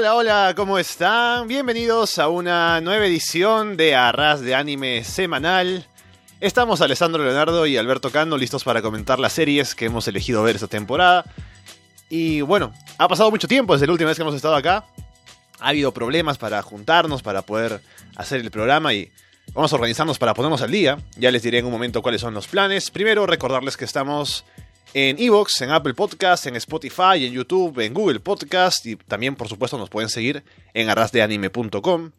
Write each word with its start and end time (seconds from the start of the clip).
Hola, 0.00 0.14
hola, 0.14 0.54
¿cómo 0.56 0.78
están? 0.78 1.46
Bienvenidos 1.46 2.18
a 2.18 2.30
una 2.30 2.80
nueva 2.80 3.04
edición 3.04 3.76
de 3.76 3.94
Arras 3.94 4.40
de 4.40 4.54
Anime 4.54 5.04
Semanal. 5.04 5.84
Estamos 6.40 6.80
Alessandro 6.80 7.22
Leonardo 7.22 7.66
y 7.66 7.76
Alberto 7.76 8.10
Cano 8.10 8.38
listos 8.38 8.64
para 8.64 8.80
comentar 8.80 9.18
las 9.18 9.34
series 9.34 9.74
que 9.74 9.84
hemos 9.84 10.08
elegido 10.08 10.42
ver 10.42 10.54
esta 10.54 10.68
temporada. 10.68 11.26
Y 12.08 12.40
bueno, 12.40 12.72
ha 12.96 13.08
pasado 13.08 13.30
mucho 13.30 13.46
tiempo 13.46 13.74
desde 13.74 13.88
la 13.88 13.92
última 13.92 14.08
vez 14.08 14.16
que 14.16 14.22
hemos 14.22 14.34
estado 14.34 14.56
acá. 14.56 14.86
Ha 15.58 15.68
habido 15.68 15.92
problemas 15.92 16.38
para 16.38 16.62
juntarnos, 16.62 17.22
para 17.22 17.42
poder 17.42 17.82
hacer 18.16 18.40
el 18.40 18.50
programa 18.50 18.94
y 18.94 19.12
vamos 19.52 19.70
a 19.70 19.76
organizarnos 19.76 20.18
para 20.18 20.32
ponernos 20.32 20.62
al 20.62 20.70
día. 20.70 20.96
Ya 21.16 21.30
les 21.30 21.42
diré 21.42 21.58
en 21.58 21.66
un 21.66 21.72
momento 21.72 22.00
cuáles 22.00 22.22
son 22.22 22.32
los 22.32 22.48
planes. 22.48 22.90
Primero, 22.90 23.26
recordarles 23.26 23.76
que 23.76 23.84
estamos 23.84 24.46
en 24.92 25.18
Evox, 25.18 25.60
en 25.60 25.70
Apple 25.70 25.94
Podcast, 25.94 26.46
en 26.46 26.56
Spotify, 26.56 27.24
en 27.24 27.32
YouTube, 27.32 27.78
en 27.80 27.94
Google 27.94 28.20
Podcast 28.20 28.84
y 28.86 28.96
también, 28.96 29.36
por 29.36 29.48
supuesto, 29.48 29.78
nos 29.78 29.88
pueden 29.88 30.08
seguir 30.08 30.42
en 30.74 30.88
arrasdeanime.com. 30.88 32.10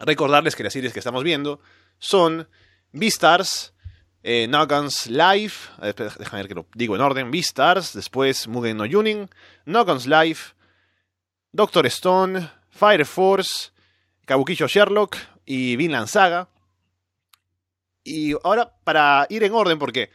Recordarles 0.00 0.56
que 0.56 0.64
las 0.64 0.72
series 0.72 0.92
que 0.92 0.98
estamos 0.98 1.22
viendo 1.22 1.60
son 1.98 2.48
Beastars, 2.92 3.72
eh, 4.24 4.46
Noggins 4.48 5.06
Live, 5.06 5.52
eh, 5.82 5.94
déjame 6.18 6.42
ver 6.42 6.48
que 6.48 6.54
lo 6.54 6.66
digo 6.74 6.96
en 6.96 7.02
orden, 7.02 7.30
Beastars, 7.30 7.92
después 7.92 8.48
Mugen 8.48 8.76
no 8.76 8.86
Yunin, 8.86 9.30
Noggins 9.64 10.06
Live, 10.06 10.38
Doctor 11.52 11.86
Stone, 11.86 12.50
Fire 12.70 13.06
Force, 13.06 13.70
Kabukicho 14.24 14.66
Sherlock 14.66 15.16
y 15.46 15.76
Vinland 15.76 16.08
Saga. 16.08 16.48
Y 18.04 18.32
ahora, 18.42 18.74
para 18.82 19.26
ir 19.28 19.44
en 19.44 19.52
orden, 19.52 19.78
porque 19.78 20.10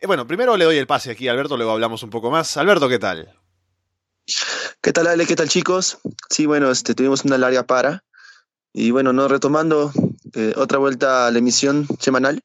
eh, 0.00 0.06
bueno, 0.06 0.26
primero 0.26 0.56
le 0.56 0.64
doy 0.64 0.78
el 0.78 0.86
pase 0.86 1.10
aquí 1.10 1.28
a 1.28 1.32
Alberto, 1.32 1.56
luego 1.56 1.72
hablamos 1.72 2.02
un 2.02 2.10
poco 2.10 2.30
más. 2.30 2.56
Alberto, 2.56 2.88
¿qué 2.88 2.98
tal? 2.98 3.38
¿Qué 4.80 4.92
tal, 4.92 5.06
Ale? 5.06 5.26
¿Qué 5.26 5.36
tal, 5.36 5.48
chicos? 5.48 5.98
Sí, 6.30 6.46
bueno, 6.46 6.70
este, 6.70 6.94
tuvimos 6.94 7.24
una 7.24 7.36
larga 7.36 7.64
para. 7.64 8.04
Y 8.72 8.92
bueno, 8.92 9.12
no 9.12 9.28
retomando 9.28 9.92
eh, 10.34 10.54
otra 10.56 10.78
vuelta 10.78 11.26
a 11.26 11.30
la 11.30 11.38
emisión 11.38 11.86
semanal. 11.98 12.40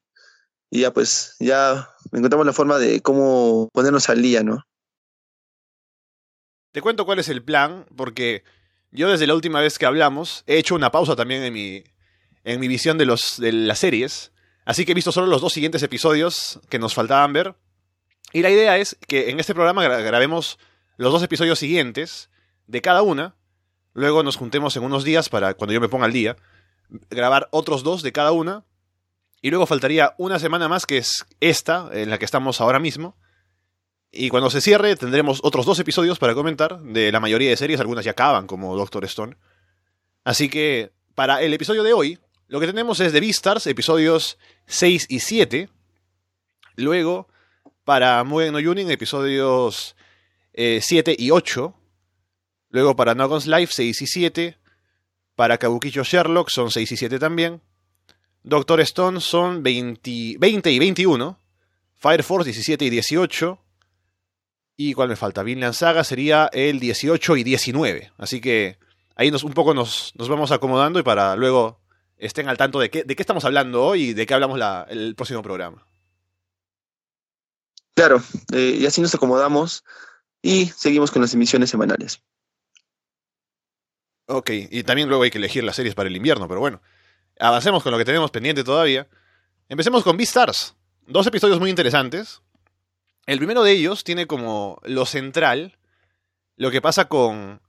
Y 0.70 0.80
ya 0.80 0.92
pues, 0.92 1.36
ya 1.38 1.88
encontramos 2.12 2.44
la 2.44 2.52
forma 2.52 2.78
de 2.78 3.00
cómo 3.00 3.70
ponernos 3.72 4.08
al 4.08 4.20
día, 4.20 4.42
¿no? 4.42 4.64
Te 6.72 6.82
cuento 6.82 7.06
cuál 7.06 7.20
es 7.20 7.28
el 7.28 7.42
plan, 7.42 7.86
porque 7.96 8.44
yo 8.90 9.10
desde 9.10 9.26
la 9.26 9.34
última 9.34 9.60
vez 9.60 9.78
que 9.78 9.86
hablamos 9.86 10.42
he 10.46 10.58
hecho 10.58 10.74
una 10.74 10.90
pausa 10.90 11.16
también 11.16 11.42
en 11.42 11.52
mi, 11.52 11.84
en 12.44 12.60
mi 12.60 12.68
visión 12.68 12.98
de, 12.98 13.06
los, 13.06 13.38
de 13.38 13.52
las 13.52 13.78
series. 13.78 14.32
Así 14.66 14.84
que 14.84 14.92
he 14.92 14.94
visto 14.94 15.12
solo 15.12 15.28
los 15.28 15.40
dos 15.40 15.52
siguientes 15.52 15.82
episodios 15.84 16.60
que 16.68 16.80
nos 16.80 16.92
faltaban 16.92 17.32
ver. 17.32 17.54
Y 18.32 18.42
la 18.42 18.50
idea 18.50 18.76
es 18.76 18.98
que 19.06 19.30
en 19.30 19.38
este 19.38 19.54
programa 19.54 19.86
grabemos 19.86 20.58
los 20.96 21.12
dos 21.12 21.22
episodios 21.22 21.60
siguientes 21.60 22.28
de 22.66 22.82
cada 22.82 23.02
una. 23.02 23.36
Luego 23.94 24.24
nos 24.24 24.36
juntemos 24.36 24.76
en 24.76 24.82
unos 24.82 25.04
días 25.04 25.28
para, 25.28 25.54
cuando 25.54 25.72
yo 25.72 25.80
me 25.80 25.88
ponga 25.88 26.06
al 26.06 26.12
día, 26.12 26.36
grabar 27.10 27.48
otros 27.52 27.84
dos 27.84 28.02
de 28.02 28.10
cada 28.10 28.32
una. 28.32 28.64
Y 29.40 29.50
luego 29.50 29.66
faltaría 29.66 30.14
una 30.18 30.40
semana 30.40 30.68
más, 30.68 30.84
que 30.84 30.98
es 30.98 31.24
esta, 31.38 31.88
en 31.92 32.10
la 32.10 32.18
que 32.18 32.24
estamos 32.24 32.60
ahora 32.60 32.80
mismo. 32.80 33.16
Y 34.10 34.30
cuando 34.30 34.50
se 34.50 34.60
cierre 34.60 34.96
tendremos 34.96 35.40
otros 35.44 35.64
dos 35.64 35.78
episodios 35.78 36.18
para 36.18 36.34
comentar 36.34 36.80
de 36.80 37.12
la 37.12 37.20
mayoría 37.20 37.50
de 37.50 37.56
series, 37.56 37.78
algunas 37.78 38.04
ya 38.04 38.12
acaban 38.12 38.48
como 38.48 38.76
Doctor 38.76 39.04
Stone. 39.04 39.36
Así 40.24 40.48
que 40.48 40.90
para 41.14 41.40
el 41.42 41.54
episodio 41.54 41.84
de 41.84 41.92
hoy, 41.92 42.18
lo 42.48 42.60
que 42.60 42.66
tenemos 42.66 43.00
es 43.00 43.12
The 43.12 43.20
Beastars, 43.20 43.66
episodios 43.66 44.38
6 44.66 45.06
y 45.08 45.20
7. 45.20 45.68
Luego, 46.76 47.28
para 47.84 48.22
Mugen 48.24 48.52
no 48.52 48.60
Yunin, 48.60 48.90
episodios 48.90 49.96
7 50.54 51.10
eh, 51.10 51.16
y 51.18 51.30
8. 51.30 51.74
Luego 52.70 52.94
para 52.94 53.14
Nogon's 53.14 53.46
Life, 53.46 53.72
6 53.74 54.02
y 54.02 54.06
7. 54.06 54.58
Para 55.34 55.58
Kabukicho 55.58 56.04
Sherlock 56.04 56.48
son 56.50 56.70
6 56.70 56.92
y 56.92 56.96
7 56.96 57.18
también. 57.18 57.62
Doctor 58.42 58.80
Stone 58.80 59.20
son 59.20 59.62
20, 59.62 60.36
20 60.38 60.70
y 60.70 60.78
21. 60.78 61.40
Fire 61.96 62.22
Force 62.22 62.44
17 62.44 62.84
y 62.84 62.90
18. 62.90 63.58
¿Y 64.76 64.94
cuál 64.94 65.08
me 65.08 65.16
falta? 65.16 65.42
Vinland 65.42 65.74
Saga 65.74 66.04
sería 66.04 66.48
el 66.52 66.78
18 66.78 67.38
y 67.38 67.44
19. 67.44 68.12
Así 68.18 68.40
que 68.40 68.78
ahí 69.16 69.30
nos, 69.32 69.42
un 69.42 69.52
poco 69.52 69.74
nos, 69.74 70.12
nos 70.16 70.28
vamos 70.28 70.52
acomodando 70.52 71.00
y 71.00 71.02
para 71.02 71.34
luego 71.34 71.80
estén 72.18 72.48
al 72.48 72.56
tanto 72.56 72.80
de 72.80 72.90
qué, 72.90 73.04
de 73.04 73.16
qué 73.16 73.22
estamos 73.22 73.44
hablando 73.44 73.84
hoy 73.84 74.02
y 74.02 74.14
de 74.14 74.26
qué 74.26 74.34
hablamos 74.34 74.58
la, 74.58 74.86
el 74.88 75.14
próximo 75.14 75.42
programa. 75.42 75.86
Claro, 77.94 78.22
eh, 78.52 78.78
y 78.80 78.86
así 78.86 79.00
nos 79.00 79.14
acomodamos 79.14 79.84
y 80.42 80.66
seguimos 80.66 81.10
con 81.10 81.22
las 81.22 81.32
emisiones 81.34 81.70
semanales. 81.70 82.22
Ok, 84.26 84.50
y 84.50 84.82
también 84.82 85.08
luego 85.08 85.22
hay 85.22 85.30
que 85.30 85.38
elegir 85.38 85.64
las 85.64 85.76
series 85.76 85.94
para 85.94 86.08
el 86.08 86.16
invierno, 86.16 86.48
pero 86.48 86.60
bueno, 86.60 86.82
avancemos 87.38 87.82
con 87.82 87.92
lo 87.92 87.98
que 87.98 88.04
tenemos 88.04 88.30
pendiente 88.30 88.64
todavía. 88.64 89.08
Empecemos 89.68 90.02
con 90.02 90.16
Beastars. 90.16 90.74
Dos 91.06 91.26
episodios 91.26 91.60
muy 91.60 91.70
interesantes. 91.70 92.42
El 93.26 93.38
primero 93.38 93.62
de 93.62 93.72
ellos 93.72 94.04
tiene 94.04 94.26
como 94.26 94.80
lo 94.84 95.06
central 95.06 95.78
lo 96.56 96.70
que 96.70 96.80
pasa 96.80 97.06
con 97.06 97.60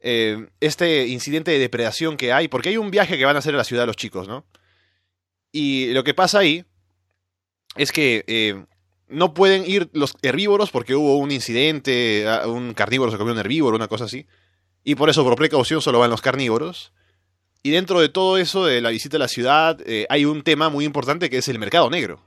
eh, 0.00 0.48
este 0.60 1.08
incidente 1.08 1.50
de 1.50 1.58
depredación 1.58 2.16
que 2.16 2.32
hay, 2.32 2.48
porque 2.48 2.68
hay 2.68 2.76
un 2.76 2.90
viaje 2.90 3.18
que 3.18 3.24
van 3.24 3.36
a 3.36 3.40
hacer 3.40 3.54
a 3.54 3.58
la 3.58 3.64
ciudad 3.64 3.86
los 3.86 3.96
chicos, 3.96 4.28
¿no? 4.28 4.46
Y 5.50 5.92
lo 5.92 6.04
que 6.04 6.14
pasa 6.14 6.38
ahí 6.38 6.64
es 7.76 7.90
que 7.90 8.24
eh, 8.28 8.64
no 9.08 9.34
pueden 9.34 9.68
ir 9.68 9.90
los 9.92 10.14
herbívoros 10.22 10.70
porque 10.70 10.94
hubo 10.94 11.16
un 11.18 11.30
incidente, 11.30 12.26
un 12.46 12.74
carnívoro 12.74 13.10
se 13.10 13.18
comió 13.18 13.32
un 13.32 13.40
herbívoro, 13.40 13.76
una 13.76 13.88
cosa 13.88 14.04
así. 14.04 14.26
Y 14.84 14.94
por 14.94 15.10
eso, 15.10 15.24
por 15.24 15.36
precaución, 15.36 15.82
solo 15.82 15.98
van 15.98 16.10
los 16.10 16.22
carnívoros. 16.22 16.92
Y 17.62 17.70
dentro 17.70 18.00
de 18.00 18.08
todo 18.08 18.38
eso, 18.38 18.64
de 18.66 18.80
la 18.80 18.90
visita 18.90 19.16
a 19.16 19.20
la 19.20 19.28
ciudad, 19.28 19.80
eh, 19.84 20.06
hay 20.10 20.24
un 20.24 20.42
tema 20.42 20.68
muy 20.68 20.84
importante 20.84 21.28
que 21.28 21.38
es 21.38 21.48
el 21.48 21.58
mercado 21.58 21.90
negro. 21.90 22.22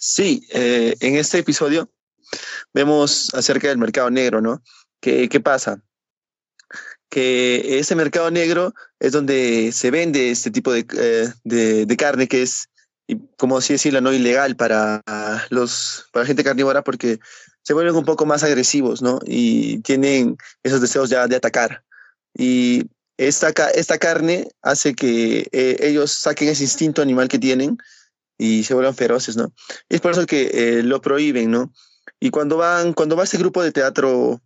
Sí, 0.00 0.44
en 0.50 1.14
este 1.14 1.38
episodio 1.38 1.88
vemos 2.72 3.32
acerca 3.34 3.68
del 3.68 3.78
mercado 3.78 4.10
negro, 4.10 4.40
¿no? 4.40 4.62
¿Qué, 5.02 5.28
qué 5.28 5.40
pasa? 5.40 5.82
Que 7.10 7.80
ese 7.80 7.96
mercado 7.96 8.30
negro 8.30 8.72
es 9.00 9.12
donde 9.12 9.72
se 9.72 9.90
vende 9.90 10.30
este 10.30 10.50
tipo 10.50 10.72
de, 10.72 10.86
eh, 10.96 11.28
de, 11.44 11.84
de 11.84 11.96
carne 11.96 12.28
que 12.28 12.42
es, 12.42 12.68
como 13.36 13.58
así 13.58 13.74
decirlo, 13.74 14.00
no 14.00 14.12
ilegal 14.12 14.56
para 14.56 15.02
los 15.50 16.06
para 16.12 16.22
la 16.22 16.28
gente 16.28 16.44
carnívora 16.44 16.82
porque 16.82 17.18
se 17.62 17.74
vuelven 17.74 17.96
un 17.96 18.04
poco 18.04 18.24
más 18.26 18.44
agresivos, 18.44 19.02
¿no? 19.02 19.18
Y 19.26 19.80
tienen 19.80 20.36
esos 20.62 20.80
deseos 20.80 21.10
ya 21.10 21.26
de 21.26 21.36
atacar. 21.36 21.84
Y 22.32 22.84
esta, 23.18 23.50
esta 23.74 23.98
carne 23.98 24.48
hace 24.62 24.94
que 24.94 25.48
eh, 25.50 25.76
ellos 25.80 26.12
saquen 26.12 26.48
ese 26.48 26.62
instinto 26.62 27.02
animal 27.02 27.28
que 27.28 27.40
tienen 27.40 27.76
y 28.38 28.62
se 28.62 28.74
vuelvan 28.74 28.94
feroces, 28.94 29.36
¿no? 29.36 29.52
Y 29.88 29.96
es 29.96 30.00
por 30.00 30.12
eso 30.12 30.26
que 30.26 30.50
eh, 30.54 30.82
lo 30.84 31.00
prohíben, 31.00 31.50
¿no? 31.50 31.72
Y 32.20 32.30
cuando 32.30 32.56
van, 32.56 32.92
cuando 32.92 33.16
va 33.16 33.24
ese 33.24 33.38
grupo 33.38 33.62
de 33.64 33.72
teatro 33.72 34.40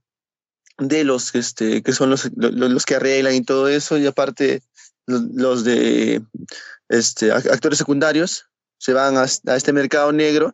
de 0.78 1.04
los 1.04 1.34
este, 1.34 1.82
que 1.82 1.92
son 1.92 2.10
los, 2.10 2.30
los, 2.36 2.84
que 2.84 2.96
arreglan 2.96 3.34
y 3.34 3.42
todo 3.42 3.68
eso, 3.68 3.96
y 3.96 4.06
aparte 4.06 4.62
los, 5.06 5.64
de 5.64 6.22
este, 6.88 7.32
actores 7.32 7.78
secundarios 7.78 8.46
se 8.78 8.92
van 8.92 9.16
a, 9.16 9.24
este 9.24 9.72
mercado 9.72 10.12
negro. 10.12 10.52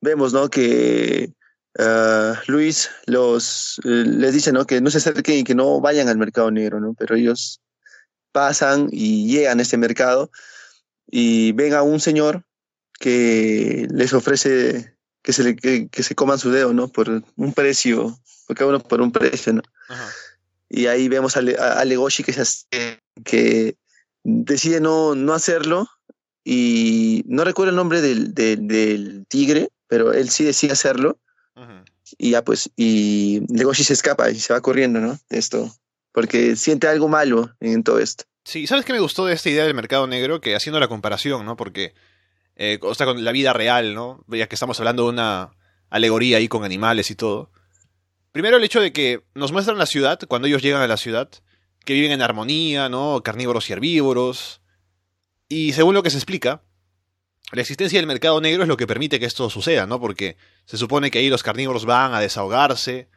Vemos 0.00 0.32
¿no? 0.32 0.50
que 0.50 1.32
uh, 1.78 2.34
Luis 2.48 2.90
los, 3.06 3.80
eh, 3.84 4.04
les 4.06 4.34
dice 4.34 4.52
¿no? 4.52 4.66
que 4.66 4.80
no 4.80 4.90
se 4.90 4.98
acerquen 4.98 5.38
y 5.38 5.44
que 5.44 5.54
no 5.54 5.80
vayan 5.80 6.08
al 6.08 6.18
mercado 6.18 6.50
negro, 6.50 6.80
¿no? 6.80 6.94
pero 6.94 7.14
ellos 7.14 7.60
pasan 8.32 8.88
y 8.90 9.30
llegan 9.30 9.60
a 9.60 9.62
este 9.62 9.76
mercado 9.76 10.30
y 11.06 11.52
ven 11.52 11.74
a 11.74 11.82
un 11.82 12.00
señor 12.00 12.44
que 12.98 13.86
les 13.90 14.12
ofrece 14.12 14.96
que 15.22 15.32
se, 15.32 15.44
le, 15.44 15.56
que, 15.56 15.88
que 15.88 16.02
se 16.02 16.14
coman 16.14 16.38
su 16.38 16.50
dedo, 16.50 16.72
¿no? 16.72 16.88
Por 16.88 17.22
un 17.36 17.52
precio 17.52 18.18
cada 18.54 18.70
uno 18.70 18.80
por 18.80 19.00
un 19.00 19.12
precio, 19.12 19.54
¿no? 19.54 19.62
Y 20.68 20.86
ahí 20.86 21.08
vemos 21.08 21.36
a, 21.36 21.40
a, 21.40 21.84
Legoshi 21.84 22.22
que, 22.22 22.32
se, 22.32 22.98
que 23.24 23.76
decide 24.24 24.80
no, 24.80 25.14
no 25.14 25.34
hacerlo 25.34 25.88
y 26.44 27.24
no 27.26 27.44
recuerdo 27.44 27.70
el 27.70 27.76
nombre 27.76 28.00
del, 28.00 28.34
del, 28.34 29.26
tigre, 29.28 29.68
pero 29.86 30.12
él 30.12 30.30
sí 30.30 30.44
decide 30.44 30.72
hacerlo. 30.72 31.18
Y 32.18 32.30
ya 32.30 32.44
pues, 32.44 32.70
y 32.76 33.42
Legoshi 33.48 33.84
se 33.84 33.92
escapa 33.92 34.30
y 34.30 34.38
se 34.38 34.52
va 34.52 34.60
corriendo, 34.60 35.00
¿no? 35.00 35.18
De 35.30 35.38
esto, 35.38 35.70
porque 36.12 36.56
siente 36.56 36.86
algo 36.86 37.08
malo 37.08 37.50
en 37.60 37.82
todo 37.82 37.98
esto. 37.98 38.24
Sí, 38.44 38.66
¿sabes 38.66 38.84
qué 38.84 38.92
me 38.92 39.00
gustó 39.00 39.26
de 39.26 39.34
esta 39.34 39.50
idea 39.50 39.64
del 39.64 39.74
mercado 39.74 40.06
negro? 40.06 40.40
Que 40.40 40.56
haciendo 40.56 40.80
la 40.80 40.88
comparación, 40.88 41.46
¿no? 41.46 41.56
Porque, 41.56 41.94
eh, 42.56 42.78
o 42.82 42.94
sea, 42.94 43.06
con 43.06 43.24
la 43.24 43.32
vida 43.32 43.52
real, 43.52 43.94
¿no? 43.94 44.24
Ya 44.28 44.48
que 44.48 44.56
estamos 44.56 44.78
hablando 44.80 45.04
de 45.04 45.10
una 45.10 45.50
alegoría 45.90 46.38
ahí 46.38 46.48
con 46.48 46.64
animales 46.64 47.10
y 47.10 47.14
todo. 47.14 47.50
Primero 48.32 48.56
el 48.56 48.64
hecho 48.64 48.80
de 48.80 48.92
que 48.92 49.22
nos 49.34 49.52
muestran 49.52 49.78
la 49.78 49.86
ciudad, 49.86 50.18
cuando 50.26 50.48
ellos 50.48 50.62
llegan 50.62 50.80
a 50.80 50.86
la 50.86 50.96
ciudad, 50.96 51.28
que 51.84 51.92
viven 51.92 52.12
en 52.12 52.22
armonía, 52.22 52.88
¿no? 52.88 53.22
Carnívoros 53.22 53.68
y 53.68 53.74
herbívoros. 53.74 54.62
Y 55.48 55.74
según 55.74 55.94
lo 55.94 56.02
que 56.02 56.10
se 56.10 56.16
explica, 56.16 56.62
la 57.52 57.60
existencia 57.60 57.98
del 57.98 58.06
mercado 58.06 58.40
negro 58.40 58.62
es 58.62 58.68
lo 58.68 58.78
que 58.78 58.86
permite 58.86 59.20
que 59.20 59.26
esto 59.26 59.50
suceda, 59.50 59.86
¿no? 59.86 60.00
Porque 60.00 60.38
se 60.64 60.78
supone 60.78 61.10
que 61.10 61.18
ahí 61.18 61.28
los 61.28 61.42
carnívoros 61.42 61.84
van 61.84 62.14
a 62.14 62.20
desahogarse, 62.20 63.08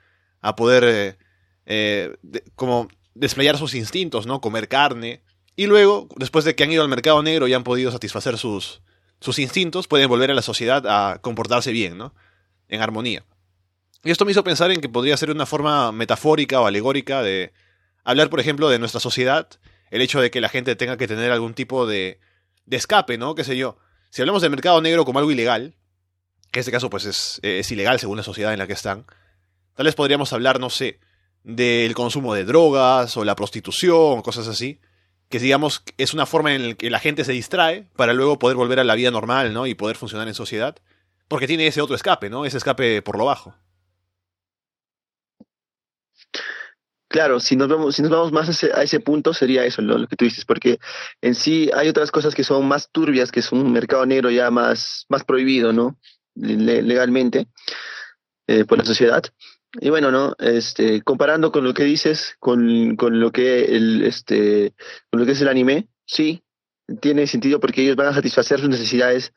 a 0.42 0.56
poder 0.58 0.84
eh, 0.86 1.18
eh, 1.66 2.18
como 2.56 2.90
desplayar 3.14 3.58
sus 3.58 3.74
instintos, 3.74 4.28
¿no? 4.28 4.42
Comer 4.42 4.68
carne. 4.68 5.24
Y 5.56 5.68
luego, 5.68 6.10
después 6.18 6.44
de 6.44 6.56
que 6.56 6.66
han 6.66 6.72
ido 6.74 6.84
al 6.84 6.90
mercado 6.90 7.24
negro 7.24 7.48
y 7.48 7.54
han 7.54 7.64
podido 7.64 7.90
satisfacer 7.90 8.38
sus, 8.38 8.82
sus 9.22 9.40
instintos, 9.40 9.88
pueden 9.88 10.10
volver 10.10 10.32
a 10.32 10.34
la 10.34 10.42
sociedad 10.42 10.86
a 10.88 11.20
comportarse 11.22 11.72
bien, 11.72 11.98
¿no? 11.98 12.14
En 12.68 12.82
armonía. 12.82 13.24
Y 14.06 14.12
esto 14.12 14.24
me 14.24 14.32
hizo 14.32 14.44
pensar 14.44 14.70
en 14.72 14.82
que 14.82 14.88
podría 14.88 15.18
ser 15.18 15.32
una 15.32 15.48
forma 15.48 15.92
metafórica 15.92 16.62
o 16.62 16.68
alegórica 16.68 17.24
de 17.24 17.54
hablar, 18.04 18.30
por 18.30 18.40
ejemplo, 18.40 18.70
de 18.70 18.78
nuestra 18.78 19.00
sociedad, 19.00 19.50
el 19.90 20.04
hecho 20.04 20.22
de 20.22 20.30
que 20.30 20.42
la 20.42 20.48
gente 20.48 20.76
tenga 20.76 20.96
que 20.96 21.08
tener 21.08 21.32
algún 21.32 21.56
tipo 21.56 21.88
de, 21.88 22.20
de 22.66 22.78
escape, 22.78 23.18
¿no? 23.18 23.34
Qué 23.34 23.44
sé 23.44 23.58
yo. 23.58 23.80
Si 24.12 24.22
hablamos 24.22 24.44
del 24.44 24.52
mercado 24.52 24.80
negro 24.80 25.06
como 25.06 25.18
algo 25.18 25.32
ilegal, 25.32 25.74
que 26.52 26.60
en 26.60 26.62
este 26.62 26.72
caso 26.72 26.88
pues 26.92 27.40
es, 27.42 27.72
ilegal 27.72 28.00
según 28.00 28.18
la 28.18 28.24
sociedad 28.24 28.54
en 28.54 28.60
la 28.60 28.68
que 28.68 28.74
están, 28.74 29.08
tal 29.74 29.88
vez 29.88 29.96
podríamos 29.96 30.32
hablar, 30.34 30.60
no 30.60 30.70
sé, 30.70 31.00
del 31.44 31.96
consumo 31.96 32.36
de 32.36 32.46
drogas 32.46 33.18
o 33.18 33.26
la 33.26 33.36
prostitución, 33.36 34.22
cosas 34.22 34.48
así, 34.48 34.80
que 35.30 35.40
digamos 35.40 35.84
es 35.98 36.14
una 36.14 36.28
forma 36.28 36.54
en 36.54 36.70
la 36.70 36.74
que 36.76 36.92
la 36.92 37.00
gente 37.00 37.26
se 37.26 37.32
distrae 37.32 37.88
para 37.96 38.14
luego 38.14 38.38
poder 38.38 38.56
volver 38.56 38.80
a 38.80 38.84
la 38.84 38.94
vida 38.94 39.10
normal, 39.10 39.52
¿no? 39.52 39.66
Y 39.66 39.74
poder 39.74 39.96
funcionar 39.96 40.28
en 40.28 40.36
sociedad, 40.36 40.76
porque 41.28 41.48
tiene 41.48 41.66
ese 41.66 41.82
otro 41.82 41.96
escape, 41.96 42.30
¿no? 42.30 42.46
Ese 42.46 42.58
escape 42.58 43.02
por 43.02 43.18
lo 43.18 43.26
bajo. 43.26 43.56
Claro, 47.16 47.40
si 47.40 47.56
nos 47.56 47.70
vamos, 47.70 47.96
si 47.96 48.02
nos 48.02 48.12
vamos 48.12 48.34
más 48.34 48.62
a 48.66 48.84
ese, 48.84 49.00
punto 49.00 49.34
sería 49.34 49.64
eso, 49.64 49.82
lo 49.82 50.06
que 50.06 50.18
tú 50.18 50.26
dices, 50.26 50.44
porque 50.44 50.80
en 51.22 51.34
sí 51.34 51.70
hay 51.74 51.88
otras 51.88 52.12
cosas 52.12 52.36
que 52.36 52.44
son 52.44 52.68
más 52.68 52.92
turbias, 52.92 53.32
que 53.32 53.40
es 53.40 53.54
un 53.54 53.72
mercado 53.72 54.06
negro 54.06 54.30
ya 54.30 54.52
más, 54.52 55.06
más 55.08 55.24
prohibido, 55.24 55.72
¿no? 55.72 55.98
legalmente 56.36 57.48
eh, 58.48 58.66
por 58.66 58.80
la 58.80 58.84
sociedad. 58.84 59.24
Y 59.80 59.92
bueno, 59.92 60.12
¿no? 60.12 60.36
Este, 60.40 61.04
comparando 61.04 61.54
con 61.54 61.64
lo 61.64 61.74
que 61.74 61.86
dices, 61.86 62.36
con, 62.38 62.98
con 62.98 63.22
lo 63.22 63.32
que 63.32 63.64
el, 63.64 64.04
este, 64.04 64.74
con 65.10 65.22
lo 65.22 65.26
que 65.26 65.32
es 65.32 65.42
el 65.42 65.48
anime, 65.48 65.88
sí, 66.06 66.44
tiene 67.00 67.28
sentido 67.28 67.62
porque 67.62 67.82
ellos 67.82 67.96
van 67.96 68.08
a 68.08 68.14
satisfacer 68.14 68.60
sus 68.60 68.68
necesidades 68.68 69.32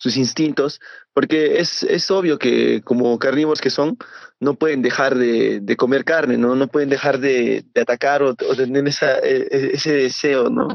sus 0.00 0.16
instintos, 0.16 0.80
porque 1.12 1.60
es, 1.60 1.82
es 1.82 2.10
obvio 2.10 2.38
que 2.38 2.80
como 2.82 3.18
carnívoros 3.18 3.60
que 3.60 3.68
son, 3.68 3.98
no 4.40 4.54
pueden 4.54 4.80
dejar 4.80 5.14
de, 5.14 5.60
de 5.60 5.76
comer 5.76 6.04
carne, 6.06 6.38
¿no? 6.38 6.56
No 6.56 6.68
pueden 6.68 6.88
dejar 6.88 7.20
de, 7.20 7.66
de 7.74 7.80
atacar 7.82 8.22
o, 8.22 8.34
tener 8.34 8.88
esa, 8.88 9.18
e, 9.18 9.46
e, 9.50 9.70
ese 9.74 9.92
deseo, 9.92 10.48
¿no? 10.48 10.68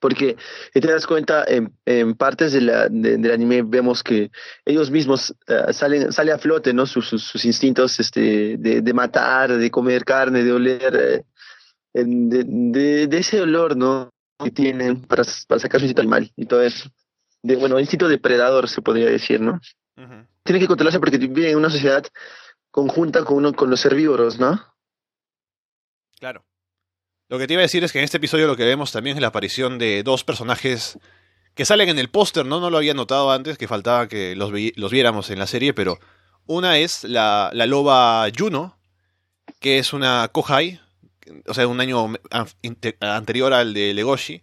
Porque 0.00 0.36
si 0.72 0.80
te 0.80 0.92
das 0.92 1.04
cuenta, 1.08 1.44
en, 1.48 1.76
en 1.84 2.14
partes 2.14 2.52
de 2.52 2.60
la, 2.60 2.88
de, 2.88 3.18
del 3.18 3.32
anime 3.32 3.62
vemos 3.62 4.04
que 4.04 4.30
ellos 4.64 4.92
mismos 4.92 5.34
uh, 5.48 5.72
salen 5.72 6.12
sale 6.12 6.30
a 6.30 6.38
flote, 6.38 6.72
¿no? 6.72 6.86
Sus, 6.86 7.08
sus, 7.08 7.24
sus 7.24 7.44
instintos 7.44 7.98
este, 7.98 8.56
de, 8.56 8.82
de, 8.82 8.92
matar, 8.94 9.58
de 9.58 9.70
comer 9.72 10.04
carne, 10.04 10.44
de 10.44 10.52
oler, 10.52 11.24
eh, 11.92 12.04
de, 12.04 13.18
ese 13.18 13.40
olor, 13.40 13.76
¿no? 13.76 14.10
Que 14.38 14.52
tienen 14.52 15.02
para, 15.02 15.24
para 15.48 15.58
sacar 15.58 15.80
su 15.80 15.92
animal 15.98 16.30
y 16.36 16.46
todo 16.46 16.62
eso 16.62 16.88
de, 17.48 17.56
bueno, 17.56 17.80
instinto 17.80 18.08
depredador, 18.08 18.68
se 18.68 18.82
podría 18.82 19.06
decir, 19.06 19.40
¿no? 19.40 19.60
Uh 19.96 20.02
-huh. 20.02 20.26
Tiene 20.44 20.60
que 20.60 20.66
controlarse 20.66 21.00
porque 21.00 21.18
vive 21.18 21.50
en 21.50 21.56
una 21.56 21.70
sociedad 21.70 22.04
conjunta 22.70 23.24
con, 23.24 23.38
uno, 23.38 23.52
con 23.54 23.70
los 23.70 23.84
herbívoros, 23.84 24.38
¿no? 24.38 24.62
Claro. 26.18 26.44
Lo 27.28 27.38
que 27.38 27.46
te 27.46 27.54
iba 27.54 27.60
a 27.60 27.68
decir 27.68 27.84
es 27.84 27.92
que 27.92 27.98
en 27.98 28.04
este 28.04 28.18
episodio 28.18 28.46
lo 28.46 28.56
que 28.56 28.64
vemos 28.64 28.92
también 28.92 29.16
es 29.16 29.20
la 29.20 29.28
aparición 29.28 29.78
de 29.78 30.02
dos 30.02 30.24
personajes 30.24 30.98
que 31.54 31.64
salen 31.64 31.88
en 31.88 31.98
el 31.98 32.08
póster, 32.08 32.46
¿no? 32.46 32.60
No 32.60 32.70
lo 32.70 32.76
había 32.76 32.94
notado 32.94 33.30
antes, 33.32 33.58
que 33.58 33.66
faltaba 33.66 34.08
que 34.08 34.36
los, 34.36 34.52
vi 34.52 34.72
los 34.76 34.92
viéramos 34.92 35.30
en 35.30 35.38
la 35.38 35.46
serie, 35.46 35.74
pero 35.74 35.98
una 36.46 36.78
es 36.78 37.04
la, 37.04 37.50
la 37.52 37.66
loba 37.66 38.26
Juno, 38.36 38.78
que 39.58 39.78
es 39.78 39.92
una 39.92 40.28
Kohai, 40.28 40.80
o 41.46 41.54
sea, 41.54 41.66
un 41.66 41.80
año 41.80 42.12
anterior 43.00 43.52
al 43.52 43.74
de 43.74 43.92
Legoshi, 43.92 44.42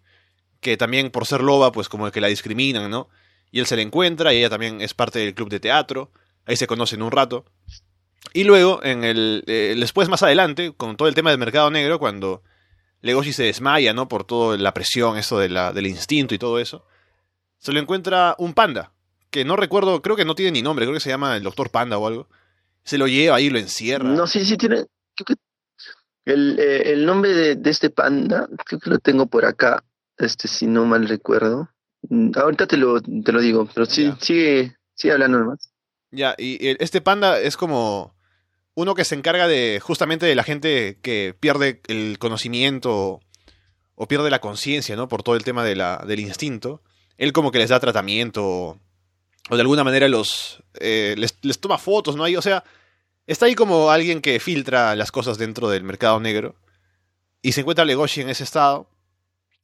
que 0.65 0.77
también 0.77 1.11
por 1.11 1.27
ser 1.27 1.41
loba, 1.41 1.71
pues 1.71 1.89
como 1.89 2.09
que 2.09 2.19
la 2.19 2.27
discriminan, 2.27 2.89
¿no? 2.89 3.07
Y 3.51 3.59
él 3.59 3.67
se 3.67 3.75
la 3.75 3.83
encuentra 3.83 4.33
y 4.33 4.37
ella 4.37 4.49
también 4.49 4.81
es 4.81 4.95
parte 4.95 5.19
del 5.19 5.35
club 5.35 5.47
de 5.47 5.59
teatro, 5.59 6.09
ahí 6.47 6.57
se 6.57 6.65
conocen 6.65 7.03
un 7.03 7.11
rato. 7.11 7.45
Y 8.33 8.45
luego, 8.45 8.83
en 8.83 9.03
el, 9.03 9.43
eh, 9.45 9.75
después 9.79 10.09
más 10.09 10.23
adelante, 10.23 10.73
con 10.75 10.97
todo 10.97 11.07
el 11.07 11.13
tema 11.13 11.29
del 11.29 11.37
mercado 11.37 11.69
negro, 11.69 11.99
cuando 11.99 12.41
Legoshi 13.01 13.31
se 13.31 13.43
desmaya, 13.43 13.93
¿no? 13.93 14.07
Por 14.07 14.23
toda 14.23 14.57
la 14.57 14.73
presión, 14.73 15.19
eso 15.19 15.37
de 15.37 15.49
la, 15.49 15.71
del 15.71 15.85
instinto 15.85 16.33
y 16.33 16.39
todo 16.39 16.57
eso, 16.57 16.83
se 17.59 17.71
lo 17.71 17.79
encuentra 17.79 18.33
un 18.39 18.55
panda, 18.55 18.91
que 19.29 19.45
no 19.45 19.57
recuerdo, 19.57 20.01
creo 20.01 20.15
que 20.15 20.25
no 20.25 20.33
tiene 20.33 20.51
ni 20.51 20.63
nombre, 20.63 20.85
creo 20.85 20.95
que 20.95 20.99
se 20.99 21.11
llama 21.11 21.37
el 21.37 21.43
doctor 21.43 21.69
panda 21.69 21.99
o 21.99 22.07
algo. 22.07 22.27
Se 22.83 22.97
lo 22.97 23.05
lleva 23.05 23.35
ahí, 23.35 23.51
lo 23.51 23.59
encierra. 23.59 24.09
No, 24.09 24.25
sí, 24.25 24.43
sí 24.43 24.57
tiene... 24.57 24.85
El, 26.25 26.57
eh, 26.57 26.91
el 26.91 27.05
nombre 27.05 27.35
de, 27.35 27.55
de 27.55 27.69
este 27.69 27.91
panda, 27.91 28.49
creo 28.65 28.79
que 28.79 28.89
lo 28.89 28.97
tengo 28.97 29.27
por 29.27 29.45
acá 29.45 29.83
este, 30.17 30.47
si 30.47 30.67
no 30.67 30.85
mal 30.85 31.07
recuerdo. 31.07 31.69
Mm, 32.09 32.31
ahorita 32.35 32.67
te 32.67 32.77
lo, 32.77 33.01
te 33.01 33.31
lo 33.31 33.41
digo, 33.41 33.67
pero 33.73 33.85
sí, 33.85 34.11
sigue, 34.19 34.75
sigue 34.93 35.13
hablando 35.13 35.39
nomás. 35.39 35.71
Ya, 36.11 36.35
y 36.37 36.57
este 36.61 37.01
panda 37.01 37.39
es 37.39 37.57
como 37.57 38.15
uno 38.75 38.93
que 38.93 39.05
se 39.05 39.15
encarga 39.15 39.47
de 39.47 39.79
justamente 39.81 40.25
de 40.25 40.35
la 40.35 40.43
gente 40.43 40.99
que 41.01 41.35
pierde 41.39 41.81
el 41.87 42.19
conocimiento 42.19 43.21
o 43.95 44.07
pierde 44.07 44.29
la 44.29 44.41
conciencia, 44.41 44.95
¿no? 44.95 45.07
Por 45.07 45.23
todo 45.23 45.35
el 45.35 45.43
tema 45.43 45.63
de 45.63 45.75
la, 45.75 46.03
del 46.05 46.19
instinto. 46.19 46.81
Él 47.17 47.31
como 47.31 47.51
que 47.51 47.59
les 47.59 47.69
da 47.69 47.79
tratamiento 47.79 48.79
o 49.49 49.55
de 49.55 49.61
alguna 49.61 49.83
manera 49.83 50.07
los 50.07 50.63
eh, 50.79 51.15
les, 51.17 51.37
les, 51.41 51.59
toma 51.59 51.77
fotos, 51.77 52.15
¿no? 52.15 52.25
Ahí, 52.25 52.35
o 52.35 52.41
sea, 52.41 52.63
está 53.27 53.45
ahí 53.45 53.55
como 53.55 53.91
alguien 53.91 54.21
que 54.21 54.39
filtra 54.39 54.95
las 54.95 55.11
cosas 55.11 55.37
dentro 55.37 55.69
del 55.69 55.83
mercado 55.83 56.19
negro 56.19 56.55
y 57.41 57.53
se 57.53 57.61
encuentra 57.61 57.85
Legoshi 57.85 58.21
en 58.21 58.29
ese 58.29 58.43
estado 58.43 58.89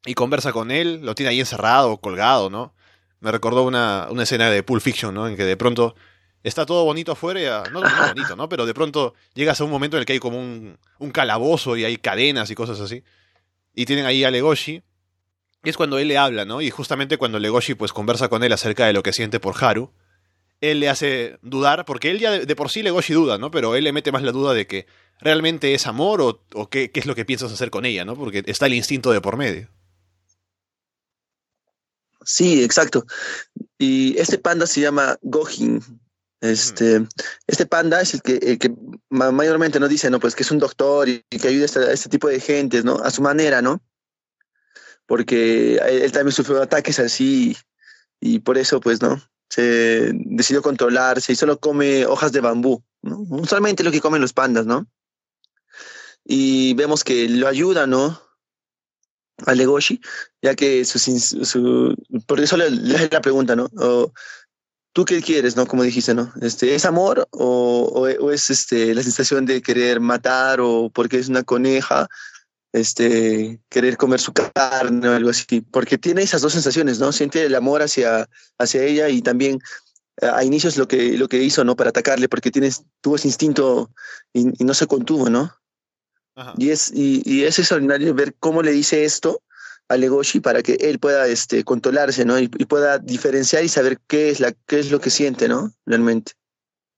y 0.06 0.14
conversa 0.14 0.52
con 0.52 0.72
él, 0.72 1.02
lo 1.04 1.16
tiene 1.16 1.32
ahí 1.32 1.40
encerrado, 1.40 1.98
colgado, 1.98 2.50
¿no? 2.50 2.74
Me 3.20 3.32
recordó 3.32 3.64
una, 3.64 4.08
una 4.10 4.24
escena 4.24 4.50
de 4.50 4.64
Pulp 4.64 4.82
Fiction, 4.82 5.14
¿no? 5.14 5.28
En 5.28 5.36
que 5.36 5.44
de 5.44 5.58
pronto 5.58 5.96
está 6.44 6.66
todo 6.66 6.84
bonito 6.86 7.12
afuera, 7.12 7.64
no, 7.72 7.82
no 7.82 8.08
bonito, 8.08 8.36
¿no? 8.36 8.50
Pero 8.50 8.66
de 8.66 8.74
pronto 8.74 9.14
llegas 9.36 9.62
a 9.62 9.64
un 9.64 9.70
momento 9.70 9.98
en 9.98 10.02
el 10.02 10.06
que 10.06 10.14
hay 10.14 10.20
como 10.20 10.40
un, 10.40 10.78
un 10.98 11.12
calabozo 11.12 11.78
y 11.78 11.86
hay 11.86 11.98
cadenas 11.98 12.50
y 12.50 12.56
cosas 12.56 12.80
así. 12.80 13.04
Y 13.76 13.86
tienen 13.86 14.06
ahí 14.06 14.24
a 14.24 14.32
Legoshi. 14.32 14.82
Y 15.64 15.70
es 15.70 15.78
cuando 15.78 16.00
él 16.00 16.08
le 16.08 16.18
habla, 16.18 16.44
¿no? 16.46 16.62
Y 16.62 16.72
justamente 16.72 17.18
cuando 17.18 17.38
Legoshi 17.38 17.76
pues 17.76 17.94
conversa 17.94 18.30
con 18.30 18.44
él 18.44 18.52
acerca 18.52 18.88
de 18.88 18.94
lo 18.94 19.04
que 19.04 19.14
siente 19.14 19.40
por 19.40 19.64
Haru, 19.64 19.92
él 20.60 20.80
le 20.80 20.90
hace 20.90 21.38
dudar, 21.44 21.86
porque 21.86 22.10
él 22.10 22.20
ya 22.20 22.32
de, 22.32 22.56
por 22.56 22.70
sí 22.70 22.82
Legoshi 22.82 23.14
duda, 23.14 23.38
¿no? 23.38 23.52
Pero 23.52 23.76
él 23.76 23.84
le 23.84 23.94
mete 23.94 24.12
más 24.12 24.24
la 24.24 24.32
duda 24.32 24.56
de 24.56 24.66
que 24.66 24.88
realmente 25.20 25.76
es 25.76 25.86
amor 25.86 26.22
o, 26.22 26.44
o 26.54 26.70
qué, 26.70 26.90
qué 26.90 27.00
es 27.00 27.06
lo 27.06 27.14
que 27.14 27.26
piensas 27.26 27.52
hacer 27.52 27.70
con 27.70 27.86
ella, 27.86 28.06
¿no? 28.06 28.16
Porque 28.16 28.44
está 28.48 28.66
el 28.66 28.74
instinto 28.74 29.12
de 29.12 29.22
por 29.22 29.38
medio. 29.38 29.70
Sí, 32.24 32.64
exacto. 32.64 33.06
Y 33.78 34.18
este 34.18 34.38
panda 34.38 34.68
se 34.68 34.82
llama 34.82 35.18
Gohin. 35.22 35.82
Este, 36.42 37.00
mm. 37.00 37.08
este 37.48 37.66
panda 37.68 38.02
es 38.02 38.16
el 38.16 38.22
que, 38.22 38.36
el 38.38 38.58
que 38.58 38.74
mayormente 39.10 39.80
nos 39.80 39.90
dice, 39.90 40.10
¿no? 40.10 40.20
Pues 40.20 40.36
que 40.36 40.44
es 40.44 40.52
un 40.52 40.60
doctor 40.60 41.08
y 41.08 41.24
que 41.30 41.48
ayuda 41.48 41.64
a 41.64 41.66
este, 41.66 41.80
a 41.80 41.92
este 41.92 42.10
tipo 42.10 42.28
de 42.28 42.40
gentes, 42.40 42.84
¿no? 42.84 42.96
A 42.96 43.12
su 43.12 43.22
manera, 43.22 43.62
¿no? 43.62 43.82
Porque 45.06 45.76
él, 45.76 46.02
él 46.04 46.12
también 46.12 46.32
sufrió 46.32 46.62
ataques 46.62 47.00
así 47.00 47.56
y 48.20 48.40
por 48.40 48.58
eso, 48.58 48.80
pues, 48.80 49.02
¿no? 49.02 49.22
Se 49.50 50.12
decidió 50.14 50.62
controlarse 50.62 51.34
y 51.34 51.36
solo 51.36 51.60
come 51.60 52.06
hojas 52.06 52.32
de 52.32 52.42
bambú, 52.42 52.84
¿no? 53.02 53.20
Usualmente 53.30 53.84
lo 53.84 53.92
que 53.92 54.02
comen 54.02 54.22
los 54.22 54.34
pandas, 54.34 54.66
¿no? 54.66 54.88
Y 56.24 56.74
vemos 56.76 57.04
que 57.04 57.28
lo 57.28 57.48
ayuda, 57.48 57.88
¿no? 57.88 58.22
A 59.46 59.54
ya 60.42 60.56
que 60.56 60.86
su, 60.86 61.00
su 61.00 61.96
por 62.28 62.40
eso 62.40 62.58
le, 62.58 62.70
le 62.70 63.10
la 63.10 63.22
pregunta, 63.22 63.56
¿no? 63.56 63.70
O, 63.78 64.12
¿Tú 64.94 65.06
qué 65.06 65.22
quieres, 65.22 65.56
no? 65.56 65.66
Como 65.66 65.84
dijiste, 65.84 66.14
¿no? 66.14 66.34
Este, 66.42 66.76
¿Es 66.76 66.84
amor 66.86 67.28
o, 67.32 68.08
o, 68.20 68.32
es 68.32 68.50
este, 68.50 68.94
la 68.94 69.02
sensación 69.02 69.46
de 69.46 69.62
querer 69.62 70.02
matar 70.02 70.60
o 70.60 70.90
porque 70.90 71.18
es 71.18 71.30
una 71.30 71.44
coneja, 71.44 72.10
este, 72.74 73.62
querer 73.70 73.96
comer 73.96 74.20
su 74.20 74.34
carne 74.34 75.08
o 75.08 75.16
algo 75.16 75.30
así? 75.30 75.62
Porque 75.62 75.98
tiene 75.98 76.24
esas 76.24 76.42
dos 76.42 76.52
sensaciones, 76.52 77.00
¿no? 77.00 77.14
Siente 77.14 77.46
el 77.46 77.56
amor 77.56 77.82
hacia, 77.82 78.28
hacia 78.58 78.84
ella 78.84 79.08
y 79.08 79.22
también 79.22 79.60
a 80.22 80.44
inicios 80.44 80.76
lo 80.76 80.90
que, 80.90 81.18
lo 81.18 81.30
que 81.30 81.42
hizo, 81.42 81.64
¿no? 81.64 81.78
Para 81.78 81.92
atacarle, 81.92 82.28
porque 82.28 82.52
tienes, 82.52 82.84
tuvo 83.00 83.16
ese 83.16 83.30
instinto 83.30 83.92
y 84.34 84.44
no 84.44 84.74
se 84.74 84.88
contuvo, 84.88 85.30
¿no? 85.30 85.61
Ajá. 86.42 86.54
Y, 86.58 86.70
es, 86.72 86.92
y, 86.94 87.22
y, 87.26 87.44
es 87.44 87.60
extraordinario 87.60 88.14
ver 88.14 88.34
cómo 88.40 88.64
le 88.64 88.72
dice 88.72 89.06
esto 89.06 89.42
a 89.88 89.98
Legoshi 89.98 90.40
para 90.40 90.64
que 90.64 90.74
él 90.74 91.00
pueda 91.00 91.28
este, 91.28 91.64
controlarse, 91.64 92.26
¿no? 92.26 92.40
Y, 92.40 92.50
y, 92.58 92.66
pueda 92.66 92.98
diferenciar 92.98 93.64
y 93.64 93.70
saber 93.70 94.00
qué 94.08 94.30
es, 94.30 94.40
la, 94.40 94.54
qué 94.66 94.80
es 94.80 94.90
lo 94.90 95.00
que 95.00 95.10
siente, 95.10 95.48
¿no? 95.48 95.72
Realmente. 95.86 96.34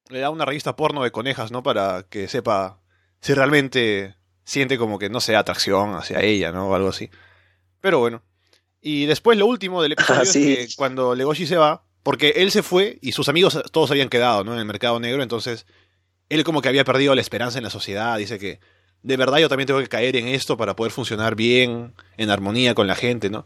Le 0.10 0.20
da 0.20 0.30
una 0.30 0.46
revista 0.46 0.76
porno 0.76 1.04
de 1.04 1.12
conejas, 1.12 1.52
¿no? 1.52 1.62
Para 1.62 2.04
que 2.10 2.28
sepa 2.28 2.80
si 3.20 3.34
realmente 3.34 4.16
siente 4.46 4.78
como 4.78 5.00
que, 5.00 5.10
no 5.10 5.20
sé, 5.20 5.36
atracción 5.36 5.96
hacia 5.96 6.22
ella, 6.22 6.52
¿no? 6.52 6.70
O 6.70 6.76
algo 6.76 6.90
así. 6.90 7.10
Pero 7.82 8.00
bueno. 8.00 8.24
Y 8.82 9.06
después 9.08 9.38
lo 9.38 9.46
último 9.46 9.82
del 9.82 9.92
episodio 9.94 10.26
sí. 10.26 10.54
es 10.54 10.70
que 10.70 10.76
cuando 10.76 11.16
Legoshi 11.16 11.48
se 11.48 11.58
va, 11.58 11.86
porque 12.04 12.34
él 12.38 12.52
se 12.52 12.64
fue 12.64 13.00
y 13.02 13.14
sus 13.14 13.30
amigos 13.30 13.62
todos 13.72 13.92
habían 13.92 14.10
quedado, 14.10 14.44
¿no? 14.44 14.54
En 14.54 14.60
el 14.60 14.66
mercado 14.66 15.00
negro, 15.00 15.24
entonces 15.24 15.66
él 16.30 16.44
como 16.44 16.62
que 16.62 16.70
había 16.70 16.84
perdido 16.84 17.16
la 17.16 17.22
esperanza 17.22 17.58
en 17.58 17.64
la 17.64 17.70
sociedad, 17.70 18.18
dice 18.18 18.40
que 18.40 18.60
de 19.04 19.18
verdad 19.18 19.38
yo 19.38 19.50
también 19.50 19.68
tengo 19.68 19.82
que 19.82 19.88
caer 19.88 20.16
en 20.16 20.28
esto 20.28 20.58
para 20.58 20.76
poder 20.76 20.92
funcionar 20.92 21.36
bien, 21.36 21.94
en 22.18 22.30
armonía 22.30 22.74
con 22.74 22.88
la 22.88 22.96
gente, 22.96 23.30
¿no? 23.30 23.46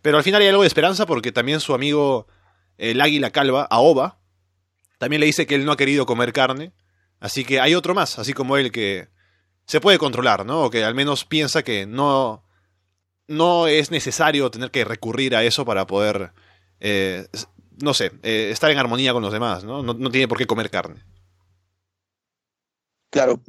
Pero 0.00 0.16
al 0.16 0.24
final 0.24 0.42
hay 0.42 0.48
algo 0.48 0.62
de 0.62 0.68
esperanza 0.68 1.06
porque 1.06 1.32
también 1.32 1.60
su 1.60 1.74
amigo, 1.74 2.26
el 2.78 3.00
águila 3.00 3.30
calva, 3.30 3.66
Aoba, 3.70 4.18
también 4.98 5.20
le 5.20 5.26
dice 5.26 5.46
que 5.46 5.56
él 5.56 5.64
no 5.64 5.72
ha 5.72 5.76
querido 5.76 6.06
comer 6.06 6.32
carne. 6.32 6.72
Así 7.18 7.44
que 7.44 7.60
hay 7.60 7.74
otro 7.74 7.94
más, 7.94 8.18
así 8.18 8.32
como 8.32 8.56
él, 8.56 8.72
que 8.72 9.08
se 9.66 9.80
puede 9.80 9.98
controlar, 9.98 10.44
¿no? 10.46 10.62
O 10.64 10.70
que 10.70 10.84
al 10.84 10.94
menos 10.94 11.24
piensa 11.24 11.62
que 11.62 11.86
no, 11.86 12.44
no 13.28 13.66
es 13.66 13.90
necesario 13.90 14.50
tener 14.50 14.70
que 14.70 14.84
recurrir 14.84 15.36
a 15.36 15.44
eso 15.44 15.64
para 15.64 15.86
poder, 15.86 16.32
eh, 16.80 17.26
no 17.80 17.94
sé, 17.94 18.12
eh, 18.22 18.50
estar 18.52 18.70
en 18.70 18.78
armonía 18.78 19.12
con 19.12 19.22
los 19.22 19.32
demás, 19.32 19.64
¿no? 19.64 19.82
¿no? 19.82 20.10
tiene 20.10 20.28
por 20.28 20.38
qué 20.38 20.46
comer 20.46 20.70
carne. 20.70 21.02
Claro, 23.12 23.42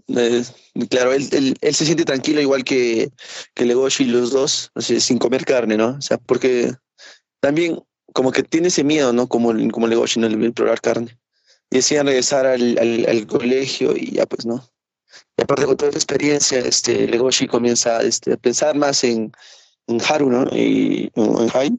claro, 0.90 1.14
él, 1.14 1.56
él, 1.62 1.74
se 1.74 1.86
siente 1.86 2.04
tranquilo 2.04 2.42
igual 2.42 2.66
que, 2.66 3.10
que 3.54 3.64
Legoshi 3.64 4.04
y 4.04 4.08
los 4.08 4.32
dos, 4.32 4.74
sin 4.76 5.18
comer 5.18 5.46
carne, 5.46 5.78
¿no? 5.78 5.92
O 5.92 6.02
sea, 6.02 6.18
porque 6.18 6.74
también 7.40 7.82
como 8.12 8.34
que 8.34 8.44
tiene 8.44 8.68
ese 8.68 8.84
miedo, 8.84 9.14
¿no? 9.14 9.30
Como, 9.30 9.54
como 9.72 9.88
Legoshi, 9.88 10.20
¿no? 10.20 10.28
El 10.28 10.52
probar 10.52 10.82
carne. 10.82 11.18
Y 11.72 11.78
decían 11.78 12.08
regresar 12.08 12.46
al, 12.46 12.78
al, 12.78 13.26
colegio 13.26 13.96
y 13.96 14.12
ya 14.12 14.26
pues, 14.26 14.46
¿no? 14.46 14.70
Y 15.38 15.44
aparte 15.44 15.66
con 15.66 15.78
toda 15.78 15.92
la 15.92 15.98
experiencia, 15.98 16.60
este, 16.60 17.08
Legoshi 17.08 17.48
comienza 17.48 18.02
este, 18.02 18.34
a 18.34 18.38
pensar 18.38 18.76
más 18.76 19.06
en, 19.06 19.32
en 19.88 20.02
Haru, 20.02 20.30
¿no? 20.30 20.44
Y 20.52 21.10
en 21.16 21.50
Hai. 21.54 21.72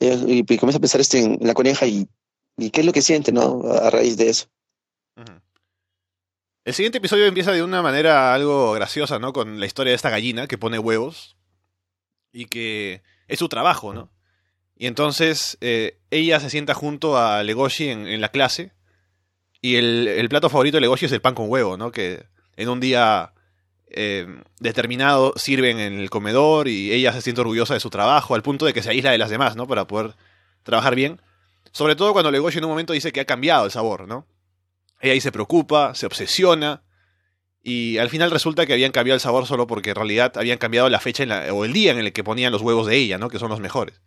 Y, 0.00 0.44
comienza 0.56 0.78
a 0.78 0.80
pensar 0.80 1.02
este, 1.02 1.18
en 1.18 1.38
la 1.42 1.52
coneja 1.52 1.86
y, 1.86 2.08
y 2.56 2.70
qué 2.70 2.80
es 2.80 2.86
lo 2.86 2.92
que 2.94 3.02
siente, 3.02 3.32
¿no? 3.32 3.64
A 3.70 3.90
raíz 3.90 4.16
de 4.16 4.30
eso. 4.30 4.46
El 6.68 6.74
siguiente 6.74 6.98
episodio 6.98 7.24
empieza 7.24 7.50
de 7.52 7.62
una 7.62 7.80
manera 7.80 8.34
algo 8.34 8.74
graciosa, 8.74 9.18
¿no? 9.18 9.32
Con 9.32 9.58
la 9.58 9.64
historia 9.64 9.92
de 9.92 9.96
esta 9.96 10.10
gallina 10.10 10.46
que 10.46 10.58
pone 10.58 10.78
huevos 10.78 11.38
y 12.30 12.44
que 12.44 13.02
es 13.26 13.38
su 13.38 13.48
trabajo, 13.48 13.94
¿no? 13.94 14.12
Y 14.76 14.86
entonces 14.86 15.56
eh, 15.62 15.98
ella 16.10 16.40
se 16.40 16.50
sienta 16.50 16.74
junto 16.74 17.16
a 17.16 17.42
Legoshi 17.42 17.88
en, 17.88 18.20
la 18.20 18.28
clase 18.28 18.72
y 19.62 19.76
el, 19.76 20.26
plato 20.28 20.50
favorito 20.50 20.76
de 20.76 20.82
Legoshi 20.82 21.06
es 21.06 21.12
el 21.12 21.22
pan 21.22 21.34
con 21.34 21.48
huevo, 21.48 21.78
¿no? 21.78 21.90
Que 21.90 22.26
en 22.56 22.68
un 22.68 22.80
día 22.80 23.32
eh, 23.86 24.26
determinado 24.60 25.32
sirven 25.36 25.78
en 25.78 25.98
el 25.98 26.10
comedor 26.10 26.68
y 26.68 26.92
ella 26.92 27.14
se 27.14 27.22
siente 27.22 27.40
orgullosa 27.40 27.72
de 27.72 27.80
su 27.80 27.88
trabajo 27.88 28.34
al 28.34 28.42
punto 28.42 28.66
de 28.66 28.74
que 28.74 28.82
se 28.82 28.90
aísla 28.90 29.12
de 29.12 29.16
las 29.16 29.30
demás, 29.30 29.56
¿no? 29.56 29.66
Para 29.66 29.86
poder 29.86 30.16
trabajar 30.64 30.94
bien. 30.94 31.22
Sobre 31.72 31.96
todo 31.96 32.12
cuando 32.12 32.30
Legoshi 32.30 32.58
en 32.58 32.64
un 32.64 32.72
momento 32.72 32.92
dice 32.92 33.10
que 33.10 33.20
ha 33.20 33.24
cambiado 33.24 33.64
el 33.64 33.70
sabor, 33.70 34.06
¿no? 34.06 34.26
Ella 35.00 35.12
ahí 35.12 35.20
se 35.20 35.32
preocupa, 35.32 35.94
se 35.94 36.06
obsesiona. 36.06 36.82
Y 37.62 37.98
al 37.98 38.08
final 38.08 38.30
resulta 38.30 38.66
que 38.66 38.72
habían 38.72 38.92
cambiado 38.92 39.14
el 39.14 39.20
sabor 39.20 39.46
solo 39.46 39.66
porque 39.66 39.90
en 39.90 39.96
realidad 39.96 40.32
habían 40.36 40.58
cambiado 40.58 40.88
la 40.88 41.00
fecha 41.00 41.24
o 41.52 41.64
el 41.64 41.72
día 41.72 41.92
en 41.92 41.98
el 41.98 42.12
que 42.12 42.24
ponían 42.24 42.52
los 42.52 42.62
huevos 42.62 42.86
de 42.86 42.96
ella, 42.96 43.18
¿no? 43.18 43.28
Que 43.28 43.38
son 43.38 43.50
los 43.50 43.60
mejores. 43.60 44.00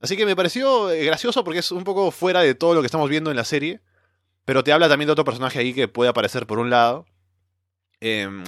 Así 0.00 0.16
que 0.16 0.26
me 0.26 0.34
pareció 0.34 0.90
eh, 0.90 1.04
gracioso 1.04 1.44
porque 1.44 1.60
es 1.60 1.70
un 1.70 1.84
poco 1.84 2.10
fuera 2.10 2.40
de 2.40 2.54
todo 2.54 2.74
lo 2.74 2.80
que 2.80 2.86
estamos 2.86 3.08
viendo 3.08 3.30
en 3.30 3.36
la 3.36 3.44
serie. 3.44 3.80
Pero 4.44 4.64
te 4.64 4.72
habla 4.72 4.88
también 4.88 5.06
de 5.06 5.12
otro 5.12 5.24
personaje 5.24 5.60
ahí 5.60 5.72
que 5.72 5.86
puede 5.86 6.10
aparecer 6.10 6.46
por 6.46 6.58
un 6.58 6.70
lado. 6.70 7.06
Em, 8.00 8.42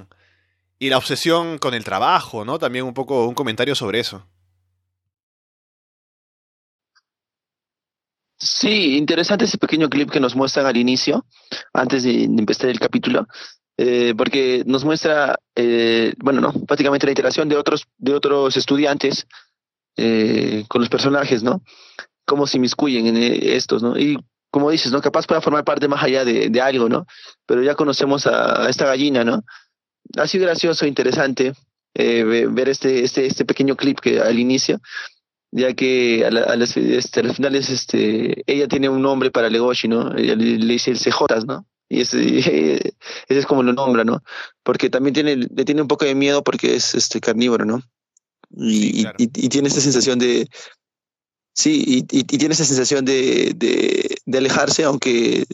y 0.80 0.90
la 0.90 0.98
obsesión 0.98 1.58
con 1.58 1.74
el 1.74 1.84
trabajo, 1.84 2.44
¿no? 2.44 2.58
También 2.58 2.84
un 2.84 2.94
poco 2.94 3.26
un 3.26 3.34
comentario 3.34 3.76
sobre 3.76 4.00
eso. 4.00 4.26
Sí, 8.44 8.98
interesante 8.98 9.46
ese 9.46 9.56
pequeño 9.56 9.88
clip 9.88 10.10
que 10.10 10.20
nos 10.20 10.36
muestran 10.36 10.66
al 10.66 10.76
inicio, 10.76 11.24
antes 11.72 12.02
de, 12.02 12.24
empezar 12.24 12.68
el 12.68 12.78
capítulo, 12.78 13.26
eh, 13.78 14.12
porque 14.18 14.62
nos 14.66 14.84
muestra, 14.84 15.38
eh, 15.56 16.12
bueno, 16.18 16.42
no, 16.42 16.52
prácticamente 16.52 17.06
la 17.06 17.12
interacción 17.12 17.48
de 17.48 17.56
otros, 17.56 17.86
de 17.96 18.12
otros 18.12 18.54
estudiantes 18.58 19.26
eh, 19.96 20.66
con 20.68 20.82
los 20.82 20.90
personajes, 20.90 21.42
¿no? 21.42 21.62
Cómo 22.26 22.46
se 22.46 22.58
inmiscuyen 22.58 23.06
en 23.06 23.16
estos, 23.16 23.82
¿no? 23.82 23.98
Y 23.98 24.18
como 24.50 24.70
dices, 24.70 24.92
¿no? 24.92 25.00
Capaz 25.00 25.26
pueda 25.26 25.40
formar 25.40 25.64
parte 25.64 25.88
más 25.88 26.02
allá 26.02 26.26
de, 26.26 26.50
de 26.50 26.60
algo, 26.60 26.90
¿no? 26.90 27.06
Pero 27.46 27.62
ya 27.62 27.74
conocemos 27.74 28.26
a, 28.26 28.68
esta 28.68 28.84
gallina, 28.84 29.24
¿no? 29.24 29.42
Ha 30.18 30.26
sido 30.26 30.44
gracioso, 30.44 30.84
interesante 30.84 31.54
ver 31.94 32.68
este, 32.68 33.04
este, 33.04 33.24
este 33.24 33.46
pequeño 33.46 33.74
clip 33.74 34.00
que 34.00 34.20
al 34.20 34.38
inicio 34.38 34.80
ya 35.56 35.72
que 35.72 36.26
a, 36.26 36.30
las, 36.30 36.76
este, 36.76 37.20
a 37.20 37.32
finales 37.32 37.70
este, 37.70 38.42
ella 38.52 38.66
tiene 38.66 38.88
un 38.88 39.00
nombre 39.00 39.30
para 39.30 39.48
Legoshi, 39.48 39.86
¿no? 39.86 40.12
Ella 40.16 40.34
le, 40.34 40.56
dice 40.56 40.90
el 40.90 40.98
CJ, 40.98 41.46
¿no? 41.46 41.64
Y 41.88 42.00
ese, 42.00 42.18
ese, 42.38 42.94
es 43.28 43.46
como 43.46 43.62
lo 43.62 43.72
nombra, 43.72 44.02
¿no? 44.02 44.20
Porque 44.64 44.90
también 44.90 45.14
tiene, 45.14 45.36
le 45.36 45.64
tiene 45.64 45.80
un 45.80 45.86
poco 45.86 46.04
de 46.06 46.16
miedo 46.16 46.42
porque 46.42 46.74
es 46.74 46.96
este 46.96 47.20
carnívoro, 47.20 47.64
¿no? 47.64 47.82
Y, 48.56 49.06
y, 49.16 49.48
tiene 49.48 49.68
esta 49.68 49.80
sensación 49.80 50.18
de... 50.18 50.48
Sí, 51.54 51.84
y, 51.86 51.98
y 52.10 52.24
tiene 52.24 52.54
esa 52.54 52.64
sensación 52.64 53.04
de, 53.04 53.52
de, 53.54 54.16
de 54.26 54.38
alejarse, 54.38 54.82
aunque, 54.82 55.44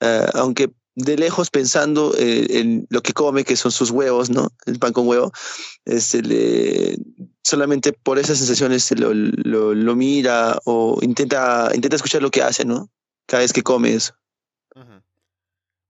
uh, 0.00 0.38
aunque 0.38 0.70
de 0.96 1.16
lejos 1.16 1.50
pensando 1.50 2.14
eh, 2.16 2.46
en 2.60 2.86
lo 2.90 3.02
que 3.02 3.12
come, 3.12 3.44
que 3.44 3.56
son 3.56 3.72
sus 3.72 3.90
huevos, 3.90 4.30
¿no? 4.30 4.48
El 4.66 4.78
pan 4.78 4.92
con 4.92 5.08
huevo, 5.08 5.32
este, 5.84 6.96
solamente 7.42 7.92
por 7.92 8.18
esas 8.18 8.38
sensaciones 8.38 8.90
lo, 8.98 9.12
lo, 9.12 9.74
lo, 9.74 9.96
mira 9.96 10.58
o 10.64 10.98
intenta, 11.02 11.70
intenta 11.74 11.96
escuchar 11.96 12.22
lo 12.22 12.30
que 12.30 12.42
hace, 12.42 12.64
¿no? 12.64 12.90
Cada 13.26 13.42
vez 13.42 13.52
que 13.52 13.62
come 13.62 13.94
eso. 13.94 14.14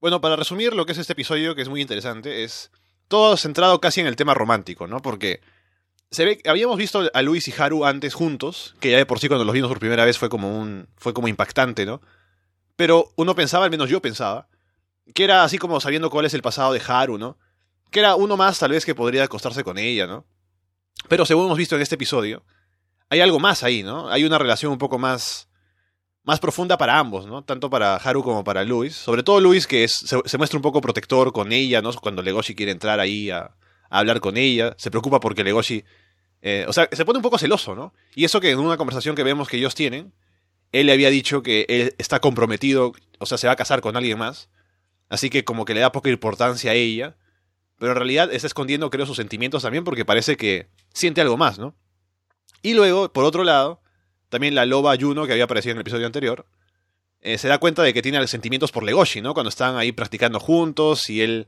Bueno, 0.00 0.20
para 0.20 0.36
resumir 0.36 0.74
lo 0.74 0.84
que 0.84 0.92
es 0.92 0.98
este 0.98 1.14
episodio, 1.14 1.54
que 1.54 1.62
es 1.62 1.68
muy 1.68 1.80
interesante, 1.80 2.44
es 2.44 2.70
todo 3.08 3.36
centrado 3.36 3.80
casi 3.80 4.00
en 4.00 4.06
el 4.06 4.16
tema 4.16 4.34
romántico, 4.34 4.86
¿no? 4.86 5.00
Porque 5.00 5.40
se 6.10 6.24
ve, 6.24 6.40
habíamos 6.46 6.76
visto 6.76 7.10
a 7.12 7.22
Luis 7.22 7.48
y 7.48 7.54
Haru 7.56 7.84
antes 7.84 8.14
juntos, 8.14 8.74
que 8.80 8.90
ya 8.90 8.98
de 8.98 9.06
por 9.06 9.18
sí 9.18 9.28
cuando 9.28 9.44
los 9.44 9.54
vimos 9.54 9.68
por 9.68 9.78
primera 9.78 10.04
vez 10.04 10.18
fue 10.18 10.28
como 10.28 10.58
un, 10.58 10.88
fue 10.96 11.14
como 11.14 11.28
impactante, 11.28 11.86
¿no? 11.86 12.00
Pero 12.76 13.12
uno 13.16 13.34
pensaba, 13.34 13.64
al 13.64 13.70
menos 13.70 13.88
yo 13.88 14.02
pensaba, 14.02 14.48
que 15.12 15.24
era 15.24 15.44
así 15.44 15.58
como 15.58 15.80
sabiendo 15.80 16.10
cuál 16.10 16.26
es 16.26 16.34
el 16.34 16.42
pasado 16.42 16.72
de 16.72 16.82
Haru, 16.86 17.18
¿no? 17.18 17.38
Que 17.90 18.00
era 18.00 18.14
uno 18.14 18.36
más 18.36 18.58
tal 18.58 18.70
vez 18.70 18.84
que 18.84 18.94
podría 18.94 19.24
acostarse 19.24 19.64
con 19.64 19.78
ella, 19.78 20.06
¿no? 20.06 20.26
Pero 21.08 21.26
según 21.26 21.46
hemos 21.46 21.58
visto 21.58 21.76
en 21.76 21.82
este 21.82 21.96
episodio, 21.96 22.44
hay 23.10 23.20
algo 23.20 23.38
más 23.38 23.62
ahí, 23.62 23.82
¿no? 23.82 24.08
Hay 24.08 24.24
una 24.24 24.38
relación 24.38 24.72
un 24.72 24.78
poco 24.78 24.98
más 24.98 25.48
más 26.24 26.40
profunda 26.40 26.78
para 26.78 26.98
ambos, 26.98 27.26
¿no? 27.26 27.44
Tanto 27.44 27.68
para 27.68 27.96
Haru 27.96 28.22
como 28.22 28.42
para 28.44 28.64
Luis. 28.64 28.96
Sobre 28.96 29.22
todo 29.22 29.40
Luis, 29.40 29.66
que 29.66 29.84
es, 29.84 29.92
se, 29.92 30.38
muestra 30.38 30.56
un 30.56 30.62
poco 30.62 30.80
protector 30.80 31.32
con 31.32 31.52
ella, 31.52 31.82
¿no? 31.82 31.92
Cuando 31.92 32.22
Legoshi 32.22 32.54
quiere 32.54 32.72
entrar 32.72 32.98
ahí 32.98 33.30
a, 33.30 33.54
hablar 33.90 34.20
con 34.20 34.36
ella. 34.36 34.74
Se 34.78 34.90
preocupa 34.90 35.20
porque 35.20 35.44
Legoshi... 35.44 35.84
Eh, 36.40 36.64
o 36.66 36.72
sea, 36.72 36.88
se 36.90 37.04
pone 37.04 37.18
un 37.18 37.22
poco 37.22 37.38
celoso, 37.38 37.74
¿no? 37.74 37.94
Y 38.14 38.24
eso 38.24 38.40
que 38.40 38.50
en 38.50 38.58
una 38.58 38.76
conversación 38.76 39.14
que 39.14 39.22
vemos 39.22 39.48
que 39.48 39.58
ellos 39.58 39.74
tienen, 39.74 40.12
él 40.72 40.86
le 40.86 40.92
había 40.92 41.10
dicho 41.10 41.42
que 41.42 41.66
él 41.68 41.94
está 41.98 42.20
comprometido, 42.20 42.92
o 43.18 43.26
sea, 43.26 43.38
se 43.38 43.46
va 43.46 43.52
a 43.52 43.56
casar 43.56 43.80
con 43.80 43.96
alguien 43.96 44.18
más. 44.18 44.48
Así 45.14 45.30
que 45.30 45.44
como 45.44 45.64
que 45.64 45.74
le 45.74 45.80
da 45.80 45.92
poca 45.92 46.10
importancia 46.10 46.72
a 46.72 46.74
ella. 46.74 47.16
Pero 47.78 47.92
en 47.92 47.96
realidad 47.96 48.32
está 48.32 48.46
escondiendo, 48.46 48.90
creo, 48.90 49.06
sus 49.06 49.16
sentimientos 49.16 49.62
también 49.62 49.84
porque 49.84 50.04
parece 50.04 50.36
que 50.36 50.68
siente 50.92 51.20
algo 51.20 51.36
más, 51.36 51.58
¿no? 51.58 51.74
Y 52.62 52.74
luego, 52.74 53.12
por 53.12 53.24
otro 53.24 53.44
lado, 53.44 53.80
también 54.28 54.54
la 54.54 54.66
loba 54.66 54.96
Juno, 54.98 55.26
que 55.26 55.32
había 55.32 55.44
aparecido 55.44 55.72
en 55.72 55.78
el 55.78 55.82
episodio 55.82 56.06
anterior, 56.06 56.46
eh, 57.20 57.38
se 57.38 57.48
da 57.48 57.58
cuenta 57.58 57.82
de 57.82 57.94
que 57.94 58.02
tiene 58.02 58.26
sentimientos 58.26 58.72
por 58.72 58.82
Legoshi, 58.82 59.20
¿no? 59.20 59.34
Cuando 59.34 59.48
están 59.48 59.76
ahí 59.76 59.92
practicando 59.92 60.40
juntos 60.40 61.08
y 61.10 61.22
él 61.22 61.46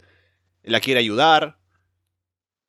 la 0.62 0.80
quiere 0.80 1.00
ayudar. 1.00 1.58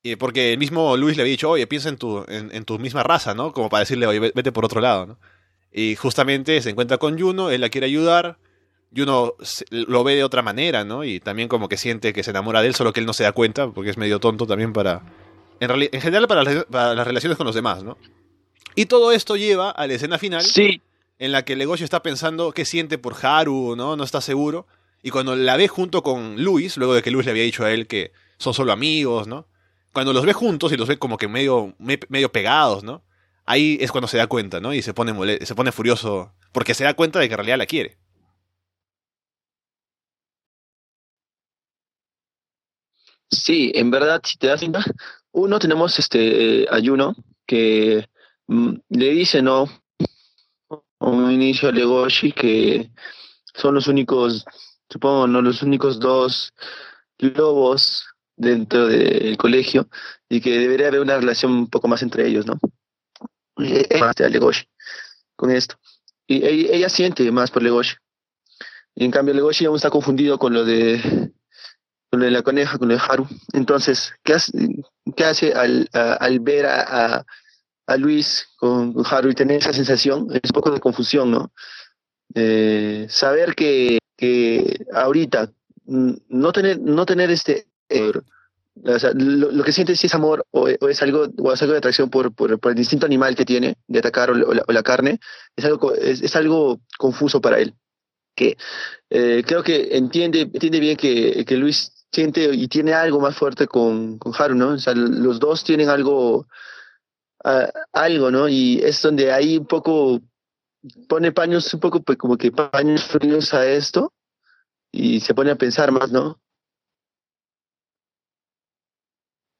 Y 0.02 0.16
porque 0.16 0.52
el 0.52 0.58
mismo 0.58 0.96
Luis 0.96 1.16
le 1.16 1.22
había 1.22 1.32
dicho, 1.32 1.50
oye, 1.50 1.66
piensa 1.66 1.88
en 1.88 1.96
tu, 1.96 2.24
en, 2.28 2.64
tu 2.64 2.78
misma 2.78 3.02
raza, 3.02 3.34
¿no? 3.34 3.52
Como 3.52 3.68
para 3.68 3.80
decirle, 3.80 4.06
oye, 4.06 4.18
vete 4.34 4.52
por 4.52 4.64
otro 4.64 4.80
lado, 4.80 5.06
¿no? 5.06 5.18
Y 5.72 5.96
justamente 5.96 6.60
se 6.62 6.70
encuentra 6.70 6.98
con 6.98 7.18
Juno, 7.18 7.50
él 7.50 7.60
la 7.60 7.68
quiere 7.68 7.86
ayudar, 7.86 8.38
y 8.92 9.02
uno 9.02 9.34
lo 9.70 10.04
ve 10.04 10.16
de 10.16 10.24
otra 10.24 10.42
manera, 10.42 10.84
¿no? 10.84 11.04
Y 11.04 11.20
también 11.20 11.48
como 11.48 11.68
que 11.68 11.76
siente 11.76 12.12
que 12.12 12.22
se 12.22 12.30
enamora 12.30 12.62
de 12.62 12.68
él, 12.68 12.74
solo 12.74 12.92
que 12.92 13.00
él 13.00 13.06
no 13.06 13.12
se 13.12 13.24
da 13.24 13.32
cuenta, 13.32 13.68
porque 13.70 13.90
es 13.90 13.98
medio 13.98 14.18
tonto 14.20 14.46
también 14.46 14.72
para... 14.72 15.02
En, 15.60 15.70
en 15.70 16.00
general 16.00 16.28
para, 16.28 16.44
las 16.94 17.06
relaciones 17.06 17.36
con 17.36 17.46
los 17.46 17.54
demás, 17.54 17.82
¿no? 17.82 17.98
Y 18.74 18.86
todo 18.86 19.12
esto 19.12 19.36
lleva 19.36 19.70
a 19.70 19.86
la 19.86 19.94
escena 19.94 20.18
final, 20.18 20.42
sí. 20.42 20.80
en 21.18 21.32
la 21.32 21.44
que 21.44 21.56
Legoshi 21.56 21.84
está 21.84 22.02
pensando 22.02 22.52
qué 22.52 22.64
siente 22.64 22.96
por 22.96 23.16
Haru, 23.20 23.74
¿no? 23.76 23.96
No 23.96 24.04
está 24.04 24.20
seguro. 24.20 24.66
Y 25.02 25.10
cuando 25.10 25.36
la 25.36 25.56
ve 25.56 25.68
junto 25.68 26.02
con 26.02 26.42
Luis, 26.42 26.76
luego 26.76 26.94
de 26.94 27.02
que 27.02 27.10
Luis 27.10 27.26
le 27.26 27.32
había 27.32 27.42
dicho 27.42 27.64
a 27.64 27.72
él 27.72 27.86
que 27.86 28.12
son 28.38 28.54
solo 28.54 28.72
amigos, 28.72 29.26
¿no? 29.26 29.46
Cuando 29.92 30.12
los 30.12 30.24
ve 30.24 30.32
juntos 30.32 30.72
y 30.72 30.76
los 30.76 30.86
ve 30.86 30.96
como 30.98 31.16
que 31.16 31.28
medio, 31.28 31.74
medio 31.78 32.30
pegados, 32.30 32.84
¿no? 32.84 33.02
Ahí 33.44 33.78
es 33.80 33.90
cuando 33.90 34.06
se 34.06 34.18
da 34.18 34.26
cuenta, 34.26 34.60
¿no? 34.60 34.72
Y 34.72 34.82
se 34.82 34.94
pone, 34.94 35.44
se 35.44 35.54
pone 35.54 35.72
furioso 35.72 36.32
porque 36.52 36.74
se 36.74 36.84
da 36.84 36.94
cuenta 36.94 37.18
de 37.18 37.28
que 37.28 37.34
en 37.34 37.38
realidad 37.38 37.58
la 37.58 37.66
quiere. 37.66 37.96
Sí, 43.30 43.72
en 43.74 43.90
verdad, 43.90 44.20
si 44.24 44.38
te 44.38 44.46
das 44.46 44.60
cuenta, 44.60 44.84
uno 45.32 45.58
tenemos 45.58 45.98
este 45.98 46.66
ayuno 46.70 47.14
que 47.46 48.08
mm, 48.46 48.74
le 48.90 49.10
dice 49.10 49.42
no 49.42 49.68
a 51.00 51.06
un 51.06 51.30
inicio 51.30 51.68
a 51.68 51.72
Legoshi 51.72 52.32
que 52.32 52.90
son 53.54 53.74
los 53.74 53.86
únicos, 53.86 54.44
supongo, 54.88 55.26
no 55.26 55.42
los 55.42 55.62
únicos 55.62 56.00
dos 56.00 56.52
lobos 57.18 58.06
dentro 58.36 58.86
del 58.86 59.36
colegio 59.36 59.88
y 60.28 60.40
que 60.40 60.58
debería 60.58 60.88
haber 60.88 61.00
una 61.00 61.18
relación 61.18 61.52
un 61.52 61.68
poco 61.68 61.88
más 61.88 62.02
entre 62.02 62.26
ellos, 62.26 62.46
¿no? 62.46 62.58
Más 63.56 64.14
de 64.16 64.30
Legoshi 64.30 64.66
con 65.36 65.50
esto. 65.50 65.76
Y 66.26 66.44
ella, 66.44 66.88
siente 66.88 67.30
más 67.32 67.50
por 67.50 67.62
Legoshi. 67.62 67.96
Y 68.94 69.04
en 69.04 69.10
cambio 69.10 69.34
Legoshi 69.34 69.64
aún 69.64 69.76
está 69.76 69.90
confundido 69.90 70.38
con 70.38 70.52
lo 70.52 70.64
de 70.64 71.32
con 72.10 72.32
la 72.32 72.42
coneja, 72.42 72.78
con 72.78 72.88
de 72.88 72.98
Haru. 72.98 73.26
Entonces, 73.52 74.12
¿qué 74.22 74.34
hace, 74.34 74.52
qué 75.16 75.24
hace 75.24 75.52
al, 75.52 75.88
al 75.92 76.40
ver 76.40 76.66
a, 76.66 77.24
a, 77.86 77.96
Luis 77.96 78.48
con, 78.56 78.94
Haru 79.04 79.30
y 79.30 79.34
tener 79.34 79.58
esa 79.58 79.72
sensación? 79.72 80.28
Es 80.32 80.50
un 80.50 80.54
poco 80.54 80.70
de 80.70 80.80
confusión, 80.80 81.30
¿no? 81.30 81.52
Eh, 82.34 83.06
saber 83.08 83.54
que, 83.54 83.98
que 84.16 84.84
ahorita 84.92 85.50
no 85.86 86.52
tener, 86.52 86.78
no 86.80 87.06
tener 87.06 87.30
este 87.30 87.66
lo, 89.14 89.64
que 89.64 89.72
siente 89.72 89.96
si 89.96 90.06
es 90.06 90.14
amor 90.14 90.46
o, 90.50 90.68
es 90.68 91.02
algo 91.02 91.26
o 91.38 91.52
es 91.52 91.62
algo 91.62 91.72
de 91.72 91.78
atracción 91.78 92.10
por, 92.10 92.34
por, 92.34 92.58
el 92.70 92.78
instinto 92.78 93.06
animal 93.06 93.34
que 93.34 93.44
tiene 93.44 93.76
de 93.86 93.98
atacar 93.98 94.30
o, 94.30 94.34
la, 94.34 94.82
carne 94.82 95.18
es 95.56 95.64
algo 95.64 95.94
es, 95.94 96.36
algo 96.36 96.80
confuso 96.98 97.40
para 97.40 97.58
él 97.58 97.74
que 98.36 98.56
eh, 99.10 99.42
creo 99.46 99.62
que 99.62 99.96
entiende 99.96 100.42
entiende 100.42 100.80
bien 100.80 100.96
que, 100.96 101.44
que, 101.44 101.56
Luis 101.56 101.92
siente 102.12 102.54
y 102.54 102.68
tiene 102.68 102.94
algo 102.94 103.20
más 103.20 103.36
fuerte 103.36 103.66
con, 103.66 104.18
con 104.18 104.32
Haru 104.36 104.54
no 104.54 104.68
o 104.70 104.78
sea 104.78 104.94
los 104.94 105.38
dos 105.38 105.64
tienen 105.64 105.88
algo 105.88 106.46
algo 107.92 108.30
no 108.30 108.48
y 108.48 108.80
es 108.82 109.00
donde 109.02 109.32
hay 109.32 109.58
un 109.58 109.66
poco 109.66 110.20
pone 111.08 111.32
paños 111.32 111.72
un 111.74 111.80
poco 111.80 112.02
pues, 112.02 112.18
como 112.18 112.36
que 112.36 112.50
paños 112.50 113.04
fríos 113.04 113.52
a 113.54 113.66
esto 113.66 114.12
y 114.90 115.20
se 115.20 115.34
pone 115.34 115.50
a 115.50 115.56
pensar 115.56 115.92
más 115.92 116.10
no 116.10 116.40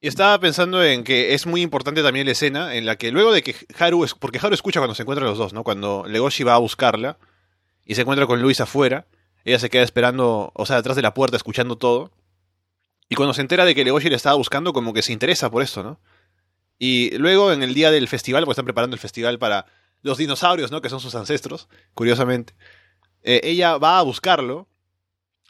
Y 0.00 0.07
estaba 0.07 0.38
pensando 0.38 0.85
en 0.85 1.02
que 1.02 1.35
es 1.35 1.45
muy 1.47 1.61
importante 1.61 2.05
también 2.05 2.26
la 2.26 2.33
escena 2.33 2.76
en 2.76 2.87
la 2.87 2.95
que 2.95 3.11
luego 3.11 3.33
de 3.33 3.43
que 3.43 3.57
Haru, 3.76 4.07
porque 4.21 4.38
Haru 4.40 4.55
escucha 4.55 4.78
cuando 4.78 4.95
se 4.95 5.02
encuentran 5.02 5.28
los 5.28 5.38
dos, 5.38 5.52
¿no? 5.52 5.64
Cuando 5.64 6.05
Legoshi 6.07 6.45
va 6.45 6.55
a 6.55 6.59
buscarla 6.59 7.19
y 7.85 7.97
se 7.97 8.02
encuentra 8.02 8.28
con 8.28 8.40
Luis 8.40 8.61
afuera, 8.61 9.07
ella 9.45 9.59
se 9.59 9.71
queda 9.71 9.83
esperando, 9.83 10.52
o 10.55 10.67
sea, 10.67 10.76
detrás 10.76 10.95
de 10.95 11.02
la 11.02 11.14
puerta 11.14 11.37
escuchando 11.37 11.76
todo. 11.76 12.12
Y 13.09 13.15
cuando 13.15 13.33
se 13.35 13.41
entera 13.41 13.65
de 13.65 13.75
que 13.75 13.85
Legoshi 13.85 14.11
le 14.11 14.17
estaba 14.17 14.37
buscando, 14.37 14.73
como 14.73 14.93
que 14.93 15.03
se 15.03 15.12
interesa 15.12 15.50
por 15.50 15.62
esto, 15.62 15.83
¿no? 15.83 16.00
Y 16.79 17.17
luego 17.19 17.53
en 17.53 17.62
el 17.62 17.75
día 17.75 17.91
del 17.91 18.07
festival, 18.07 18.45
porque 18.45 18.53
están 18.53 18.65
preparando 18.65 18.95
el 18.95 19.00
festival 19.00 19.38
para 19.38 19.67
los 20.03 20.19
dinosaurios, 20.19 20.71
¿no? 20.71 20.81
Que 20.81 20.88
son 20.88 21.00
sus 21.00 21.15
ancestros, 21.15 21.69
curiosamente. 21.95 22.55
Eh, 23.23 23.41
ella 23.45 23.79
va 23.79 23.99
a 23.99 24.03
buscarlo 24.03 24.69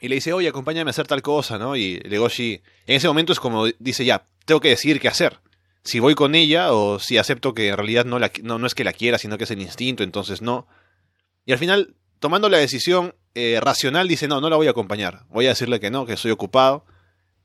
y 0.01 0.09
le 0.09 0.15
dice, 0.17 0.33
oye, 0.33 0.49
acompáñame 0.49 0.89
a 0.89 0.93
hacer 0.93 1.07
tal 1.07 1.23
cosa, 1.23 1.59
¿no? 1.59 1.77
Y 1.77 1.99
Legoshi, 2.01 2.63
en 2.87 2.97
ese 2.97 3.09
momento 3.09 3.33
es 3.33 3.41
como 3.41 3.67
dice, 3.79 4.05
ya, 4.05 4.27
tengo 4.45 4.61
que 4.61 4.69
decidir 4.69 5.01
qué 5.01 5.09
hacer. 5.09 5.41
Si 5.83 6.01
voy 6.01 6.15
con 6.15 6.35
ella 6.35 6.73
o 6.73 6.99
si 6.99 7.19
acepto 7.19 7.55
que 7.55 7.69
en 7.69 7.77
realidad 7.77 8.05
no, 8.05 8.19
la, 8.19 8.31
no, 8.43 8.65
es 8.67 8.75
que 8.75 8.85
la 8.85 8.93
quiera, 8.93 9.19
sino 9.19 9.37
que 9.39 9.45
es 9.45 9.51
el 9.51 9.61
instinto, 9.61 10.03
entonces 10.03 10.43
no. 10.43 10.67
Y 11.45 11.53
al 11.53 11.59
final, 11.59 11.95
tomando 12.19 12.49
la 12.49 12.59
decisión 12.59 13.15
eh, 13.35 13.59
racional, 13.61 14.07
dice, 14.07 14.29
no, 14.29 14.41
no 14.41 14.51
la 14.51 14.57
voy 14.57 14.67
a 14.67 14.71
acompañar. 14.71 15.25
Voy 15.29 15.47
a 15.47 15.51
decirle 15.51 15.81
que 15.81 15.91
no, 15.91 16.07
que 16.07 16.15
estoy 16.15 16.31
ocupado. 16.31 16.85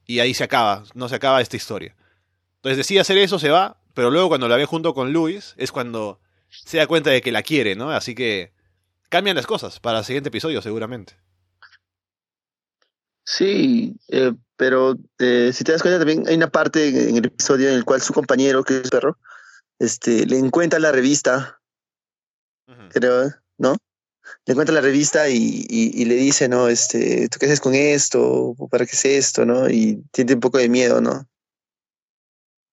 Y 0.06 0.20
ahí 0.20 0.34
se 0.34 0.44
acaba, 0.44 0.84
no 0.94 1.10
se 1.10 1.16
acaba 1.16 1.42
esta 1.42 1.56
historia. 1.56 1.96
Entonces 2.58 2.78
decide 2.78 3.00
hacer 3.00 3.18
eso, 3.18 3.40
se 3.40 3.50
va, 3.50 3.78
pero 3.94 4.12
luego 4.12 4.30
cuando 4.30 4.48
la 4.48 4.58
ve 4.58 4.66
junto 4.66 4.94
con 4.94 5.14
Luis 5.14 5.54
es 5.58 5.72
cuando 5.72 6.20
se 6.50 6.78
da 6.78 6.88
cuenta 6.88 7.10
de 7.10 7.22
que 7.22 7.32
la 7.32 7.44
quiere, 7.44 7.76
¿no? 7.76 7.92
Así 7.92 8.16
que 8.16 8.52
cambian 9.10 9.36
las 9.36 9.48
cosas 9.48 9.80
para 9.80 10.00
el 10.00 10.06
siguiente 10.06 10.30
episodio, 10.30 10.62
seguramente. 10.62 11.16
Sí, 13.26 13.96
eh, 14.10 14.34
pero 14.58 14.96
eh, 15.20 15.52
si 15.54 15.64
te 15.64 15.72
das 15.72 15.82
cuenta 15.82 16.00
también 16.00 16.28
hay 16.28 16.36
una 16.36 16.50
parte 16.50 17.10
en 17.10 17.18
el 17.18 17.26
episodio 17.26 17.70
en 17.70 17.76
el 17.76 17.86
cual 17.86 18.02
su 18.02 18.14
compañero, 18.14 18.64
que 18.64 18.82
es 18.82 18.90
perro, 18.90 19.18
este, 19.80 20.26
le 20.26 20.38
encuentra 20.38 20.80
la 20.80 20.92
revista, 20.92 21.60
creo, 22.90 23.32
¿no? 23.58 23.78
Le 24.46 24.52
encuentra 24.52 24.76
la 24.76 24.82
revista 24.82 25.30
y, 25.30 26.06
le 26.06 26.16
dice, 26.16 26.48
¿no? 26.48 26.68
Este, 26.68 27.28
¿tú 27.30 27.40
qué 27.40 27.46
haces 27.46 27.60
con 27.60 27.76
esto? 27.76 28.56
¿Para 28.70 28.86
qué 28.86 28.92
es 28.94 29.06
esto? 29.06 29.46
¿No? 29.46 29.70
Y 29.70 30.04
tiene 30.12 30.34
un 30.34 30.40
poco 30.40 30.58
de 30.58 30.70
miedo, 30.70 31.02
¿no? 31.02 31.28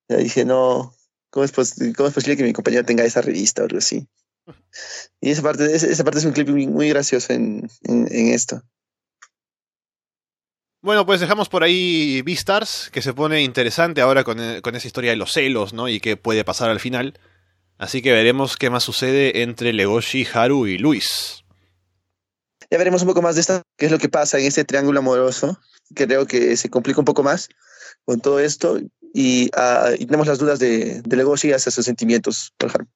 Le 0.08 0.18
dije, 0.18 0.44
no, 0.44 0.94
¿cómo 1.30 1.44
es, 1.44 1.52
¿cómo 1.52 2.08
es 2.08 2.14
posible 2.14 2.36
que 2.36 2.42
mi 2.42 2.52
compañero 2.52 2.84
tenga 2.84 3.04
esa 3.04 3.22
revista 3.22 3.62
o 3.62 3.66
algo 3.66 3.78
así? 3.78 4.08
Y 5.20 5.30
esa 5.30 5.42
parte, 5.42 5.74
esa 5.74 6.04
parte 6.04 6.18
es 6.18 6.24
un 6.24 6.32
clip 6.32 6.48
muy, 6.48 6.88
gracioso 6.88 7.32
en, 7.32 7.68
en, 7.84 8.28
esto. 8.28 8.62
Bueno, 10.82 11.04
pues 11.04 11.20
dejamos 11.20 11.48
por 11.48 11.62
ahí 11.62 12.22
Beastars, 12.22 12.90
que 12.90 13.02
se 13.02 13.12
pone 13.12 13.42
interesante 13.42 14.00
ahora 14.00 14.22
eh, 14.22 14.62
con, 14.62 14.74
esa 14.74 14.86
historia 14.86 15.10
de 15.10 15.16
los 15.16 15.32
celos, 15.32 15.74
¿no? 15.74 15.88
Y 15.88 16.00
qué 16.00 16.16
puede 16.16 16.44
pasar 16.44 16.70
al 16.70 16.80
final. 16.80 17.18
Así 17.80 18.02
que 18.02 18.12
veremos 18.12 18.58
qué 18.58 18.68
más 18.68 18.84
sucede 18.84 19.40
entre 19.40 19.72
Legoshi, 19.72 20.28
Haru 20.30 20.66
y 20.66 20.76
Luis. 20.76 21.44
Ya 22.70 22.76
veremos 22.76 23.00
un 23.00 23.08
poco 23.08 23.22
más 23.22 23.36
de 23.36 23.40
esto, 23.40 23.62
qué 23.78 23.86
es 23.86 23.90
lo 23.90 23.98
que 23.98 24.10
pasa 24.10 24.38
en 24.38 24.44
ese 24.44 24.66
triángulo 24.66 24.98
amoroso. 24.98 25.58
Creo 25.94 26.26
que 26.26 26.58
se 26.58 26.68
complica 26.68 27.00
un 27.00 27.06
poco 27.06 27.22
más 27.22 27.48
con 28.04 28.20
todo 28.20 28.38
esto. 28.38 28.78
Y, 29.14 29.46
uh, 29.56 29.96
tenemos 29.96 30.26
las 30.26 30.38
dudas 30.38 30.58
de, 30.58 31.00
de 31.00 31.16
Legoshi 31.16 31.52
hacia 31.52 31.72
sus 31.72 31.86
sentimientos 31.86 32.52
por 32.58 32.70
Haru. 32.70 32.86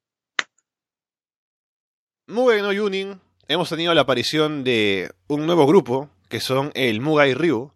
Mugen 2.27 2.61
no 2.61 2.73
Yunin, 2.75 3.19
hemos 3.49 3.71
tenido 3.71 3.95
la 3.95 4.03
aparición 4.03 4.65
de 4.65 5.15
un 5.29 5.47
nuevo 5.47 5.67
grupo, 5.67 6.11
que 6.29 6.41
son 6.41 6.73
el 6.75 7.01
Mugai 7.01 7.33
Ryu, 7.33 7.73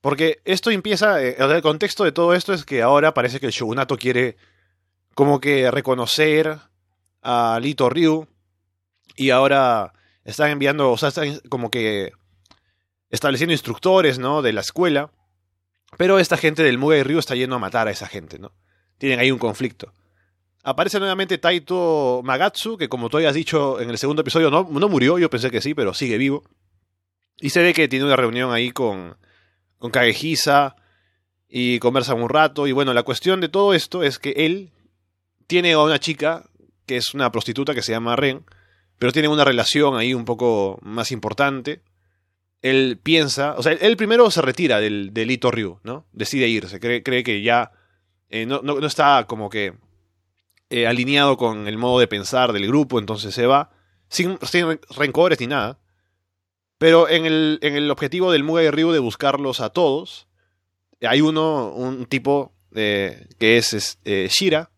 porque 0.00 0.40
esto 0.44 0.70
empieza, 0.70 1.20
eh, 1.24 1.34
el 1.40 1.60
contexto 1.62 2.04
de 2.04 2.12
todo 2.12 2.34
esto 2.34 2.52
es 2.52 2.64
que 2.64 2.82
ahora 2.82 3.14
parece 3.14 3.40
que 3.40 3.46
el 3.46 3.52
shogunato 3.52 3.96
quiere 3.96 4.36
como 5.14 5.40
que 5.40 5.70
reconocer 5.70 6.58
a 7.22 7.58
Lito 7.60 7.88
Ryu 7.90 8.26
y 9.16 9.30
ahora 9.30 9.92
están 10.24 10.50
enviando, 10.50 10.90
o 10.90 10.98
sea, 10.98 11.08
están 11.10 11.40
como 11.48 11.70
que 11.70 12.12
estableciendo 13.10 13.52
instructores, 13.52 14.18
¿no? 14.18 14.42
De 14.42 14.52
la 14.52 14.60
escuela. 14.60 15.10
Pero 15.96 16.18
esta 16.18 16.36
gente 16.36 16.62
del 16.62 16.78
Mugai 16.78 17.02
Ryu 17.02 17.18
está 17.18 17.34
yendo 17.34 17.56
a 17.56 17.58
matar 17.58 17.88
a 17.88 17.90
esa 17.90 18.06
gente, 18.06 18.38
¿no? 18.38 18.52
Tienen 18.98 19.18
ahí 19.18 19.30
un 19.30 19.38
conflicto. 19.38 19.92
Aparece 20.62 20.98
nuevamente 20.98 21.38
Taito 21.38 22.20
Magatsu, 22.22 22.76
que 22.76 22.88
como 22.88 23.08
tú 23.08 23.16
hayas 23.16 23.34
dicho 23.34 23.80
en 23.80 23.90
el 23.90 23.98
segundo 23.98 24.22
episodio, 24.22 24.50
no, 24.50 24.68
no 24.70 24.88
murió, 24.88 25.18
yo 25.18 25.30
pensé 25.30 25.50
que 25.50 25.60
sí, 25.60 25.74
pero 25.74 25.94
sigue 25.94 26.18
vivo. 26.18 26.44
Y 27.40 27.50
se 27.50 27.62
ve 27.62 27.72
que 27.72 27.88
tiene 27.88 28.04
una 28.04 28.16
reunión 28.16 28.52
ahí 28.52 28.70
con, 28.70 29.16
con 29.78 29.90
Kagehisa 29.90 30.76
y 31.48 31.78
conversan 31.78 32.22
un 32.22 32.28
rato. 32.28 32.66
Y 32.66 32.72
bueno, 32.72 32.92
la 32.92 33.02
cuestión 33.02 33.40
de 33.40 33.48
todo 33.48 33.72
esto 33.72 34.02
es 34.02 34.18
que 34.18 34.32
él 34.36 34.70
tiene 35.50 35.72
a 35.72 35.80
una 35.80 35.98
chica 35.98 36.44
que 36.86 36.96
es 36.96 37.12
una 37.12 37.32
prostituta 37.32 37.74
que 37.74 37.82
se 37.82 37.90
llama 37.90 38.14
Ren, 38.14 38.44
pero 39.00 39.10
tiene 39.10 39.26
una 39.26 39.44
relación 39.44 39.96
ahí 39.96 40.14
un 40.14 40.24
poco 40.24 40.78
más 40.80 41.10
importante. 41.10 41.82
Él 42.62 43.00
piensa, 43.02 43.56
o 43.58 43.62
sea, 43.64 43.72
él 43.72 43.96
primero 43.96 44.30
se 44.30 44.42
retira 44.42 44.78
del, 44.78 45.12
del 45.12 45.28
Ito 45.28 45.50
Ryu, 45.50 45.80
¿no? 45.82 46.06
Decide 46.12 46.46
irse, 46.46 46.78
cree, 46.78 47.02
cree 47.02 47.24
que 47.24 47.42
ya 47.42 47.72
eh, 48.28 48.46
no, 48.46 48.62
no, 48.62 48.86
está 48.86 49.26
como 49.26 49.50
que 49.50 49.74
eh, 50.68 50.86
alineado 50.86 51.36
con 51.36 51.66
el 51.66 51.78
modo 51.78 51.98
de 51.98 52.06
pensar 52.06 52.52
del 52.52 52.68
grupo, 52.68 53.00
entonces 53.00 53.34
se 53.34 53.46
va, 53.46 53.72
sin, 54.08 54.38
sin 54.42 54.78
rencores 54.96 55.40
ni 55.40 55.48
nada. 55.48 55.80
Pero 56.78 57.08
en 57.08 57.26
el, 57.26 57.58
en 57.62 57.74
el 57.74 57.90
objetivo 57.90 58.30
del 58.30 58.44
Mugai 58.44 58.70
Ryu 58.70 58.92
de 58.92 59.00
buscarlos 59.00 59.58
a 59.58 59.70
todos, 59.70 60.28
hay 61.00 61.22
uno, 61.22 61.72
un 61.74 62.06
tipo 62.06 62.52
eh, 62.72 63.26
que 63.40 63.56
es, 63.56 63.98
eh, 64.04 64.28
Shira, 64.30 64.70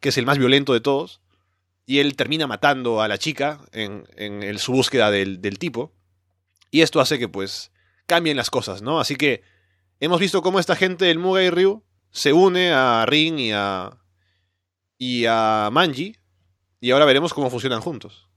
que 0.00 0.10
es 0.10 0.18
el 0.18 0.26
más 0.26 0.38
violento 0.38 0.72
de 0.72 0.80
todos, 0.80 1.20
y 1.86 2.00
él 2.00 2.16
termina 2.16 2.46
matando 2.46 3.00
a 3.00 3.08
la 3.08 3.18
chica 3.18 3.60
en, 3.72 4.06
en 4.16 4.58
su 4.58 4.72
búsqueda 4.72 5.10
del, 5.10 5.40
del, 5.40 5.58
tipo. 5.58 5.92
Y 6.70 6.82
esto 6.82 7.00
hace 7.00 7.18
que 7.18 7.28
pues 7.28 7.70
cambien 8.06 8.36
las 8.36 8.50
cosas, 8.50 8.82
¿no? 8.82 8.98
Así 8.98 9.14
que 9.16 9.42
hemos 10.00 10.18
visto 10.18 10.42
cómo 10.42 10.58
esta 10.58 10.74
gente 10.74 11.04
del 11.04 11.20
Mugai 11.20 11.50
Ryu 11.50 11.84
se 12.10 12.32
une 12.32 12.72
a 12.72 13.06
Rin 13.06 13.38
y 13.38 13.52
a, 13.52 13.96
y 14.98 15.26
a 15.26 15.68
Manji, 15.70 16.16
y 16.80 16.90
ahora 16.90 17.04
veremos 17.04 17.32
cómo 17.32 17.50
funcionan 17.50 17.80
juntos. 17.80 18.28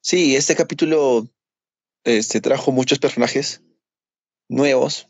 Sí, 0.00 0.36
este 0.36 0.56
capítulo 0.56 1.28
este, 2.04 2.40
trajo 2.40 2.72
muchos 2.72 2.98
personajes 2.98 3.62
nuevos. 4.48 5.08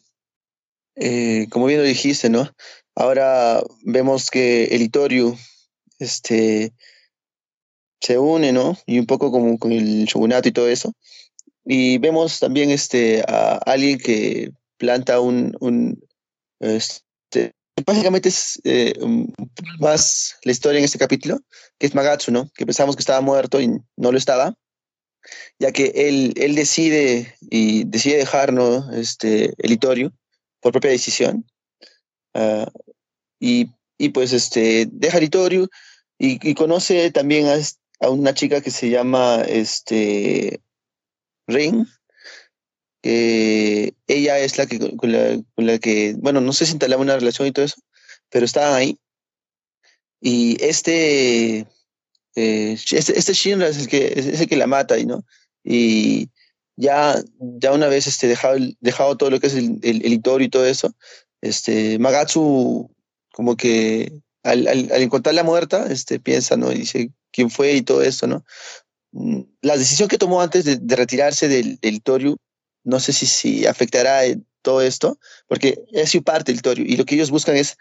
Eh, 0.97 1.47
como 1.51 1.67
bien 1.67 1.79
lo 1.79 1.87
dijiste, 1.87 2.29
¿no? 2.29 2.53
Ahora 3.01 3.63
vemos 3.83 4.29
que 4.29 4.65
el 4.65 4.83
Itorio 4.83 5.37
este, 6.01 6.73
se 8.01 8.19
une, 8.19 8.51
¿no? 8.53 8.77
Y 8.87 8.99
un 8.99 9.07
poco 9.07 9.31
como 9.31 9.57
con 9.57 9.71
el 9.71 10.05
shogunato 10.07 10.49
y 10.49 10.53
todo 10.53 10.69
eso. 10.69 10.93
Y 11.65 11.99
vemos 11.99 12.41
también 12.41 12.71
este, 12.71 13.23
a 13.29 13.59
alguien 13.59 13.99
que 13.99 14.51
planta 14.79 15.21
un... 15.21 16.03
este, 16.59 17.53
básicamente 17.87 18.31
es 18.31 18.61
eh, 18.65 18.95
más 19.79 20.37
la 20.43 20.51
historia 20.51 20.81
en 20.81 20.85
este 20.85 20.99
capítulo, 20.99 21.39
que 21.79 21.87
es 21.87 21.95
Magatsu, 21.95 22.33
¿no? 22.33 22.51
Que 22.57 22.67
pensamos 22.67 22.97
que 22.97 23.01
estaba 23.01 23.21
muerto 23.21 23.61
y 23.61 23.69
no 23.97 24.11
lo 24.11 24.19
estaba 24.19 24.57
ya 25.59 25.73
que 25.73 25.93
él, 25.95 26.55
decide 26.55 27.37
y 27.41 27.85
decide 27.85 28.17
dejar 28.17 28.53
este, 28.95 29.55
el 29.59 29.73
Itorio 29.73 30.13
por 30.61 30.73
propia 30.73 30.91
decisión. 30.91 31.45
Ah, 32.35 32.71
y, 33.41 33.71
y, 33.99 34.11
pues 34.11 34.33
este, 34.33 34.89
deja 34.91 35.21
Litoriu 35.21 35.69
y, 36.19 36.49
y 36.49 36.55
conoce 36.55 37.11
también 37.11 37.47
a, 37.47 37.57
a, 38.01 38.11
una 38.11 38.35
chica 38.35 38.61
que 38.61 38.71
se 38.71 38.91
llama 38.91 39.43
este, 39.47 40.61
Ring, 41.47 41.87
que 43.03 43.95
ella 44.07 44.39
es 44.39 44.59
la 44.59 44.67
que 44.67 44.97
con 44.97 45.13
la, 45.13 45.41
con 45.55 45.67
la 45.67 45.79
que, 45.79 46.15
bueno, 46.19 46.41
no 46.41 46.53
sé 46.53 46.67
si 46.67 46.73
instalaba 46.73 47.03
una 47.03 47.17
relación 47.17 47.49
y 47.49 47.53
todo 47.53 47.65
eso, 47.65 47.81
pero 48.31 48.45
estaba 48.45 48.77
ahí. 48.77 48.99
Y 50.21 50.63
este, 50.63 51.67
eh, 52.35 52.77
este, 52.91 53.19
este 53.19 53.33
Shinra 53.33 53.69
es 53.69 53.79
el 53.79 53.89
que 53.89 54.13
es 54.17 54.41
el 54.41 54.49
que 54.49 54.57
la 54.57 54.67
mata, 54.67 54.97
¿no? 55.05 55.25
Y 55.65 56.31
ya, 56.77 57.21
ya 57.39 57.73
una 57.73 57.89
vez 57.89 58.07
este, 58.07 58.29
dejado, 58.29 58.57
dejado 58.81 59.17
todo 59.17 59.31
lo 59.31 59.41
que 59.41 59.49
es 59.49 59.55
el, 59.55 59.79
el, 59.83 60.05
el 60.05 60.43
y 60.43 60.49
todo 60.49 60.67
eso, 60.67 60.95
este, 61.41 61.99
Magatsu 61.99 62.91
como 63.33 63.57
que 63.57 64.13
al, 64.43 64.67
al, 64.67 64.91
al, 64.93 65.03
encontrarla 65.03 65.45
muerta, 65.45 65.87
este, 65.91 66.19
piensa, 66.19 66.57
¿no? 66.57 66.73
Y 66.73 66.79
dice 66.79 67.11
quién 67.31 67.51
fue 67.51 67.75
y 67.75 67.83
todo 67.83 68.03
esto, 68.03 68.27
¿no? 68.27 68.45
Mm, 69.13 69.43
la 69.63 69.77
decisión 69.77 70.09
que 70.09 70.19
tomó 70.19 70.41
antes 70.41 70.65
de, 70.65 70.77
de 70.77 70.97
retirarse 70.97 71.49
del, 71.49 71.79
del 71.81 72.03
Toriu, 72.03 72.37
no 72.85 73.01
sé 73.01 73.13
si, 73.13 73.27
si 73.27 73.67
afectará 73.67 74.23
todo 74.63 74.83
esto, 74.83 75.19
porque 75.47 75.85
es 75.93 76.11
su 76.11 76.23
parte 76.23 76.53
del 76.53 76.63
Toriu, 76.63 76.85
y 76.87 76.97
lo 76.97 77.05
que 77.05 77.15
ellos 77.15 77.31
buscan 77.31 77.57
es, 77.57 77.77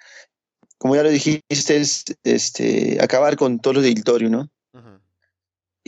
como 0.78 0.96
ya 0.96 1.04
lo 1.04 1.10
dijiste, 1.10 1.44
es 1.78 2.06
este, 2.24 2.98
acabar 3.02 3.36
con 3.36 3.60
todo 3.60 3.76
lo 3.76 3.82
del 3.82 4.04
Toriu, 4.04 4.30
¿no? 4.30 4.50
Uh 4.74 4.80
-huh. 4.80 5.02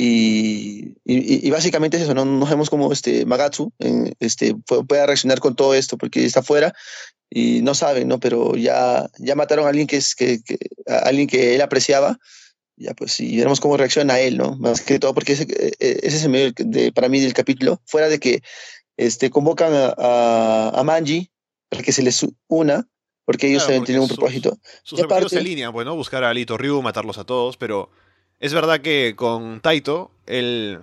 Y, 0.01 0.95
y, 1.03 1.45
y, 1.45 1.51
básicamente 1.51 1.97
es 1.97 2.03
eso, 2.03 2.13
no, 2.13 2.23
no 2.23 2.45
vemos 2.45 2.69
cómo 2.69 2.93
este 2.93 3.25
Magatsu 3.25 3.73
eh, 3.79 4.13
este, 4.21 4.55
pueda 4.55 5.05
reaccionar 5.05 5.41
con 5.41 5.57
todo 5.57 5.73
esto, 5.73 5.97
porque 5.97 6.23
está 6.23 6.39
afuera 6.39 6.73
y 7.29 7.61
no 7.63 7.75
sabe, 7.75 8.05
¿no? 8.05 8.17
Pero 8.17 8.55
ya, 8.55 9.09
ya 9.17 9.35
mataron 9.35 9.65
a 9.65 9.69
alguien 9.69 9.87
que 9.87 9.97
es 9.97 10.15
que, 10.15 10.41
que 10.41 10.57
a 10.87 10.99
alguien 10.99 11.27
que 11.27 11.53
él 11.53 11.61
apreciaba, 11.61 12.17
ya 12.77 12.93
pues 12.93 13.19
y 13.19 13.35
veremos 13.35 13.59
cómo 13.59 13.75
reacciona 13.75 14.21
él, 14.21 14.37
¿no? 14.37 14.55
Más 14.55 14.81
que 14.83 14.99
todo 14.99 15.13
porque 15.13 15.33
ese, 15.33 15.43
eh, 15.49 15.99
ese 16.01 16.15
es 16.15 16.23
el 16.23 16.29
medio 16.29 16.53
de, 16.55 16.93
para 16.93 17.09
mí 17.09 17.19
del 17.19 17.33
capítulo, 17.33 17.81
fuera 17.85 18.07
de 18.07 18.21
que 18.21 18.41
este, 18.95 19.29
convocan 19.29 19.73
a, 19.73 19.93
a, 19.97 20.79
a 20.79 20.83
Manji 20.85 21.29
para 21.67 21.83
que 21.83 21.91
se 21.91 22.03
les 22.03 22.25
una, 22.47 22.87
porque 23.25 23.49
ellos 23.49 23.65
claro, 23.65 23.83
tienen 23.83 24.03
un 24.03 24.07
propósito. 24.07 24.57
Sus, 24.81 24.97
sus 24.97 25.01
objetivos 25.01 25.33
se 25.33 25.39
alinean, 25.39 25.73
pues, 25.73 25.85
¿no? 25.85 25.93
Buscar 25.97 26.23
a 26.23 26.33
Lito 26.33 26.57
Ryu, 26.57 26.81
matarlos 26.81 27.17
a 27.17 27.25
todos, 27.25 27.57
pero 27.57 27.89
es 28.39 28.53
verdad 28.53 28.81
que 28.81 29.15
con 29.15 29.59
Taito, 29.59 30.11
él, 30.25 30.81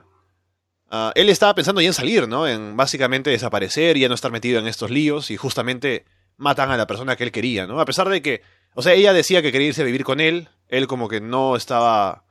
uh, 0.91 1.11
él 1.15 1.29
estaba 1.29 1.55
pensando 1.55 1.81
ya 1.81 1.89
en 1.89 1.95
salir, 1.95 2.29
¿no? 2.29 2.47
En 2.47 2.77
básicamente 2.77 3.31
desaparecer, 3.31 3.97
ya 3.99 4.09
no 4.09 4.15
estar 4.15 4.31
metido 4.31 4.59
en 4.59 4.67
estos 4.67 4.91
líos 4.91 5.31
y 5.31 5.37
justamente 5.37 6.05
matan 6.37 6.71
a 6.71 6.77
la 6.77 6.87
persona 6.87 7.17
que 7.17 7.25
él 7.25 7.33
quería, 7.33 7.67
¿no? 7.67 7.81
A 7.81 7.87
pesar 7.87 8.09
de 8.09 8.21
que, 8.21 8.43
o 8.75 8.83
sea, 8.83 8.93
ella 8.93 9.13
decía 9.13 9.41
que 9.41 9.53
quería 9.53 9.69
irse 9.69 9.83
a 9.83 9.87
vivir 9.87 10.05
con 10.05 10.21
él, 10.21 10.49
él 10.69 10.87
como 10.87 11.09
que 11.09 11.21
no 11.21 11.57
estaba 11.57 12.25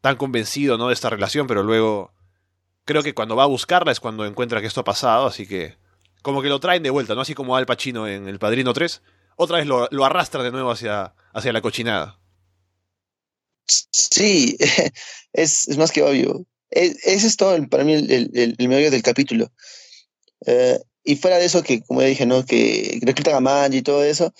tan 0.00 0.16
convencido, 0.16 0.76
¿no? 0.76 0.88
De 0.88 0.94
esta 0.94 1.08
relación, 1.08 1.46
pero 1.46 1.62
luego 1.62 2.12
creo 2.84 3.02
que 3.02 3.14
cuando 3.14 3.36
va 3.36 3.44
a 3.44 3.46
buscarla 3.46 3.92
es 3.92 4.00
cuando 4.00 4.26
encuentra 4.26 4.60
que 4.60 4.66
esto 4.66 4.80
ha 4.80 4.84
pasado, 4.84 5.26
así 5.26 5.46
que 5.46 5.76
como 6.22 6.42
que 6.42 6.48
lo 6.48 6.58
traen 6.58 6.82
de 6.82 6.90
vuelta, 6.90 7.14
¿no? 7.14 7.20
Así 7.20 7.34
como 7.34 7.56
Al 7.56 7.66
Pacino 7.66 8.08
en 8.08 8.28
El 8.28 8.40
Padrino 8.40 8.72
3, 8.72 9.02
otra 9.36 9.58
vez 9.58 9.66
lo, 9.66 9.88
lo 9.90 10.04
arrastra 10.04 10.42
de 10.42 10.50
nuevo 10.50 10.70
hacia, 10.70 11.14
hacia 11.32 11.52
la 11.52 11.60
cochinada. 11.60 12.18
Sí, 13.66 14.56
es, 15.32 15.68
es 15.68 15.76
más 15.76 15.92
que 15.92 16.02
obvio. 16.02 16.46
Es, 16.70 16.96
ese 17.04 17.26
es 17.26 17.36
todo 17.36 17.56
para 17.68 17.84
mí 17.84 17.94
el, 17.94 18.56
medio 18.68 18.90
del 18.90 19.02
capítulo. 19.02 19.50
Uh, 20.40 20.78
y 21.04 21.16
fuera 21.16 21.38
de 21.38 21.44
eso, 21.44 21.62
que 21.62 21.82
como 21.82 22.00
ya 22.00 22.08
dije, 22.08 22.26
¿no? 22.26 22.44
que 22.44 22.98
reclutan 23.02 23.34
a 23.34 23.40
Manji 23.40 23.78
y 23.78 23.82
todo 23.82 24.02
eso, 24.04 24.32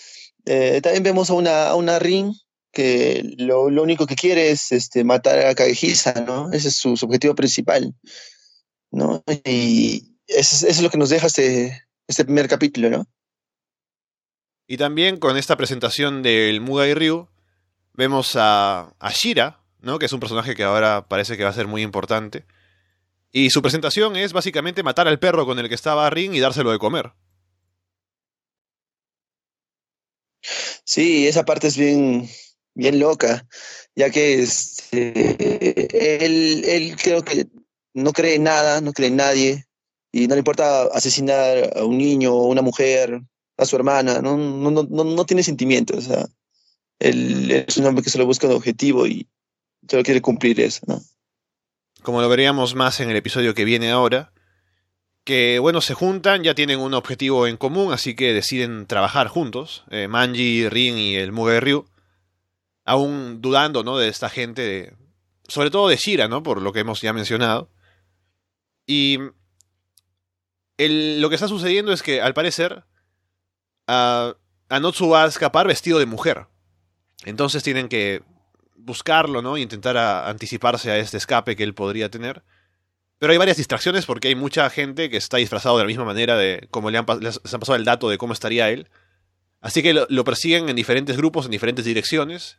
eh, 0.47 0.81
también 0.83 1.03
vemos 1.03 1.31
a 1.31 1.35
una, 1.35 1.69
a 1.69 1.75
una 1.75 1.99
Ring 1.99 2.35
que 2.73 3.23
lo, 3.39 3.71
lo, 3.71 3.83
único 3.83 4.07
que 4.07 4.17
quiere 4.17 4.51
es 4.51 4.73
este, 4.73 5.05
matar 5.05 5.39
a 5.47 5.55
Kagehisa, 5.55 6.25
¿no? 6.27 6.53
Ese 6.53 6.69
es 6.69 6.77
su, 6.77 6.93
objetivo 7.03 7.35
principal, 7.35 7.95
¿no? 8.91 9.23
Y 9.45 10.17
eso 10.27 10.67
es, 10.67 10.83
lo 10.83 10.91
que 10.91 10.99
nos 10.99 11.09
deja 11.09 11.29
este, 11.29 11.87
este 12.09 12.25
primer 12.25 12.49
capítulo, 12.49 12.91
¿no? 12.91 13.07
Y 14.67 14.77
también 14.77 15.19
con 15.19 15.37
esta 15.37 15.57
presentación 15.57 16.23
del 16.23 16.61
Mugai 16.61 16.95
Ryu, 16.95 17.29
vemos 17.95 18.37
a, 18.37 18.95
a 18.99 19.11
Shira, 19.13 19.61
¿no? 19.81 19.99
que 19.99 20.07
es 20.07 20.13
un 20.13 20.21
personaje 20.21 20.55
que 20.55 20.65
ahora 20.65 21.07
parece 21.09 21.37
que 21.37 21.45
va 21.45 21.51
a 21.51 21.55
ser 21.55 21.67
muy 21.67 21.83
importante. 21.83 22.45
Y 23.33 23.51
su 23.51 23.63
presentación 23.63 24.17
es 24.17 24.33
básicamente 24.33 24.83
matar 24.83 25.09
al 25.09 25.19
perro 25.19 25.47
con 25.47 25.59
el 25.59 25.69
que 25.69 25.75
estaba 25.75 26.09
Ring 26.11 26.35
y 26.35 26.41
dárselo 26.41 26.71
de 26.71 26.79
comer. 26.79 27.13
Sí, 30.85 31.27
esa 31.27 31.45
parte 31.45 31.69
es 31.69 31.77
bien, 31.77 32.29
bien 32.75 32.99
loca, 33.01 33.47
ya 33.97 34.11
que 34.11 34.43
este, 34.43 36.25
él, 36.25 36.65
él 36.65 36.97
creo 36.97 37.25
que 37.25 37.47
no 37.95 38.13
cree 38.13 38.35
en 38.35 38.45
nada, 38.45 38.81
no 38.81 38.93
cree 38.93 39.09
en 39.09 39.17
nadie, 39.17 39.67
y 40.13 40.29
no 40.29 40.35
le 40.35 40.41
importa 40.41 40.85
asesinar 40.93 41.73
a 41.77 41.85
un 41.85 41.99
niño 41.99 42.35
o 42.35 42.47
una 42.47 42.63
mujer, 42.63 43.21
a 43.57 43.65
su 43.65 43.77
hermana, 43.77 44.21
no, 44.21 44.37
no, 44.37 44.71
no, 44.71 45.05
no 45.05 45.27
tiene 45.27 45.43
sentimientos. 45.43 45.99
O 45.99 46.01
sea, 46.09 46.27
es 46.99 47.77
un 47.77 47.87
hombre 47.87 48.03
que 48.03 48.11
solo 48.11 48.27
busca 48.27 48.47
un 48.47 48.55
objetivo 48.55 49.07
y 49.07 49.29
solo 49.89 50.03
quiere 50.03 50.23
cumplir 50.23 50.61
eso, 50.61 50.81
¿no? 50.87 51.01
Como 52.03 52.21
lo 52.21 52.29
veríamos 52.29 52.75
más 52.75 53.01
en 53.01 53.11
el 53.11 53.17
episodio 53.17 53.55
que 53.55 53.65
viene 53.65 53.91
ahora, 53.91 54.33
que 55.25 55.59
bueno, 55.59 55.81
se 55.81 55.95
juntan, 55.95 56.43
ya 56.43 56.55
tienen 56.55 56.79
un 56.79 56.95
objetivo 56.95 57.47
en 57.47 57.57
común, 57.57 57.93
así 57.93 58.15
que 58.15 58.35
deciden 58.35 58.87
trabajar 58.87 59.29
juntos, 59.29 59.85
eh, 59.91 60.07
Manji, 60.07 60.69
Rin 60.69 60.99
y 60.99 61.17
el 61.17 61.33
Muge 61.33 61.61
Ryu, 61.61 61.87
aún 62.85 63.41
dudando, 63.41 63.83
¿no? 63.83 63.97
De 63.97 64.09
esta 64.09 64.29
gente, 64.29 64.95
sobre 65.49 65.71
todo 65.71 65.89
de 65.89 65.97
Shira, 65.97 66.29
¿no? 66.29 66.43
Por 66.43 66.61
lo 66.61 66.73
que 66.73 66.81
hemos 66.81 67.01
ya 67.01 67.15
mencionado. 67.15 67.71
Y 68.87 69.19
el, 70.77 71.23
lo 71.23 71.31
que 71.31 71.37
está 71.37 71.49
sucediendo 71.49 71.93
es 71.93 72.03
que, 72.03 72.21
al 72.21 72.35
parecer, 72.35 72.85
Anotsu 74.69 75.09
va 75.09 75.25
a 75.25 75.29
escapar 75.29 75.67
vestido 75.67 75.99
de 75.99 76.07
mujer. 76.07 76.47
Entonces 77.25 77.63
tienen 77.63 77.89
que 77.89 78.23
buscarlo, 78.77 79.43
¿no? 79.43 79.57
Y 79.57 79.63
intentar 79.63 79.97
a, 79.97 80.29
anticiparse 80.29 80.91
a 80.91 80.99
este 80.99 81.17
escape 81.17 81.57
que 81.57 81.65
él 81.65 81.75
podría 81.75 82.11
tener. 82.11 82.43
Pero 83.19 83.33
hay 83.33 83.39
varias 83.39 83.57
distracciones 83.57 84.07
porque 84.07 84.29
hay 84.29 84.35
mucha 84.35 84.69
gente 84.71 85.09
que 85.09 85.17
está 85.17 85.39
disfrazado 85.39 85.79
de 85.79 85.85
la 85.85 85.89
misma 85.89 86.05
manera 86.05 86.37
de 86.37 86.67
como 86.71 86.91
le 86.91 86.99
han, 86.99 87.07
les 87.21 87.41
han 87.53 87.61
pasado 87.61 87.77
el 87.77 87.85
dato 87.85 88.09
de 88.09 88.19
cómo 88.19 88.33
estaría 88.33 88.71
él. 88.71 88.89
Así 89.61 89.83
que 89.83 89.95
lo, 89.95 90.07
lo, 90.11 90.25
persiguen 90.25 90.69
en 90.69 90.77
diferentes 90.77 91.17
grupos, 91.17 91.47
en 91.47 91.53
diferentes 91.53 91.85
direcciones. 91.85 92.59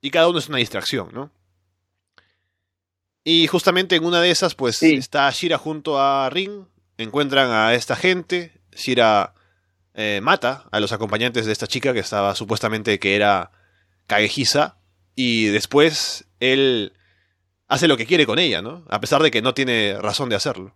Y 0.00 0.10
cada 0.10 0.28
uno 0.28 0.38
es 0.38 0.48
una 0.48 0.58
distracción, 0.58 1.08
¿no? 1.12 1.32
Y 3.24 3.46
justamente 3.46 3.96
en 3.96 4.06
una 4.06 4.20
de 4.22 4.30
esas, 4.30 4.54
pues 4.54 4.76
sí. 4.76 4.94
está 4.94 5.30
Shira 5.30 5.58
junto 5.58 6.00
a 6.00 6.30
Ring. 6.30 6.64
Encuentran 6.96 7.50
a 7.50 7.74
esta 7.74 7.94
gente. 7.94 8.52
Shira 8.72 9.34
eh, 9.92 10.20
mata 10.22 10.64
a 10.70 10.80
los 10.80 10.92
acompañantes 10.92 11.44
de 11.44 11.52
esta 11.52 11.66
chica 11.66 11.92
que 11.92 12.00
estaba 12.00 12.34
supuestamente 12.34 12.98
que 12.98 13.16
era 13.16 13.50
Kagehisa. 14.08 14.80
Y 15.14 15.46
después 15.46 16.26
él 16.40 16.92
hace 17.68 17.86
lo 17.86 17.96
que 17.96 18.06
quiere 18.06 18.26
con 18.26 18.38
ella, 18.40 18.62
¿no? 18.62 18.84
A 18.88 19.00
pesar 19.00 19.22
de 19.22 19.30
que 19.30 19.42
no 19.42 19.54
tiene 19.54 19.96
razón 20.00 20.28
de 20.28 20.36
hacerlo. 20.36 20.74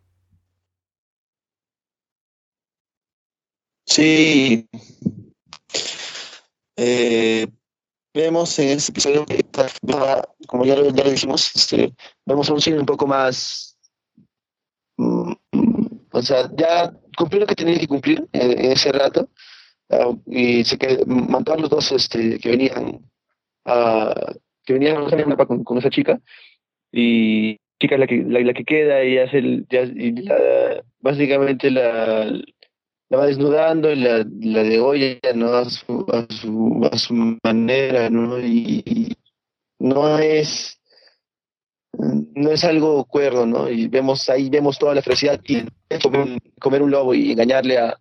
Sí. 3.87 4.69
Eh, 6.77 7.47
vemos 8.15 8.59
en 8.59 8.69
este 8.71 8.93
episodio 8.93 9.27
que, 9.27 9.45
como 10.47 10.65
ya 10.65 10.75
ya 10.77 11.05
lo 11.05 11.11
dijimos, 11.11 11.55
este, 11.55 11.95
vemos 12.25 12.49
un 12.51 12.61
cine 12.61 12.79
un 12.79 12.87
poco 12.87 13.07
más. 13.07 13.77
Mm, 14.97 15.33
o 16.13 16.23
sea, 16.23 16.51
ya 16.57 16.93
cumplió 17.17 17.41
lo 17.41 17.47
que 17.47 17.55
tenía 17.55 17.79
que 17.79 17.89
cumplir 17.89 18.27
en, 18.33 18.53
en 18.59 18.73
ese 18.73 18.93
rato. 18.93 19.29
Uh, 19.89 20.19
y 20.27 20.65
se 20.65 20.79
que 20.79 21.05
mandó 21.07 21.53
a 21.53 21.59
los 21.59 21.69
dos 21.69 21.93
este, 21.93 22.39
que 22.39 22.49
venían 22.49 23.12
uh, 23.67 24.35
que 24.65 24.73
venían 24.73 25.05
con, 25.47 25.65
con 25.65 25.79
esa 25.79 25.91
chica 25.91 26.21
y 26.91 27.59
chica 27.81 27.99
la 27.99 28.07
que 28.07 28.19
la, 28.19 28.41
la 28.41 28.55
que 28.55 28.65
queda 28.65 29.05
y 29.05 29.19
hace 29.19 29.39
el, 29.39 29.67
ya, 29.69 29.83
y 29.83 30.13
la, 30.13 30.85
básicamente 31.01 31.71
la, 31.71 32.25
la 33.09 33.19
va 33.19 33.27
desnudando 33.27 33.91
y 33.91 33.97
la, 33.97 34.25
la 34.41 34.63
degolla 34.63 35.19
¿no? 35.35 35.55
a, 35.55 35.65
su, 35.65 36.07
a, 36.13 36.33
su, 36.33 36.89
a 36.91 36.97
su 36.97 37.39
manera 37.43 38.09
¿no? 38.09 38.39
y, 38.39 39.17
no 39.79 40.19
es 40.19 40.79
no 41.99 42.51
es 42.51 42.65
algo 42.65 43.05
cuerdo, 43.05 43.47
¿no? 43.47 43.69
Y 43.69 43.89
vemos 43.89 44.29
ahí 44.29 44.49
vemos 44.49 44.79
toda 44.79 44.95
la 44.95 45.03
felicidad 45.03 45.41
y 45.45 45.63
comer 46.03 46.39
comer 46.59 46.83
un 46.83 46.91
lobo 46.91 47.15
y 47.15 47.33
engañarle 47.33 47.79
a 47.79 47.99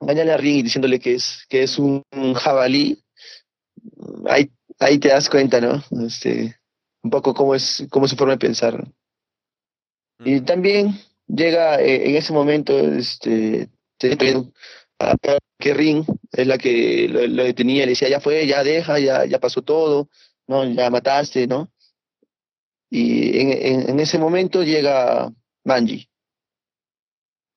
engañarle 0.00 0.32
a 0.32 0.36
Ring 0.36 0.62
diciéndole 0.64 0.98
que 0.98 1.14
es 1.14 1.44
que 1.48 1.64
es 1.64 1.78
un, 1.78 2.02
jabalí. 2.34 2.98
Ahí 4.26 4.50
ahí 4.78 4.98
te 4.98 5.08
das 5.08 5.28
cuenta, 5.28 5.60
¿no? 5.60 5.82
Este 6.06 6.56
un 7.02 7.10
poco 7.10 7.34
cómo 7.34 7.54
es 7.54 7.86
cómo 7.90 8.06
es 8.06 8.10
su 8.10 8.16
forma 8.16 8.34
de 8.34 8.38
pensar. 8.38 8.78
¿no? 8.78 8.92
Y 10.24 10.40
también 10.40 10.98
llega 11.26 11.80
eh, 11.80 12.08
en 12.08 12.16
ese 12.16 12.32
momento 12.32 12.78
este 12.78 13.68
a 14.98 15.16
que 15.58 15.74
Ring 15.74 16.04
es 16.32 16.46
la 16.46 16.58
que 16.58 17.08
lo, 17.08 17.44
detenía, 17.44 17.84
le 17.84 17.90
decía, 17.90 18.08
ya 18.08 18.20
fue, 18.20 18.46
ya 18.46 18.62
deja, 18.62 18.98
ya, 18.98 19.24
ya 19.24 19.38
pasó 19.38 19.62
todo, 19.62 20.08
¿no? 20.46 20.64
Ya 20.64 20.90
mataste, 20.90 21.46
¿no? 21.46 21.70
Y 22.90 23.40
en, 23.40 23.90
en, 23.90 24.00
ese 24.00 24.18
momento 24.18 24.62
llega 24.62 25.32
Manji 25.64 26.08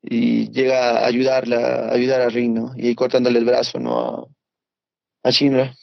y 0.02 0.50
llega 0.52 1.00
a 1.00 1.06
ayudarla, 1.06 1.90
a 1.90 1.94
ayudar 1.94 2.22
a 2.22 2.30
Ring, 2.30 2.54
¿no? 2.54 2.74
Y 2.76 2.96
cortándole 2.96 3.40
el 3.40 3.46
brazo, 3.46 3.80
¿no? 3.80 4.00
A, 4.00 5.30
a 5.30 5.32
Shinra. 5.32 5.76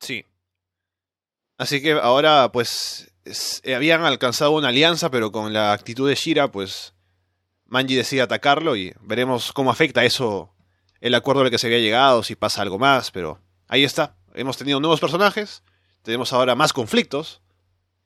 Sí. 0.00 0.24
Así 1.58 1.82
que 1.82 1.92
ahora, 1.92 2.50
pues, 2.52 3.12
eh, 3.62 3.74
habían 3.74 4.02
alcanzado 4.04 4.52
una 4.52 4.68
alianza, 4.68 5.10
pero 5.10 5.30
con 5.30 5.52
la 5.52 5.72
actitud 5.72 6.08
de 6.08 6.14
Shira, 6.14 6.50
pues, 6.50 6.94
Manji 7.66 7.94
decide 7.94 8.22
atacarlo 8.22 8.76
y 8.76 8.92
veremos 9.02 9.52
cómo 9.52 9.70
afecta 9.70 10.04
eso 10.04 10.52
el 11.00 11.14
acuerdo 11.14 11.42
al 11.42 11.50
que 11.50 11.58
se 11.58 11.66
había 11.66 11.78
llegado, 11.78 12.22
si 12.22 12.34
pasa 12.34 12.62
algo 12.62 12.78
más, 12.78 13.10
pero 13.10 13.40
ahí 13.68 13.84
está. 13.84 14.16
Hemos 14.34 14.56
tenido 14.56 14.80
nuevos 14.80 15.00
personajes, 15.00 15.62
tenemos 16.02 16.32
ahora 16.32 16.54
más 16.54 16.72
conflictos, 16.72 17.40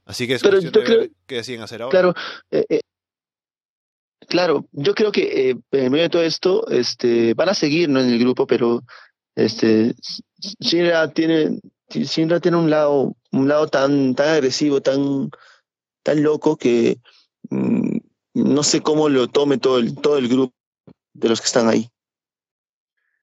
así 0.05 0.27
que 0.27 0.35
es 0.35 0.43
cuestión 0.43 0.73
de 0.73 0.81
ver 0.81 1.11
qué 1.27 1.37
deciden 1.37 1.63
hacer 1.63 1.83
ahora. 1.83 1.91
Claro, 1.91 2.15
eh, 2.51 2.65
eh, 2.69 2.81
claro, 4.29 4.67
yo 4.73 4.95
creo 4.95 5.13
que 5.13 5.51
en 5.51 5.93
medio 5.93 6.05
de 6.05 6.11
todo 6.11 6.23
esto 6.23 6.67
este, 6.69 7.35
van 7.35 7.49
a 7.49 7.55
seguir 7.55 7.89
¿no? 7.89 8.01
en 8.01 8.11
el 8.11 8.19
grupo, 8.19 8.47
pero 8.47 8.83
este, 9.35 9.95
Shinra 10.61 11.11
tiene 11.13 11.59
Shinra 11.91 12.41
tiene 12.41 12.57
un 12.57 12.71
lado, 12.71 13.15
un 13.33 13.49
lado 13.49 13.69
tan, 13.69 14.15
tan 14.15 14.29
agresivo, 14.29 14.81
tan, 14.81 15.31
tan 16.03 16.23
loco 16.23 16.57
que 16.57 16.99
mm, 17.51 17.99
no 18.35 18.63
sé 18.63 18.83
cómo 18.83 19.09
lo 19.09 19.29
tome 19.29 19.59
todo 19.59 19.79
el, 19.79 19.95
todo 19.95 20.19
el 20.19 20.29
grupo 20.29 20.55
de 21.13 21.29
los 21.29 21.41
que 21.41 21.47
están 21.47 21.69
ahí. 21.69 21.89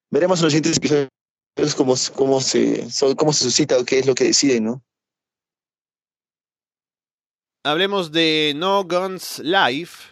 Veremos 0.10 0.40
en 0.40 0.46
los 0.46 0.54
siguientes 0.54 0.78
episodios 0.78 1.76
cómo, 1.76 1.96
cómo, 2.16 2.42
se, 2.42 2.88
cómo 3.18 3.34
se 3.34 3.44
suscita 3.46 3.78
o 3.78 3.86
qué 3.86 4.00
es 4.00 4.06
lo 4.06 4.16
que 4.16 4.26
deciden, 4.26 4.66
¿no? 4.66 4.84
Hablemos 7.64 8.12
de 8.12 8.54
No 8.56 8.84
Guns 8.84 9.40
Life. 9.40 10.10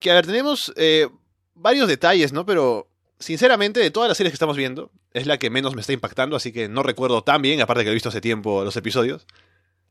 Que 0.00 0.10
a 0.10 0.14
ver, 0.14 0.26
tenemos 0.26 0.72
eh, 0.76 1.08
varios 1.54 1.88
detalles, 1.88 2.32
¿no? 2.32 2.46
Pero 2.46 2.88
sinceramente, 3.18 3.80
de 3.80 3.90
todas 3.90 4.08
las 4.08 4.16
series 4.16 4.32
que 4.32 4.36
estamos 4.36 4.56
viendo, 4.56 4.90
es 5.12 5.26
la 5.26 5.38
que 5.38 5.50
menos 5.50 5.74
me 5.74 5.80
está 5.80 5.92
impactando, 5.92 6.36
así 6.36 6.52
que 6.52 6.68
no 6.68 6.82
recuerdo 6.82 7.22
tan 7.22 7.42
bien, 7.42 7.60
aparte 7.60 7.84
que 7.84 7.90
he 7.90 7.94
visto 7.94 8.08
hace 8.08 8.20
tiempo 8.20 8.64
los 8.64 8.76
episodios. 8.76 9.26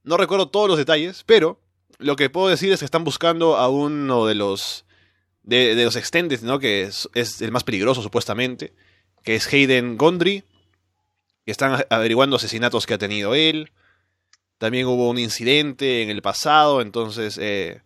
No 0.04 0.18
recuerdo 0.18 0.50
todos 0.50 0.68
los 0.68 0.78
detalles, 0.78 1.24
pero 1.26 1.60
lo 1.98 2.16
que 2.16 2.30
puedo 2.30 2.48
decir 2.48 2.72
es 2.72 2.80
que 2.80 2.86
están 2.86 3.04
buscando 3.04 3.58
a 3.58 3.70
uno 3.70 4.26
de 4.26 4.36
los 4.36 4.86
de, 5.46 5.84
los 5.84 5.96
extended, 5.96 6.42
¿no? 6.42 6.60
Que 6.60 6.84
es, 6.84 7.42
el 7.42 7.52
más 7.52 7.64
peligroso 7.64 8.02
supuestamente, 8.02 8.74
que 9.24 9.36
es 9.36 9.52
Hayden 9.52 9.98
Gondry, 9.98 10.44
que 11.46 11.52
están 11.52 11.86
averiguando 11.90 12.36
asesinatos 12.36 12.86
que 12.86 12.96
ha 12.96 12.98
tenido 12.98 13.36
él. 13.36 13.72
También 14.58 14.88
hubo 14.88 15.10
un 15.10 15.20
incidente 15.20 16.02
en 16.02 16.10
el 16.10 16.22
pasado, 16.22 16.82
entonces 16.82 17.38
eh, 17.40 17.82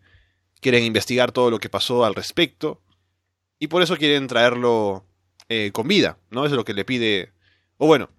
quieren 0.61 0.83
investigar 0.83 1.31
todo 1.31 1.49
lo 1.49 1.59
que 1.59 1.69
pasó 1.69 2.05
al 2.05 2.15
respecto. 2.15 2.81
Y 3.59 3.67
por 3.67 3.81
eso 3.81 3.97
quieren 3.97 4.27
traerlo 4.27 5.03
eh, 5.49 5.71
con 5.73 5.87
vida, 5.87 6.17
¿no? 6.29 6.45
Es 6.45 6.51
lo 6.51 6.63
que 6.63 6.73
le 6.73 6.85
pide. 6.85 7.33
O 7.77 7.87
bueno, 7.87 8.09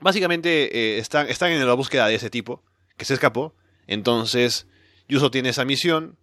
básicamente 0.00 0.76
eh, 0.76 0.98
están, 0.98 1.28
están 1.28 1.52
en 1.52 1.66
la 1.66 1.74
búsqueda 1.74 2.06
de 2.06 2.14
ese 2.14 2.30
tipo, 2.30 2.62
que 2.96 3.04
se 3.04 3.14
escapó. 3.14 3.54
Entonces, 3.86 4.66
Yuso 5.08 5.30
tiene 5.30 5.50
esa 5.50 5.64
misión. 5.64 6.16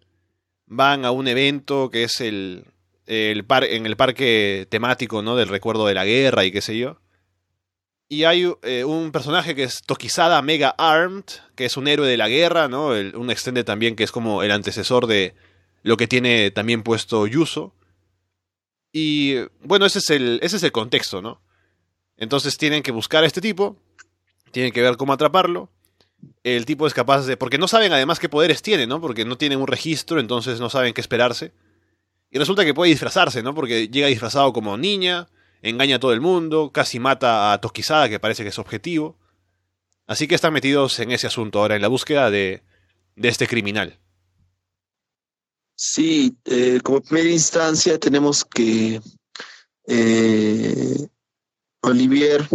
Van 0.66 1.06
a 1.06 1.12
un 1.12 1.28
evento 1.28 1.90
que 1.90 2.04
es 2.04 2.22
el, 2.22 2.66
el 3.06 3.44
par, 3.46 3.66
en 3.66 3.86
el 3.86 3.98
parque 3.98 4.68
temático, 4.70 5.22
¿no? 5.22 5.36
Del 5.36 5.50
recuerdo 5.50 5.86
de 5.86 5.94
la 5.94 6.06
guerra 6.06 6.46
y 6.46 6.52
qué 6.52 6.62
sé 6.62 6.78
yo. 6.78 7.02
Y 8.08 8.26
hay 8.26 8.50
eh, 8.64 8.84
un 8.84 9.12
personaje 9.12 9.56
que 9.56 9.64
es 9.64 9.84
Tokizada 9.84 10.42
Mega 10.42 10.76
Armed, 10.78 11.24
que 11.56 11.66
es 11.66 11.78
un 11.78 11.88
héroe 11.88 12.08
de 12.08 12.18
la 12.18 12.28
guerra, 12.28 12.68
¿no? 12.68 12.88
un 12.88 13.32
extende 13.32 13.64
también 13.64 13.96
que 13.96 14.04
es 14.04 14.12
como 14.12 14.44
el 14.44 14.52
antecesor 14.52 15.08
de 15.08 15.34
lo 15.82 15.96
que 15.96 16.08
tiene 16.08 16.52
también 16.52 16.84
puesto 16.84 17.26
Yuso. 17.26 17.74
Y 18.92 19.36
bueno, 19.64 19.86
ese 19.86 20.00
es 20.00 20.10
el, 20.10 20.40
ese 20.42 20.58
es 20.58 20.64
el 20.64 20.72
contexto, 20.72 21.22
¿no? 21.22 21.42
Entonces 22.18 22.58
tienen 22.58 22.84
que 22.84 22.92
buscar 22.92 23.24
a 23.24 23.28
este 23.28 23.42
tipo, 23.42 23.78
tienen 24.52 24.72
que 24.72 24.82
ver 24.82 24.98
cómo 24.98 25.14
atraparlo. 25.14 25.70
El 26.44 26.66
tipo 26.66 26.86
es 26.86 26.94
capaz 26.94 27.26
de... 27.26 27.36
Porque 27.36 27.58
no 27.58 27.68
saben 27.68 27.94
además 27.94 28.20
qué 28.20 28.30
poderes 28.30 28.62
tiene, 28.62 28.86
¿no? 28.86 29.02
Porque 29.02 29.26
no 29.26 29.38
tienen 29.38 29.60
un 29.60 29.68
registro, 29.68 30.20
entonces 30.20 30.60
no 30.60 30.70
saben 30.70 30.94
qué 30.94 31.02
esperarse. 31.02 31.54
Y 32.30 32.38
resulta 32.38 32.64
que 32.64 32.74
puede 32.74 32.92
disfrazarse, 32.92 33.42
¿no? 33.42 33.56
Porque 33.56 33.88
llega 33.88 34.08
disfrazado 34.08 34.54
como 34.54 34.78
niña, 34.78 35.28
engaña 35.62 35.96
a 35.96 36.00
todo 36.00 36.14
el 36.14 36.22
mundo, 36.22 36.72
casi 36.72 37.00
mata 37.00 37.54
a 37.54 37.60
Tosquizada, 37.60 38.08
que 38.08 38.20
parece 38.20 38.44
que 38.44 38.50
es 38.50 38.60
objetivo. 38.60 39.18
Así 40.06 40.28
que 40.28 40.36
están 40.36 40.54
metidos 40.54 41.00
en 41.00 41.12
ese 41.12 41.28
asunto 41.28 41.60
ahora, 41.60 41.76
en 41.76 41.82
la 41.82 41.88
búsqueda 41.88 42.30
de, 42.30 42.62
de 43.16 43.30
este 43.30 43.48
criminal. 43.48 43.98
Sí, 45.84 46.38
eh, 46.46 46.80
como 46.84 47.02
primera 47.02 47.28
instancia 47.28 48.00
tenemos 48.00 48.46
que 48.46 49.02
eh, 49.88 51.08
Olivier, 51.82 52.48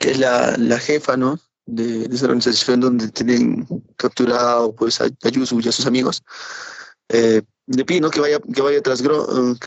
que 0.00 0.10
es 0.10 0.18
la, 0.18 0.56
la 0.56 0.80
jefa, 0.80 1.16
¿no? 1.16 1.38
De, 1.66 2.06
esa 2.06 2.24
organización 2.24 2.80
donde 2.80 3.06
tienen 3.12 3.64
capturado 3.96 4.74
pues, 4.74 5.00
a, 5.00 5.04
a 5.04 5.08
y 5.22 5.68
a 5.68 5.72
sus 5.72 5.86
amigos, 5.86 6.20
eh, 7.10 7.42
le 7.68 7.84
pide 7.84 8.10
que 8.10 8.20
vaya, 8.20 8.40
que 8.40 8.60
vaya 8.60 8.82
tras, 8.82 9.00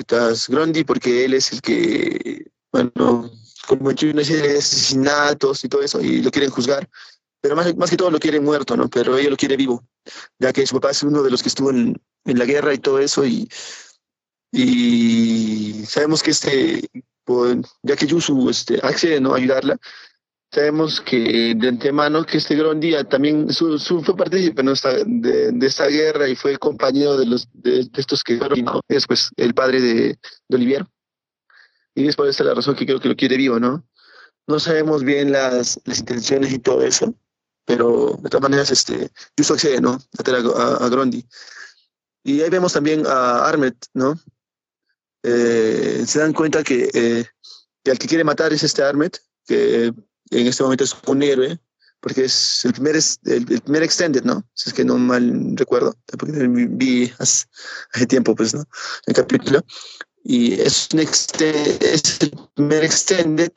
tras 0.05 0.49
Grondi 0.49 0.83
porque 0.83 1.23
él 1.23 1.33
es 1.33 1.53
el 1.53 1.61
que, 1.61 2.51
bueno, 2.73 3.31
cometió 3.67 4.11
una 4.11 4.25
serie 4.25 4.51
de 4.51 4.57
asesinatos 4.57 5.63
y 5.63 5.69
todo 5.69 5.81
eso 5.81 6.01
y 6.01 6.21
lo 6.21 6.29
quieren 6.29 6.49
juzgar 6.49 6.89
pero 7.41 7.55
más, 7.55 7.75
más 7.75 7.89
que 7.89 7.97
todo 7.97 8.11
lo 8.11 8.19
quiere 8.19 8.39
muerto, 8.39 8.77
¿no? 8.77 8.89
Pero 8.89 9.17
ella 9.17 9.29
lo 9.29 9.37
quiere 9.37 9.57
vivo, 9.57 9.83
ya 10.39 10.53
que 10.53 10.65
su 10.65 10.75
papá 10.75 10.91
es 10.91 11.03
uno 11.03 11.23
de 11.23 11.31
los 11.31 11.41
que 11.41 11.49
estuvo 11.49 11.71
en, 11.71 11.99
en 12.25 12.39
la 12.39 12.45
guerra 12.45 12.73
y 12.73 12.77
todo 12.77 12.99
eso, 12.99 13.25
y, 13.25 13.49
y 14.51 15.83
sabemos 15.85 16.21
que 16.21 16.31
este, 16.31 16.87
pues, 17.25 17.57
ya 17.83 17.95
que 17.95 18.07
Yusu 18.07 18.49
este, 18.49 18.79
accede 18.83 19.19
¿no? 19.19 19.33
a 19.33 19.37
ayudarla, 19.37 19.77
sabemos 20.51 20.99
que 21.01 21.55
de 21.55 21.67
antemano 21.67 22.25
que 22.25 22.37
este 22.37 22.55
Grondia 22.55 23.03
también 23.05 23.51
su, 23.53 23.79
su 23.79 24.03
fue 24.03 24.17
partícipe 24.17 24.61
¿no? 24.63 24.73
de, 25.05 25.51
de, 25.51 25.67
esta 25.67 25.87
guerra 25.87 26.27
y 26.27 26.35
fue 26.35 26.57
compañero 26.57 27.17
de, 27.17 27.25
los, 27.25 27.47
de, 27.53 27.87
estos 27.95 28.23
que 28.23 28.37
fueron 28.37 28.65
¿no? 28.65 28.81
después 28.89 29.29
el 29.37 29.53
padre 29.53 29.81
de, 29.81 30.19
de 30.49 30.55
Olivier. 30.55 30.85
Y 31.95 32.07
es 32.07 32.15
por 32.15 32.27
esa 32.27 32.43
la 32.43 32.53
razón 32.53 32.75
que 32.75 32.85
creo 32.85 32.99
que 32.99 33.09
lo 33.09 33.15
quiere 33.15 33.37
vivo, 33.37 33.59
¿no? 33.59 33.85
No 34.47 34.59
sabemos 34.59 35.03
bien 35.03 35.31
las, 35.31 35.79
las 35.85 35.99
intenciones 35.99 36.51
y 36.51 36.59
todo 36.59 36.83
eso, 36.83 37.13
pero 37.65 38.17
de 38.21 38.29
todas 38.29 38.43
maneras, 38.43 38.71
este, 38.71 39.11
Yuso 39.37 39.53
accede, 39.53 39.81
¿no? 39.81 39.97
A, 40.17 40.85
a, 40.85 40.89
Grondi. 40.89 41.25
Y 42.23 42.41
ahí 42.41 42.49
vemos 42.49 42.73
también 42.73 43.05
a 43.07 43.47
Armet, 43.47 43.75
¿no? 43.93 44.19
Eh, 45.23 46.03
se 46.05 46.19
dan 46.19 46.33
cuenta 46.33 46.63
que, 46.63 46.89
eh, 46.93 47.25
que, 47.83 47.91
el 47.91 47.99
que 47.99 48.07
quiere 48.07 48.23
matar 48.23 48.53
es 48.53 48.63
este 48.63 48.83
Armet, 48.83 49.19
que 49.45 49.85
en 49.85 50.47
este 50.47 50.63
momento 50.63 50.83
es 50.83 50.95
un 51.07 51.23
héroe, 51.23 51.59
porque 51.99 52.25
es 52.25 52.65
el 52.65 52.73
primer, 52.73 52.95
el, 53.25 53.61
primer 53.61 53.83
extended, 53.83 54.23
¿no? 54.23 54.43
Si 54.53 54.69
es 54.69 54.73
que 54.73 54.83
no 54.83 54.97
mal 54.97 55.53
recuerdo, 55.55 55.95
porque 56.17 56.47
vi 56.47 57.11
hace, 57.19 57.45
tiempo, 58.07 58.35
pues, 58.35 58.53
¿no? 58.53 58.63
El 59.05 59.13
capítulo. 59.13 59.63
Y 60.23 60.59
es, 60.61 60.89
un 60.93 60.99
es 60.99 62.21
el 62.21 62.31
primer 62.55 62.83
extended 62.83 63.51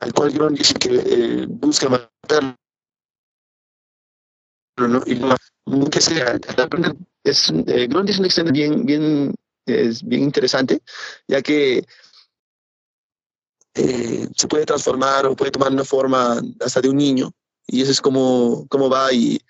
al 0.00 0.12
cual 0.12 0.30
Grondi 0.30 0.58
dice 0.58 0.74
que 0.74 0.94
eh, 0.94 1.46
busca 1.48 1.88
matar 1.88 2.56
¿no? 4.86 5.02
Y 5.06 5.18
que 5.90 6.00
sea, 6.00 6.38
es, 7.24 7.50
eh, 7.50 7.88
es 8.06 8.18
un 8.18 8.24
extended 8.24 8.52
bien, 8.52 8.86
bien, 8.86 9.34
es 9.66 10.02
bien 10.02 10.22
interesante, 10.22 10.82
ya 11.26 11.42
que 11.42 11.84
eh, 13.74 14.28
se 14.36 14.48
puede 14.48 14.66
transformar 14.66 15.26
o 15.26 15.34
puede 15.36 15.50
tomar 15.50 15.72
una 15.72 15.84
forma 15.84 16.40
hasta 16.60 16.80
de 16.80 16.90
un 16.90 16.96
niño, 16.96 17.32
y 17.66 17.82
eso 17.82 17.90
es 17.90 18.00
como, 18.00 18.66
como 18.68 18.88
va 18.88 19.12
y, 19.12 19.40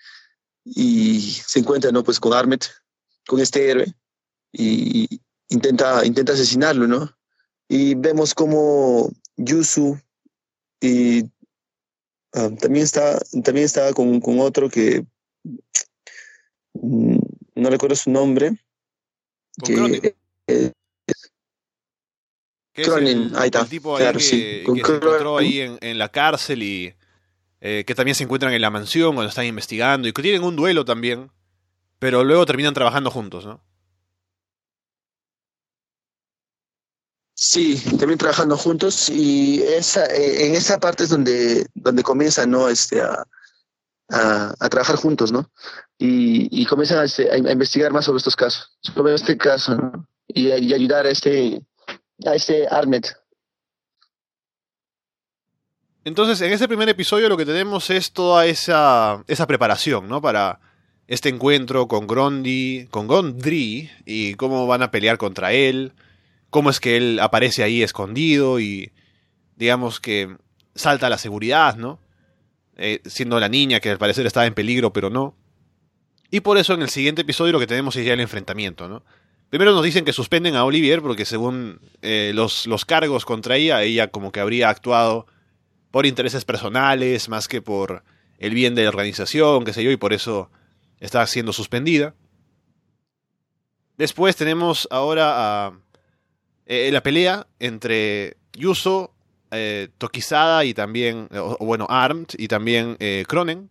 y 0.65 1.21
se 1.21 1.59
encuentra 1.59 1.91
¿no? 1.91 2.03
pues 2.03 2.19
con 2.19 2.33
Armet, 2.33 2.65
con 3.27 3.39
este 3.39 3.69
héroe, 3.69 3.93
y 4.51 5.21
intenta, 5.49 6.05
intenta 6.05 6.33
asesinarlo, 6.33 6.87
¿no? 6.87 7.15
Y 7.67 7.95
vemos 7.95 8.33
como 8.33 9.11
Yusu 9.37 9.99
y 10.81 11.23
ah, 12.33 12.49
también 12.59 12.85
está 12.85 13.19
también 13.43 13.65
estaba 13.65 13.93
con, 13.93 14.19
con, 14.19 14.39
otro 14.39 14.69
que 14.69 15.05
no 16.73 17.69
recuerdo 17.69 17.95
su 17.95 18.11
nombre. 18.11 18.51
Que, 19.63 20.15
eh, 20.47 20.71
Cronin, 22.73 23.31
ahí 23.35 23.47
está. 23.47 23.61
El 23.61 23.69
tipo 23.69 23.97
ahí 23.97 24.13
que, 24.13 24.19
se 24.19 24.63
encontró 24.63 25.37
ahí 25.37 25.59
en, 25.59 25.77
en, 25.81 25.97
la 25.97 26.09
cárcel 26.09 26.63
y 26.63 26.95
eh, 27.61 27.83
que 27.85 27.95
también 27.95 28.15
se 28.15 28.23
encuentran 28.23 28.53
en 28.53 28.61
la 28.61 28.69
mansión 28.69 29.15
cuando 29.15 29.29
están 29.29 29.45
investigando 29.45 30.07
y 30.07 30.13
que 30.13 30.21
tienen 30.21 30.43
un 30.43 30.55
duelo 30.55 30.85
también, 30.85 31.29
pero 31.99 32.23
luego 32.23 32.45
terminan 32.45 32.73
trabajando 32.73 33.11
juntos, 33.11 33.45
¿no? 33.45 33.61
Sí, 37.33 37.81
también 37.97 38.17
trabajando 38.17 38.57
juntos 38.57 39.09
y 39.09 39.61
esa, 39.63 40.05
eh, 40.07 40.45
en 40.45 40.55
esa 40.55 40.77
parte 40.77 41.03
es 41.03 41.09
donde, 41.09 41.65
donde 41.73 42.03
comienzan 42.03 42.51
¿no? 42.51 42.67
este, 42.67 43.01
a, 43.01 43.25
a, 44.09 44.69
trabajar 44.69 44.97
juntos, 44.97 45.31
¿no? 45.31 45.49
Y, 46.01 46.65
comienzan 46.65 47.03
este, 47.03 47.29
a, 47.29 47.37
investigar 47.37 47.91
más 47.91 48.05
sobre 48.05 48.19
estos 48.19 48.35
casos, 48.35 48.77
sobre 48.81 49.13
este 49.13 49.37
caso, 49.37 49.75
¿no? 49.75 50.07
Y, 50.27 50.51
ayudar 50.51 51.05
a 51.05 51.09
este, 51.09 51.61
a 52.25 52.35
este 52.35 52.67
Armet. 52.69 53.13
Entonces, 56.05 56.39
en 56.39 56.53
ese 56.53 56.69
primer 56.69 56.87
episodio 56.87 57.27
lo 57.27 57.35
que 57.35 57.45
tenemos 57.45 57.89
es 57.89 58.13
toda 58.13 58.45
esa, 58.45 59.23
esa 59.27 59.45
preparación, 59.45 60.07
¿no? 60.07 60.21
Para 60.21 60.61
este 61.07 61.27
encuentro 61.27 61.89
con 61.89 62.07
Grondi, 62.07 62.87
con 62.89 63.07
Gondry 63.07 63.91
y 64.05 64.35
cómo 64.35 64.67
van 64.67 64.83
a 64.83 64.91
pelear 64.91 65.17
contra 65.17 65.51
él 65.51 65.93
cómo 66.49 66.69
es 66.69 66.79
que 66.79 66.97
él 66.97 67.19
aparece 67.19 67.63
ahí 67.63 67.81
escondido 67.83 68.59
y 68.59 68.91
digamos 69.55 69.99
que 69.99 70.35
salta 70.75 71.07
a 71.07 71.09
la 71.09 71.17
seguridad, 71.17 71.75
¿no? 71.75 71.99
Eh, 72.77 73.01
siendo 73.05 73.39
la 73.39 73.49
niña 73.49 73.79
que 73.79 73.89
al 73.89 73.97
parecer 73.97 74.25
estaba 74.25 74.45
en 74.45 74.53
peligro, 74.53 74.93
pero 74.93 75.09
no. 75.09 75.35
Y 76.31 76.41
por 76.41 76.57
eso 76.57 76.73
en 76.73 76.81
el 76.81 76.89
siguiente 76.89 77.21
episodio 77.21 77.53
lo 77.53 77.59
que 77.59 77.67
tenemos 77.67 77.95
es 77.95 78.05
ya 78.05 78.13
el 78.13 78.19
enfrentamiento, 78.19 78.87
¿no? 78.87 79.03
Primero 79.49 79.73
nos 79.73 79.83
dicen 79.83 80.05
que 80.05 80.13
suspenden 80.13 80.55
a 80.55 80.63
Olivier 80.63 81.01
porque 81.01 81.25
según 81.25 81.79
eh, 82.03 82.31
los, 82.35 82.67
los 82.67 82.85
cargos 82.85 83.25
contra 83.25 83.55
ella, 83.55 83.81
ella 83.81 84.09
como 84.09 84.31
que 84.31 84.39
habría 84.39 84.69
actuado 84.69 85.25
por 85.89 86.05
intereses 86.05 86.45
personales 86.45 87.29
más 87.29 87.47
que 87.47 87.61
por 87.61 88.03
el 88.37 88.53
bien 88.53 88.75
de 88.75 88.83
la 88.83 88.89
organización, 88.89 89.65
qué 89.65 89.73
sé 89.73 89.83
yo, 89.83 89.89
y 89.89 89.97
por 89.97 90.13
eso 90.13 90.51
está 90.99 91.25
siendo 91.25 91.51
suspendida. 91.51 92.13
Después 93.97 94.35
tenemos 94.35 94.87
ahora 94.91 95.65
a 95.65 95.73
eh, 96.65 96.91
la 96.91 97.03
pelea 97.03 97.47
entre 97.59 98.37
Yuso, 98.53 99.13
eh, 99.51 99.89
Tokizada 99.97 100.63
y 100.63 100.73
también, 100.73 101.27
o, 101.33 101.57
bueno, 101.65 101.87
Armed 101.89 102.27
y 102.37 102.47
también 102.47 102.95
eh, 102.99 103.25
Cronen. 103.27 103.69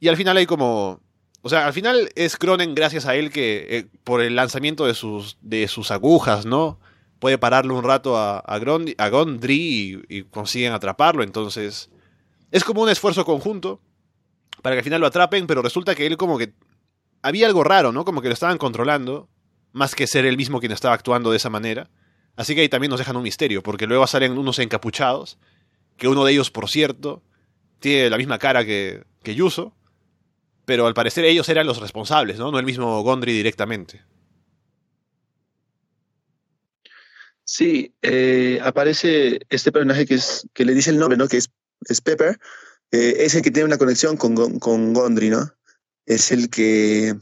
Y 0.00 0.08
al 0.08 0.16
final 0.16 0.36
hay 0.36 0.46
como... 0.46 1.03
O 1.46 1.50
sea, 1.50 1.66
al 1.66 1.74
final 1.74 2.08
es 2.14 2.38
Cronen 2.38 2.74
gracias 2.74 3.04
a 3.04 3.16
él 3.16 3.30
que 3.30 3.66
eh, 3.68 3.86
por 4.02 4.22
el 4.22 4.34
lanzamiento 4.34 4.86
de 4.86 4.94
sus, 4.94 5.36
de 5.42 5.68
sus 5.68 5.90
agujas, 5.90 6.46
¿no? 6.46 6.80
Puede 7.18 7.36
pararle 7.36 7.74
un 7.74 7.84
rato 7.84 8.16
a, 8.16 8.38
a, 8.38 8.58
Gondry 9.10 10.02
y, 10.08 10.22
consiguen 10.22 10.72
atraparlo. 10.72 11.22
Entonces, 11.22 11.90
es 12.50 12.64
como 12.64 12.80
un 12.80 12.88
esfuerzo 12.88 13.26
conjunto 13.26 13.78
para 14.62 14.74
que 14.74 14.78
al 14.78 14.84
final 14.84 15.02
lo 15.02 15.06
atrapen, 15.06 15.46
pero 15.46 15.60
resulta 15.60 15.94
que 15.94 16.06
él 16.06 16.16
como 16.16 16.38
que 16.38 16.54
había 17.20 17.46
algo 17.46 17.62
raro, 17.62 17.92
¿no? 17.92 18.06
Como 18.06 18.22
que 18.22 18.28
lo 18.28 18.34
estaban 18.34 18.56
controlando 18.56 19.28
más 19.72 19.94
que 19.94 20.06
ser 20.06 20.24
el 20.24 20.38
mismo 20.38 20.60
quien 20.60 20.72
estaba 20.72 20.94
actuando 20.94 21.30
de 21.30 21.36
esa 21.36 21.50
manera. 21.50 21.90
Así 22.36 22.54
que 22.54 22.62
ahí 22.62 22.70
también 22.70 22.88
nos 22.88 23.00
dejan 23.00 23.18
un 23.18 23.22
misterio, 23.22 23.62
porque 23.62 23.86
luego 23.86 24.06
salen 24.06 24.38
unos 24.38 24.58
encapuchados, 24.60 25.36
que 25.98 26.08
uno 26.08 26.24
de 26.24 26.32
ellos, 26.32 26.50
por 26.50 26.70
cierto, 26.70 27.22
tiene 27.80 28.08
la 28.08 28.16
misma 28.16 28.38
cara 28.38 28.64
que, 28.64 29.04
que 29.22 29.34
Yuso, 29.34 29.74
pero 30.64 30.86
al 30.86 30.94
parecer 30.94 31.24
ellos 31.24 31.48
eran 31.48 31.66
los 31.66 31.80
responsables, 31.80 32.38
¿no? 32.38 32.50
No 32.50 32.58
el 32.58 32.64
mismo 32.64 33.02
Gondry 33.02 33.32
directamente. 33.32 34.02
Sí, 37.44 37.94
eh, 38.02 38.58
aparece 38.62 39.40
este 39.50 39.70
personaje 39.70 40.06
que, 40.06 40.14
es, 40.14 40.48
que 40.54 40.64
le 40.64 40.74
dice 40.74 40.90
el 40.90 40.98
nombre, 40.98 41.18
¿no? 41.18 41.28
Que 41.28 41.36
es, 41.36 41.50
Pepper. 42.00 42.38
Eh, 42.90 43.16
es 43.18 43.34
el 43.34 43.42
que 43.42 43.50
tiene 43.50 43.66
una 43.66 43.78
conexión 43.78 44.16
con, 44.16 44.58
con 44.58 44.92
Gondry, 44.94 45.28
¿no? 45.28 45.52
Es 46.06 46.32
el 46.32 46.48
que 46.48 47.14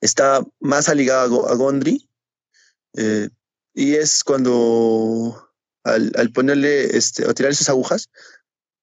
está 0.00 0.44
más 0.60 0.92
ligado 0.94 1.48
a, 1.48 1.54
Gondry. 1.54 2.08
Eh, 2.96 3.28
y 3.74 3.94
es 3.94 4.24
cuando 4.24 5.52
al, 5.84 6.32
ponerle, 6.32 6.96
este, 6.96 7.26
o 7.26 7.34
tirar 7.34 7.52
esas 7.52 7.68
agujas, 7.68 8.10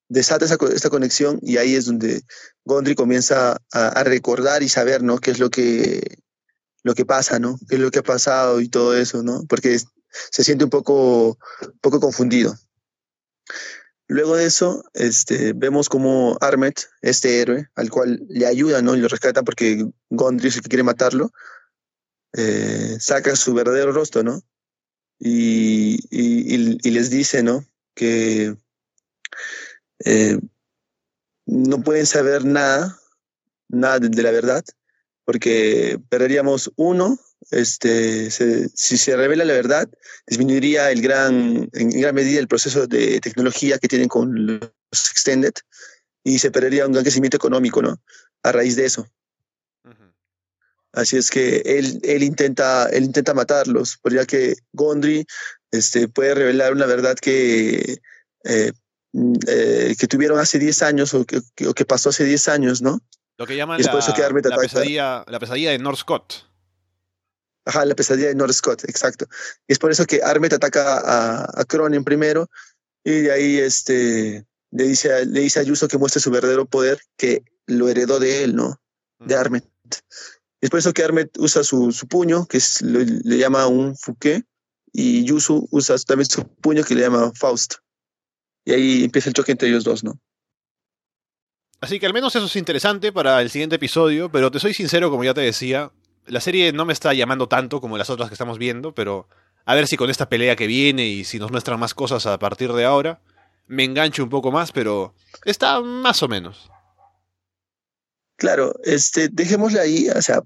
desata 0.09 0.45
esa, 0.45 0.57
esta 0.73 0.89
conexión 0.89 1.39
y 1.41 1.57
ahí 1.57 1.75
es 1.75 1.85
donde 1.85 2.23
Gondry 2.65 2.95
comienza 2.95 3.57
a, 3.71 4.03
recordar 4.03 4.63
y 4.63 4.69
saber, 4.69 5.03
¿no? 5.03 5.19
Qué 5.19 5.31
es 5.31 5.39
lo 5.39 5.49
que, 5.49 6.17
lo 6.83 6.95
que 6.95 7.05
pasa, 7.05 7.39
¿no? 7.39 7.57
Qué 7.69 7.75
es 7.75 7.81
lo 7.81 7.91
que 7.91 7.99
ha 7.99 8.03
pasado 8.03 8.59
y 8.59 8.67
todo 8.67 8.97
eso, 8.97 9.23
¿no? 9.23 9.45
Porque 9.47 9.79
se 10.09 10.43
siente 10.43 10.65
un 10.65 10.69
poco, 10.69 11.37
poco 11.79 11.99
confundido. 11.99 12.55
Luego 14.07 14.35
de 14.35 14.45
eso, 14.45 14.83
este, 14.95 15.53
vemos 15.53 15.87
como 15.87 16.35
Armet, 16.41 16.89
este 17.01 17.41
héroe, 17.41 17.69
al 17.75 17.91
cual 17.91 18.19
le 18.27 18.47
ayuda, 18.47 18.81
¿no? 18.81 18.95
Y 18.95 18.99
lo 18.99 19.07
rescata 19.07 19.43
porque 19.43 19.85
Gondry 20.09 20.47
es 20.47 20.55
el 20.55 20.63
que 20.63 20.69
quiere 20.69 20.83
matarlo, 20.83 21.31
eh, 22.33 22.97
saca 22.99 23.35
su 23.35 23.53
verdadero 23.53 23.91
rostro, 23.91 24.23
¿no? 24.23 24.41
Y, 25.19 25.99
y, 26.09 26.91
les 26.91 27.09
dice, 27.09 27.43
¿no? 27.43 27.65
Que 27.93 28.55
eh, 30.05 30.37
no 31.45 31.81
pueden 31.81 32.05
saber 32.05 32.45
nada, 32.45 32.99
nada 33.67 33.99
de 33.99 34.23
la 34.23 34.31
verdad, 34.31 34.63
porque 35.25 35.99
perderíamos 36.09 36.71
uno 36.75 37.19
este, 37.51 38.29
si 38.31 38.97
se 38.97 39.15
revela 39.15 39.45
la 39.45 39.53
verdad, 39.53 39.89
disminuiría 40.27 40.91
el 40.91 41.01
gran, 41.01 41.69
en 41.73 41.89
gran 41.89 42.13
medida 42.13 42.39
el 42.39 42.47
proceso 42.47 42.85
de 42.85 43.19
tecnología 43.21 43.79
que 43.79 43.87
tienen 43.87 44.07
con 44.07 44.47
los 44.47 45.11
Extended 45.11 45.53
y 46.23 46.39
se 46.39 46.51
perdería 46.51 46.85
un 46.85 46.91
gran 46.91 47.03
crecimiento 47.03 47.37
económico, 47.37 47.81
¿no? 47.81 47.99
A 48.43 48.51
raíz 48.51 48.75
de 48.75 48.85
eso. 48.85 49.07
Así 50.91 51.17
es 51.17 51.29
que 51.29 51.57
él, 51.65 51.99
él, 52.03 52.23
intenta, 52.23 52.89
él 52.89 53.03
intenta 53.03 53.35
matarlos, 53.35 53.99
ya 54.11 54.25
que 54.25 54.55
Gondry 54.73 55.25
este, 55.71 56.07
puede 56.07 56.33
revelar 56.33 56.73
una 56.73 56.87
verdad 56.87 57.15
que, 57.15 57.99
eh, 58.43 58.71
eh, 59.13 59.95
que 59.97 60.07
tuvieron 60.07 60.39
hace 60.39 60.59
10 60.59 60.83
años 60.83 61.13
o 61.13 61.25
que, 61.25 61.41
o 61.67 61.73
que, 61.73 61.85
pasó 61.85 62.09
hace 62.09 62.25
10 62.25 62.47
años, 62.49 62.81
¿no? 62.81 63.01
Lo 63.37 63.47
que 63.47 63.55
llaman 63.55 63.81
la, 63.81 63.93
la, 63.93 64.57
pesadilla, 64.57 65.23
la 65.27 65.39
pesadilla 65.39 65.71
de 65.71 65.79
North 65.79 65.99
Scott. 65.99 66.45
Ajá, 67.65 67.85
la 67.85 67.95
pesadilla 67.95 68.27
de 68.27 68.35
North 68.35 68.53
Scott, 68.53 68.83
exacto. 68.85 69.25
Y 69.67 69.73
es 69.73 69.79
por 69.79 69.91
eso 69.91 70.05
que 70.05 70.21
Armet 70.23 70.53
ataca 70.53 70.99
a, 70.99 71.61
a 71.61 71.65
Cronin 71.65 72.03
primero 72.03 72.49
y 73.03 73.21
de 73.21 73.31
ahí 73.31 73.57
este, 73.57 74.45
le, 74.71 74.83
dice 74.83 75.13
a, 75.13 75.19
le 75.25 75.41
dice 75.41 75.59
a 75.59 75.63
Yuso 75.63 75.87
que 75.87 75.97
muestre 75.97 76.21
su 76.21 76.31
verdadero 76.31 76.65
poder, 76.65 76.99
que 77.17 77.43
lo 77.65 77.89
heredó 77.89 78.19
de 78.19 78.43
él, 78.43 78.55
¿no? 78.55 78.79
De 79.19 79.35
Armet. 79.35 79.65
Es 80.61 80.69
por 80.69 80.79
eso 80.79 80.93
que 80.93 81.03
Armet 81.03 81.37
usa 81.37 81.63
su, 81.63 81.91
su 81.91 82.07
puño, 82.07 82.45
que 82.45 82.57
es, 82.57 82.81
le 82.81 83.37
llama 83.37 83.67
un 83.67 83.95
Fouquet, 83.97 84.45
y 84.91 85.23
Yusu 85.23 85.67
usa 85.71 85.97
también 85.99 86.29
su 86.29 86.45
puño 86.45 86.83
que 86.83 86.95
le 86.95 87.01
llama 87.01 87.31
Faust. 87.35 87.75
Y 88.65 88.73
ahí 88.73 89.03
empieza 89.03 89.29
el 89.29 89.33
choque 89.33 89.51
entre 89.51 89.69
ellos 89.69 89.83
dos, 89.83 90.03
¿no? 90.03 90.19
Así 91.81 91.99
que 91.99 92.05
al 92.05 92.13
menos 92.13 92.35
eso 92.35 92.45
es 92.45 92.55
interesante 92.55 93.11
para 93.11 93.41
el 93.41 93.49
siguiente 93.49 93.77
episodio, 93.77 94.29
pero 94.31 94.51
te 94.51 94.59
soy 94.59 94.73
sincero, 94.73 95.09
como 95.09 95.23
ya 95.23 95.33
te 95.33 95.41
decía, 95.41 95.91
la 96.25 96.41
serie 96.41 96.73
no 96.73 96.85
me 96.85 96.93
está 96.93 97.13
llamando 97.13 97.47
tanto 97.47 97.79
como 97.79 97.97
las 97.97 98.09
otras 98.09 98.29
que 98.29 98.33
estamos 98.33 98.57
viendo, 98.57 98.93
pero 98.93 99.27
a 99.65 99.75
ver 99.75 99.87
si 99.87 99.95
con 99.95 100.09
esta 100.09 100.27
pelea 100.27 100.55
que 100.55 100.67
viene 100.67 101.07
y 101.07 101.23
si 101.23 101.39
nos 101.39 101.51
muestran 101.51 101.79
más 101.79 101.93
cosas 101.93 102.25
a 102.25 102.37
partir 102.37 102.73
de 102.73 102.85
ahora, 102.85 103.21
me 103.67 103.85
engancho 103.85 104.23
un 104.23 104.29
poco 104.29 104.51
más, 104.51 104.71
pero 104.71 105.13
está 105.45 105.79
más 105.79 106.21
o 106.21 106.27
menos. 106.27 106.69
Claro, 108.35 108.73
este, 108.83 109.29
dejémosle 109.29 109.79
ahí, 109.79 110.09
o 110.09 110.21
sea, 110.21 110.41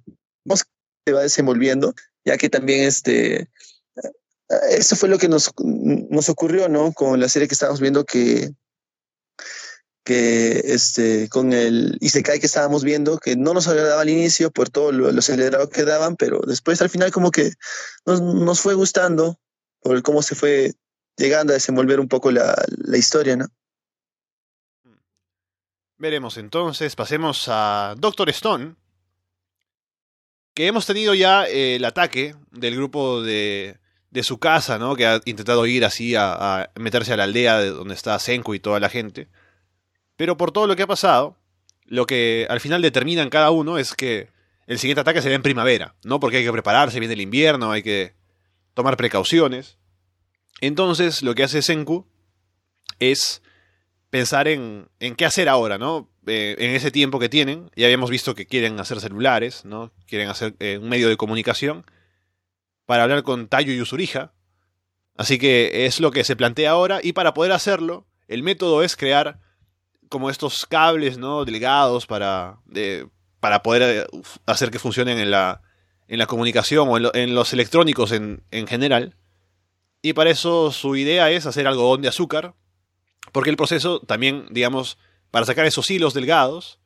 vamos 0.46 0.66
se 1.06 1.14
va 1.14 1.22
desenvolviendo, 1.22 1.94
ya 2.26 2.38
que 2.38 2.50
también 2.50 2.86
este, 2.86 3.50
eso 4.70 4.96
fue 4.96 5.10
lo 5.10 5.18
que 5.18 5.30
nos, 5.30 5.52
nos 5.64 6.30
ocurrió, 6.30 6.70
¿no? 6.70 6.92
Con 6.94 7.20
la 7.20 7.30
serie 7.30 7.48
que 7.48 7.56
estábamos 7.56 7.82
viendo 7.82 8.06
que 8.06 8.52
que 10.04 10.62
este, 10.66 11.30
con 11.30 11.54
el 11.54 11.98
Isekai 12.02 12.40
que 12.40 12.46
estábamos 12.46 12.84
viendo, 12.84 13.18
que 13.18 13.36
no 13.36 13.54
nos 13.54 13.68
agradaba 13.68 14.02
al 14.02 14.10
inicio 14.10 14.52
por 14.52 14.70
todo 14.70 14.92
lo, 14.92 15.12
lo 15.12 15.20
acelerado 15.20 15.70
que 15.70 15.86
daban, 15.86 16.18
pero 16.18 16.42
después 16.46 16.82
al 16.82 16.90
final 16.90 17.12
como 17.12 17.32
que 17.32 17.54
nos, 18.06 18.22
nos 18.22 18.60
fue 18.60 18.74
gustando 18.74 19.40
por 19.82 20.02
cómo 20.04 20.22
se 20.22 20.36
fue 20.36 20.74
llegando 21.16 21.54
a 21.54 21.56
desenvolver 21.56 22.00
un 22.00 22.08
poco 22.08 22.32
la, 22.32 22.54
la 22.68 22.98
historia, 22.98 23.38
¿no? 23.38 23.48
Veremos 25.98 26.38
entonces, 26.38 26.96
pasemos 26.98 27.46
a 27.48 27.96
Doctor 27.98 28.30
Stone, 28.30 28.76
que 30.54 30.68
hemos 30.68 30.86
tenido 30.86 31.14
ya 31.14 31.46
eh, 31.46 31.78
el 31.78 31.86
ataque 31.86 32.36
del 32.52 32.76
grupo 32.76 33.22
de, 33.22 33.80
de 34.14 34.22
su 34.22 34.38
casa, 34.38 34.78
¿no? 34.78 34.96
Que 34.96 35.08
ha 35.08 35.20
intentado 35.26 35.66
ir 35.66 35.84
así 35.84 36.14
a, 36.16 36.70
meterse 36.76 37.14
a 37.14 37.18
la 37.18 37.24
aldea 37.24 37.58
de 37.58 37.72
donde 37.72 37.96
está 37.96 38.18
Senku 38.20 38.54
y 38.54 38.60
toda 38.60 38.80
la 38.80 38.88
gente. 38.88 39.28
Pero 40.16 40.38
por 40.38 40.52
todo 40.52 40.68
lo 40.68 40.76
que 40.76 40.84
ha 40.84 40.88
pasado, 40.88 41.36
lo 41.86 42.06
que 42.06 42.46
al 42.48 42.60
final 42.60 42.84
determinan 42.84 43.32
cada 43.32 43.50
uno 43.50 43.80
es 43.80 43.96
que 43.96 44.30
el 44.68 44.78
siguiente 44.78 45.02
ataque 45.02 45.24
será 45.24 45.34
en 45.34 45.42
primavera, 45.42 45.96
¿no? 46.04 46.20
Porque 46.20 46.38
hay 46.38 46.44
que 46.44 46.52
prepararse, 46.52 47.00
viene 47.00 47.16
el 47.16 47.22
invierno, 47.22 47.72
hay 47.72 47.82
que 47.82 48.14
tomar 48.76 48.98
precauciones. 48.98 49.80
Entonces, 50.62 51.24
lo 51.24 51.34
que 51.34 51.44
hace 51.44 51.64
Senku 51.64 52.06
es 53.00 53.42
pensar 54.12 54.48
en, 54.48 54.90
en 55.00 55.16
qué 55.16 55.26
hacer 55.26 55.50
ahora, 55.50 55.80
¿no? 55.80 56.08
Eh, 56.28 56.56
en 56.60 56.76
ese 56.76 56.92
tiempo 56.92 57.18
que 57.18 57.30
tienen, 57.30 57.72
ya 57.76 57.88
habíamos 57.88 58.12
visto 58.12 58.36
que 58.36 58.46
quieren 58.46 58.80
hacer 58.80 59.02
celulares, 59.02 59.66
¿no? 59.66 59.92
Quieren 60.06 60.30
hacer 60.30 60.54
eh, 60.60 60.78
un 60.80 60.88
medio 60.88 61.10
de 61.10 61.18
comunicación 61.18 61.84
para 62.86 63.04
hablar 63.04 63.24
con 63.24 63.48
Tayo 63.48 63.74
y 63.74 63.82
Usurija, 63.82 64.34
Así 65.16 65.38
que 65.38 65.86
es 65.86 66.00
lo 66.00 66.12
que 66.12 66.24
se 66.24 66.36
plantea 66.36 66.72
ahora 66.72 67.00
y 67.04 67.14
para 67.14 67.34
poder 67.34 67.52
hacerlo, 67.52 68.08
el 68.28 68.42
método 68.42 68.82
es 68.84 68.96
crear 68.96 69.40
como 70.10 70.30
estos 70.30 70.66
cables, 70.66 71.18
¿no? 71.18 71.46
Delgados 71.46 72.08
para, 72.08 72.58
para 73.40 73.62
poder 73.64 73.82
eh, 73.84 74.20
hacer 74.46 74.72
que 74.72 74.80
funcionen 74.80 75.20
en 75.20 75.32
la, 75.32 75.62
en 76.08 76.20
la 76.20 76.26
comunicación 76.26 76.88
o 76.90 76.98
en, 77.14 77.36
los 77.36 77.54
electrónicos 77.54 78.12
en, 78.12 78.44
en 78.52 78.68
general. 78.68 79.16
Y 80.02 80.14
para 80.14 80.32
eso 80.32 80.72
su 80.72 80.96
idea 80.96 81.30
es 81.32 81.46
hacer 81.46 81.68
algodón 81.68 82.02
de 82.02 82.10
azúcar, 82.10 82.56
porque 83.32 83.50
el 83.50 83.58
proceso 83.58 84.00
también, 84.02 84.48
digamos, 84.50 84.98
para 85.32 85.46
sacar 85.46 85.66
esos 85.66 85.90
hilos 85.90 86.14
delgados, 86.14 86.80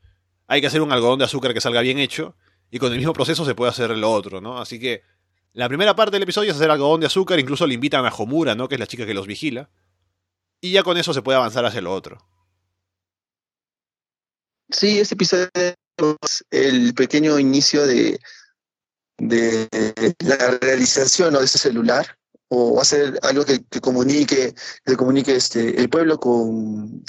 hay 0.48 0.62
que 0.62 0.68
hacer 0.68 0.82
un 0.82 0.92
algodón 0.92 1.20
de 1.20 1.26
azúcar 1.26 1.54
que 1.54 1.62
salga 1.62 1.82
bien 1.82 1.98
hecho, 1.98 2.36
y 2.70 2.80
con 2.80 2.92
el 2.92 2.98
mismo 2.98 3.14
proceso 3.14 3.46
se 3.46 3.56
puede 3.56 3.72
hacer 3.72 3.90
lo 3.98 4.12
otro, 4.12 4.40
¿no? 4.42 4.60
Así 4.60 4.80
que 4.80 5.02
la 5.54 5.68
primera 5.68 5.96
parte 5.96 6.16
del 6.16 6.24
episodio 6.24 6.52
es 6.52 6.58
hacer 6.58 6.70
algodón 6.70 7.00
de 7.00 7.08
azúcar, 7.08 7.40
incluso 7.40 7.66
le 7.66 7.74
invitan 7.74 8.06
a 8.06 8.10
Homura, 8.10 8.56
¿no? 8.56 8.68
Que 8.68 8.76
es 8.76 8.80
la 8.80 8.88
chica 8.88 9.06
que 9.06 9.14
los 9.14 9.28
vigila. 9.28 9.70
Y 10.62 10.72
ya 10.72 10.84
con 10.84 10.98
eso 10.98 11.14
se 11.14 11.22
puede 11.22 11.38
avanzar 11.38 11.66
hacia 11.66 11.82
lo 11.82 11.94
otro. 11.94 12.18
Sí, 14.70 15.00
este 15.00 15.16
episodio 15.16 15.50
es 15.54 16.46
el 16.52 16.94
pequeño 16.94 17.40
inicio 17.40 17.88
de, 17.88 18.20
de 19.18 19.68
la 20.20 20.58
realización 20.62 21.34
de 21.34 21.44
ese 21.44 21.58
celular 21.58 22.18
o 22.50 22.80
hacer 22.80 23.20
algo 23.24 23.46
que, 23.46 23.64
comunique 23.82 24.54
que 24.86 24.96
comunique 24.96 25.36
este 25.36 25.80
el 25.80 25.90
pueblo 25.90 26.20
con 26.20 27.04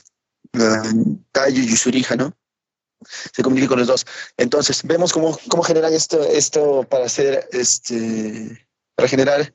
uh, 0.54 1.50
y 1.50 1.66
Yusurija, 1.66 2.16
¿no? 2.16 2.36
Se 3.04 3.42
comunique 3.42 3.68
con 3.68 3.78
los 3.78 3.88
dos. 3.88 4.06
Entonces, 4.36 4.82
vemos 4.84 5.12
cómo, 5.12 5.38
cómo 5.48 5.64
esto, 5.66 6.22
esto 6.22 6.84
para 6.84 7.06
hacer 7.06 7.48
este 7.52 8.66
para 8.96 9.08
generar 9.08 9.54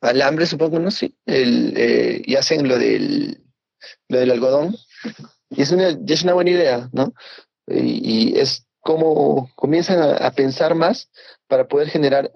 alambre, 0.00 0.46
supongo, 0.46 0.78
¿no? 0.78 0.90
Sí. 0.90 1.16
El, 1.24 1.74
eh, 1.76 2.22
y 2.24 2.34
hacen 2.36 2.68
lo 2.68 2.78
del 2.78 3.42
lo 4.08 4.18
del 4.18 4.30
algodón. 4.30 4.76
Y 5.50 5.62
es 5.62 5.70
una, 5.70 5.88
es 5.88 6.22
una 6.22 6.34
buena 6.34 6.50
idea, 6.50 6.88
¿no? 6.92 7.12
Y, 7.68 8.38
es 8.38 8.66
como 8.80 9.50
comienzan 9.56 10.00
a, 10.22 10.30
pensar 10.32 10.74
más 10.74 11.10
para 11.48 11.66
poder 11.66 11.88
generar 11.88 12.30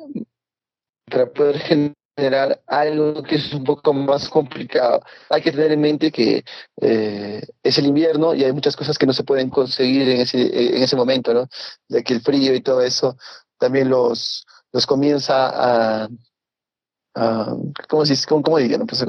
para 1.08 1.30
poder 1.30 1.58
generar 1.58 1.94
algo 2.66 3.22
que 3.22 3.36
es 3.36 3.52
un 3.52 3.64
poco 3.64 3.92
más 3.92 4.28
complicado. 4.28 5.02
Hay 5.28 5.42
que 5.42 5.52
tener 5.52 5.72
en 5.72 5.80
mente 5.80 6.10
que 6.10 6.44
eh, 6.80 7.42
es 7.62 7.78
el 7.78 7.86
invierno 7.86 8.34
y 8.34 8.44
hay 8.44 8.52
muchas 8.52 8.76
cosas 8.76 8.98
que 8.98 9.06
no 9.06 9.12
se 9.12 9.24
pueden 9.24 9.50
conseguir 9.50 10.08
en 10.08 10.20
ese, 10.20 10.76
en 10.76 10.82
ese 10.82 10.96
momento, 10.96 11.32
¿no? 11.32 11.48
Ya 11.88 12.02
que 12.02 12.14
el 12.14 12.20
frío 12.20 12.54
y 12.54 12.60
todo 12.60 12.82
eso 12.82 13.16
también 13.58 13.88
los, 13.88 14.46
los 14.72 14.86
comienza 14.86 15.48
a, 15.48 16.08
a 17.14 17.56
¿cómo, 17.88 18.04
cómo, 18.28 18.42
cómo 18.42 18.58
diría? 18.58 18.78
Pues 18.78 19.04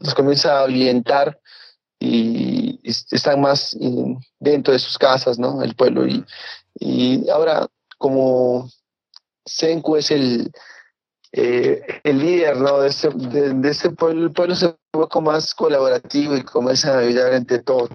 los 0.00 0.14
comienza 0.14 0.60
a 0.60 0.64
orientar 0.64 1.40
y, 1.98 2.80
están 2.84 3.40
más 3.40 3.76
dentro 4.38 4.72
de 4.72 4.78
sus 4.78 4.96
casas, 4.96 5.38
¿no? 5.38 5.62
El 5.62 5.74
pueblo. 5.74 6.06
Y, 6.06 6.24
y 6.78 7.28
ahora, 7.30 7.66
como 7.98 8.70
Senku 9.44 9.96
es 9.96 10.10
el, 10.12 10.52
eh, 11.38 12.00
el 12.02 12.18
líder, 12.18 12.56
¿no? 12.56 12.80
De 12.80 12.88
ese, 12.88 13.10
de, 13.10 13.68
ese 13.68 13.90
pueblo, 13.90 14.24
el 14.24 14.32
pueblo 14.32 14.54
se 14.54 14.74
más 15.20 15.54
colaborativo 15.54 16.34
y 16.34 16.42
comienza 16.42 16.94
a 16.94 17.00
ayudar 17.00 17.34
entre 17.34 17.58
todos, 17.58 17.90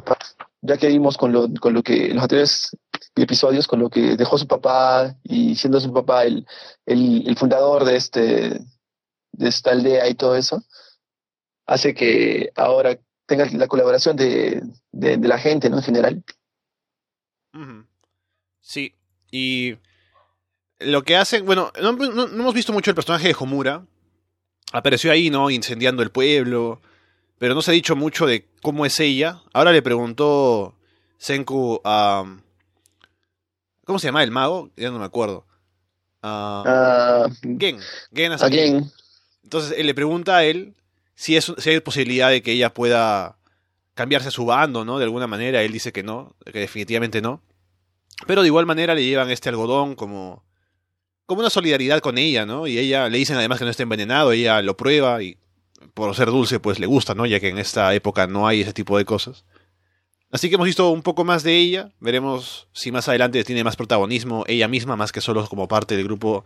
ya 0.61 0.77
que 0.77 0.87
vimos 0.87 1.17
con 1.17 1.31
lo, 1.31 1.51
con 1.59 1.73
lo 1.73 1.81
que 1.81 2.09
los 2.09 2.21
anteriores 2.21 2.77
episodios, 3.15 3.67
con 3.67 3.79
lo 3.79 3.89
que 3.89 4.15
dejó 4.15 4.37
su 4.37 4.45
papá 4.45 5.15
y 5.23 5.55
siendo 5.55 5.79
su 5.79 5.91
papá 5.91 6.23
el, 6.25 6.45
fundador 7.35 7.83
de 7.83 7.95
este 7.95 8.61
de 9.31 9.49
esta 9.49 9.71
aldea 9.71 10.07
y 10.07 10.13
todo 10.13 10.35
eso, 10.35 10.63
hace 11.65 11.95
que 11.95 12.51
ahora 12.55 12.95
tenga 13.25 13.45
la 13.53 13.67
colaboración 13.67 14.17
de, 14.17 14.61
la 14.91 15.39
gente, 15.39 15.67
¿no? 15.67 15.77
En 15.77 15.83
general. 15.83 16.23
Sí, 18.59 18.93
y 19.31 19.77
lo 20.84 21.03
que 21.03 21.15
hacen, 21.15 21.45
bueno, 21.45 21.71
no, 21.82 21.89
hemos 21.89 22.53
visto 22.53 22.73
mucho 22.73 22.91
el 22.91 22.95
personaje 22.95 23.27
de 23.27 23.36
Homura. 23.39 23.86
Apareció 24.71 25.11
ahí, 25.11 25.29
¿no? 25.29 25.49
Incendiando 25.49 26.03
el 26.03 26.11
pueblo. 26.11 26.82
Pero 27.38 27.55
no 27.55 27.61
se 27.61 27.71
ha 27.71 27.73
dicho 27.73 27.95
mucho 27.95 28.25
de 28.25 28.47
cómo 28.61 28.86
es 28.86 28.99
ella. 28.99 29.41
Ahora 29.53 29.71
le 29.71 29.82
preguntó 29.82 30.75
Senku 31.17 31.82
a... 31.84 32.23
¿Cómo 33.86 33.99
se 33.99 34.07
llama 34.07 34.23
el 34.23 34.32
mago? 34.32 34.69
Ya 34.77 34.91
no 34.91 34.99
me 34.99 35.05
acuerdo. 35.05 35.45
Uh, 36.23 37.29
Gen. 37.59 37.79
Gen, 38.13 38.38
Gen. 38.38 38.91
Entonces 39.43 39.73
él 39.77 39.88
le 39.88 39.95
pregunta 39.95 40.38
a 40.38 40.43
él 40.43 40.75
si, 41.15 41.36
es, 41.36 41.51
si 41.57 41.69
hay 41.69 41.79
posibilidad 41.79 42.29
de 42.29 42.41
que 42.41 42.51
ella 42.51 42.73
pueda 42.73 43.38
cambiarse 43.95 44.29
a 44.29 44.32
su 44.32 44.45
bando, 44.45 44.86
¿no? 44.86 44.97
De 44.99 45.05
alguna 45.05 45.27
manera, 45.27 45.61
él 45.61 45.71
dice 45.71 45.91
que 45.91 46.03
no, 46.03 46.36
que 46.45 46.59
definitivamente 46.59 47.21
no. 47.21 47.41
Pero 48.27 48.41
de 48.41 48.47
igual 48.47 48.65
manera 48.65 48.95
le 48.95 49.03
llevan 49.03 49.32
este 49.32 49.49
algodón 49.49 49.95
como, 49.95 50.43
como 51.32 51.39
una 51.39 51.49
solidaridad 51.49 52.01
con 52.01 52.17
ella, 52.17 52.45
¿no? 52.45 52.67
Y 52.67 52.77
ella 52.77 53.07
le 53.07 53.17
dicen 53.17 53.38
además 53.38 53.57
que 53.57 53.63
no 53.63 53.71
está 53.71 53.84
envenenado, 53.84 54.34
ella 54.34 54.61
lo 54.61 54.75
prueba 54.75 55.23
y 55.23 55.38
por 55.93 56.13
ser 56.13 56.27
dulce 56.27 56.59
pues 56.59 56.77
le 56.77 56.88
gusta, 56.88 57.15
¿no? 57.15 57.25
Ya 57.25 57.39
que 57.39 57.47
en 57.47 57.57
esta 57.57 57.95
época 57.95 58.27
no 58.27 58.49
hay 58.49 58.59
ese 58.59 58.73
tipo 58.73 58.97
de 58.97 59.05
cosas. 59.05 59.45
Así 60.29 60.49
que 60.49 60.55
hemos 60.55 60.65
visto 60.65 60.89
un 60.89 61.01
poco 61.01 61.23
más 61.23 61.43
de 61.43 61.55
ella, 61.55 61.93
veremos 62.01 62.67
si 62.73 62.91
más 62.91 63.07
adelante 63.07 63.45
tiene 63.45 63.63
más 63.63 63.77
protagonismo 63.77 64.43
ella 64.45 64.67
misma 64.67 64.97
más 64.97 65.13
que 65.13 65.21
solo 65.21 65.47
como 65.47 65.69
parte 65.69 65.95
del 65.95 66.03
grupo 66.03 66.43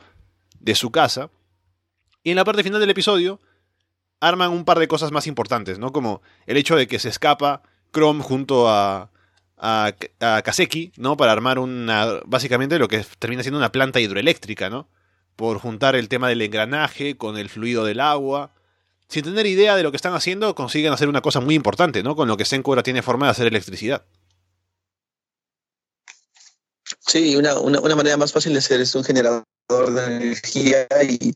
de 0.60 0.76
su 0.76 0.92
casa. 0.92 1.32
Y 2.22 2.30
en 2.30 2.36
la 2.36 2.46
parte 2.46 2.62
final 2.62 2.80
del 2.80 2.92
episodio 2.92 3.42
arman 4.20 4.52
un 4.52 4.66
par 4.66 4.78
de 4.78 4.88
cosas 4.88 5.12
más 5.12 5.26
importantes, 5.26 5.80
¿no? 5.80 5.92
Como 5.92 6.22
el 6.46 6.58
hecho 6.58 6.76
de 6.76 6.86
que 6.86 7.00
se 7.00 7.10
escapa 7.10 7.64
Chrome 7.92 8.22
junto 8.22 8.70
a, 8.70 9.10
a, 9.58 9.94
Kaseki, 10.44 10.94
¿no? 10.98 11.18
Para 11.18 11.32
armar 11.32 11.60
una, 11.60 12.20
básicamente 12.26 12.80
lo 12.80 12.88
que 12.88 13.06
termina 13.20 13.44
siendo 13.44 13.58
una 13.58 13.72
planta 13.72 14.00
hidroeléctrica, 14.00 14.70
¿no? 14.70 14.88
Por 15.36 15.60
juntar 15.60 15.96
el 15.96 16.10
tema 16.10 16.30
del 16.30 16.42
engranaje 16.42 17.18
con 17.18 17.38
el 17.38 17.50
fluido 17.50 17.86
del 17.86 18.00
agua. 18.00 18.54
Sin 19.08 19.24
tener 19.24 19.46
idea 19.46 19.76
de 19.76 19.84
lo 19.84 19.92
que 19.92 19.98
están 19.98 20.14
haciendo, 20.14 20.56
consiguen 20.56 20.92
hacer 20.92 21.10
una 21.10 21.22
cosa 21.22 21.40
muy 21.40 21.56
importante, 21.56 22.04
¿no? 22.04 22.16
Con 22.16 22.28
lo 22.28 22.38
que 22.38 22.46
Senku 22.46 22.72
ahora 22.72 22.84
tiene 22.84 23.02
forma 23.02 23.28
de 23.28 23.32
hacer 23.32 23.48
electricidad. 23.48 24.06
Sí, 27.00 27.36
una, 27.36 27.60
una 27.60 27.96
manera 27.96 28.18
más 28.18 28.32
fácil 28.32 28.54
de 28.54 28.60
hacer 28.60 28.82
es 28.82 28.96
un 28.96 29.04
generador 29.04 29.46
de 29.70 30.06
energía 30.06 30.88
y 31.04 31.36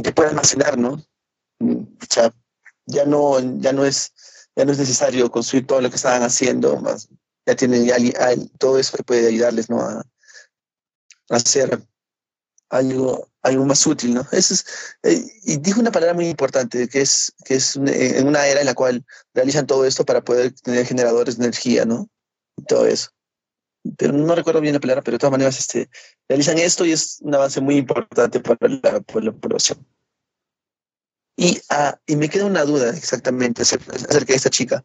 que 0.00 0.12
puede 0.12 0.30
almacenar, 0.30 0.78
¿no? 0.78 1.02
O 1.60 1.86
sea, 2.08 2.32
ya 2.86 3.04
no, 3.04 3.38
ya 3.60 3.72
no 3.72 3.84
es, 3.84 4.11
ya 4.56 4.64
no 4.64 4.72
es 4.72 4.78
necesario 4.78 5.30
construir 5.30 5.66
todo 5.66 5.80
lo 5.80 5.90
que 5.90 5.96
estaban 5.96 6.22
haciendo, 6.22 6.80
más 6.80 7.08
ya 7.46 7.56
tienen 7.56 7.90
todo 8.58 8.78
eso 8.78 8.96
que 8.96 9.02
puede 9.02 9.28
ayudarles. 9.28 9.68
A, 9.70 10.04
hacer 11.30 11.82
algo, 12.68 13.28
algo 13.42 13.64
más 13.64 13.86
útil, 13.86 14.14
¿no? 14.14 14.26
Eso 14.32 14.54
es, 14.54 14.66
eh, 15.02 15.24
y 15.44 15.56
dijo 15.58 15.80
una 15.80 15.92
palabra 15.92 16.14
muy 16.14 16.28
importante, 16.28 16.88
que 16.88 17.00
es, 17.00 17.32
que 17.44 17.54
es 17.54 17.76
en 17.76 18.26
una 18.26 18.46
era 18.46 18.60
en 18.60 18.66
la 18.66 18.74
cual 18.74 19.04
realizan 19.34 19.66
todo 19.66 19.86
esto 19.86 20.04
para 20.04 20.22
poder 20.22 20.52
tener 20.52 20.86
generadores 20.86 21.38
de 21.38 21.44
energía, 21.44 21.84
¿no? 21.84 22.08
Y 22.56 22.64
todo 22.64 22.86
eso. 22.86 23.10
Pero 23.96 24.12
no 24.12 24.34
recuerdo 24.34 24.60
bien 24.60 24.74
la 24.74 24.80
palabra, 24.80 25.02
pero 25.02 25.14
de 25.16 25.20
todas 25.20 25.32
maneras 25.32 25.58
este, 25.58 25.88
realizan 26.28 26.58
esto 26.58 26.84
y 26.84 26.92
es 26.92 27.18
un 27.22 27.34
avance 27.34 27.60
muy 27.60 27.76
importante 27.76 28.40
para 28.40 28.68
la, 28.68 29.00
para 29.00 29.24
la 29.26 29.32
población. 29.32 29.86
Y, 31.36 31.60
ah, 31.70 31.98
y 32.06 32.16
me 32.16 32.28
queda 32.28 32.44
una 32.44 32.64
duda 32.64 32.90
exactamente 32.90 33.62
acerca, 33.62 33.92
de 33.92 34.34
esta 34.34 34.50
chica 34.50 34.84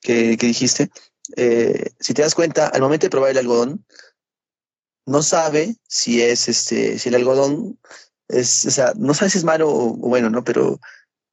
que, 0.00 0.36
que 0.36 0.46
dijiste. 0.46 0.90
Eh, 1.36 1.90
si 2.00 2.14
te 2.14 2.22
das 2.22 2.34
cuenta, 2.34 2.66
al 2.68 2.80
momento 2.82 3.06
de 3.06 3.10
probar 3.10 3.30
el 3.30 3.38
algodón, 3.38 3.84
no 5.06 5.22
sabe 5.22 5.76
si 5.88 6.22
es 6.22 6.48
este, 6.48 6.98
si 6.98 7.08
el 7.08 7.16
algodón 7.16 7.78
es, 8.28 8.66
o 8.66 8.70
sea, 8.70 8.92
no 8.96 9.14
sabe 9.14 9.30
si 9.30 9.38
es 9.38 9.44
malo 9.44 9.68
o, 9.68 9.94
bueno, 9.96 10.30
¿no? 10.30 10.44
Pero 10.44 10.80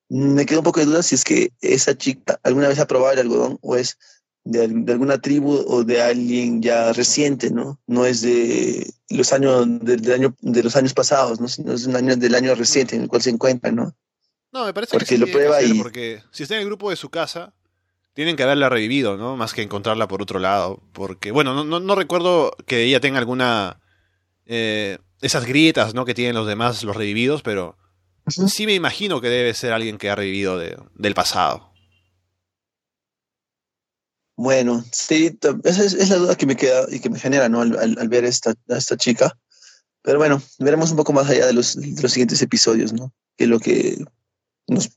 me 0.10 0.46
queda 0.46 0.60
un 0.60 0.64
poco 0.64 0.80
de 0.80 0.88
duda 0.88 1.04
si 1.04 1.16
es 1.16 1.24
que 1.24 1.52
esa 1.62 1.96
chica 1.98 2.40
alguna 2.44 2.68
vez 2.68 2.80
ha 2.80 2.88
probado 2.88 3.14
el 3.14 3.20
algodón 3.20 3.60
o 3.62 3.76
es 3.76 3.98
de, 4.44 4.64
alguna 4.92 5.20
tribu 5.20 5.64
o 5.68 5.84
de 5.84 6.02
alguien 6.02 6.62
ya 6.62 6.94
reciente, 6.94 7.52
¿no? 7.52 7.80
No 7.88 8.06
es 8.06 8.22
de 8.22 8.92
los 9.10 9.32
años, 9.34 9.68
del 9.82 10.12
año, 10.12 10.36
de 10.42 10.64
los 10.64 10.76
años 10.76 10.94
pasados, 10.94 11.40
¿no? 11.40 11.48
Sino 11.48 11.74
es 11.74 11.86
un 11.86 11.96
año 11.96 12.16
del 12.16 12.36
año 12.36 12.56
reciente 12.56 12.96
en 12.96 13.04
el 13.04 13.08
cual 13.08 13.22
se 13.22 13.30
encuentra, 13.30 13.72
¿no? 13.72 13.96
No, 14.52 14.66
me 14.66 14.74
parece 14.74 14.98
que 14.98 15.06
sí 15.06 15.18
lo 15.18 15.28
prueba 15.28 15.62
y... 15.62 15.74
Porque 15.76 16.24
si 16.32 16.44
está 16.44 16.56
en 16.56 16.62
el 16.62 16.68
grupo 16.68 16.90
de 16.90 16.96
su 16.96 17.10
casa, 17.10 17.54
tienen 18.14 18.36
que 18.36 18.44
haberla 18.44 18.70
revivido, 18.70 19.18
¿no? 19.18 19.38
Más 19.38 19.54
que 19.54 19.62
encontrarla 19.62 20.08
por 20.08 20.22
otro 20.22 20.40
lado. 20.40 20.82
Porque, 20.94 21.32
bueno, 21.32 21.64
no, 21.64 21.80
no, 21.80 21.96
recuerdo 21.96 22.56
que 22.66 22.84
ella 22.84 23.00
tenga 23.00 23.20
alguna... 23.20 23.80
Eh, 24.46 24.98
esas 25.22 25.46
grietas, 25.46 25.94
¿no? 25.94 26.06
Que 26.06 26.14
tienen 26.14 26.36
los 26.36 26.48
demás, 26.48 26.84
los 26.84 26.96
revividos, 26.96 27.42
pero 27.44 27.78
sí 28.28 28.66
me 28.66 28.74
imagino 28.74 29.22
que 29.22 29.30
debe 29.30 29.54
ser 29.54 29.74
alguien 29.74 29.98
que 29.98 30.10
ha 30.10 30.16
revivido 30.16 30.58
del 30.58 31.14
pasado. 31.14 31.70
Bueno, 34.36 34.86
sí, 34.92 35.38
esa 35.66 35.84
es, 35.84 36.10
la 36.10 36.16
duda 36.16 36.38
que 36.38 36.46
me 36.46 36.56
queda 36.56 36.86
y 36.90 37.02
que 37.02 37.10
me 37.10 37.20
genera, 37.20 37.50
¿no? 37.50 37.60
Al, 37.60 38.08
ver 38.08 38.24
esta, 38.24 38.54
a 38.70 38.78
esta 38.78 38.96
chica. 38.96 39.38
Pero 40.02 40.18
bueno, 40.18 40.42
veremos 40.60 40.92
un 40.92 40.98
poco 40.98 41.12
más 41.12 41.30
allá 41.30 41.46
de 41.46 41.54
los, 41.54 41.76
de 41.76 42.02
los 42.02 42.12
siguientes 42.12 42.42
episodios, 42.42 42.94
¿no? 42.94 43.14
Que 43.36 43.48
lo 43.48 43.60
que 43.60 43.98
nos 44.70 44.90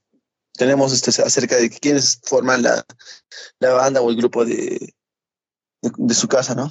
tenemos 0.55 0.93
este, 0.93 1.11
acerca 1.23 1.57
de 1.57 1.71
quiénes 1.71 2.21
forman 2.25 2.63
la, 2.63 2.85
la 3.59 3.73
banda 3.73 4.01
o 4.01 4.11
el 4.11 4.17
grupo 4.17 4.45
de, 4.45 4.95
de, 5.81 5.91
de 5.97 6.15
su 6.15 6.29
casa, 6.29 6.55
¿no? 6.55 6.71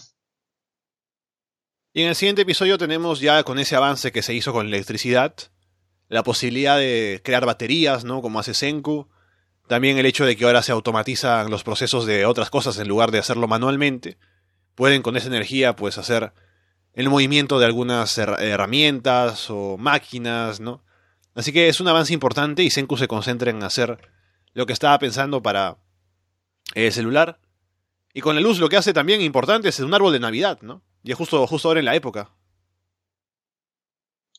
Y 1.93 2.03
en 2.03 2.09
el 2.09 2.15
siguiente 2.15 2.43
episodio 2.43 2.77
tenemos 2.77 3.19
ya 3.19 3.43
con 3.43 3.59
ese 3.59 3.75
avance 3.75 4.11
que 4.11 4.21
se 4.21 4.33
hizo 4.33 4.53
con 4.53 4.67
electricidad, 4.67 5.35
la 6.07 6.23
posibilidad 6.23 6.77
de 6.77 7.21
crear 7.23 7.45
baterías, 7.45 8.05
¿no? 8.05 8.21
Como 8.21 8.39
hace 8.39 8.53
Senku. 8.53 9.09
También 9.67 9.97
el 9.97 10.05
hecho 10.05 10.25
de 10.25 10.35
que 10.35 10.45
ahora 10.45 10.61
se 10.61 10.71
automatizan 10.71 11.49
los 11.49 11.63
procesos 11.63 12.05
de 12.05 12.25
otras 12.25 12.49
cosas 12.49 12.77
en 12.77 12.87
lugar 12.87 13.11
de 13.11 13.19
hacerlo 13.19 13.47
manualmente. 13.47 14.17
Pueden 14.75 15.01
con 15.01 15.17
esa 15.17 15.27
energía 15.27 15.75
pues 15.75 15.97
hacer 15.97 16.33
el 16.93 17.09
movimiento 17.09 17.59
de 17.59 17.65
algunas 17.65 18.17
herramientas 18.17 19.49
o 19.49 19.77
máquinas, 19.77 20.59
¿no? 20.59 20.83
Así 21.33 21.53
que 21.53 21.69
es 21.69 21.79
un 21.79 21.87
avance 21.87 22.13
importante 22.13 22.63
y 22.63 22.69
Senku 22.69 22.97
se 22.97 23.07
concentra 23.07 23.51
en 23.51 23.63
hacer 23.63 23.97
lo 24.53 24.65
que 24.65 24.73
estaba 24.73 24.97
pensando 24.99 25.41
para 25.41 25.77
el 26.73 26.91
celular. 26.91 27.39
Y 28.13 28.21
con 28.21 28.35
la 28.35 28.41
luz 28.41 28.59
lo 28.59 28.67
que 28.67 28.77
hace 28.77 28.93
también 28.93 29.21
importante 29.21 29.69
es 29.69 29.79
un 29.79 29.93
árbol 29.93 30.11
de 30.11 30.19
Navidad, 30.19 30.59
¿no? 30.61 30.83
Y 31.03 31.11
es 31.11 31.17
justo, 31.17 31.45
justo 31.47 31.69
ahora 31.69 31.79
en 31.79 31.85
la 31.85 31.95
época. 31.95 32.35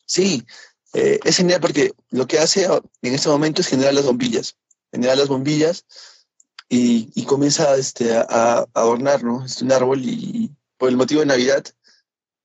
Sí, 0.05 0.45
eh, 0.93 1.19
es 1.23 1.37
genial 1.37 1.59
porque 1.59 1.93
lo 2.11 2.27
que 2.27 2.37
hace 2.37 2.65
en 2.65 3.15
este 3.15 3.29
momento 3.29 3.61
es 3.61 3.67
generar 3.67 3.93
las 3.93 4.05
bombillas. 4.05 4.55
Generar 4.91 5.17
las 5.17 5.27
bombillas 5.27 5.85
y, 6.69 7.09
y 7.15 7.25
comienza 7.25 7.75
este, 7.75 8.15
a, 8.15 8.25
a, 8.29 8.65
adornar 8.73 9.23
¿no? 9.23 9.43
este, 9.43 9.63
un 9.63 9.71
árbol 9.71 10.01
y 10.03 10.51
por 10.77 10.89
el 10.89 10.97
motivo 10.97 11.21
de 11.21 11.27
Navidad 11.27 11.65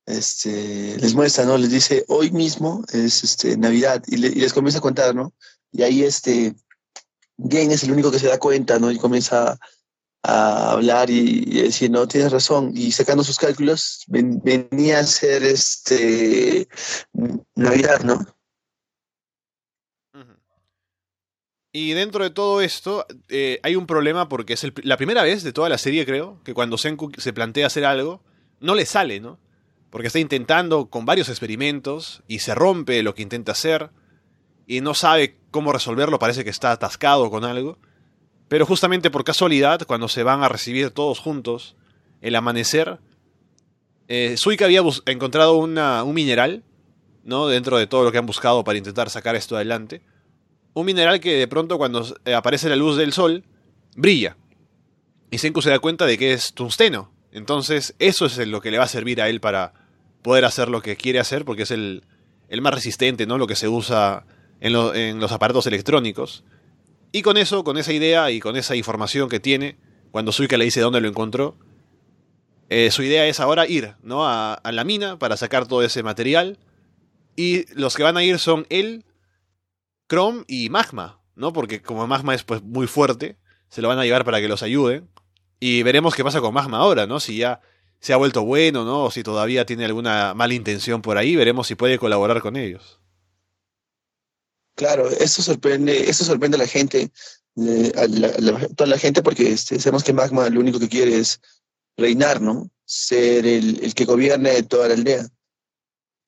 este, 0.09 0.97
les 0.97 1.13
muestra, 1.13 1.45
¿no? 1.45 1.57
Les 1.57 1.71
dice, 1.71 2.03
hoy 2.07 2.31
mismo 2.31 2.83
es 2.91 3.23
este, 3.23 3.57
Navidad 3.57 4.03
y, 4.07 4.17
le, 4.17 4.27
y 4.27 4.35
les 4.35 4.53
comienza 4.53 4.79
a 4.79 4.81
contar, 4.81 5.15
¿no? 5.15 5.33
Y 5.71 5.83
ahí 5.83 6.03
este, 6.03 6.55
Gen 7.49 7.71
es 7.71 7.83
el 7.83 7.91
único 7.91 8.11
que 8.11 8.19
se 8.19 8.27
da 8.27 8.39
cuenta, 8.39 8.79
¿no? 8.79 8.91
Y 8.91 8.97
comienza 8.97 9.57
a 10.23 10.71
hablar 10.71 11.09
y, 11.09 11.43
y, 11.47 11.61
decir, 11.61 11.91
no, 11.91 12.07
tienes 12.07 12.31
razón. 12.31 12.71
Y 12.75 12.91
sacando 12.91 13.23
sus 13.23 13.37
cálculos, 13.37 14.03
ven, 14.07 14.41
venía 14.43 14.99
a 14.99 15.05
ser 15.05 15.43
este 15.43 16.67
Navidad, 17.55 18.01
¿no? 18.03 18.25
Y 21.71 21.93
dentro 21.93 22.23
de 22.23 22.31
todo 22.31 22.61
esto, 22.61 23.05
eh, 23.27 23.59
hay 23.61 23.75
un 23.75 23.85
problema 23.85 24.27
porque 24.27 24.53
es 24.53 24.65
la 24.83 24.97
primera 24.97 25.21
vez 25.21 25.43
de 25.43 25.53
toda 25.53 25.69
la 25.69 25.77
serie, 25.77 26.05
creo, 26.05 26.41
que 26.43 26.55
cuando 26.55 26.79
Senku 26.79 27.11
se 27.17 27.31
plantea 27.31 27.67
hacer 27.67 27.85
algo, 27.85 28.23
no 28.59 28.73
le 28.73 28.87
sale, 28.87 29.19
¿no? 29.19 29.39
Porque 29.89 30.07
está 30.07 30.19
intentando 30.19 30.87
con 30.89 31.05
varios 31.05 31.29
experimentos 31.29 32.23
y 32.27 32.39
se 32.39 32.53
rompe 32.53 33.01
lo 33.03 33.15
que 33.15 33.23
intenta 33.23 33.53
hacer 33.53 33.89
y 34.67 34.81
no 34.81 34.93
sabe 34.93 35.37
cómo 35.49 35.73
resolverlo, 35.73 36.19
parece 36.19 36.43
que 36.43 36.51
está 36.51 36.71
atascado 36.71 37.31
con 37.31 37.43
algo. 37.43 37.79
Pero 38.47 38.65
justamente 38.65 39.09
por 39.09 39.23
casualidad, 39.23 39.81
cuando 39.87 40.07
se 40.07 40.23
van 40.23 40.43
a 40.43 40.49
recibir 40.49 40.91
todos 40.91 41.19
juntos 41.19 41.75
el 42.21 42.35
amanecer, 42.35 42.99
eh, 44.07 44.35
Suika 44.37 44.65
había 44.65 44.83
encontrado 45.05 45.55
un 45.57 46.13
mineral, 46.13 46.63
¿no? 47.23 47.47
Dentro 47.47 47.77
de 47.77 47.87
todo 47.87 48.03
lo 48.03 48.11
que 48.11 48.17
han 48.17 48.25
buscado 48.25 48.63
para 48.63 48.77
intentar 48.77 49.09
sacar 49.09 49.35
esto 49.35 49.55
adelante. 49.55 50.01
Un 50.73 50.85
mineral 50.85 51.19
que 51.19 51.37
de 51.37 51.47
pronto 51.47 51.77
cuando 51.77 52.05
aparece 52.35 52.69
la 52.69 52.75
luz 52.75 52.97
del 52.97 53.13
sol, 53.13 53.43
brilla. 53.95 54.37
Y 55.31 55.37
Senku 55.37 55.61
se 55.61 55.69
da 55.69 55.79
cuenta 55.79 56.05
de 56.05 56.17
que 56.17 56.33
es 56.33 56.53
tungsteno. 56.53 57.11
Entonces 57.31 57.95
eso 57.99 58.25
es 58.25 58.37
lo 58.47 58.61
que 58.61 58.71
le 58.71 58.77
va 58.77 58.85
a 58.85 58.89
servir 58.89 59.21
a 59.21 59.29
él 59.29 59.39
para 59.39 59.73
poder 60.21 60.45
hacer 60.45 60.69
lo 60.69 60.81
que 60.81 60.95
quiere 60.95 61.19
hacer, 61.19 61.45
porque 61.45 61.63
es 61.63 61.71
el, 61.71 62.03
el 62.47 62.61
más 62.61 62.73
resistente, 62.73 63.25
¿no? 63.25 63.37
Lo 63.37 63.47
que 63.47 63.55
se 63.55 63.67
usa 63.67 64.25
en, 64.59 64.75
en 64.95 65.19
los 65.19 65.31
aparatos 65.31 65.67
electrónicos. 65.67 66.43
Y 67.11 67.21
con 67.21 67.37
eso, 67.37 67.63
con 67.63 67.77
esa 67.77 67.93
idea 67.93 68.29
y 68.31 68.39
con 68.39 68.55
esa 68.55 68.75
información 68.75 69.29
que 69.29 69.39
tiene, 69.39 69.77
cuando 70.11 70.31
Suika 70.31 70.57
le 70.57 70.65
dice 70.65 70.81
dónde 70.81 71.01
lo 71.01 71.07
encontró, 71.07 71.55
eh, 72.69 72.91
su 72.91 73.01
idea 73.01 73.25
es 73.25 73.39
ahora 73.39 73.67
ir 73.67 73.95
¿no? 74.03 74.27
A, 74.27 74.61
la 74.63 74.83
mina 74.83 75.17
para 75.17 75.37
sacar 75.37 75.67
todo 75.67 75.83
ese 75.83 76.03
material. 76.03 76.59
Y 77.35 77.71
los 77.73 77.95
que 77.95 78.03
van 78.03 78.17
a 78.17 78.23
ir 78.23 78.37
son 78.37 78.67
él, 78.69 79.05
Chrome 80.07 80.43
y 80.47 80.69
Magma, 80.69 81.19
¿no? 81.35 81.51
Porque 81.51 81.81
como 81.81 82.05
Magma 82.05 82.35
es 82.35 82.43
pues 82.43 82.61
muy 82.61 82.85
fuerte, 82.85 83.37
se 83.69 83.81
lo 83.81 83.87
van 83.87 83.99
a 83.99 84.03
llevar 84.03 84.25
para 84.25 84.39
que 84.39 84.47
los 84.47 84.61
ayuden. 84.61 85.09
Y 85.59 85.83
veremos 85.83 86.15
qué 86.15 86.23
pasa 86.23 86.41
con 86.41 86.53
Magma 86.53 86.77
ahora, 86.77 87.05
¿no? 87.05 87.19
Si 87.19 87.37
ya 87.37 87.61
se 87.99 88.13
ha 88.13 88.17
vuelto 88.17 88.43
bueno, 88.43 88.85
¿no? 88.85 89.05
O 89.05 89.11
si 89.11 89.23
todavía 89.23 89.65
tiene 89.65 89.85
alguna 89.85 90.33
mala 90.33 90.53
intención 90.53 91.01
por 91.01 91.17
ahí, 91.17 91.35
veremos 91.35 91.67
si 91.67 91.75
puede 91.75 91.99
colaborar 91.99 92.41
con 92.41 92.55
ellos. 92.55 92.99
Claro, 94.75 95.09
eso 95.09 95.41
sorprende, 95.41 96.09
eso 96.09 96.23
sorprende 96.23 96.55
a 96.55 96.59
la 96.59 96.67
gente, 96.67 97.11
eh, 97.57 97.91
a 97.95 98.73
toda 98.75 98.89
la 98.89 98.97
gente, 98.97 99.21
porque 99.21 99.51
este, 99.51 99.77
sabemos 99.79 100.05
que 100.05 100.13
Magma 100.13 100.49
lo 100.49 100.61
único 100.61 100.79
que 100.79 100.87
quiere 100.87 101.17
es 101.17 101.41
reinar, 101.97 102.41
¿no? 102.41 102.69
Ser 102.85 103.45
el, 103.45 103.83
el, 103.83 103.93
que 103.93 104.05
gobierne 104.05 104.63
toda 104.63 104.87
la 104.87 104.93
aldea. 104.93 105.27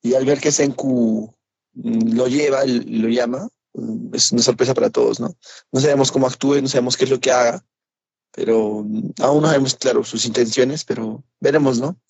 Y 0.02 0.12
al 0.14 0.26
ver 0.26 0.40
que 0.40 0.52
Senku 0.52 1.34
lo 1.74 2.26
lleva, 2.28 2.64
lo 2.66 3.08
llama, 3.08 3.48
es 4.12 4.32
una 4.32 4.42
sorpresa 4.42 4.74
para 4.74 4.90
todos, 4.90 5.18
¿no? 5.18 5.34
No 5.70 5.80
sabemos 5.80 6.12
cómo 6.12 6.26
actúe, 6.26 6.60
no 6.60 6.68
sabemos 6.68 6.96
qué 6.96 7.04
es 7.04 7.10
lo 7.10 7.20
que 7.20 7.30
haga, 7.30 7.64
pero 8.32 8.84
aún 9.20 9.42
no 9.42 9.46
sabemos, 9.46 9.74
claro, 9.76 10.02
sus 10.04 10.24
intenciones, 10.24 10.84
pero 10.84 11.22
veremos, 11.40 11.78
¿no? 11.78 12.00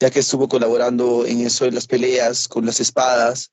Ya 0.00 0.10
que 0.10 0.20
estuvo 0.20 0.48
colaborando 0.48 1.26
en 1.26 1.40
eso 1.40 1.64
de 1.64 1.72
las 1.72 1.86
peleas, 1.86 2.46
con 2.46 2.64
las 2.64 2.80
espadas, 2.80 3.50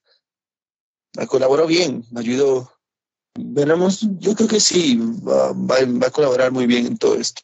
colaboró 1.27 1.67
bien, 1.67 2.05
ayudó. 2.15 2.71
Veremos, 3.35 4.01
yo 4.19 4.35
creo 4.35 4.47
que 4.47 4.59
sí, 4.59 4.97
va, 4.97 5.53
va, 5.53 6.07
a 6.07 6.11
colaborar 6.11 6.51
muy 6.51 6.67
bien 6.67 6.85
en 6.85 6.97
todo 6.97 7.15
esto. 7.15 7.41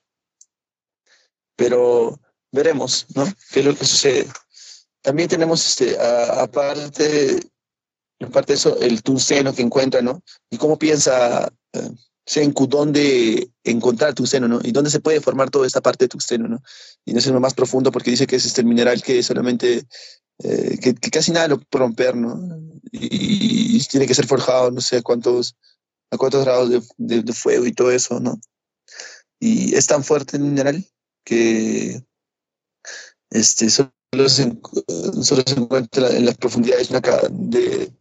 Pero 1.55 2.19
veremos, 2.51 3.07
¿no? 3.15 3.25
¿Qué 3.51 3.61
es 3.61 3.65
lo 3.65 3.75
que 3.75 3.85
sucede? 3.85 4.27
También 5.01 5.29
tenemos, 5.29 5.65
este, 5.65 5.97
aparte, 5.99 7.39
aparte 8.19 8.53
de 8.53 8.57
eso, 8.57 8.79
el 8.79 9.01
tunceno 9.01 9.53
que 9.53 9.61
encuentra, 9.61 10.01
¿no? 10.01 10.21
Y 10.49 10.57
cómo 10.57 10.77
piensa 10.77 11.51
eh, 11.73 11.91
Senku 12.29 12.67
dónde 12.67 13.49
encontrar 13.63 14.13
tunceno, 14.13 14.47
¿no? 14.47 14.59
Y 14.63 14.71
dónde 14.71 14.91
se 14.91 14.99
puede 14.99 15.19
formar 15.19 15.49
toda 15.49 15.65
esta 15.65 15.81
parte 15.81 16.05
de 16.05 16.09
tunceno, 16.09 16.47
¿no? 16.47 16.61
Y 17.03 17.13
no 17.13 17.17
es 17.17 17.25
lo 17.25 17.39
más 17.39 17.55
profundo 17.55 17.91
porque 17.91 18.11
dice 18.11 18.27
que 18.27 18.35
es 18.35 18.45
este 18.45 18.63
mineral 18.63 19.01
que 19.01 19.23
solamente 19.23 19.87
eh, 20.43 20.77
que, 20.79 20.93
casi 21.09 21.31
nada 21.31 21.47
lo 21.47 21.59
puede 21.59 21.85
romper, 21.85 22.15
¿no? 22.15 22.39
Y, 22.91 23.79
tiene 23.89 24.05
que 24.05 24.13
ser 24.13 24.27
forjado, 24.27 24.69
no 24.69 24.81
sé 24.81 24.97
a 24.97 25.01
cuántos, 25.01 25.55
a 26.11 26.17
cuántos 26.17 26.45
grados 26.45 26.69
de, 26.69 26.83
de, 26.97 27.23
de, 27.23 27.33
fuego 27.33 27.65
y 27.65 27.73
todo 27.73 27.89
eso, 27.89 28.19
¿no? 28.19 28.39
Y 29.39 29.73
es 29.73 29.87
tan 29.87 30.03
fuerte 30.03 30.37
el 30.37 30.43
mineral 30.43 30.85
que 31.23 32.03
este, 33.31 33.71
solo, 33.71 33.89
se, 34.27 34.55
solo 35.23 35.43
se 35.47 35.55
encuentra 35.57 36.09
en 36.15 36.25
las 36.27 36.37
profundidades 36.37 36.89
de, 36.89 37.91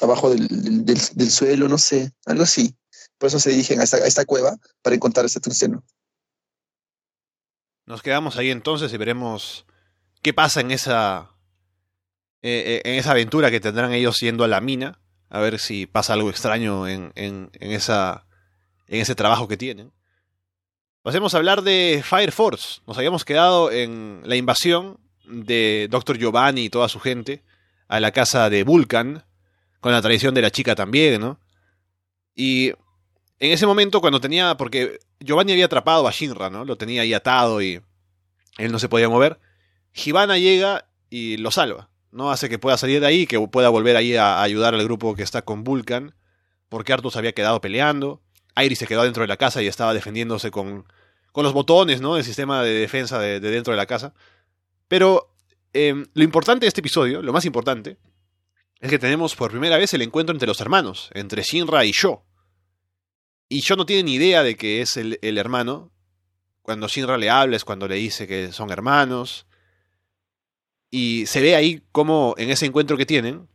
abajo 0.00 0.30
del, 0.30 0.84
del, 0.84 1.30
suelo, 1.30 1.68
no 1.68 1.78
sé, 1.78 2.12
algo 2.26 2.42
así. 2.42 2.74
Por 3.18 3.28
eso 3.28 3.40
se 3.40 3.50
dirigen 3.50 3.80
a 3.80 3.84
esta, 3.84 4.24
cueva 4.24 4.56
para 4.82 4.96
encontrar 4.96 5.26
este 5.26 5.40
tungsteno. 5.40 5.82
Nos 7.86 8.02
quedamos 8.02 8.36
ahí 8.36 8.50
entonces 8.50 8.92
y 8.92 8.96
veremos 8.96 9.66
qué 10.22 10.32
pasa 10.32 10.60
en 10.60 10.70
esa 10.70 11.30
eh, 12.42 12.82
en 12.84 12.94
esa 12.94 13.10
aventura 13.10 13.50
que 13.50 13.60
tendrán 13.60 13.92
ellos 13.92 14.20
yendo 14.20 14.44
a 14.44 14.48
la 14.48 14.60
mina, 14.60 15.00
a 15.28 15.40
ver 15.40 15.58
si 15.58 15.86
pasa 15.86 16.12
algo 16.12 16.30
extraño 16.30 16.86
en, 16.86 17.12
en, 17.16 17.50
en, 17.54 17.72
esa, 17.72 18.26
en 18.86 19.00
ese 19.00 19.14
trabajo 19.14 19.48
que 19.48 19.56
tienen. 19.56 19.92
Pasemos 21.02 21.34
a 21.34 21.38
hablar 21.38 21.62
de 21.62 22.02
Fire 22.04 22.32
Force. 22.32 22.80
Nos 22.86 22.98
habíamos 22.98 23.24
quedado 23.24 23.72
en 23.72 24.20
la 24.24 24.36
invasión 24.36 25.00
de 25.24 25.88
Dr. 25.90 26.18
Giovanni 26.18 26.64
y 26.64 26.70
toda 26.70 26.88
su 26.88 27.00
gente 27.00 27.42
a 27.88 28.00
la 28.00 28.12
casa 28.12 28.50
de 28.50 28.62
Vulcan, 28.62 29.24
con 29.80 29.92
la 29.92 30.02
tradición 30.02 30.34
de 30.34 30.42
la 30.42 30.50
chica 30.50 30.74
también, 30.74 31.20
¿no? 31.20 31.40
Y 32.34 32.72
en 33.40 33.52
ese 33.52 33.66
momento 33.66 34.00
cuando 34.00 34.20
tenía, 34.20 34.56
porque 34.56 34.98
Giovanni 35.20 35.52
había 35.52 35.66
atrapado 35.66 36.06
a 36.08 36.10
Shinra, 36.10 36.50
¿no? 36.50 36.64
Lo 36.64 36.76
tenía 36.76 37.02
ahí 37.02 37.14
atado 37.14 37.62
y 37.62 37.80
él 38.58 38.72
no 38.72 38.78
se 38.78 38.88
podía 38.88 39.08
mover. 39.08 39.38
Hibana 39.94 40.38
llega 40.38 40.88
y 41.10 41.36
lo 41.36 41.50
salva. 41.50 41.90
¿no? 42.10 42.30
Hace 42.30 42.48
que 42.48 42.58
pueda 42.58 42.76
salir 42.76 43.00
de 43.00 43.06
ahí, 43.06 43.26
que 43.26 43.38
pueda 43.48 43.68
volver 43.68 43.96
ahí 43.96 44.16
a, 44.16 44.42
ayudar 44.42 44.74
al 44.74 44.84
grupo 44.84 45.14
que 45.14 45.22
está 45.22 45.42
con 45.42 45.64
Vulcan, 45.64 46.14
porque 46.68 46.92
Arthur 46.92 47.12
se 47.12 47.18
había 47.18 47.32
quedado 47.32 47.60
peleando, 47.60 48.22
Iris 48.56 48.78
se 48.78 48.86
quedó 48.86 49.04
dentro 49.04 49.22
de 49.22 49.28
la 49.28 49.36
casa 49.36 49.62
y 49.62 49.66
estaba 49.66 49.94
defendiéndose 49.94 50.50
con, 50.50 50.86
con 51.32 51.44
los 51.44 51.52
botones, 51.52 52.00
¿no? 52.00 52.16
El 52.16 52.24
sistema 52.24 52.62
de 52.62 52.72
defensa 52.72 53.18
de, 53.18 53.40
de 53.40 53.50
dentro 53.50 53.72
de 53.72 53.76
la 53.76 53.86
casa. 53.86 54.14
Pero 54.88 55.34
eh, 55.72 55.94
lo 56.12 56.24
importante 56.24 56.64
de 56.64 56.68
este 56.68 56.80
episodio, 56.80 57.22
lo 57.22 57.32
más 57.32 57.44
importante, 57.44 57.98
es 58.80 58.90
que 58.90 58.98
tenemos 58.98 59.34
por 59.36 59.50
primera 59.50 59.76
vez 59.76 59.92
el 59.94 60.02
encuentro 60.02 60.34
entre 60.34 60.48
los 60.48 60.60
hermanos, 60.60 61.10
entre 61.14 61.42
Shinra 61.42 61.84
y 61.84 61.92
Sho. 61.92 62.24
Y 63.48 63.60
Sho 63.60 63.76
no 63.76 63.86
tiene 63.86 64.04
ni 64.04 64.14
idea 64.14 64.42
de 64.42 64.56
que 64.56 64.80
es 64.80 64.96
el, 64.96 65.18
el 65.22 65.38
hermano. 65.38 65.90
Cuando 66.62 66.88
Shinra 66.88 67.16
le 67.16 67.30
habla 67.30 67.56
es 67.56 67.64
cuando 67.64 67.88
le 67.88 67.94
dice 67.94 68.26
que 68.26 68.52
son 68.52 68.70
hermanos. 68.70 69.46
Y 70.90 71.26
se 71.26 71.40
ve 71.40 71.56
ahí 71.56 71.82
como 71.92 72.34
en 72.38 72.50
ese 72.50 72.66
encuentro 72.66 72.96
que 72.96 73.06
tienen, 73.06 73.48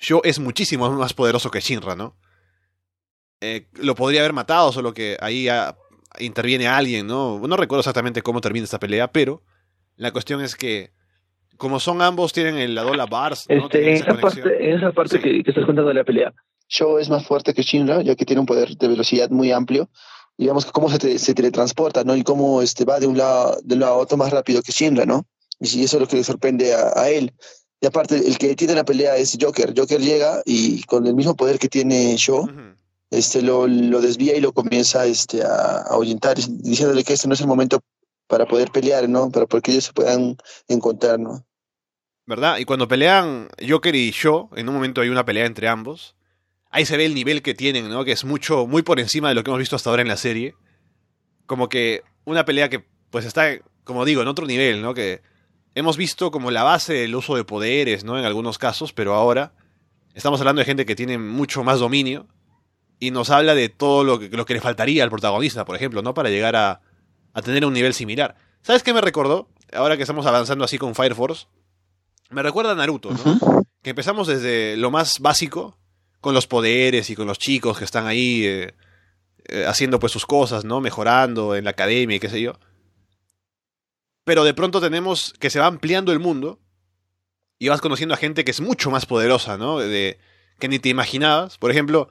Sho 0.00 0.22
es 0.24 0.38
muchísimo 0.38 0.90
más 0.90 1.14
poderoso 1.14 1.50
que 1.50 1.60
Shinra, 1.60 1.96
¿no? 1.96 2.16
eh, 3.40 3.66
lo 3.80 3.94
podría 3.94 4.20
haber 4.20 4.32
matado, 4.32 4.72
solo 4.72 4.94
que 4.94 5.16
ahí 5.20 5.48
ah, 5.48 5.76
interviene 6.18 6.68
alguien, 6.68 7.06
¿no? 7.06 7.40
No 7.46 7.56
recuerdo 7.56 7.80
exactamente 7.80 8.22
cómo 8.22 8.40
termina 8.40 8.64
esta 8.64 8.78
pelea, 8.78 9.12
pero 9.12 9.42
la 9.96 10.12
cuestión 10.12 10.40
es 10.40 10.56
que 10.56 10.90
como 11.56 11.80
son 11.80 12.02
ambos, 12.02 12.32
tienen 12.34 12.58
el, 12.58 12.74
la 12.74 12.82
Dola 12.82 13.06
Bars. 13.06 13.46
¿no? 13.48 13.64
Este, 13.64 13.88
en, 13.88 13.94
esa 13.94 14.14
parte, 14.14 14.68
en 14.68 14.76
esa 14.76 14.92
parte 14.92 15.20
que, 15.20 15.42
que, 15.42 15.50
estás 15.50 15.64
contando 15.64 15.88
de 15.88 15.94
la 15.94 16.04
pelea, 16.04 16.34
Show 16.68 16.98
es 16.98 17.08
más 17.08 17.26
fuerte 17.26 17.54
que 17.54 17.62
Shinra, 17.62 18.02
ya 18.02 18.14
que 18.16 18.24
tiene 18.24 18.40
un 18.40 18.46
poder 18.46 18.76
de 18.76 18.88
velocidad 18.88 19.30
muy 19.30 19.52
amplio. 19.52 19.88
Digamos 20.38 20.66
que 20.66 20.72
cómo 20.72 20.90
se, 20.90 20.98
te, 20.98 21.18
se 21.18 21.34
teletransporta, 21.34 22.04
¿no? 22.04 22.14
Y 22.14 22.22
cómo 22.22 22.60
este, 22.60 22.84
va 22.84 23.00
de 23.00 23.06
un, 23.06 23.16
lado, 23.16 23.58
de 23.62 23.74
un 23.74 23.80
lado 23.80 23.94
a 23.94 23.98
otro 23.98 24.16
más 24.16 24.30
rápido 24.30 24.62
que 24.62 24.72
Shinra, 24.72 25.06
¿no? 25.06 25.26
Y 25.60 25.84
eso 25.84 25.96
es 25.96 26.00
lo 26.00 26.06
que 26.08 26.16
le 26.16 26.24
sorprende 26.24 26.74
a, 26.74 26.92
a 26.94 27.08
él. 27.08 27.32
Y 27.80 27.86
aparte, 27.86 28.16
el 28.16 28.36
que 28.36 28.54
tiene 28.54 28.74
la 28.74 28.84
pelea 28.84 29.16
es 29.16 29.36
Joker. 29.40 29.72
Joker 29.76 30.00
llega 30.00 30.42
y 30.44 30.82
con 30.84 31.06
el 31.06 31.14
mismo 31.14 31.34
poder 31.34 31.58
que 31.58 31.68
tiene 31.68 32.16
Show, 32.16 32.44
uh 32.44 32.48
-huh. 32.48 32.76
este, 33.10 33.42
lo, 33.42 33.66
lo, 33.66 34.00
desvía 34.00 34.36
y 34.36 34.40
lo 34.40 34.52
comienza 34.52 35.06
este, 35.06 35.42
a, 35.42 35.48
a 35.48 35.82
ahuyentar, 35.92 36.36
diciéndole 36.36 37.04
que 37.04 37.14
este 37.14 37.28
no 37.28 37.34
es 37.34 37.40
el 37.40 37.46
momento 37.46 37.80
para 38.26 38.46
poder 38.46 38.70
pelear, 38.70 39.08
¿no? 39.08 39.30
Para 39.30 39.46
que 39.46 39.70
ellos 39.70 39.84
se 39.84 39.92
puedan 39.92 40.36
encontrar, 40.68 41.18
¿no? 41.18 41.44
¿Verdad? 42.26 42.58
Y 42.58 42.64
cuando 42.64 42.88
pelean 42.88 43.48
Joker 43.66 43.94
y 43.94 44.10
Shaw, 44.10 44.50
en 44.56 44.68
un 44.68 44.74
momento 44.74 45.00
hay 45.00 45.08
una 45.10 45.24
pelea 45.24 45.46
entre 45.46 45.68
ambos, 45.68 46.15
ahí 46.76 46.84
se 46.84 46.98
ve 46.98 47.06
el 47.06 47.14
nivel 47.14 47.40
que 47.40 47.54
tienen, 47.54 47.88
¿no? 47.88 48.04
Que 48.04 48.12
es 48.12 48.26
mucho, 48.26 48.66
muy 48.66 48.82
por 48.82 49.00
encima 49.00 49.30
de 49.30 49.34
lo 49.34 49.42
que 49.42 49.50
hemos 49.50 49.60
visto 49.60 49.76
hasta 49.76 49.88
ahora 49.88 50.02
en 50.02 50.08
la 50.08 50.18
serie. 50.18 50.54
Como 51.46 51.70
que 51.70 52.02
una 52.26 52.44
pelea 52.44 52.68
que, 52.68 52.84
pues 53.08 53.24
está, 53.24 53.48
como 53.82 54.04
digo, 54.04 54.20
en 54.20 54.28
otro 54.28 54.46
nivel, 54.46 54.82
¿no? 54.82 54.92
Que 54.92 55.22
hemos 55.74 55.96
visto 55.96 56.30
como 56.30 56.50
la 56.50 56.64
base 56.64 56.92
del 56.92 57.14
uso 57.14 57.34
de 57.34 57.44
poderes, 57.44 58.04
¿no? 58.04 58.18
En 58.18 58.26
algunos 58.26 58.58
casos, 58.58 58.92
pero 58.92 59.14
ahora 59.14 59.54
estamos 60.12 60.38
hablando 60.40 60.60
de 60.60 60.66
gente 60.66 60.84
que 60.84 60.94
tiene 60.94 61.16
mucho 61.16 61.64
más 61.64 61.80
dominio 61.80 62.26
y 63.00 63.10
nos 63.10 63.30
habla 63.30 63.54
de 63.54 63.70
todo 63.70 64.04
lo 64.04 64.18
que, 64.18 64.28
lo 64.28 64.44
que 64.44 64.52
le 64.52 64.60
faltaría 64.60 65.02
al 65.02 65.08
protagonista, 65.08 65.64
por 65.64 65.76
ejemplo, 65.76 66.02
¿no? 66.02 66.12
Para 66.12 66.28
llegar 66.28 66.56
a, 66.56 66.82
a 67.32 67.40
tener 67.40 67.64
un 67.64 67.72
nivel 67.72 67.94
similar. 67.94 68.36
¿Sabes 68.60 68.82
qué 68.82 68.92
me 68.92 69.00
recordó? 69.00 69.48
Ahora 69.72 69.96
que 69.96 70.02
estamos 70.02 70.26
avanzando 70.26 70.62
así 70.62 70.76
con 70.76 70.94
Fire 70.94 71.14
Force. 71.14 71.46
Me 72.28 72.42
recuerda 72.42 72.72
a 72.72 72.74
Naruto, 72.74 73.12
¿no? 73.12 73.16
Uh 73.16 73.38
-huh. 73.38 73.66
Que 73.82 73.90
empezamos 73.90 74.28
desde 74.28 74.76
lo 74.76 74.90
más 74.90 75.12
básico, 75.20 75.78
con 76.26 76.34
los 76.34 76.48
poderes 76.48 77.08
y 77.08 77.14
con 77.14 77.28
los 77.28 77.38
chicos 77.38 77.78
que 77.78 77.84
están 77.84 78.08
ahí 78.08 78.44
eh, 78.44 78.74
eh, 79.44 79.64
haciendo 79.64 80.00
pues 80.00 80.10
sus 80.10 80.26
cosas, 80.26 80.64
¿no? 80.64 80.80
Mejorando 80.80 81.54
en 81.54 81.62
la 81.62 81.70
academia 81.70 82.16
y 82.16 82.18
qué 82.18 82.28
sé 82.28 82.40
yo. 82.42 82.58
Pero 84.24 84.42
de 84.42 84.52
pronto 84.52 84.80
tenemos 84.80 85.34
que 85.38 85.50
se 85.50 85.60
va 85.60 85.66
ampliando 85.66 86.10
el 86.10 86.18
mundo 86.18 86.58
y 87.60 87.68
vas 87.68 87.80
conociendo 87.80 88.12
a 88.12 88.18
gente 88.18 88.44
que 88.44 88.50
es 88.50 88.60
mucho 88.60 88.90
más 88.90 89.06
poderosa, 89.06 89.56
¿no? 89.56 89.78
De, 89.78 90.18
que 90.58 90.66
ni 90.66 90.80
te 90.80 90.88
imaginabas. 90.88 91.58
Por 91.58 91.70
ejemplo, 91.70 92.08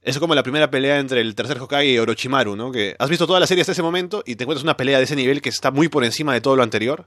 es 0.00 0.18
como 0.18 0.34
la 0.34 0.42
primera 0.42 0.68
pelea 0.68 0.98
entre 0.98 1.20
el 1.20 1.36
tercer 1.36 1.60
Hokage 1.60 1.86
y 1.86 1.98
Orochimaru, 1.98 2.56
¿no? 2.56 2.72
Que 2.72 2.96
has 2.98 3.10
visto 3.10 3.28
toda 3.28 3.38
la 3.38 3.46
serie 3.46 3.62
hasta 3.62 3.70
ese 3.70 3.82
momento 3.82 4.24
y 4.26 4.34
te 4.34 4.42
encuentras 4.42 4.64
una 4.64 4.76
pelea 4.76 4.98
de 4.98 5.04
ese 5.04 5.14
nivel 5.14 5.40
que 5.40 5.50
está 5.50 5.70
muy 5.70 5.86
por 5.86 6.02
encima 6.02 6.34
de 6.34 6.40
todo 6.40 6.56
lo 6.56 6.64
anterior. 6.64 7.06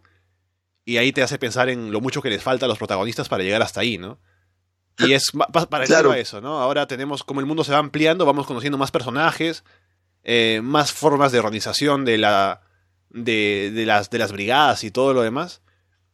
Y 0.86 0.96
ahí 0.96 1.12
te 1.12 1.22
hace 1.22 1.38
pensar 1.38 1.68
en 1.68 1.92
lo 1.92 2.00
mucho 2.00 2.22
que 2.22 2.30
les 2.30 2.42
falta 2.42 2.66
a 2.66 2.70
los 2.70 2.78
protagonistas 2.78 3.28
para 3.28 3.44
llegar 3.44 3.62
hasta 3.62 3.82
ahí, 3.82 3.98
¿no? 3.98 4.22
Y 5.00 5.14
es 5.14 5.32
parecido 5.70 6.00
claro. 6.00 6.12
a 6.12 6.18
eso, 6.18 6.42
¿no? 6.42 6.62
Ahora 6.62 6.88
tenemos, 6.88 7.24
como 7.24 7.40
el 7.40 7.46
mundo 7.46 7.64
se 7.64 7.72
va 7.72 7.80
ampliando, 7.80 8.26
vamos 8.26 8.48
conociendo 8.48 8.78
más 8.78 8.92
personajes, 8.92 9.64
eh, 10.24 10.62
más 10.64 10.92
formas 10.92 11.32
de 11.32 11.40
organización 11.40 12.06
de, 12.06 12.18
la, 12.18 12.62
de, 13.10 13.72
de, 13.74 13.86
las, 13.86 14.10
de 14.10 14.18
las 14.20 14.32
brigadas 14.32 14.84
y 14.84 14.92
todo 14.92 15.14
lo 15.14 15.22
demás. 15.22 15.62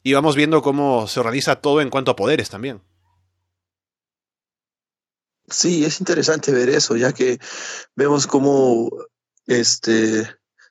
Y 0.04 0.14
vamos 0.14 0.36
viendo 0.36 0.62
cómo 0.62 1.08
se 1.08 1.20
organiza 1.20 1.58
todo 1.58 1.82
en 1.82 1.90
cuanto 1.90 2.12
a 2.12 2.16
poderes 2.16 2.50
también. 2.50 2.82
Sí, 5.48 5.84
es 5.86 6.00
interesante 6.00 6.52
ver 6.52 6.70
eso, 6.70 6.96
ya 6.96 7.12
que 7.12 7.38
vemos 7.96 8.26
cómo 8.26 8.90
este 9.46 10.28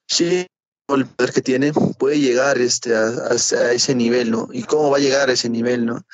sí, 0.06 0.46
el 0.88 1.06
poder 1.06 1.32
que 1.32 1.42
tiene 1.42 1.72
puede 1.98 2.18
llegar 2.18 2.58
este, 2.58 2.94
a, 2.96 3.06
a, 3.30 3.72
ese 3.72 3.94
nivel, 3.94 4.30
¿no? 4.30 4.48
Y 4.52 4.64
cómo 4.64 4.90
va 4.90 4.96
a 4.96 5.00
llegar 5.00 5.28
a 5.28 5.32
ese 5.32 5.48
nivel, 5.48 5.86
¿no? 5.86 6.04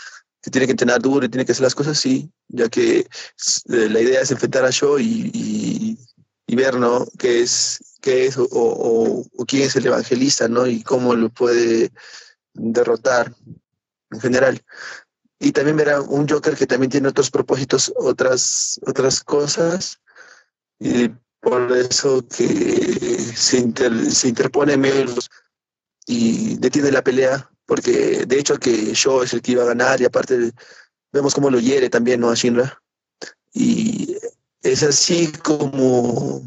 Que 0.47 0.51
tiene 0.53 0.67
que 0.67 0.75
entrenar 0.75 1.03
duro 1.03 1.27
y 1.27 1.29
tiene 1.29 1.45
que 1.45 1.51
hacer 1.51 1.65
las 1.65 1.75
cosas 1.75 1.99
así, 1.99 2.31
ya 2.47 2.69
que 2.69 3.01
eh, 3.01 3.07
la 3.67 4.01
idea 4.01 4.21
es 4.21 4.31
enfrentar 4.31 4.65
a 4.65 4.71
Shaw 4.71 5.01
y, 5.01 5.31
y, 5.35 5.99
y, 6.47 6.55
ver, 6.55 6.77
¿no? 6.77 7.05
Qué 7.19 7.41
es, 7.43 7.81
qué 8.01 8.27
es 8.27 8.39
o, 8.39 8.45
o, 8.45 9.25
o, 9.37 9.45
quién 9.45 9.65
es 9.65 9.75
el 9.75 9.87
evangelista, 9.87 10.47
¿no? 10.47 10.69
Y 10.69 10.85
cómo 10.85 11.17
lo 11.17 11.31
puede 11.31 11.91
derrotar 12.55 13.35
en 14.13 14.21
general 14.21 14.63
y 15.39 15.53
también 15.53 15.77
verá 15.77 16.01
un 16.01 16.29
Joker 16.29 16.57
que 16.57 16.67
también 16.67 16.91
tiene 16.91 17.09
otros 17.09 17.31
propósitos, 17.31 17.93
otras, 17.97 18.81
otras 18.87 19.23
cosas, 19.23 20.01
y 20.79 21.09
por 21.41 21.71
eso 21.73 22.27
que 22.27 22.45
se, 23.35 23.59
inter, 23.59 24.11
se 24.11 24.29
interpone 24.29 24.75
en 24.75 24.81
medio 24.81 25.15
y 26.07 26.57
detiene 26.57 26.91
la 26.91 27.05
pelea, 27.05 27.51
porque 27.67 28.25
de 28.27 28.39
hecho 28.39 28.59
que 28.59 28.95
Shaw 28.95 29.23
es 29.23 29.33
el 29.35 29.43
que 29.43 29.53
iba 29.53 29.65
a 29.65 29.67
ganar 29.67 30.01
y 30.01 30.05
aparte 30.05 30.53
vemos 31.13 31.35
cómo 31.35 31.51
lo 31.51 31.59
hiere 31.59 31.91
también, 31.91 32.21
¿no? 32.21 32.31
A 32.31 32.35
Shinra. 32.35 32.81
Y 33.53 34.17
es 34.63 34.83
así 34.83 35.33
como, 35.33 36.43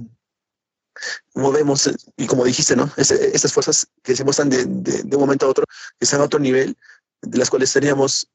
como 1.33 1.51
vemos, 1.51 1.89
y 2.17 2.27
como 2.27 2.45
dijiste, 2.45 2.75
¿no? 2.75 2.89
Es, 2.97 3.11
estas 3.11 3.53
fuerzas 3.53 3.87
que 4.03 4.15
se 4.15 4.23
muestran 4.23 4.49
de, 4.49 4.65
de, 4.65 5.03
de 5.03 5.15
un 5.15 5.21
momento 5.21 5.45
a 5.45 5.49
otro, 5.49 5.65
que 5.65 6.05
están 6.05 6.21
a 6.21 6.25
otro 6.25 6.39
nivel, 6.39 6.75
de 7.21 7.37
las 7.37 7.49
cuales 7.49 7.73
teníamos 7.73 8.29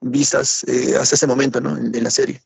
vistas 0.00 0.64
eh, 0.64 0.96
hasta 0.96 1.14
ese 1.14 1.26
momento, 1.26 1.60
¿no? 1.60 1.76
En, 1.76 1.94
en 1.94 2.04
la 2.04 2.10
serie. 2.10 2.42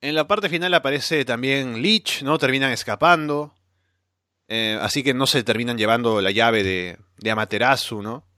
En 0.00 0.16
la 0.16 0.26
parte 0.26 0.48
final 0.48 0.74
aparece 0.74 1.24
también 1.24 1.80
Leech, 1.80 2.22
¿no? 2.22 2.36
Terminan 2.36 2.72
escapando. 2.72 3.54
Eh, 4.54 4.78
así 4.82 5.02
que 5.02 5.14
no 5.14 5.26
se 5.26 5.42
terminan 5.42 5.78
llevando 5.78 6.20
la 6.20 6.30
llave 6.30 6.62
de, 6.62 6.98
de 7.16 7.30
Amaterasu, 7.30 8.02
¿no? 8.02 8.28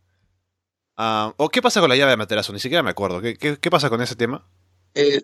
Uh, 0.96 1.32
¿O 1.38 1.48
qué 1.48 1.60
pasa 1.60 1.80
con 1.80 1.88
la 1.88 1.96
llave 1.96 2.10
de 2.10 2.14
Amaterasu? 2.14 2.52
Ni 2.52 2.60
siquiera 2.60 2.84
me 2.84 2.90
acuerdo. 2.90 3.20
¿Qué, 3.20 3.34
qué, 3.36 3.58
qué 3.58 3.68
pasa 3.68 3.90
con 3.90 4.00
ese 4.00 4.14
tema? 4.14 4.48
Eh, 4.94 5.22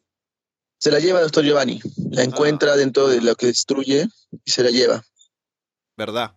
se 0.79 0.91
la 0.91 0.99
lleva 0.99 1.21
el 1.21 1.27
doctor 1.27 1.45
Giovanni. 1.45 1.81
La 2.11 2.25
encuentra 2.25 2.73
ah. 2.73 2.77
dentro 2.77 3.07
de 3.07 3.21
lo 3.21 3.37
que 3.37 3.47
destruye 3.47 4.09
y 4.45 4.51
se 4.51 4.65
la 4.65 4.71
lleva. 4.71 5.05
¿Verdad? 5.97 6.35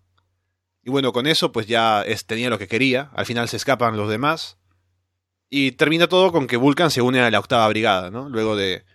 Y 0.84 0.92
bueno, 0.92 1.14
con 1.14 1.26
eso 1.26 1.52
pues 1.52 1.66
ya 1.66 2.04
es, 2.04 2.28
tenía 2.28 2.52
lo 2.52 2.60
que 2.60 2.68
quería. 2.68 3.10
Al 3.16 3.26
final 3.26 3.50
se 3.50 3.58
escapan 3.58 3.98
los 3.98 4.08
demás. 4.08 4.60
Y 5.50 5.72
termina 5.72 6.08
todo 6.08 6.32
con 6.32 6.46
que 6.46 6.58
Vulcan 6.58 6.92
se 6.92 7.02
une 7.02 7.22
a 7.22 7.32
la 7.32 7.40
octava 7.40 7.68
brigada, 7.70 8.12
¿no? 8.12 8.30
Luego 8.30 8.56
de, 8.56 8.86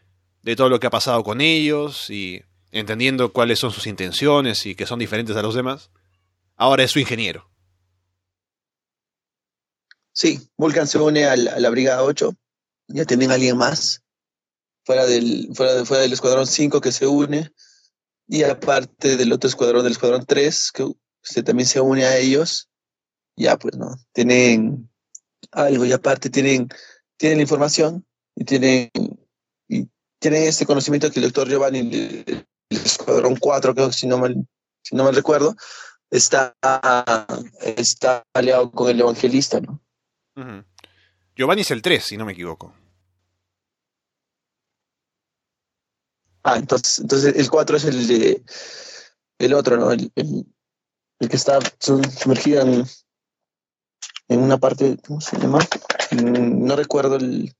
de 0.43 0.55
todo 0.55 0.69
lo 0.69 0.79
que 0.79 0.87
ha 0.87 0.91
pasado 0.91 1.25
con 1.25 1.41
ellos 1.41 2.11
y 2.11 2.45
entendiendo 2.71 3.33
cuáles 3.33 3.59
son 3.59 3.73
sus 3.73 3.87
intenciones 3.87 4.67
y 4.67 4.75
que 4.75 4.87
son 4.87 4.99
diferentes 4.99 5.37
a 5.37 5.43
los 5.43 5.55
demás, 5.55 5.91
ahora 6.57 6.85
es 6.85 6.91
su 6.91 6.99
ingeniero. 6.99 7.51
Sí, 10.13 10.51
Vulcan 10.57 10.87
se 10.87 10.99
une 10.99 11.27
a 11.27 11.37
la, 11.37 11.53
a 11.53 11.61
la 11.61 11.71
brigada 11.71 12.03
8, 12.03 12.35
ya 12.89 13.05
tienen 13.05 13.31
a 13.31 13.35
alguien 13.35 13.57
más, 13.57 14.03
fuera 14.85 15.07
del, 15.07 15.51
fuera, 15.55 15.75
de, 15.75 15.85
fuera 15.85 16.03
del 16.03 16.13
escuadrón 16.13 16.47
5 16.47 16.81
que 16.81 16.93
se 16.93 17.07
une, 17.07 17.53
y 18.27 18.43
aparte 18.43 19.17
del 19.17 19.33
otro 19.33 19.49
escuadrón, 19.49 19.85
del 19.85 19.93
escuadrón 19.93 20.25
3, 20.27 20.73
que 20.73 20.91
se, 21.23 21.43
también 21.43 21.69
se 21.69 21.81
une 21.81 22.05
a 22.05 22.17
ellos, 22.19 22.69
ya 23.37 23.57
pues 23.59 23.77
no, 23.77 23.97
tienen 24.13 24.91
algo 25.53 25.85
y 25.85 25.93
aparte 25.93 26.31
tienen, 26.31 26.69
tienen 27.17 27.39
la 27.39 27.43
información 27.43 28.07
y 28.35 28.45
tienen, 28.45 28.91
y 29.69 29.89
tienen 30.19 30.45
este 30.45 30.67
conocimiento 30.67 31.11
que 31.11 31.21
el 31.21 31.27
doctor 31.27 31.49
Giovanni, 31.49 32.25
escuadrón 32.71 33.37
4, 33.37 33.75
creo 33.75 33.89
que 33.89 33.93
si 33.95 34.07
no 34.07 34.19
mal, 34.19 34.35
si 34.83 34.97
no 34.97 35.05
mal 35.05 35.15
recuerdo, 35.15 35.55
está, 36.11 36.55
está 37.61 38.23
aliado 38.35 38.71
con 38.71 38.91
el 38.91 39.01
evangelista, 39.01 39.61
¿no? 39.61 39.81
Uh 40.37 40.41
-huh. 40.41 40.65
Giovanni 41.37 41.63
es 41.63 41.71
el 41.71 41.83
3, 41.83 42.05
si 42.05 42.17
no 42.17 42.25
me 42.25 42.33
equivoco. 42.33 42.75
Ah, 46.43 46.57
entonces, 46.57 46.99
entonces 46.99 47.37
el 47.37 47.51
4 47.51 47.77
es 47.77 47.85
el 47.85 48.07
de 48.07 48.43
el 49.39 49.55
otro, 49.55 49.77
¿no? 49.77 49.93
El, 49.93 50.11
el, 50.17 50.47
el 51.21 51.29
que 51.29 51.37
está 51.37 51.59
sumergido 51.79 52.63
en, 52.63 52.85
en 54.29 54.41
una 54.41 54.59
parte, 54.59 54.99
¿cómo 55.07 55.21
se 55.21 55.39
llama? 55.39 55.61
Mm, 56.11 56.65
no 56.65 56.77
recuerdo 56.77 57.17
el... 57.17 57.55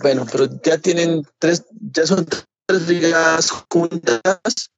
Bueno, 0.00 0.24
pero 0.30 0.48
ya 0.62 0.78
tienen 0.78 1.26
tres, 1.38 1.66
ya 1.92 2.06
son 2.06 2.24
tres 2.24 2.46
ligas 2.68 3.50
juntas 3.70 4.70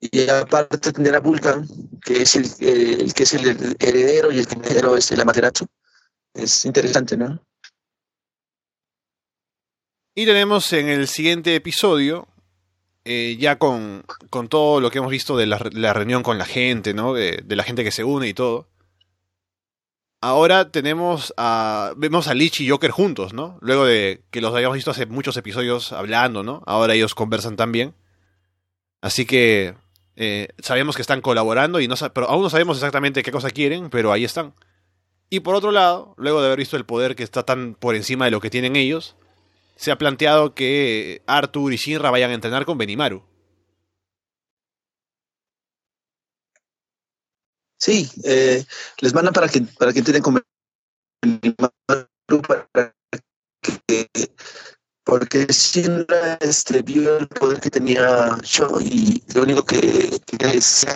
y 0.00 0.28
aparte 0.28 0.92
tendrá 0.92 1.18
a 1.18 1.20
Vulcan, 1.20 1.68
que 2.04 2.22
es 2.22 2.34
el, 2.34 3.12
que 3.12 3.22
es 3.22 3.34
el 3.34 3.76
heredero 3.78 4.32
y 4.32 4.38
el 4.38 4.46
heredero 4.50 4.96
es 4.96 5.10
el 5.12 5.20
Amaterasu. 5.20 5.66
Es 6.32 6.64
interesante, 6.64 7.16
¿no? 7.16 7.44
Y 10.14 10.24
tenemos 10.24 10.72
en 10.72 10.88
el 10.88 11.06
siguiente 11.06 11.54
episodio 11.54 12.28
eh, 13.04 13.36
ya 13.38 13.58
con, 13.58 14.04
con, 14.30 14.48
todo 14.48 14.80
lo 14.80 14.90
que 14.90 14.98
hemos 14.98 15.10
visto 15.10 15.36
de 15.36 15.46
la, 15.46 15.58
reunión 15.58 16.22
con 16.22 16.38
la 16.38 16.44
gente, 16.44 16.94
¿no? 16.94 17.14
De, 17.14 17.42
la 17.48 17.62
gente 17.62 17.84
que 17.84 17.92
se 17.92 18.04
une 18.04 18.28
y 18.28 18.34
todo. 18.34 18.69
Ahora 20.20 20.70
tenemos 20.70 21.34
a. 21.36 21.92
Vemos 21.96 22.28
a 22.28 22.34
Lich 22.34 22.60
y 22.60 22.68
Joker 22.68 22.90
juntos, 22.90 23.32
¿no? 23.32 23.58
Luego 23.60 23.84
de 23.84 24.22
que 24.30 24.40
los 24.40 24.54
habíamos 24.54 24.76
visto 24.76 24.90
hace 24.90 25.06
muchos 25.06 25.36
episodios 25.36 25.92
hablando, 25.92 26.42
¿no? 26.42 26.62
Ahora 26.66 26.94
ellos 26.94 27.14
conversan 27.14 27.56
también. 27.56 27.94
Así 29.00 29.26
que. 29.26 29.74
Eh, 30.16 30.48
sabemos 30.58 30.96
que 30.96 31.02
están 31.02 31.22
colaborando 31.22 31.80
y 31.80 31.88
no 31.88 31.94
pero 32.12 32.28
aún 32.28 32.42
no 32.42 32.50
sabemos 32.50 32.76
exactamente 32.76 33.22
qué 33.22 33.32
cosa 33.32 33.50
quieren, 33.50 33.88
pero 33.88 34.12
ahí 34.12 34.24
están. 34.24 34.52
Y 35.30 35.40
por 35.40 35.54
otro 35.54 35.70
lado, 35.70 36.14
luego 36.18 36.40
de 36.40 36.48
haber 36.48 36.58
visto 36.58 36.76
el 36.76 36.84
poder 36.84 37.16
que 37.16 37.22
está 37.22 37.44
tan 37.44 37.74
por 37.74 37.94
encima 37.94 38.26
de 38.26 38.32
lo 38.32 38.40
que 38.40 38.50
tienen 38.50 38.76
ellos, 38.76 39.16
se 39.76 39.90
ha 39.90 39.96
planteado 39.96 40.54
que 40.54 41.22
Arthur 41.26 41.72
y 41.72 41.76
Shinra 41.76 42.10
vayan 42.10 42.32
a 42.32 42.34
entrenar 42.34 42.66
con 42.66 42.76
Benimaru. 42.76 43.22
Sí, 47.80 48.10
eh, 48.24 48.64
les 48.98 49.14
mandan 49.14 49.32
para 49.32 49.48
que 49.48 49.62
para 49.78 49.92
que 49.92 50.02
Benimaru 51.22 52.42
para 52.46 52.94
que 53.62 54.10
porque 55.04 55.46
Shinra 55.46 56.34
este, 56.40 56.82
vio 56.82 57.16
el 57.16 57.28
poder 57.28 57.58
que 57.60 57.70
tenía 57.70 58.38
Sho 58.42 58.80
y 58.80 59.22
lo 59.34 59.42
único 59.42 59.64
que 59.64 60.20
quería 60.26 60.52
es 60.52 60.86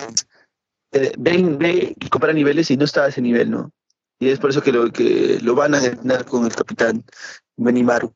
eh, 0.91 1.11
ven, 1.17 1.57
ve 1.57 1.95
y 1.99 2.09
compara 2.09 2.33
niveles 2.33 2.69
y 2.71 2.77
no 2.77 2.85
está 2.85 3.05
a 3.05 3.07
ese 3.09 3.21
nivel, 3.21 3.51
¿no? 3.51 3.71
Y 4.19 4.29
es 4.29 4.39
por 4.39 4.51
eso 4.51 4.61
que 4.61 4.71
lo, 4.71 4.91
que 4.91 5.39
lo 5.41 5.55
van 5.55 5.73
a 5.73 5.83
entrenar 5.83 6.23
con 6.25 6.45
el 6.45 6.55
capitán 6.55 7.03
Benimaru. 7.57 8.13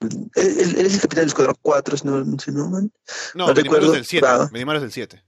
Él, 0.00 0.24
es 0.34 0.94
el 0.94 1.00
capitán 1.00 1.22
del 1.22 1.28
escuadrón 1.28 1.56
4, 1.62 1.96
no, 2.04 2.24
no 2.24 2.38
sé, 2.38 2.52
no, 2.52 2.68
man. 2.68 2.90
No, 3.34 3.46
no 3.46 3.54
Benimaru 3.54 3.86
es 3.86 3.92
del 3.92 4.04
7. 4.06 4.26
Benimaru 4.50 4.78
es 4.78 4.82
del 4.82 4.92
7. 4.92 5.24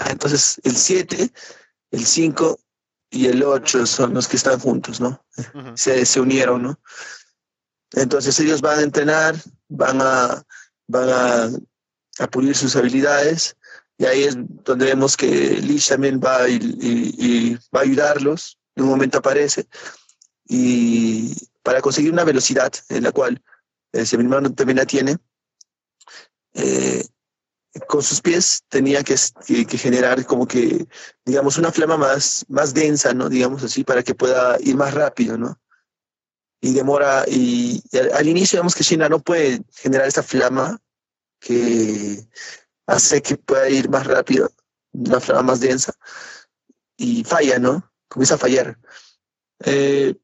Ah, 0.00 0.10
entonces 0.10 0.58
el 0.64 0.74
7, 0.76 1.30
el 1.90 2.06
5 2.06 2.58
y 3.10 3.26
el 3.26 3.42
8 3.42 3.84
son 3.84 4.14
los 4.14 4.26
que 4.26 4.36
están 4.36 4.58
juntos, 4.58 4.98
¿no? 4.98 5.22
se, 5.74 6.06
se, 6.06 6.20
unieron, 6.20 6.62
¿no? 6.62 6.80
Entonces 7.92 8.38
ellos 8.40 8.62
van 8.62 8.78
a 8.78 8.82
entrenar, 8.82 9.36
van 9.68 10.00
a, 10.00 10.42
van 10.86 11.08
a, 11.10 11.50
a 12.18 12.26
pulir 12.28 12.56
sus 12.56 12.76
habilidades 12.76 13.56
y 13.98 14.06
ahí 14.06 14.24
es 14.24 14.36
donde 14.64 14.86
vemos 14.86 15.18
que 15.18 15.26
Lich 15.26 15.88
también 15.88 16.18
va 16.18 16.48
y, 16.48 16.56
y, 16.56 17.54
va 17.76 17.80
a 17.80 17.82
ayudarlos, 17.82 18.58
en 18.76 18.84
un 18.84 18.90
momento 18.90 19.18
aparece 19.18 19.68
y 20.46 21.34
para 21.62 21.82
conseguir 21.82 22.10
una 22.10 22.24
velocidad 22.24 22.72
en 22.88 23.02
la 23.02 23.12
cual 23.12 23.42
el 23.92 24.06
hermano 24.10 24.54
también 24.54 24.78
la 24.78 24.86
tiene, 24.86 25.18
eh, 26.54 27.04
con 27.86 28.02
sus 28.02 28.20
pies 28.20 28.64
tenía 28.68 29.02
que, 29.04 29.16
generar 29.78 30.24
como 30.26 30.46
que, 30.46 30.86
digamos, 31.24 31.56
una 31.56 31.70
flama 31.70 31.96
más, 31.96 32.44
más 32.48 32.74
densa, 32.74 33.14
¿no? 33.14 33.28
Digamos 33.28 33.62
así, 33.62 33.84
para 33.84 34.02
que 34.02 34.14
pueda 34.14 34.56
ir 34.60 34.76
más 34.76 34.92
rápido, 34.94 35.38
¿no? 35.38 35.60
Y 36.60 36.74
demora, 36.74 37.24
y, 37.28 37.82
al, 38.12 38.28
inicio 38.28 38.58
vemos 38.58 38.74
que 38.74 38.84
China 38.84 39.08
no 39.08 39.20
puede 39.20 39.62
generar 39.76 40.08
esa 40.08 40.22
flama 40.22 40.78
que 41.38 42.28
hace 42.86 43.22
que 43.22 43.36
pueda 43.36 43.68
ir 43.70 43.88
más 43.88 44.06
rápido, 44.06 44.50
una 44.92 45.20
flama 45.20 45.42
más 45.42 45.60
densa, 45.60 45.94
y 46.96 47.24
falla, 47.24 47.58
¿no? 47.58 47.90
Comienza 48.08 48.34
a 48.34 48.38
fallar. 48.38 48.78
Eh, 49.64 50.14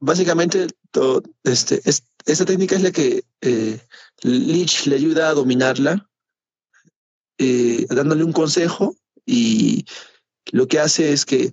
básicamente, 0.00 0.66
todo, 0.90 1.22
este, 1.44 1.80
esta 1.84 2.44
técnica 2.44 2.74
es 2.74 2.82
la 2.82 2.90
que 2.90 3.24
eh, 3.40 3.80
le 4.22 4.94
ayuda 4.94 5.28
a 5.28 5.34
dominarla 5.34 6.08
eh, 7.38 7.86
dándole 7.88 8.24
un 8.24 8.32
consejo 8.32 8.96
y 9.24 9.84
lo 10.52 10.66
que 10.68 10.78
hace 10.78 11.12
es 11.12 11.24
que 11.24 11.52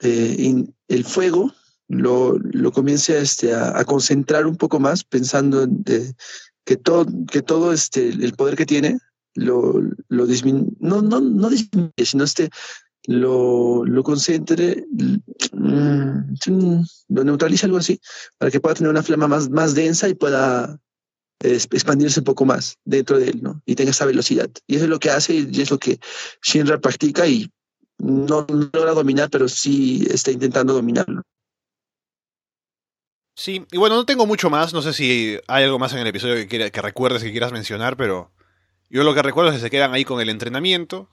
eh, 0.00 0.64
el 0.88 1.04
fuego 1.04 1.52
lo, 1.88 2.38
lo 2.38 2.72
comience 2.72 3.18
este, 3.18 3.54
a, 3.54 3.84
concentrar 3.84 4.46
un 4.46 4.56
poco 4.56 4.80
más 4.80 5.04
pensando 5.04 5.62
en, 5.62 5.84
que 6.64 6.76
todo, 6.76 7.06
que 7.30 7.42
todo 7.42 7.72
este, 7.72 8.08
el 8.08 8.32
poder 8.34 8.56
que 8.56 8.66
tiene 8.66 8.98
lo, 9.34 9.80
lo 10.08 10.26
disminuye, 10.26 10.70
no, 10.80 11.02
no, 11.02 11.20
no 11.20 11.50
disminuye, 11.50 12.04
sino 12.04 12.24
este, 12.24 12.50
lo, 13.06 13.84
lo 13.84 14.02
concentre, 14.02 14.86
mm, 15.52 16.82
lo 17.08 17.24
neutralice 17.24 17.66
algo 17.66 17.78
así, 17.78 18.00
para 18.38 18.50
que 18.50 18.60
pueda 18.60 18.76
tener 18.76 18.90
una 18.90 19.02
flama 19.02 19.28
más, 19.28 19.50
más 19.50 19.74
densa 19.74 20.08
y 20.08 20.14
pueda 20.14 20.78
expandirse 21.40 22.20
un 22.20 22.24
poco 22.24 22.44
más 22.44 22.78
dentro 22.84 23.18
de 23.18 23.28
él, 23.28 23.42
¿no? 23.42 23.60
Y 23.66 23.74
tenga 23.74 23.90
esa 23.90 24.06
velocidad. 24.06 24.50
Y 24.66 24.76
eso 24.76 24.84
es 24.84 24.90
lo 24.90 24.98
que 24.98 25.10
hace 25.10 25.34
y 25.34 25.60
es 25.60 25.70
lo 25.70 25.78
que 25.78 25.98
Shinra 26.42 26.80
practica 26.80 27.26
y 27.26 27.50
no, 27.98 28.46
logra 28.48 28.92
dominar, 28.92 29.30
pero 29.30 29.48
sí 29.48 30.06
está 30.10 30.30
intentando 30.30 30.72
dominarlo. 30.72 31.22
Sí, 33.36 33.66
y 33.72 33.78
bueno, 33.78 33.96
no 33.96 34.06
tengo 34.06 34.26
mucho 34.26 34.48
más, 34.48 34.72
no 34.72 34.80
sé 34.80 34.92
si 34.92 35.38
hay 35.48 35.64
algo 35.64 35.78
más 35.78 35.92
en 35.92 35.98
el 35.98 36.06
episodio 36.06 36.48
que, 36.48 36.70
que 36.70 36.82
recuerdes 36.82 37.22
que 37.22 37.32
quieras 37.32 37.50
mencionar, 37.50 37.96
pero 37.96 38.30
yo 38.88 39.02
lo 39.02 39.12
que 39.12 39.22
recuerdo 39.22 39.50
es 39.50 39.56
que 39.56 39.62
se 39.62 39.70
quedan 39.70 39.92
ahí 39.92 40.04
con 40.04 40.20
el 40.20 40.28
entrenamiento 40.28 41.08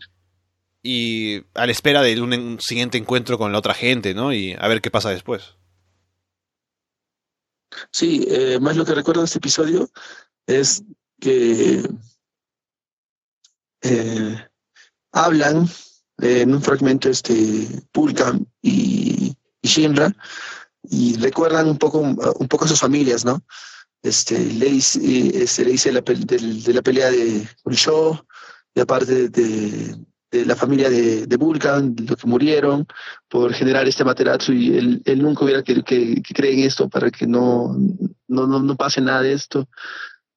y 0.84 1.44
a 1.56 1.66
la 1.66 1.72
espera 1.72 2.02
de 2.02 2.20
un 2.22 2.60
siguiente 2.60 2.98
encuentro 2.98 3.38
con 3.38 3.52
la 3.52 3.58
otra 3.58 3.74
gente, 3.74 4.14
¿no? 4.14 4.34
Y 4.34 4.56
a 4.60 4.68
ver 4.68 4.82
qué 4.82 4.92
pasa 4.92 5.10
después. 5.10 5.56
Sí, 7.92 8.26
eh, 8.30 8.60
más 8.60 8.76
lo 8.76 8.86
que 8.86 8.96
recuerdo 8.96 9.22
de 9.22 9.26
este 9.26 9.40
episodio 9.40 9.90
es 10.46 10.84
que 11.20 11.84
eh, 13.82 14.48
hablan 15.12 15.68
en 16.20 16.54
un 16.54 16.62
fragmento 16.62 17.10
este 17.10 17.68
Pulkan 17.92 18.48
y, 18.62 19.36
Shinra 19.64 20.16
y 20.84 21.18
recuerdan 21.18 21.68
un 21.68 21.78
poco 21.78 22.00
un 22.00 22.48
poco 22.48 22.66
a 22.66 22.68
sus 22.68 22.80
familias, 22.80 23.24
¿no? 23.24 23.44
Este 24.02 24.40
le 24.40 24.66
dice, 24.66 25.44
este, 25.44 25.66
le 25.66 25.72
dice 25.72 25.92
la, 25.92 26.02
de, 26.02 26.74
la 26.74 26.82
pelea 26.82 27.12
de 27.12 27.48
show 27.70 28.20
y 28.74 28.80
aparte 28.80 29.30
de, 29.30 29.96
de 30.32 30.46
la 30.46 30.56
familia 30.56 30.90
de, 30.90 31.28
de 31.28 31.38
Vulcan, 31.38 31.96
los 32.08 32.18
que 32.18 32.28
murieron 32.28 32.88
por 33.28 33.54
generar 33.54 33.88
este 33.88 34.06
Materatsu 34.06 34.54
y 34.54 34.78
él, 34.78 35.02
él 35.06 35.22
nunca 35.22 35.44
hubiera 35.44 35.62
que, 35.62 35.84
que, 35.84 36.22
cree 36.34 36.54
en 36.54 36.60
esto 36.62 36.90
para 36.90 37.12
que 37.12 37.28
no, 37.28 37.76
no, 38.28 38.48
no, 38.48 38.60
no, 38.60 38.76
pase 38.76 39.02
nada 39.02 39.22
de 39.22 39.34
esto. 39.34 39.68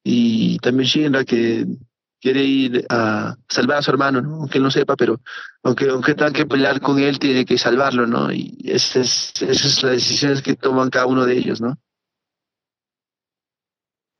Y 0.03 0.59
también 0.59 0.87
Shinra 0.87 1.23
que 1.23 1.65
quiere 2.19 2.43
ir 2.43 2.85
a 2.89 3.35
salvar 3.47 3.77
a 3.77 3.81
su 3.81 3.91
hermano, 3.91 4.21
¿no? 4.21 4.35
aunque 4.35 4.57
él 4.57 4.63
no 4.63 4.71
sepa, 4.71 4.95
pero 4.95 5.21
aunque, 5.63 5.87
aunque 5.89 6.13
tenga 6.13 6.31
que 6.31 6.45
pelear 6.45 6.81
con 6.81 6.99
él, 6.99 7.17
tiene 7.17 7.45
que 7.45 7.57
salvarlo, 7.57 8.05
¿no? 8.05 8.31
Y 8.31 8.57
esas, 8.65 9.33
esas 9.41 9.71
son 9.73 9.89
las 9.91 9.99
decisiones 9.99 10.41
que 10.41 10.55
toman 10.55 10.89
cada 10.89 11.05
uno 11.05 11.25
de 11.25 11.37
ellos, 11.37 11.61
¿no? 11.61 11.77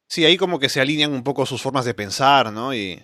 Sí, 0.08 0.24
ahí 0.24 0.38
como 0.38 0.60
que 0.60 0.70
se 0.70 0.80
alinean 0.80 1.12
un 1.12 1.24
poco 1.24 1.46
sus 1.46 1.62
formas 1.62 1.84
de 1.84 1.94
pensar, 1.94 2.54
¿no? 2.54 2.74
Y 2.74 3.02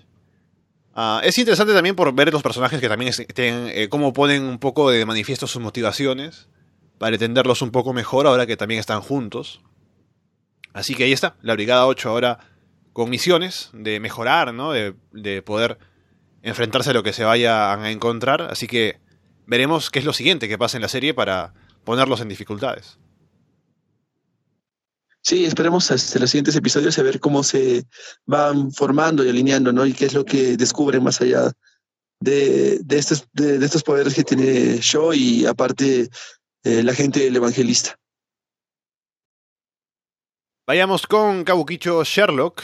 Ah, 0.93 1.21
es 1.23 1.37
interesante 1.37 1.73
también 1.73 1.95
por 1.95 2.13
ver 2.13 2.31
los 2.33 2.43
personajes 2.43 2.81
que 2.81 2.89
también 2.89 3.13
eh, 3.17 3.87
cómo 3.89 4.11
ponen 4.13 4.43
un 4.43 4.59
poco 4.59 4.91
de 4.91 5.05
manifiesto 5.05 5.47
sus 5.47 5.61
motivaciones, 5.61 6.49
para 6.97 7.15
entenderlos 7.15 7.61
un 7.61 7.71
poco 7.71 7.93
mejor 7.93 8.27
ahora 8.27 8.45
que 8.45 8.57
también 8.57 8.79
están 8.79 9.01
juntos. 9.01 9.61
Así 10.73 10.95
que 10.95 11.05
ahí 11.05 11.13
está, 11.13 11.35
la 11.41 11.53
Brigada 11.53 11.87
8 11.87 12.09
ahora 12.09 12.39
con 12.93 13.09
misiones 13.09 13.69
de 13.73 13.99
mejorar, 13.99 14.53
¿no? 14.53 14.71
De, 14.71 14.93
de 15.11 15.41
poder 15.41 15.79
enfrentarse 16.43 16.91
a 16.91 16.93
lo 16.93 17.03
que 17.03 17.13
se 17.13 17.23
vayan 17.23 17.81
a 17.83 17.91
encontrar. 17.91 18.41
Así 18.43 18.67
que 18.67 18.99
veremos 19.45 19.89
qué 19.89 19.99
es 19.99 20.05
lo 20.05 20.13
siguiente 20.13 20.47
que 20.47 20.57
pasa 20.57 20.77
en 20.77 20.81
la 20.81 20.89
serie 20.89 21.13
para 21.13 21.53
ponerlos 21.83 22.21
en 22.21 22.29
dificultades. 22.29 22.99
Sí, 25.23 25.45
esperemos 25.45 25.91
hasta 25.91 26.19
los 26.19 26.31
siguientes 26.31 26.55
episodios 26.55 26.97
a 26.97 27.03
ver 27.03 27.19
cómo 27.19 27.43
se 27.43 27.85
van 28.25 28.71
formando 28.71 29.23
y 29.23 29.29
alineando, 29.29 29.71
¿no? 29.71 29.85
Y 29.85 29.93
qué 29.93 30.05
es 30.05 30.13
lo 30.13 30.25
que 30.25 30.57
descubren 30.57 31.03
más 31.03 31.21
allá 31.21 31.51
de, 32.19 32.79
de, 32.79 32.97
estos, 32.97 33.27
de, 33.33 33.63
estos 33.63 33.83
poderes 33.83 34.15
que 34.15 34.23
tiene 34.23 34.77
Shaw 34.81 35.13
y 35.13 35.45
aparte 35.45 36.09
eh, 36.63 36.83
la 36.83 36.93
gente 36.93 37.19
del 37.19 37.35
evangelista. 37.35 37.95
Vayamos 40.65 41.05
con 41.05 41.43
Kabukicho 41.43 42.03
Sherlock. 42.03 42.63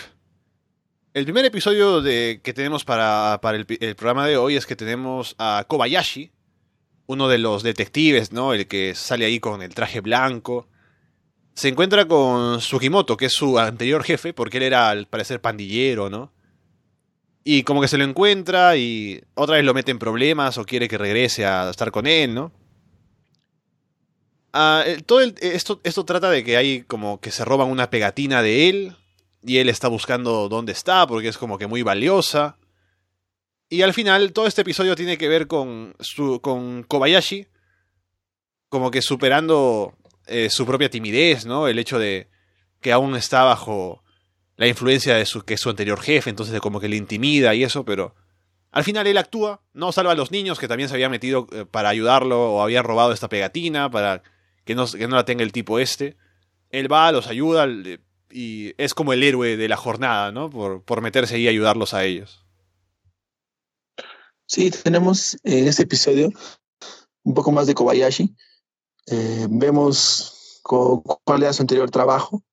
El 1.13 1.25
primer 1.25 1.45
episodio 1.45 2.01
de, 2.01 2.41
que 2.43 2.53
tenemos 2.53 2.85
para, 2.85 3.39
para 3.41 3.57
el, 3.57 3.65
programa 3.65 4.25
de 4.25 4.37
hoy 4.37 4.55
es 4.55 4.65
que 4.65 4.75
tenemos 4.75 5.35
a 5.37 5.65
Kobayashi, 5.67 6.31
uno 7.07 7.27
de 7.27 7.37
los 7.37 7.63
detectives, 7.63 8.31
¿no? 8.31 8.53
El 8.53 8.67
que 8.67 8.95
sale 8.95 9.25
ahí 9.25 9.39
con 9.39 9.61
el 9.61 9.73
traje 9.73 10.01
blanco 10.01 10.67
se 11.57 11.69
encuentra 11.69 12.07
con 12.07 12.61
Sugimoto, 12.61 13.17
que 13.17 13.25
es 13.25 13.33
su 13.33 13.57
anterior 13.57 14.03
jefe, 14.03 14.31
porque 14.31 14.57
él 14.57 14.63
era 14.63 14.91
al 14.91 15.07
parecer 15.07 15.41
pandillero, 15.41 16.07
¿no? 16.07 16.31
Y 17.43 17.63
como 17.63 17.81
que 17.81 17.87
se 17.87 17.97
lo 17.97 18.03
encuentra 18.03 18.77
y 18.77 19.23
otra 19.33 19.55
vez 19.55 19.65
lo 19.65 19.73
mete 19.73 19.89
en 19.89 19.97
problemas 19.97 20.59
o 20.59 20.65
quiere 20.65 20.87
que 20.87 20.99
regrese 20.99 21.47
a 21.47 21.71
estar 21.71 21.89
con 21.89 22.05
él, 22.05 22.35
¿no? 22.35 22.51
Ah, 24.53 24.83
todo 25.07 25.21
esto, 25.21 25.81
esto 25.83 26.05
trata 26.05 26.29
de 26.29 26.43
que 26.43 26.57
hay 26.57 26.83
como 26.83 27.19
que 27.19 27.31
se 27.31 27.43
roban 27.43 27.69
una 27.69 27.89
pegatina 27.89 28.43
de 28.43 28.69
él 28.69 28.95
y 29.41 29.57
él 29.57 29.69
está 29.69 29.87
buscando 29.87 30.49
dónde 30.49 30.73
está 30.73 31.07
porque 31.07 31.29
es 31.29 31.39
como 31.39 31.57
que 31.57 31.65
muy 31.65 31.81
valiosa. 31.81 32.59
Y 33.67 33.81
al 33.81 33.95
final 33.95 34.31
todo 34.31 34.45
este 34.45 34.61
episodio 34.61 34.95
tiene 34.95 35.17
que 35.17 35.27
ver 35.27 35.47
con, 35.47 35.95
su, 36.01 36.39
con 36.39 36.83
Kobayashi, 36.83 37.47
como 38.69 38.91
que 38.91 39.01
superando 39.01 39.97
eh, 40.27 40.49
su 40.49 40.65
propia 40.65 40.89
timidez, 40.89 41.45
¿no? 41.45 41.67
El 41.67 41.79
hecho 41.79 41.99
de 41.99 42.29
que 42.81 42.91
aún 42.91 43.15
está 43.15 43.43
bajo 43.43 44.03
la 44.55 44.67
influencia 44.67 45.15
de 45.15 45.25
su, 45.25 45.43
que 45.43 45.55
es 45.55 45.61
su 45.61 45.69
anterior 45.69 46.01
jefe, 46.01 46.29
entonces 46.29 46.59
como 46.59 46.79
que 46.79 46.89
le 46.89 46.95
intimida 46.95 47.53
y 47.55 47.63
eso, 47.63 47.85
pero 47.85 48.15
al 48.71 48.83
final 48.83 49.07
él 49.07 49.17
actúa, 49.17 49.61
no 49.73 49.91
salva 49.91 50.11
a 50.11 50.15
los 50.15 50.31
niños 50.31 50.59
que 50.59 50.67
también 50.67 50.89
se 50.89 50.95
habían 50.95 51.11
metido 51.11 51.47
eh, 51.51 51.65
para 51.69 51.89
ayudarlo 51.89 52.53
o 52.53 52.61
había 52.61 52.83
robado 52.83 53.11
esta 53.11 53.29
pegatina 53.29 53.89
para 53.89 54.23
que 54.65 54.75
no, 54.75 54.85
que 54.87 55.07
no 55.07 55.15
la 55.15 55.25
tenga 55.25 55.43
el 55.43 55.51
tipo 55.51 55.79
este. 55.79 56.17
Él 56.69 56.91
va, 56.91 57.11
los 57.11 57.27
ayuda 57.27 57.67
y 58.29 58.73
es 58.77 58.93
como 58.93 59.13
el 59.13 59.23
héroe 59.23 59.55
de 59.55 59.67
la 59.69 59.77
jornada, 59.77 60.31
¿no? 60.31 60.49
Por, 60.49 60.83
por 60.83 61.01
meterse 61.01 61.35
ahí 61.35 61.43
y 61.43 61.47
ayudarlos 61.47 61.93
a 61.93 62.03
ellos. 62.03 62.43
Sí, 64.45 64.71
tenemos 64.71 65.37
en 65.43 65.67
este 65.67 65.83
episodio 65.83 66.31
un 67.23 67.33
poco 67.33 67.51
más 67.51 67.67
de 67.67 67.73
Kobayashi. 67.73 68.35
Eh, 69.07 69.47
vemos 69.49 70.61
cuál 70.63 71.43
era 71.43 71.53
su 71.53 71.63
anterior 71.63 71.89
trabajo 71.89 72.43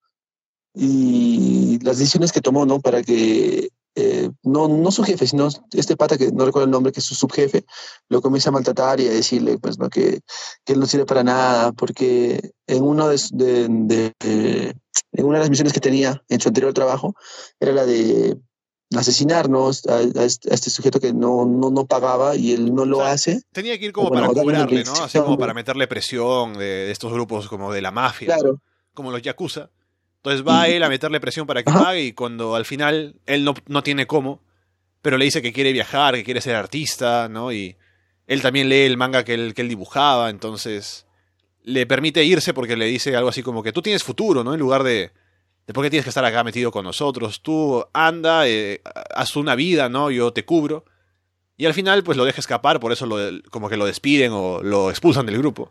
y 0.74 1.78
las 1.82 1.98
decisiones 1.98 2.32
que 2.32 2.40
tomó, 2.40 2.66
¿no? 2.66 2.80
Para 2.80 3.02
que 3.02 3.68
eh, 3.96 4.30
no, 4.42 4.66
no 4.66 4.90
su 4.90 5.04
jefe, 5.04 5.26
sino 5.26 5.48
este 5.72 5.96
pata 5.96 6.18
que 6.18 6.32
no 6.32 6.44
recuerdo 6.44 6.64
el 6.64 6.72
nombre, 6.72 6.92
que 6.92 6.98
es 6.98 7.06
su 7.06 7.14
subjefe, 7.14 7.64
lo 8.08 8.20
comienza 8.20 8.48
a 8.48 8.52
maltratar 8.52 9.00
y 9.00 9.06
a 9.06 9.12
decirle 9.12 9.58
pues, 9.58 9.78
¿no? 9.78 9.88
que, 9.88 10.20
que 10.64 10.72
él 10.72 10.80
no 10.80 10.86
sirve 10.86 11.06
para 11.06 11.22
nada, 11.22 11.72
porque 11.72 12.52
en, 12.66 12.82
uno 12.82 13.08
de, 13.08 13.20
de, 13.30 14.74
en 15.12 15.24
una 15.24 15.38
de 15.38 15.44
las 15.44 15.50
misiones 15.50 15.72
que 15.72 15.80
tenía 15.80 16.22
en 16.28 16.40
su 16.40 16.48
anterior 16.48 16.72
trabajo 16.72 17.14
era 17.60 17.72
la 17.72 17.86
de 17.86 18.36
asesinarnos 18.96 19.86
a, 19.86 20.00
este, 20.00 20.70
sujeto 20.70 21.00
que 21.00 21.12
no, 21.12 21.44
no, 21.44 21.70
no, 21.70 21.86
pagaba 21.86 22.36
y 22.36 22.52
él 22.52 22.74
no 22.74 22.84
lo 22.84 23.02
hace. 23.02 23.42
Tenía 23.52 23.78
que 23.78 23.86
ir 23.86 23.92
como 23.92 24.10
para 24.10 24.28
cobrarle, 24.28 24.84
¿no? 24.84 24.94
Así 24.94 25.18
como 25.18 25.38
para 25.38 25.54
meterle 25.54 25.86
presión 25.86 26.54
de, 26.54 26.90
estos 26.90 27.12
grupos 27.12 27.48
como 27.48 27.72
de 27.72 27.82
la 27.82 27.90
mafia, 27.90 28.36
como 28.92 29.10
los 29.10 29.22
Yakuza. 29.22 29.70
Entonces 30.16 30.46
va 30.46 30.68
él 30.68 30.82
a 30.82 30.88
meterle 30.88 31.20
presión 31.20 31.46
para 31.46 31.62
que 31.62 31.70
pague 31.70 32.02
y 32.02 32.12
cuando 32.12 32.54
al 32.54 32.64
final 32.64 33.16
él 33.26 33.44
no, 33.44 33.54
no 33.66 33.82
tiene 33.82 34.06
cómo, 34.06 34.40
pero 35.02 35.18
le 35.18 35.26
dice 35.26 35.42
que 35.42 35.52
quiere 35.52 35.72
viajar, 35.72 36.14
que 36.14 36.24
quiere 36.24 36.40
ser 36.40 36.56
artista, 36.56 37.28
¿no? 37.28 37.52
Y 37.52 37.76
él 38.26 38.40
también 38.40 38.70
lee 38.70 38.82
el 38.82 38.96
manga 38.96 39.24
que 39.24 39.34
él, 39.34 39.52
que 39.52 39.62
él 39.62 39.68
dibujaba, 39.68 40.30
entonces 40.30 41.06
le 41.62 41.86
permite 41.86 42.24
irse 42.24 42.54
porque 42.54 42.76
le 42.76 42.86
dice 42.86 43.14
algo 43.16 43.28
así 43.28 43.42
como 43.42 43.62
que 43.62 43.72
tú 43.72 43.82
tienes 43.82 44.02
futuro, 44.02 44.44
¿no? 44.44 44.54
En 44.54 44.60
lugar 44.60 44.82
de, 44.82 45.12
de 45.66 45.72
por 45.72 45.84
qué 45.84 45.90
tienes 45.90 46.04
que 46.04 46.10
estar 46.10 46.24
acá 46.24 46.44
metido 46.44 46.70
con 46.70 46.84
nosotros, 46.84 47.40
tú 47.40 47.84
anda, 47.92 48.46
eh, 48.46 48.82
haz 49.14 49.36
una 49.36 49.54
vida, 49.54 49.88
¿no? 49.88 50.10
Yo 50.10 50.32
te 50.32 50.44
cubro. 50.44 50.84
Y 51.56 51.66
al 51.66 51.74
final 51.74 52.02
pues 52.02 52.18
lo 52.18 52.24
deja 52.24 52.40
escapar, 52.40 52.80
por 52.80 52.92
eso 52.92 53.06
lo, 53.06 53.16
como 53.50 53.68
que 53.68 53.76
lo 53.76 53.86
despiden 53.86 54.32
o 54.32 54.60
lo 54.62 54.90
expulsan 54.90 55.26
del 55.26 55.38
grupo. 55.38 55.70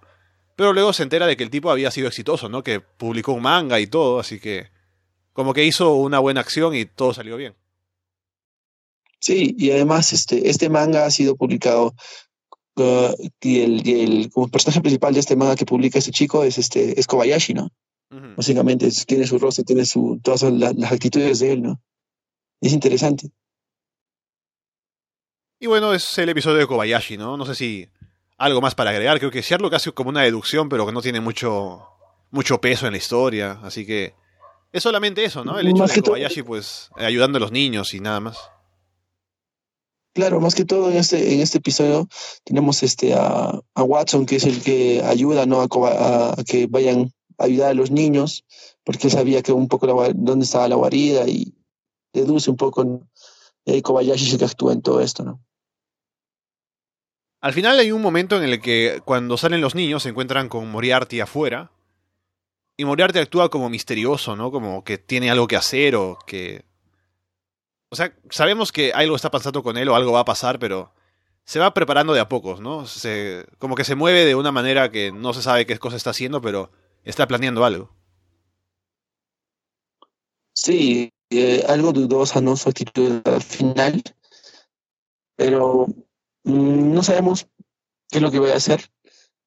Pero 0.55 0.73
luego 0.73 0.93
se 0.93 1.03
entera 1.03 1.27
de 1.27 1.35
que 1.35 1.43
el 1.43 1.49
tipo 1.49 1.71
había 1.71 1.91
sido 1.91 2.07
exitoso, 2.07 2.47
¿no? 2.49 2.63
Que 2.63 2.79
publicó 2.79 3.33
un 3.33 3.41
manga 3.41 3.79
y 3.79 3.87
todo, 3.87 4.19
así 4.19 4.39
que 4.39 4.69
como 5.33 5.53
que 5.53 5.65
hizo 5.65 5.95
una 5.95 6.19
buena 6.19 6.41
acción 6.41 6.75
y 6.75 6.85
todo 6.85 7.13
salió 7.13 7.37
bien. 7.37 7.55
Sí, 9.19 9.55
y 9.57 9.71
además 9.71 10.13
este, 10.13 10.49
este 10.49 10.69
manga 10.69 11.05
ha 11.05 11.11
sido 11.11 11.35
publicado 11.35 11.95
uh, 12.75 13.13
y, 13.41 13.61
el, 13.61 13.87
el, 13.87 14.29
como 14.31 14.49
personaje 14.49 14.81
principal 14.81 15.13
de 15.13 15.21
este 15.21 15.35
manga 15.35 15.55
que 15.55 15.65
publica 15.65 15.99
este 15.99 16.11
chico 16.11 16.43
es 16.43 16.57
este 16.57 16.99
es 16.99 17.07
Kobayashi, 17.07 17.53
¿no? 17.53 17.69
Básicamente 18.09 18.89
tiene 19.07 19.25
su 19.25 19.39
rostro, 19.39 19.63
tiene 19.63 19.85
su, 19.85 20.19
todas 20.21 20.43
las 20.43 20.91
actitudes 20.91 21.39
de 21.39 21.53
él, 21.53 21.63
¿no? 21.63 21.81
Es 22.61 22.71
interesante. 22.71 23.31
Y 25.59 25.67
bueno, 25.67 25.93
es 25.93 26.17
el 26.17 26.29
episodio 26.29 26.57
de 26.57 26.67
Kobayashi, 26.67 27.17
¿no? 27.17 27.37
No 27.37 27.45
sé 27.45 27.55
si 27.55 27.89
algo 28.37 28.61
más 28.61 28.75
para 28.75 28.91
agregar. 28.91 29.17
Creo 29.17 29.31
que 29.31 29.41
Sherlock 29.41 29.73
hace 29.73 29.91
como 29.93 30.09
una 30.09 30.21
deducción, 30.21 30.69
pero 30.69 30.85
que 30.85 30.91
no 30.91 31.01
tiene 31.01 31.21
mucho, 31.21 31.81
mucho 32.31 32.59
peso 32.59 32.85
en 32.85 32.91
la 32.91 32.97
historia. 32.97 33.59
Así 33.63 33.85
que 33.85 34.13
es 34.71 34.83
solamente 34.83 35.23
eso, 35.23 35.43
¿no? 35.43 35.57
El 35.57 35.69
hecho 35.69 35.85
de 35.85 36.01
Kobayashi, 36.01 36.43
pues, 36.43 36.89
ayudando 36.95 37.37
a 37.37 37.41
los 37.41 37.51
niños 37.51 37.93
y 37.93 37.99
nada 37.99 38.19
más. 38.19 38.37
Claro, 40.13 40.39
más 40.39 40.53
que 40.53 40.63
todo 40.63 40.91
en 40.91 40.97
este, 40.97 41.33
en 41.33 41.39
este 41.39 41.57
episodio 41.57 42.07
tenemos 42.43 42.83
este 42.83 43.15
a, 43.15 43.59
Watson, 43.75 44.27
que 44.27 44.35
es 44.35 44.43
el 44.43 44.61
que 44.61 45.01
ayuda 45.03 45.47
¿no? 45.47 45.61
a, 45.61 46.35
que 46.45 46.67
vayan 46.67 47.01
a 47.01 47.07
ayudar 47.37 47.71
a 47.71 47.73
los 47.73 47.91
niños, 47.91 48.45
porque 48.83 49.09
sabía 49.09 49.41
que 49.41 49.51
un 49.51 49.67
poco 49.67 49.87
dónde 50.15 50.45
estaba 50.45 50.67
la 50.67 50.75
guarida 50.75 51.27
y 51.27 51.53
deduce 52.13 52.49
un 52.49 52.57
poco 52.57 53.07
eh, 53.65 53.81
Kobayashi 53.81 54.37
que 54.37 54.45
actúa 54.45 54.73
en 54.73 54.81
todo 54.81 55.01
esto, 55.01 55.23
¿no? 55.23 55.41
Al 57.43 57.51
final 57.51 57.77
hay 57.77 57.91
un 57.91 58.01
momento 58.01 58.37
en 58.37 58.43
el 58.43 58.61
que 58.61 59.01
cuando 59.03 59.35
salen 59.35 59.59
los 59.59 59.75
niños 59.75 60.03
se 60.03 60.09
encuentran 60.09 60.47
con 60.47 60.71
Moriarty 60.71 61.19
afuera. 61.19 61.71
Y 62.77 62.85
Moriarty 62.85 63.19
actúa 63.19 63.49
como 63.49 63.69
misterioso, 63.69 64.37
¿no? 64.37 64.49
Como 64.49 64.85
que 64.85 64.97
tiene 64.97 65.29
algo 65.29 65.45
que 65.45 65.57
hacer 65.57 65.97
o 65.97 66.17
que... 66.25 66.63
O 67.89 67.97
sea, 67.97 68.15
sabemos 68.29 68.71
que 68.71 68.93
algo 68.93 69.17
está 69.17 69.29
pasando 69.29 69.61
con 69.61 69.77
él 69.77 69.89
o 69.89 69.95
algo 69.95 70.13
va 70.13 70.21
a 70.21 70.25
pasar, 70.25 70.57
pero 70.57 70.93
se 71.43 71.59
va 71.59 71.73
preparando 71.73 72.13
de 72.13 72.21
a 72.21 72.29
pocos, 72.29 72.61
¿no? 72.61 72.87
Se, 72.87 73.45
como 73.59 73.75
que 73.75 73.83
se 73.83 73.95
mueve 73.95 74.23
de 74.23 74.35
una 74.35 74.53
manera 74.53 74.89
que 74.89 75.11
no 75.11 75.33
se 75.33 75.41
sabe 75.41 75.65
qué 75.65 75.77
cosa 75.77 75.97
está 75.97 76.11
haciendo, 76.11 76.41
pero 76.41 76.71
está 77.03 77.27
planeando 77.27 77.65
algo. 77.65 77.95
Sí, 80.55 81.11
eh, 81.29 81.63
algo 81.67 81.91
dudosa, 81.91 82.41
¿no? 82.41 82.55
Su 82.55 82.69
actitud 82.69 83.21
al 83.25 83.41
final. 83.41 84.01
Pero 85.35 85.87
Mm, 86.43 86.93
no 86.93 87.03
sabemos 87.03 87.47
qué 88.09 88.17
es 88.17 88.21
lo 88.21 88.31
que 88.31 88.39
voy 88.39 88.51
a 88.51 88.57
hacer, 88.57 88.81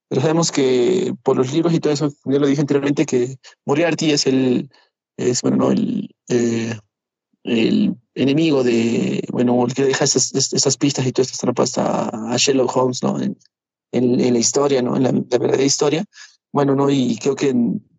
pero 0.09 0.22
sabemos 0.22 0.50
que 0.52 1.14
por 1.22 1.36
los 1.36 1.52
libros 1.52 1.74
y 1.74 1.80
todo 1.80 1.92
eso, 1.92 2.11
ya 2.24 2.38
lo 2.38 2.46
dije 2.46 2.61
anteriormente, 2.61 3.07
que 3.07 3.36
Moriarty 3.66 4.12
es 4.12 4.26
el, 4.26 4.70
es, 5.16 5.42
bueno, 5.42 5.57
no, 5.59 5.70
el, 5.72 6.14
eh, 6.28 6.74
el 7.44 7.96
enemigo 8.14 8.64
de, 8.64 9.24
bueno, 9.30 9.64
el 9.66 9.74
que 9.74 9.84
deja 9.84 10.04
esas, 10.04 10.76
pistas 10.78 11.07
y 11.07 11.12
todas 11.12 11.28
estas 11.28 11.40
trampas 11.40 11.78
a, 11.78 12.32
a 12.32 12.36
Sherlock 12.36 12.76
Holmes, 12.76 13.02
¿no? 13.02 13.20
En, 13.20 13.38
en, 13.92 14.32
la 14.32 14.38
historia, 14.38 14.82
¿no? 14.82 14.96
En 14.96 15.02
la, 15.04 15.12
verdadera 15.12 15.62
historia. 15.62 16.04
Bueno, 16.57 16.74
¿no? 16.74 16.88
Y 16.88 17.18
creo 17.18 17.36
que 17.36 17.54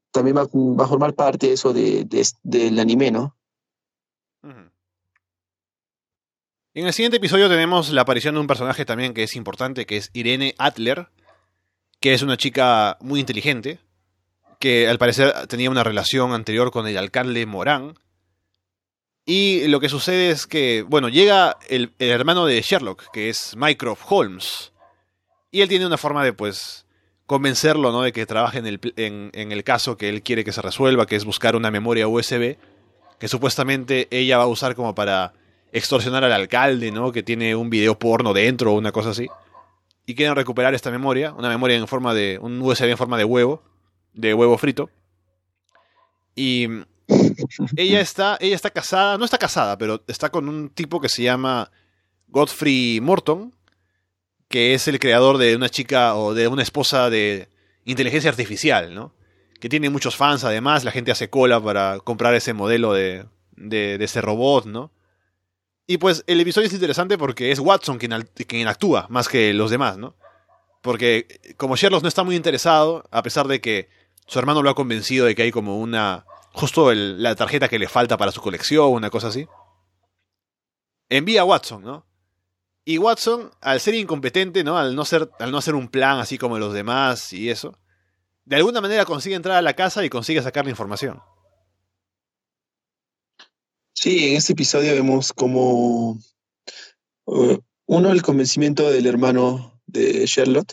también 0.09 0.35
va, 0.35 0.41
a 0.41 0.87
formar 0.87 1.13
parte 1.13 1.53
eso 1.53 1.73
de, 1.73 2.05
de, 2.05 2.27
del 2.41 2.79
anime, 2.79 3.11
¿no? 3.11 3.37
En 6.73 6.87
el 6.87 6.91
siguiente 6.91 7.17
episodio 7.17 7.49
tenemos 7.49 7.91
la 7.91 8.01
aparición 8.01 8.33
de 8.33 8.41
un 8.41 8.47
personaje 8.47 8.83
también 8.83 9.13
que 9.13 9.21
es 9.21 9.35
importante, 9.35 9.85
que 9.85 9.97
es 9.97 10.09
Irene 10.13 10.55
Adler, 10.57 11.09
que 11.99 12.15
es 12.15 12.23
una 12.23 12.35
chica 12.35 12.97
muy 12.99 13.19
inteligente, 13.19 13.77
que 14.59 14.87
al 14.87 14.97
parecer 14.97 15.45
tenía 15.45 15.69
una 15.69 15.83
relación 15.83 16.33
anterior 16.33 16.71
con 16.71 16.87
el 16.87 16.97
alcalde 16.97 17.45
Morán. 17.45 17.93
Y 19.23 19.67
lo 19.67 19.79
que 19.79 19.87
sucede 19.87 20.31
es 20.31 20.47
que, 20.47 20.81
bueno, 20.81 21.09
llega 21.09 21.57
el, 21.69 21.93
hermano 21.99 22.47
de 22.47 22.59
Sherlock, 22.59 23.11
que 23.11 23.29
es 23.29 23.55
Mycroft 23.55 24.05
Holmes. 24.09 24.73
Y 25.51 25.61
él 25.61 25.69
tiene 25.69 25.85
una 25.85 25.99
forma 25.99 26.23
de, 26.23 26.33
pues, 26.33 26.86
convencerlo, 27.27 27.91
¿no? 27.91 28.01
De 28.01 28.11
que 28.11 28.25
trabaje 28.25 28.57
en 28.57 28.65
el, 28.65 28.79
en 28.95 29.51
el 29.51 29.63
caso 29.63 29.97
que 29.97 30.09
él 30.09 30.23
quiere 30.23 30.43
que 30.43 30.51
se 30.51 30.61
resuelva, 30.61 31.05
que 31.05 31.15
es 31.15 31.25
buscar 31.25 31.55
una 31.55 31.69
memoria 31.69 32.07
USB, 32.07 32.57
que 33.19 33.27
supuestamente 33.27 34.07
ella 34.09 34.37
va 34.37 34.45
a 34.45 34.47
usar 34.47 34.75
como 34.75 34.95
para 34.95 35.33
extorsionar 35.71 36.23
al 36.23 36.31
alcalde, 36.31 36.91
¿no? 36.91 37.11
Que 37.11 37.23
tiene 37.23 37.55
un 37.55 37.69
video 37.69 37.99
porno 37.99 38.33
dentro 38.33 38.73
o 38.73 38.77
una 38.77 38.91
cosa 38.91 39.11
así. 39.11 39.27
Y 40.05 40.15
quieren 40.15 40.35
recuperar 40.35 40.73
esta 40.73 40.89
memoria, 40.89 41.33
una 41.33 41.49
memoria 41.49 41.75
en 41.75 41.87
forma 41.87 42.13
de. 42.13 42.39
un 42.41 42.61
USB 42.61 42.85
en 42.85 42.97
forma 42.97 43.17
de 43.17 43.25
huevo, 43.25 43.61
de 44.13 44.33
huevo 44.33 44.57
frito. 44.57 44.89
Y 46.35 46.67
ella 47.75 47.99
está, 47.99 48.37
ella 48.39 48.55
está 48.55 48.69
casada, 48.69 49.17
no 49.17 49.25
está 49.25 49.37
casada, 49.37 49.77
pero 49.77 50.03
está 50.07 50.29
con 50.29 50.47
un 50.47 50.69
tipo 50.69 51.01
que 51.01 51.09
se 51.09 51.23
llama 51.23 51.71
Godfrey 52.27 52.99
Morton, 53.01 53.53
que 54.47 54.73
es 54.73 54.87
el 54.87 54.99
creador 54.99 55.37
de 55.37 55.55
una 55.55 55.69
chica 55.69 56.15
o 56.15 56.33
de 56.33 56.47
una 56.47 56.63
esposa 56.63 57.09
de 57.09 57.49
inteligencia 57.85 58.29
artificial, 58.29 58.93
¿no? 58.93 59.13
Que 59.59 59.69
tiene 59.69 59.89
muchos 59.89 60.15
fans 60.15 60.43
además, 60.43 60.83
la 60.83 60.91
gente 60.91 61.11
hace 61.11 61.29
cola 61.29 61.61
para 61.61 61.99
comprar 61.99 62.35
ese 62.35 62.53
modelo 62.53 62.93
de, 62.93 63.25
de, 63.55 63.97
ese 63.99 64.21
robot, 64.21 64.65
¿no? 64.65 64.91
Y 65.87 65.97
pues 65.97 66.23
el 66.27 66.39
episodio 66.39 66.67
es 66.67 66.73
interesante 66.73 67.17
porque 67.17 67.51
es 67.51 67.59
Watson 67.59 67.97
quien, 67.97 68.27
quien 68.47 68.67
actúa, 68.67 69.07
más 69.09 69.27
que 69.27 69.53
los 69.53 69.71
demás, 69.71 69.97
¿no? 69.97 70.15
Porque 70.81 71.55
como 71.57 71.75
Sherlock 71.75 72.03
no 72.03 72.07
está 72.07 72.23
muy 72.23 72.35
interesado, 72.35 73.03
a 73.11 73.23
pesar 73.23 73.47
de 73.47 73.61
que 73.61 73.89
su 74.27 74.39
hermano 74.39 74.61
lo 74.61 74.69
ha 74.69 74.75
convencido 74.75 75.25
de 75.25 75.35
que 75.35 75.43
hay 75.43 75.51
como 75.51 75.79
una... 75.79 76.25
justo 76.53 76.93
la 76.93 77.35
tarjeta 77.35 77.69
que 77.69 77.79
le 77.79 77.87
falta 77.87 78.17
para 78.17 78.31
su 78.31 78.41
colección, 78.41 78.91
una 78.91 79.09
cosa 79.09 79.27
así. 79.27 79.47
Envía 81.09 81.41
a 81.41 81.45
Watson, 81.45 81.83
¿no? 81.83 82.06
Y 82.89 82.99
Watson, 82.99 83.51
al 83.59 83.81
ser 83.81 83.95
incompetente, 83.95 84.63
¿no? 84.63 84.77
Al 84.77 84.95
no, 84.95 85.03
ser, 85.03 85.29
al 85.39 85.51
no 85.51 85.57
hacer 85.57 85.75
un 85.75 85.89
plan 85.89 86.19
así 86.19 86.37
como 86.37 86.57
los 86.57 86.73
demás 86.73 87.33
y 87.33 87.49
eso, 87.49 87.77
de 88.45 88.55
alguna 88.55 88.79
manera 88.79 89.03
consigue 89.03 89.35
entrar 89.35 89.57
a 89.57 89.61
la 89.61 89.75
casa 89.75 90.05
y 90.05 90.09
consigue 90.09 90.41
sacar 90.41 90.63
la 90.63 90.71
información. 90.71 91.21
Sí, 93.91 94.29
en 94.29 94.37
este 94.37 94.53
episodio 94.53 94.93
vemos 94.93 95.33
como 95.33 96.17
uh, 97.25 97.57
uno 97.87 98.11
el 98.13 98.21
convencimiento 98.21 98.89
del 98.89 99.05
hermano 99.05 99.81
de 99.85 100.25
Sherlock 100.25 100.71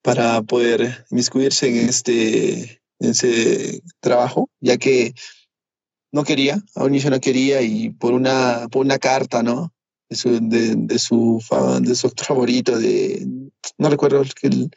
para 0.00 0.40
poder 0.40 1.04
inmiscuirse 1.10 1.68
en 1.68 1.86
este 1.86 2.80
en 2.98 3.10
ese 3.10 3.82
trabajo, 4.00 4.48
ya 4.60 4.78
que 4.78 5.12
no 6.12 6.24
quería, 6.24 6.62
a 6.74 6.84
un 6.84 6.94
inicio 6.94 7.10
no 7.10 7.20
quería 7.20 7.60
y 7.60 7.90
por 7.90 8.14
una, 8.14 8.68
por 8.70 8.86
una 8.86 8.98
carta, 8.98 9.42
¿no? 9.42 9.75
De 10.08 10.16
su, 10.16 10.30
de, 10.40 10.74
de 10.76 10.98
su, 10.98 11.42
de 11.80 11.94
su 11.94 12.08
favorito, 12.16 12.78
de, 12.78 13.26
no 13.78 13.90
recuerdo 13.90 14.22
el, 14.42 14.70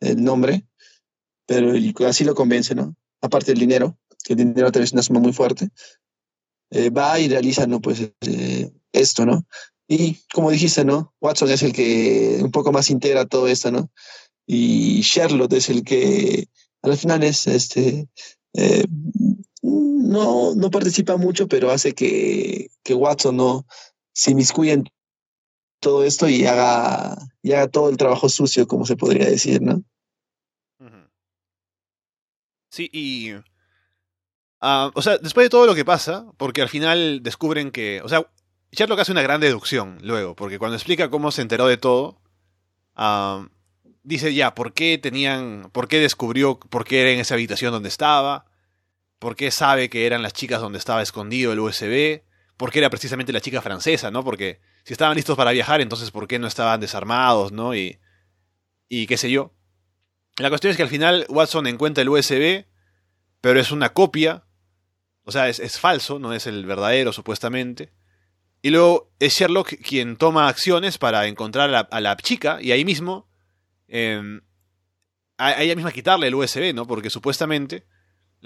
el 0.00 0.22
nombre, 0.22 0.66
pero 1.46 1.72
así 2.06 2.24
lo 2.24 2.34
convence, 2.34 2.74
¿no? 2.74 2.94
Aparte 3.22 3.52
del 3.52 3.60
dinero, 3.60 3.98
que 4.24 4.34
el 4.34 4.38
dinero 4.38 4.70
también 4.70 4.84
es 4.84 4.92
una 4.92 5.02
suma 5.02 5.20
muy 5.20 5.32
fuerte, 5.32 5.70
eh, 6.70 6.90
va 6.90 7.18
y 7.20 7.28
realiza, 7.28 7.66
¿no? 7.66 7.80
Pues 7.80 8.10
eh, 8.20 8.70
esto, 8.92 9.24
¿no? 9.24 9.46
Y 9.88 10.18
como 10.34 10.50
dijiste, 10.50 10.84
¿no? 10.84 11.14
Watson 11.20 11.50
es 11.50 11.62
el 11.62 11.72
que 11.72 12.40
un 12.42 12.50
poco 12.50 12.72
más 12.72 12.90
integra 12.90 13.24
todo 13.24 13.46
esto, 13.46 13.70
¿no? 13.70 13.90
Y 14.46 15.00
Sherlock 15.02 15.52
es 15.52 15.70
el 15.70 15.84
que 15.84 16.48
al 16.82 16.96
final 16.96 17.22
es, 17.22 17.46
este, 17.46 18.08
eh, 18.54 18.84
no, 19.62 20.54
no 20.54 20.70
participa 20.70 21.16
mucho, 21.16 21.48
pero 21.48 21.70
hace 21.70 21.94
que, 21.94 22.68
que 22.82 22.94
Watson 22.94 23.36
no 23.36 23.66
se 24.16 24.30
inmiscuya 24.30 24.72
en 24.72 24.88
todo 25.78 26.02
esto 26.02 26.26
y 26.26 26.46
haga, 26.46 27.18
y 27.42 27.52
haga 27.52 27.68
todo 27.68 27.90
el 27.90 27.98
trabajo 27.98 28.30
sucio, 28.30 28.66
como 28.66 28.86
se 28.86 28.96
podría 28.96 29.26
decir, 29.26 29.60
¿no? 29.60 29.82
Sí, 32.70 32.88
y... 32.92 33.34
Uh, 34.62 34.90
o 34.94 35.02
sea, 35.02 35.18
después 35.18 35.44
de 35.44 35.50
todo 35.50 35.66
lo 35.66 35.74
que 35.74 35.84
pasa, 35.84 36.26
porque 36.38 36.62
al 36.62 36.70
final 36.70 37.22
descubren 37.22 37.70
que... 37.70 38.00
O 38.02 38.08
sea, 38.08 38.26
Sherlock 38.72 39.00
hace 39.00 39.12
una 39.12 39.20
gran 39.20 39.40
deducción 39.40 39.98
luego, 40.00 40.34
porque 40.34 40.58
cuando 40.58 40.76
explica 40.76 41.10
cómo 41.10 41.30
se 41.30 41.42
enteró 41.42 41.66
de 41.66 41.76
todo, 41.76 42.18
uh, 42.96 43.46
dice 44.02 44.32
ya, 44.32 44.54
¿por 44.54 44.72
qué 44.72 44.96
tenían... 44.96 45.68
¿Por 45.72 45.88
qué 45.88 46.00
descubrió 46.00 46.58
por 46.58 46.86
qué 46.86 47.02
era 47.02 47.10
en 47.10 47.20
esa 47.20 47.34
habitación 47.34 47.70
donde 47.70 47.90
estaba? 47.90 48.46
¿Por 49.18 49.36
qué 49.36 49.50
sabe 49.50 49.90
que 49.90 50.06
eran 50.06 50.22
las 50.22 50.32
chicas 50.32 50.62
donde 50.62 50.78
estaba 50.78 51.02
escondido 51.02 51.52
el 51.52 51.60
USB? 51.60 52.22
¿Por 52.56 52.70
qué 52.70 52.78
era 52.78 52.90
precisamente 52.90 53.32
la 53.32 53.40
chica 53.40 53.60
francesa, 53.60 54.10
no? 54.10 54.24
Porque 54.24 54.60
si 54.84 54.92
estaban 54.92 55.16
listos 55.16 55.36
para 55.36 55.52
viajar, 55.52 55.80
entonces 55.80 56.10
¿por 56.10 56.26
qué 56.26 56.38
no 56.38 56.46
estaban 56.46 56.80
desarmados, 56.80 57.52
no? 57.52 57.74
Y, 57.74 57.98
y 58.88 59.06
qué 59.06 59.16
sé 59.16 59.30
yo. 59.30 59.52
La 60.38 60.48
cuestión 60.48 60.70
es 60.70 60.76
que 60.76 60.82
al 60.82 60.88
final 60.88 61.26
Watson 61.28 61.66
encuentra 61.66 62.02
el 62.02 62.08
USB, 62.08 62.64
pero 63.40 63.60
es 63.60 63.72
una 63.72 63.92
copia, 63.92 64.44
o 65.24 65.32
sea, 65.32 65.48
es, 65.48 65.60
es 65.60 65.78
falso, 65.78 66.18
no 66.18 66.32
es 66.32 66.46
el 66.46 66.64
verdadero 66.66 67.12
supuestamente. 67.12 67.92
Y 68.62 68.70
luego 68.70 69.12
es 69.18 69.34
Sherlock 69.34 69.74
quien 69.82 70.16
toma 70.16 70.48
acciones 70.48 70.98
para 70.98 71.26
encontrar 71.26 71.68
a 71.90 72.00
la, 72.00 72.10
a 72.10 72.16
chica 72.16 72.58
y 72.60 72.72
ahí 72.72 72.84
mismo, 72.84 73.28
eh, 73.88 74.40
a 75.38 75.62
ella 75.62 75.74
misma 75.74 75.92
quitarle 75.92 76.28
el 76.28 76.34
USB, 76.34 76.74
¿no? 76.74 76.86
Porque 76.86 77.10
supuestamente 77.10 77.86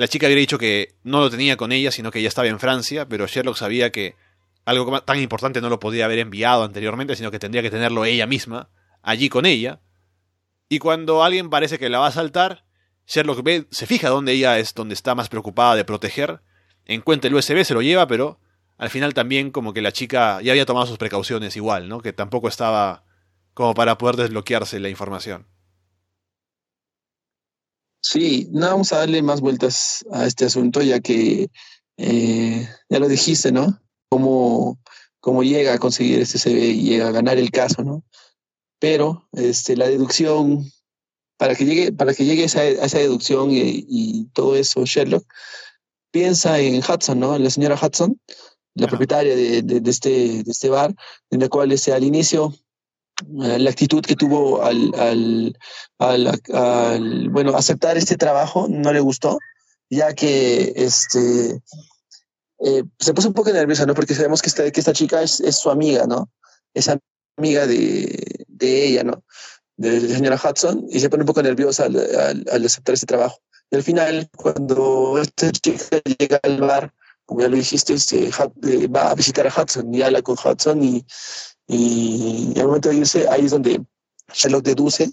la 0.01 0.09
chica 0.09 0.25
había 0.25 0.39
dicho 0.39 0.57
que 0.57 0.95
no 1.03 1.21
lo 1.21 1.29
tenía 1.29 1.59
con 1.59 1.73
ella, 1.73 1.91
sino 1.91 2.11
que 2.11 2.21
ella 2.21 2.29
estaba 2.29 2.49
en 2.49 2.59
Francia, 2.59 3.07
pero 3.07 3.27
Sherlock 3.27 3.59
sabía 3.59 3.93
que 3.93 4.17
algo 4.65 5.03
tan 5.03 5.19
importante 5.19 5.61
no 5.61 5.69
lo 5.69 5.79
podía 5.79 6.07
haber 6.07 6.21
enviado 6.21 6.65
anteriormente, 6.65 7.17
sino 7.17 7.31
que 7.31 7.39
tendría 7.39 7.61
que 7.61 7.71
tenerlo 7.71 8.07
ella 8.07 8.27
misma, 8.27 8.71
allí 9.03 9.29
con 9.29 9.45
ella. 9.45 9.83
Y 10.71 10.79
cuando 10.79 11.23
alguien 11.23 11.51
parece 11.51 11.79
que 11.79 11.91
la 11.91 11.99
va 11.99 12.07
a 12.07 12.13
saltar, 12.13 12.65
Sherlock 13.07 13.43
ve, 13.43 13.67
se 13.71 13.87
fija 13.87 14.09
dónde 14.09 14.33
ella 14.33 14.59
es, 14.59 14.73
donde 14.73 14.95
está 14.95 15.15
más 15.15 15.29
preocupada 15.29 15.75
de 15.75 15.85
proteger, 15.85 16.41
encuentra 16.87 17.29
el 17.29 17.35
USB, 17.35 17.63
se 17.63 17.75
lo 17.75 17.83
lleva, 17.83 18.07
pero 18.07 18.41
al 18.79 18.89
final 18.89 19.13
también 19.13 19.51
como 19.51 19.75
que 19.75 19.83
la 19.83 19.93
chica 19.93 20.41
ya 20.41 20.53
había 20.53 20.65
tomado 20.65 20.87
sus 20.87 20.97
precauciones 20.97 21.57
igual, 21.57 21.91
¿no? 21.91 22.01
Que 22.01 22.15
tampoco 22.15 22.49
estaba 22.49 23.05
como 23.53 23.75
para 23.75 23.99
poder 23.99 24.17
desbloquearse 24.17 24.81
la 24.81 24.89
información. 24.89 25.47
Sí, 28.03 28.49
no 28.51 28.67
vamos 28.67 28.93
a 28.93 28.99
darle 28.99 29.23
más 29.23 29.41
vueltas 29.41 30.05
a 30.11 30.27
este 30.27 30.47
asunto, 30.47 30.81
ya 30.81 31.01
que 31.01 31.51
eh, 31.99 32.69
ya 32.89 32.99
lo 32.99 33.09
dijiste, 33.09 33.53
¿no? 33.53 33.79
Cómo, 34.09 34.79
cómo 35.21 35.43
llega 35.43 35.75
a 35.75 35.79
conseguir 35.79 36.21
este 36.21 36.39
CV 36.39 36.69
y 36.69 36.83
llega 36.83 37.09
a 37.09 37.13
ganar 37.13 37.39
el 37.39 37.51
caso, 37.51 37.85
¿no? 37.85 38.03
Pero 38.79 39.29
este, 39.33 39.77
la 39.77 39.89
deducción, 39.89 40.65
para 41.37 41.55
que 41.55 41.67
llegue, 41.67 41.93
para 41.93 42.15
que 42.15 42.25
llegue 42.25 42.45
a 42.45 42.47
esa, 42.47 42.65
esa 42.65 42.99
deducción 42.99 43.51
y, 43.51 43.85
y, 43.87 44.25
todo 44.33 44.57
eso, 44.57 44.85
Sherlock, 44.87 45.25
piensa 46.11 46.59
en 46.59 46.77
Hudson, 46.79 47.21
¿no? 47.21 47.39
La 47.39 47.51
señora 47.51 47.79
Hudson, 47.81 48.19
la 48.75 48.87
propietaria 48.87 49.37
de, 49.37 49.61
de, 49.63 49.81
de, 49.81 49.91
este, 49.91 50.43
de 50.43 50.51
este 50.51 50.71
bar, 50.71 50.95
en 51.31 51.41
la 51.41 51.49
cual 51.51 51.71
este, 51.73 51.93
al 51.93 52.05
inicio 52.05 52.55
la 53.29 53.71
actitud 53.71 54.03
que 54.03 54.17
tuvo 54.17 54.63
al, 54.63 54.93
al, 54.99 55.59
al, 55.99 56.41
al, 56.53 57.29
bueno, 57.31 57.57
aceptar 57.57 57.97
este 57.97 58.17
trabajo 58.17 58.67
no 58.69 58.93
le 58.93 59.01
gustó, 59.01 59.39
ya 59.89 60.15
que 60.15 60.73
este, 60.77 61.63
eh, 62.61 62.85
se 62.99 63.15
puso 63.15 63.29
un 63.29 63.35
poco 63.35 63.53
nerviosa, 63.53 63.87
¿no? 63.87 63.95
Porque 63.95 64.15
sabemos 64.15 64.43
que 64.43 64.49
esta, 64.49 64.71
que 64.71 64.81
esta 64.81 64.93
chica 64.93 65.23
es, 65.23 65.41
es 65.41 65.57
su 65.57 65.71
amiga, 65.71 66.07
¿no? 66.07 66.31
Es 66.75 66.89
amiga 67.37 67.67
de, 67.67 68.45
de 68.49 68.87
ella, 68.87 69.05
¿no? 69.05 69.25
De 69.77 70.01
la 70.01 70.17
señora 70.17 70.41
Hudson, 70.43 70.87
y 70.91 71.01
se 71.01 71.09
pone 71.09 71.23
un 71.23 71.27
poco 71.27 71.43
nerviosa 71.43 71.85
al, 71.85 71.97
al, 71.97 72.45
al 72.51 72.65
aceptar 72.65 72.95
este 72.95 73.07
trabajo. 73.07 73.39
Y 73.71 73.77
al 73.77 73.83
final, 73.83 74.29
cuando 74.37 75.19
esta 75.21 75.51
chica 75.53 76.01
llega 76.19 76.41
al 76.43 76.61
bar, 76.61 76.93
como 77.25 77.43
ya 77.43 77.49
lo 77.49 77.57
dijiste, 77.57 77.95
este, 77.95 78.29
va 78.89 79.11
a 79.11 79.15
visitar 79.15 79.47
a 79.47 79.63
Hudson 79.63 79.95
y 79.95 80.03
habla 80.03 80.21
con 80.21 80.37
Hudson 80.37 80.83
y 80.83 81.07
y, 81.71 82.59
al 82.59 82.67
momento 82.67 82.89
de 82.89 82.97
irse, 82.97 83.29
ahí 83.29 83.45
es 83.45 83.53
donde 83.53 83.81
Sherlock 84.33 84.65
deduce 84.65 85.11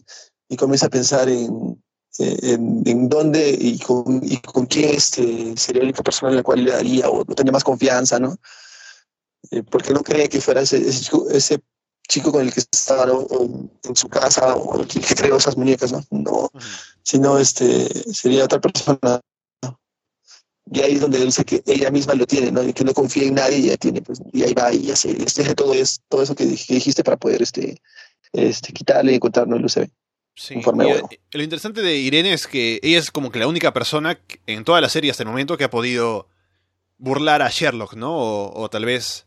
y 0.49 0.55
comienza 0.55 0.88
a 0.88 0.89
pensar 0.89 1.30
en, 1.30 1.82
en, 2.18 2.84
en 2.86 3.10
dónde 3.10 3.55
y 3.60 3.78
con, 3.80 4.22
y 4.24 4.38
con 4.38 4.66
quién 4.66 4.95
este, 4.95 5.55
sería 5.55 5.82
la 5.82 5.89
única 5.89 6.03
persona 6.03 6.32
en 6.32 6.38
la 6.38 6.43
cual 6.43 6.64
le 6.64 6.72
daría 6.72 7.10
o 7.10 7.24
tenía 7.26 7.51
más 7.51 7.64
confianza, 7.64 8.20
¿no? 8.20 8.38
Eh, 9.51 9.64
porque 9.64 9.93
no 9.93 10.01
cree 10.01 10.30
que 10.30 10.41
fuera 10.41 10.62
ese, 10.62 10.78
ese, 10.78 11.03
chico, 11.03 11.30
ese 11.30 11.60
chico 12.08 12.32
con 12.32 12.41
el 12.41 12.53
que 12.53 12.62
estaba 12.62 13.05
¿no? 13.05 13.28
en 13.84 13.95
su 13.95 14.10
casa 14.10 14.55
o 14.55 14.82
el 14.82 14.88
que 14.88 14.99
creó 15.16 15.38
esas 15.38 15.58
muñecas, 15.58 15.91
¿no? 15.91 16.03
no 16.10 16.32
uh 16.32 16.49
-huh. 16.51 16.64
Sino 17.03 17.38
este, 17.38 17.88
sería 18.14 18.45
otra 18.45 18.60
persona 18.60 19.22
y 20.72 20.82
ahí 20.82 20.93
es 20.93 21.01
donde 21.01 21.24
dice 21.24 21.45
que 21.45 21.61
ella 21.65 21.91
misma 21.91 22.13
lo 22.15 22.26
tiene, 22.26 22.51
¿no? 22.51 22.63
Y 22.63 22.74
que 22.74 22.84
no 22.84 22.93
confía 22.93 23.24
en 23.24 23.36
nadie 23.36 23.57
y 23.57 23.68
ya 23.68 23.78
tiene, 23.78 24.01
pues, 24.01 24.22
y 24.34 24.43
ahí 24.43 24.53
va 24.53 24.74
y 24.74 24.91
hace, 24.91 25.15
hace 25.26 25.55
todo, 25.55 25.74
es, 25.74 26.01
todo 26.09 26.24
eso 26.24 26.36
que 26.36 26.45
dijiste 26.45 27.03
para 27.03 27.18
poder 27.18 27.41
este, 27.41 27.82
este, 28.34 28.74
quitarle 28.74 29.13
y 29.13 29.15
encontrarnos 29.15 29.78
el 29.78 29.86
UCB. 29.86 29.91
Sí, 30.36 30.53
y, 30.53 31.38
lo 31.38 31.43
interesante 31.43 31.82
de 31.82 31.95
Irene 31.97 32.32
es 32.32 32.45
que 32.45 32.80
ella 32.84 32.99
es 32.99 33.09
como 33.09 33.32
que 33.32 33.39
la 33.39 33.47
única 33.47 33.74
persona 33.74 34.20
en 34.45 34.63
toda 34.65 34.82
la 34.82 34.89
serie 34.89 35.09
hasta 35.09 35.24
el 35.24 35.30
momento 35.30 35.57
que 35.57 35.63
ha 35.63 35.70
podido 35.72 36.28
burlar 36.99 37.41
a 37.41 37.49
Sherlock, 37.49 37.95
¿no? 37.95 38.15
O, 38.15 38.61
o 38.61 38.70
tal 38.70 38.86
vez 38.86 39.26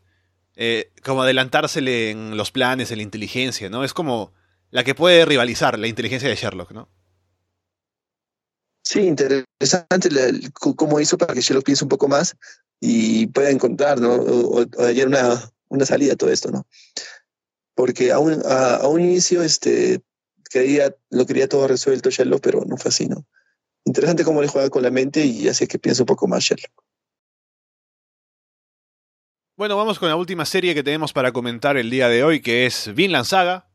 eh, 0.55 0.91
como 1.03 1.23
adelantársele 1.23 2.11
en 2.11 2.37
los 2.37 2.51
planes, 2.51 2.91
en 2.91 2.97
la 2.97 3.03
inteligencia, 3.03 3.69
¿no? 3.69 3.83
Es 3.83 3.93
como 3.93 4.31
la 4.69 4.83
que 4.83 4.95
puede 4.95 5.25
rivalizar 5.25 5.79
la 5.79 5.87
inteligencia 5.87 6.29
de 6.29 6.35
Sherlock, 6.35 6.71
¿no? 6.71 6.87
Sí, 8.83 9.01
interesante 9.01 10.09
cómo 10.53 10.99
hizo 10.99 11.17
para 11.17 11.33
que 11.33 11.41
Sherlock 11.41 11.65
piense 11.65 11.85
un 11.85 11.89
poco 11.89 12.07
más 12.07 12.35
y 12.79 13.27
pueda 13.27 13.49
encontrar, 13.49 14.01
¿no? 14.01 14.15
O, 14.15 14.61
o 14.61 14.83
hallar 14.83 15.07
una, 15.07 15.51
una 15.69 15.85
salida 15.85 16.13
a 16.13 16.15
todo 16.15 16.31
esto, 16.31 16.51
¿no? 16.51 16.67
Porque 17.75 18.11
a 18.11 18.19
un, 18.19 18.41
a, 18.45 18.77
a 18.77 18.87
un 18.87 19.01
inicio 19.01 19.43
este, 19.43 20.01
quería, 20.49 20.95
lo 21.09 21.25
quería 21.25 21.47
todo 21.47 21.67
resuelto 21.67 22.09
Sherlock, 22.09 22.41
pero 22.41 22.65
no 22.65 22.77
fue 22.77 22.89
así, 22.89 23.07
¿no? 23.07 23.25
Interesante 23.85 24.23
cómo 24.23 24.41
le 24.41 24.47
juega 24.47 24.69
con 24.69 24.83
la 24.83 24.91
mente 24.91 25.25
y 25.25 25.47
hace 25.47 25.67
que 25.67 25.79
piense 25.79 26.01
un 26.01 26.07
poco 26.07 26.27
más 26.27 26.43
Sherlock. 26.43 26.83
Bueno, 29.57 29.77
vamos 29.77 29.99
con 29.99 30.09
la 30.09 30.15
última 30.15 30.45
serie 30.45 30.73
que 30.73 30.81
tenemos 30.83 31.13
para 31.13 31.31
comentar 31.31 31.77
el 31.77 31.89
día 31.91 32.07
de 32.09 32.23
hoy, 32.23 32.41
que 32.41 32.65
es 32.65 32.93
Vinland 32.95 33.25
Saga. 33.25 33.69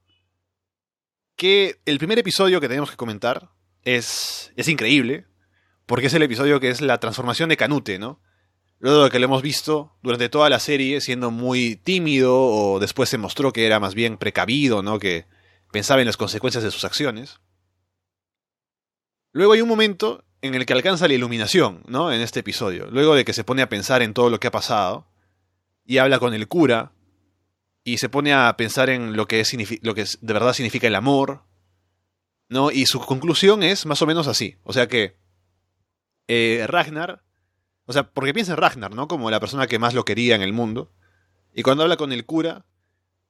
Que 1.36 1.80
el 1.84 1.98
primer 1.98 2.18
episodio 2.18 2.60
que 2.60 2.68
tenemos 2.68 2.90
que 2.90 2.96
comentar 2.96 3.50
es, 3.86 4.52
es 4.56 4.68
increíble, 4.68 5.26
porque 5.86 6.08
es 6.08 6.14
el 6.14 6.22
episodio 6.22 6.58
que 6.58 6.68
es 6.68 6.80
la 6.80 6.98
transformación 6.98 7.48
de 7.48 7.56
Canute, 7.56 7.98
¿no? 7.98 8.20
Luego 8.80 9.04
de 9.04 9.10
que 9.10 9.20
lo 9.20 9.26
hemos 9.26 9.42
visto 9.42 9.96
durante 10.02 10.28
toda 10.28 10.50
la 10.50 10.58
serie 10.58 11.00
siendo 11.00 11.30
muy 11.30 11.76
tímido 11.76 12.36
o 12.36 12.80
después 12.80 13.08
se 13.08 13.16
mostró 13.16 13.52
que 13.52 13.64
era 13.64 13.80
más 13.80 13.94
bien 13.94 14.18
precavido, 14.18 14.82
¿no? 14.82 14.98
Que 14.98 15.26
pensaba 15.70 16.00
en 16.00 16.06
las 16.06 16.16
consecuencias 16.16 16.64
de 16.64 16.72
sus 16.72 16.84
acciones. 16.84 17.38
Luego 19.32 19.52
hay 19.52 19.60
un 19.60 19.68
momento 19.68 20.24
en 20.42 20.56
el 20.56 20.66
que 20.66 20.72
alcanza 20.72 21.06
la 21.06 21.14
iluminación, 21.14 21.84
¿no? 21.86 22.12
En 22.12 22.20
este 22.20 22.40
episodio. 22.40 22.88
Luego 22.90 23.14
de 23.14 23.24
que 23.24 23.32
se 23.32 23.44
pone 23.44 23.62
a 23.62 23.68
pensar 23.68 24.02
en 24.02 24.14
todo 24.14 24.30
lo 24.30 24.40
que 24.40 24.48
ha 24.48 24.52
pasado 24.52 25.06
y 25.84 25.98
habla 25.98 26.18
con 26.18 26.34
el 26.34 26.48
cura 26.48 26.92
y 27.84 27.98
se 27.98 28.08
pone 28.08 28.34
a 28.34 28.52
pensar 28.56 28.90
en 28.90 29.16
lo 29.16 29.28
que, 29.28 29.38
es, 29.38 29.56
lo 29.82 29.94
que 29.94 30.04
de 30.20 30.32
verdad 30.32 30.54
significa 30.54 30.88
el 30.88 30.96
amor, 30.96 31.44
¿no? 32.48 32.70
Y 32.70 32.86
su 32.86 33.00
conclusión 33.00 33.62
es 33.62 33.86
más 33.86 34.02
o 34.02 34.06
menos 34.06 34.26
así. 34.26 34.56
O 34.64 34.72
sea 34.72 34.88
que 34.88 35.16
eh, 36.28 36.64
Ragnar, 36.68 37.22
o 37.86 37.92
sea, 37.92 38.10
porque 38.10 38.34
piensa 38.34 38.52
en 38.52 38.58
Ragnar, 38.58 38.94
¿no? 38.94 39.08
Como 39.08 39.30
la 39.30 39.40
persona 39.40 39.66
que 39.66 39.78
más 39.78 39.94
lo 39.94 40.04
quería 40.04 40.34
en 40.34 40.42
el 40.42 40.52
mundo. 40.52 40.92
Y 41.54 41.62
cuando 41.62 41.82
habla 41.82 41.96
con 41.96 42.12
el 42.12 42.26
cura, 42.26 42.66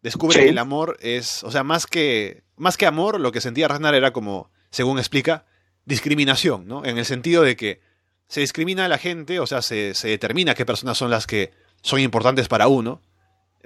descubre 0.02 0.38
sí. 0.38 0.44
que 0.44 0.50
el 0.50 0.58
amor 0.58 0.96
es, 1.00 1.44
o 1.44 1.50
sea, 1.50 1.62
más 1.62 1.86
que, 1.86 2.44
más 2.56 2.76
que 2.76 2.86
amor, 2.86 3.20
lo 3.20 3.32
que 3.32 3.40
sentía 3.40 3.68
Ragnar 3.68 3.94
era 3.94 4.12
como 4.12 4.50
según 4.70 4.98
explica, 4.98 5.46
discriminación, 5.84 6.66
¿no? 6.66 6.84
En 6.84 6.98
el 6.98 7.04
sentido 7.04 7.42
de 7.42 7.56
que 7.56 7.80
se 8.28 8.40
discrimina 8.40 8.84
a 8.84 8.88
la 8.88 8.98
gente, 8.98 9.40
o 9.40 9.46
sea, 9.46 9.62
se, 9.62 9.94
se 9.94 10.08
determina 10.08 10.54
qué 10.54 10.66
personas 10.66 10.98
son 10.98 11.10
las 11.10 11.26
que 11.26 11.52
son 11.82 12.00
importantes 12.00 12.48
para 12.48 12.68
uno, 12.68 13.00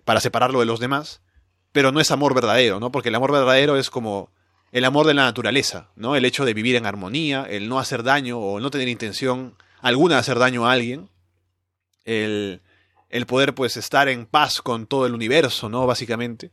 para 0.04 0.20
separarlo 0.20 0.60
de 0.60 0.66
los 0.66 0.80
demás, 0.80 1.22
pero 1.72 1.92
no 1.92 2.00
es 2.00 2.10
amor 2.10 2.34
verdadero, 2.34 2.78
¿no? 2.78 2.92
Porque 2.92 3.08
el 3.08 3.14
amor 3.14 3.32
verdadero 3.32 3.76
es 3.76 3.90
como 3.90 4.30
el 4.72 4.84
amor 4.84 5.06
de 5.06 5.14
la 5.14 5.24
naturaleza, 5.24 5.90
¿no? 5.96 6.14
El 6.14 6.24
hecho 6.24 6.44
de 6.44 6.54
vivir 6.54 6.76
en 6.76 6.86
armonía, 6.86 7.44
el 7.48 7.68
no 7.68 7.78
hacer 7.78 8.02
daño 8.02 8.38
o 8.38 8.60
no 8.60 8.70
tener 8.70 8.88
intención 8.88 9.56
alguna 9.80 10.14
de 10.14 10.20
hacer 10.20 10.38
daño 10.38 10.66
a 10.66 10.72
alguien, 10.72 11.08
el, 12.04 12.62
el 13.08 13.26
poder 13.26 13.54
pues 13.54 13.76
estar 13.76 14.08
en 14.08 14.26
paz 14.26 14.62
con 14.62 14.86
todo 14.86 15.06
el 15.06 15.14
universo, 15.14 15.68
¿no? 15.68 15.86
Básicamente. 15.86 16.52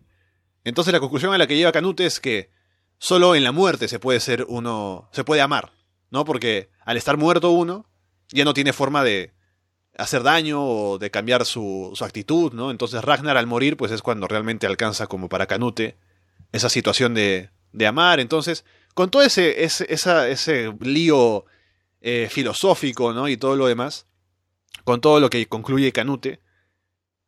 Entonces 0.63 0.93
la 0.93 0.99
conclusión 0.99 1.33
a 1.33 1.37
la 1.37 1.47
que 1.47 1.55
lleva 1.55 1.71
Canute 1.71 2.05
es 2.05 2.19
que 2.19 2.49
solo 2.97 3.35
en 3.35 3.43
la 3.43 3.51
muerte 3.51 3.87
se 3.87 3.99
puede 3.99 4.19
ser 4.19 4.45
uno, 4.49 5.09
se 5.11 5.23
puede 5.23 5.41
amar, 5.41 5.71
¿no? 6.09 6.25
Porque 6.25 6.69
al 6.83 6.97
estar 6.97 7.17
muerto 7.17 7.51
uno, 7.51 7.87
ya 8.29 8.45
no 8.45 8.53
tiene 8.53 8.73
forma 8.73 9.03
de 9.03 9.33
hacer 9.97 10.23
daño 10.23 10.63
o 10.63 10.97
de 10.97 11.11
cambiar 11.11 11.45
su, 11.45 11.91
su 11.93 12.03
actitud, 12.03 12.53
¿no? 12.53 12.71
Entonces 12.71 13.03
Ragnar 13.03 13.37
al 13.37 13.47
morir, 13.47 13.77
pues 13.77 13.91
es 13.91 14.01
cuando 14.01 14.27
realmente 14.27 14.65
alcanza 14.65 15.07
como 15.07 15.29
para 15.29 15.45
Canute 15.45 15.97
esa 16.51 16.69
situación 16.69 17.13
de, 17.13 17.49
de 17.71 17.87
amar. 17.87 18.19
Entonces, 18.19 18.65
con 18.93 19.09
todo 19.09 19.21
ese, 19.21 19.63
ese, 19.63 19.85
ese 19.89 20.73
lío 20.81 21.45
eh, 22.01 22.27
filosófico, 22.31 23.13
¿no? 23.13 23.27
Y 23.27 23.37
todo 23.37 23.55
lo 23.55 23.67
demás, 23.67 24.07
con 24.83 25.01
todo 25.01 25.19
lo 25.19 25.29
que 25.29 25.47
concluye 25.47 25.91
Canute, 25.91 26.41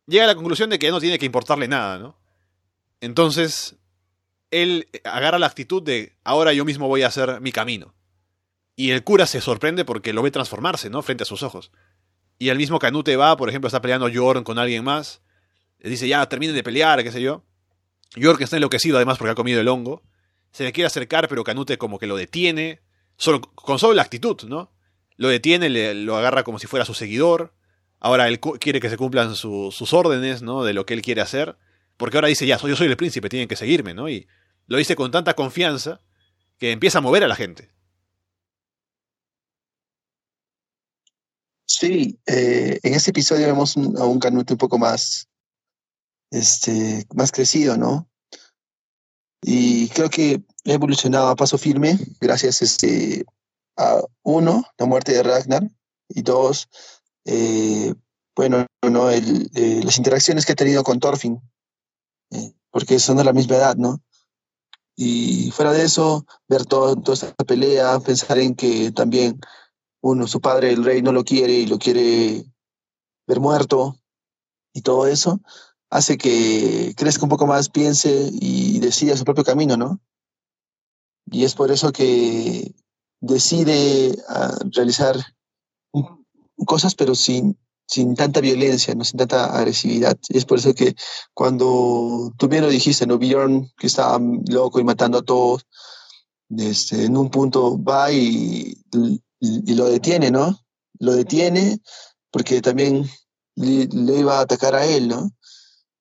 llega 0.06 0.24
a 0.24 0.28
la 0.28 0.34
conclusión 0.34 0.70
de 0.70 0.78
que 0.78 0.90
no 0.90 1.00
tiene 1.00 1.18
que 1.18 1.26
importarle 1.26 1.68
nada, 1.68 1.98
¿no? 1.98 2.18
Entonces, 3.00 3.76
él 4.50 4.88
agarra 5.04 5.38
la 5.38 5.46
actitud 5.46 5.82
de 5.82 6.16
ahora 6.24 6.52
yo 6.52 6.64
mismo 6.64 6.88
voy 6.88 7.02
a 7.02 7.08
hacer 7.08 7.40
mi 7.40 7.52
camino. 7.52 7.94
Y 8.76 8.92
el 8.92 9.04
cura 9.04 9.26
se 9.26 9.40
sorprende 9.40 9.84
porque 9.84 10.12
lo 10.12 10.22
ve 10.22 10.30
transformarse, 10.30 10.90
¿no? 10.90 11.02
Frente 11.02 11.22
a 11.24 11.26
sus 11.26 11.42
ojos. 11.42 11.70
Y 12.38 12.48
el 12.48 12.56
mismo 12.56 12.78
Canute 12.78 13.16
va, 13.16 13.36
por 13.36 13.48
ejemplo, 13.48 13.68
está 13.68 13.82
peleando 13.82 14.08
Jorn 14.12 14.42
con 14.42 14.58
alguien 14.58 14.82
más. 14.82 15.20
Le 15.78 15.90
dice, 15.90 16.08
ya, 16.08 16.26
terminen 16.28 16.54
de 16.54 16.62
pelear, 16.62 17.02
qué 17.02 17.12
sé 17.12 17.20
yo. 17.20 17.44
Jorn 18.20 18.42
está 18.42 18.56
enloquecido 18.56 18.96
además 18.96 19.18
porque 19.18 19.32
ha 19.32 19.34
comido 19.34 19.60
el 19.60 19.68
hongo. 19.68 20.02
Se 20.52 20.64
le 20.64 20.72
quiere 20.72 20.86
acercar, 20.86 21.28
pero 21.28 21.44
Canute 21.44 21.78
como 21.78 21.98
que 21.98 22.06
lo 22.06 22.16
detiene. 22.16 22.80
Solo, 23.16 23.40
con 23.40 23.78
solo 23.78 23.94
la 23.94 24.02
actitud, 24.02 24.42
¿no? 24.44 24.72
Lo 25.16 25.28
detiene, 25.28 25.68
le, 25.68 25.94
lo 25.94 26.16
agarra 26.16 26.42
como 26.42 26.58
si 26.58 26.66
fuera 26.66 26.84
su 26.84 26.94
seguidor. 26.94 27.54
Ahora 27.98 28.28
él 28.28 28.40
quiere 28.40 28.80
que 28.80 28.88
se 28.88 28.96
cumplan 28.96 29.36
su, 29.36 29.70
sus 29.70 29.92
órdenes, 29.92 30.42
¿no? 30.42 30.64
De 30.64 30.72
lo 30.72 30.86
que 30.86 30.94
él 30.94 31.02
quiere 31.02 31.20
hacer. 31.20 31.56
Porque 31.96 32.16
ahora 32.16 32.28
dice, 32.28 32.46
ya, 32.46 32.56
yo 32.56 32.76
soy 32.76 32.86
el 32.86 32.96
príncipe, 32.96 33.28
tienen 33.28 33.48
que 33.48 33.56
seguirme, 33.56 33.92
¿no? 33.92 34.08
Y 34.08 34.26
lo 34.66 34.78
dice 34.78 34.96
con 34.96 35.10
tanta 35.10 35.34
confianza 35.34 36.00
que 36.58 36.72
empieza 36.72 36.98
a 36.98 37.02
mover 37.02 37.24
a 37.24 37.28
la 37.28 37.36
gente. 37.36 37.70
Sí, 41.66 42.18
eh, 42.26 42.80
en 42.82 42.94
este 42.94 43.10
episodio 43.10 43.46
vemos 43.46 43.76
a 43.76 44.04
un 44.04 44.18
Canute 44.18 44.54
un 44.54 44.58
poco 44.58 44.76
más, 44.76 45.28
este, 46.30 47.06
más 47.14 47.30
crecido, 47.30 47.76
¿no? 47.76 48.09
Y 49.42 49.88
creo 49.88 50.10
que 50.10 50.42
ha 50.66 50.72
evolucionado 50.72 51.28
a 51.28 51.36
paso 51.36 51.56
firme 51.56 51.98
gracias 52.20 52.62
este, 52.62 53.24
a 53.76 54.00
uno, 54.22 54.64
la 54.78 54.86
muerte 54.86 55.12
de 55.12 55.22
Ragnar, 55.22 55.68
y 56.08 56.22
dos, 56.22 56.68
eh, 57.24 57.94
bueno, 58.36 58.66
no, 58.82 59.10
el, 59.10 59.50
eh, 59.54 59.80
las 59.84 59.98
interacciones 59.98 60.44
que 60.44 60.52
ha 60.52 60.56
tenido 60.56 60.82
con 60.82 61.00
Thorfinn, 61.00 61.40
eh, 62.30 62.52
porque 62.70 62.98
son 62.98 63.16
de 63.16 63.24
la 63.24 63.32
misma 63.32 63.56
edad, 63.56 63.76
¿no? 63.76 64.00
Y 64.96 65.50
fuera 65.52 65.72
de 65.72 65.84
eso, 65.84 66.26
ver 66.48 66.66
todo, 66.66 66.96
toda 66.96 67.14
esta 67.14 67.44
pelea, 67.44 67.98
pensar 68.00 68.38
en 68.38 68.54
que 68.54 68.92
también 68.92 69.40
uno, 70.02 70.26
su 70.26 70.40
padre, 70.40 70.72
el 70.72 70.84
rey, 70.84 71.02
no 71.02 71.12
lo 71.12 71.24
quiere 71.24 71.54
y 71.54 71.66
lo 71.66 71.78
quiere 71.78 72.44
ver 73.26 73.40
muerto 73.40 73.96
y 74.72 74.82
todo 74.82 75.06
eso, 75.06 75.40
hace 75.90 76.16
que 76.16 76.94
crezca 76.96 77.24
un 77.24 77.28
poco 77.28 77.46
más, 77.46 77.68
piense 77.68 78.30
y 78.32 78.78
decida 78.78 79.16
su 79.16 79.24
propio 79.24 79.44
camino, 79.44 79.76
¿no? 79.76 80.00
Y 81.26 81.44
es 81.44 81.54
por 81.54 81.70
eso 81.70 81.92
que 81.92 82.74
decide 83.20 84.10
uh, 84.28 84.70
realizar 84.72 85.16
cosas, 86.64 86.94
pero 86.94 87.14
sin, 87.14 87.58
sin 87.86 88.14
tanta 88.14 88.40
violencia, 88.40 88.94
no 88.94 89.04
sin 89.04 89.18
tanta 89.18 89.56
agresividad. 89.56 90.16
Y 90.28 90.38
es 90.38 90.44
por 90.44 90.58
eso 90.58 90.74
que 90.74 90.94
cuando 91.34 92.32
tú 92.38 92.48
bien 92.48 92.62
lo 92.62 92.70
dijiste, 92.70 93.06
¿no? 93.06 93.18
Bjorn, 93.18 93.70
que 93.76 93.88
estaba 93.88 94.18
loco 94.48 94.80
y 94.80 94.84
matando 94.84 95.18
a 95.18 95.22
todos, 95.22 95.66
este, 96.56 97.04
en 97.04 97.16
un 97.16 97.30
punto 97.30 97.82
va 97.82 98.12
y 98.12 98.76
lo 99.40 99.86
detiene, 99.86 100.30
¿no? 100.30 100.58
Lo 100.98 101.14
detiene 101.14 101.80
porque 102.30 102.60
también 102.60 103.08
le, 103.56 103.86
le, 103.86 104.20
iba 104.20 104.38
a 104.38 104.42
atacar 104.42 104.74
a 104.74 104.84
él, 104.86 105.08
¿no? 105.08 105.30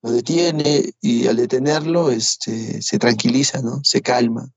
Lo 0.02 0.12
detiene 0.12 0.94
y 1.02 1.28
al 1.28 1.36
detenerlo 1.36 2.10
este, 2.10 2.82
se 2.82 2.98
tranquiliza, 2.98 3.62
¿no? 3.62 3.82
Se 3.84 4.02
calma. 4.02 4.50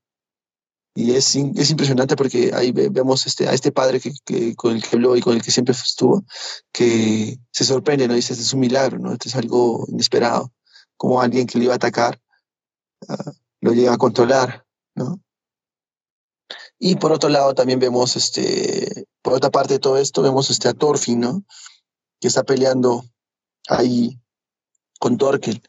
Y 0.94 1.12
es, 1.12 1.34
es 1.34 1.70
impresionante 1.70 2.16
porque 2.16 2.52
ahí 2.54 2.70
vemos 2.70 3.26
este, 3.26 3.48
a 3.48 3.52
este 3.52 3.72
padre 3.72 3.98
que, 3.98 4.12
que, 4.24 4.54
con 4.54 4.76
el 4.76 4.82
que 4.82 4.96
habló 4.96 5.16
y 5.16 5.22
con 5.22 5.34
el 5.34 5.42
que 5.42 5.50
siempre 5.50 5.72
estuvo, 5.72 6.24
que 6.70 7.38
se 7.50 7.64
sorprende, 7.64 8.06
¿no? 8.06 8.14
Dice, 8.14 8.34
este 8.34 8.44
es 8.44 8.52
un 8.52 8.60
milagro, 8.60 8.98
¿no? 8.98 9.12
Esto 9.12 9.28
es 9.28 9.34
algo 9.34 9.86
inesperado. 9.88 10.52
Como 10.96 11.20
alguien 11.20 11.46
que 11.46 11.58
le 11.58 11.64
iba 11.64 11.72
a 11.72 11.76
atacar 11.76 12.20
uh, 13.08 13.32
lo 13.62 13.72
llega 13.72 13.94
a 13.94 13.98
controlar, 13.98 14.66
¿no? 14.94 15.20
Y 16.78 16.96
por 16.96 17.12
otro 17.12 17.30
lado 17.30 17.54
también 17.54 17.78
vemos, 17.78 18.16
este, 18.16 19.06
por 19.22 19.34
otra 19.34 19.50
parte 19.50 19.74
de 19.74 19.78
todo 19.78 19.96
esto, 19.96 20.20
vemos 20.20 20.50
este, 20.50 20.68
a 20.68 20.74
Thorfinn, 20.74 21.20
¿no? 21.20 21.44
Que 22.20 22.28
está 22.28 22.42
peleando 22.42 23.04
ahí 23.68 24.20
con 25.02 25.18
Torkel. 25.18 25.60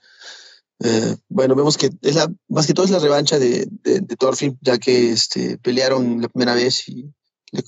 Eh, 0.80 1.15
bueno, 1.27 1.55
vemos 1.55 1.76
que 1.76 1.89
es 2.01 2.15
la, 2.15 2.31
más 2.49 2.68
que 2.68 2.73
todo 2.76 2.85
es 2.85 2.91
la 2.91 2.99
revancha 2.99 3.39
de, 3.39 3.68
de, 3.84 4.01
de 4.01 4.15
Thorfinn, 4.15 4.60
ya 4.61 4.77
que 4.77 5.11
este, 5.11 5.57
pelearon 5.57 6.22
la 6.22 6.30
primera 6.30 6.53
vez 6.53 6.88
y 6.88 7.11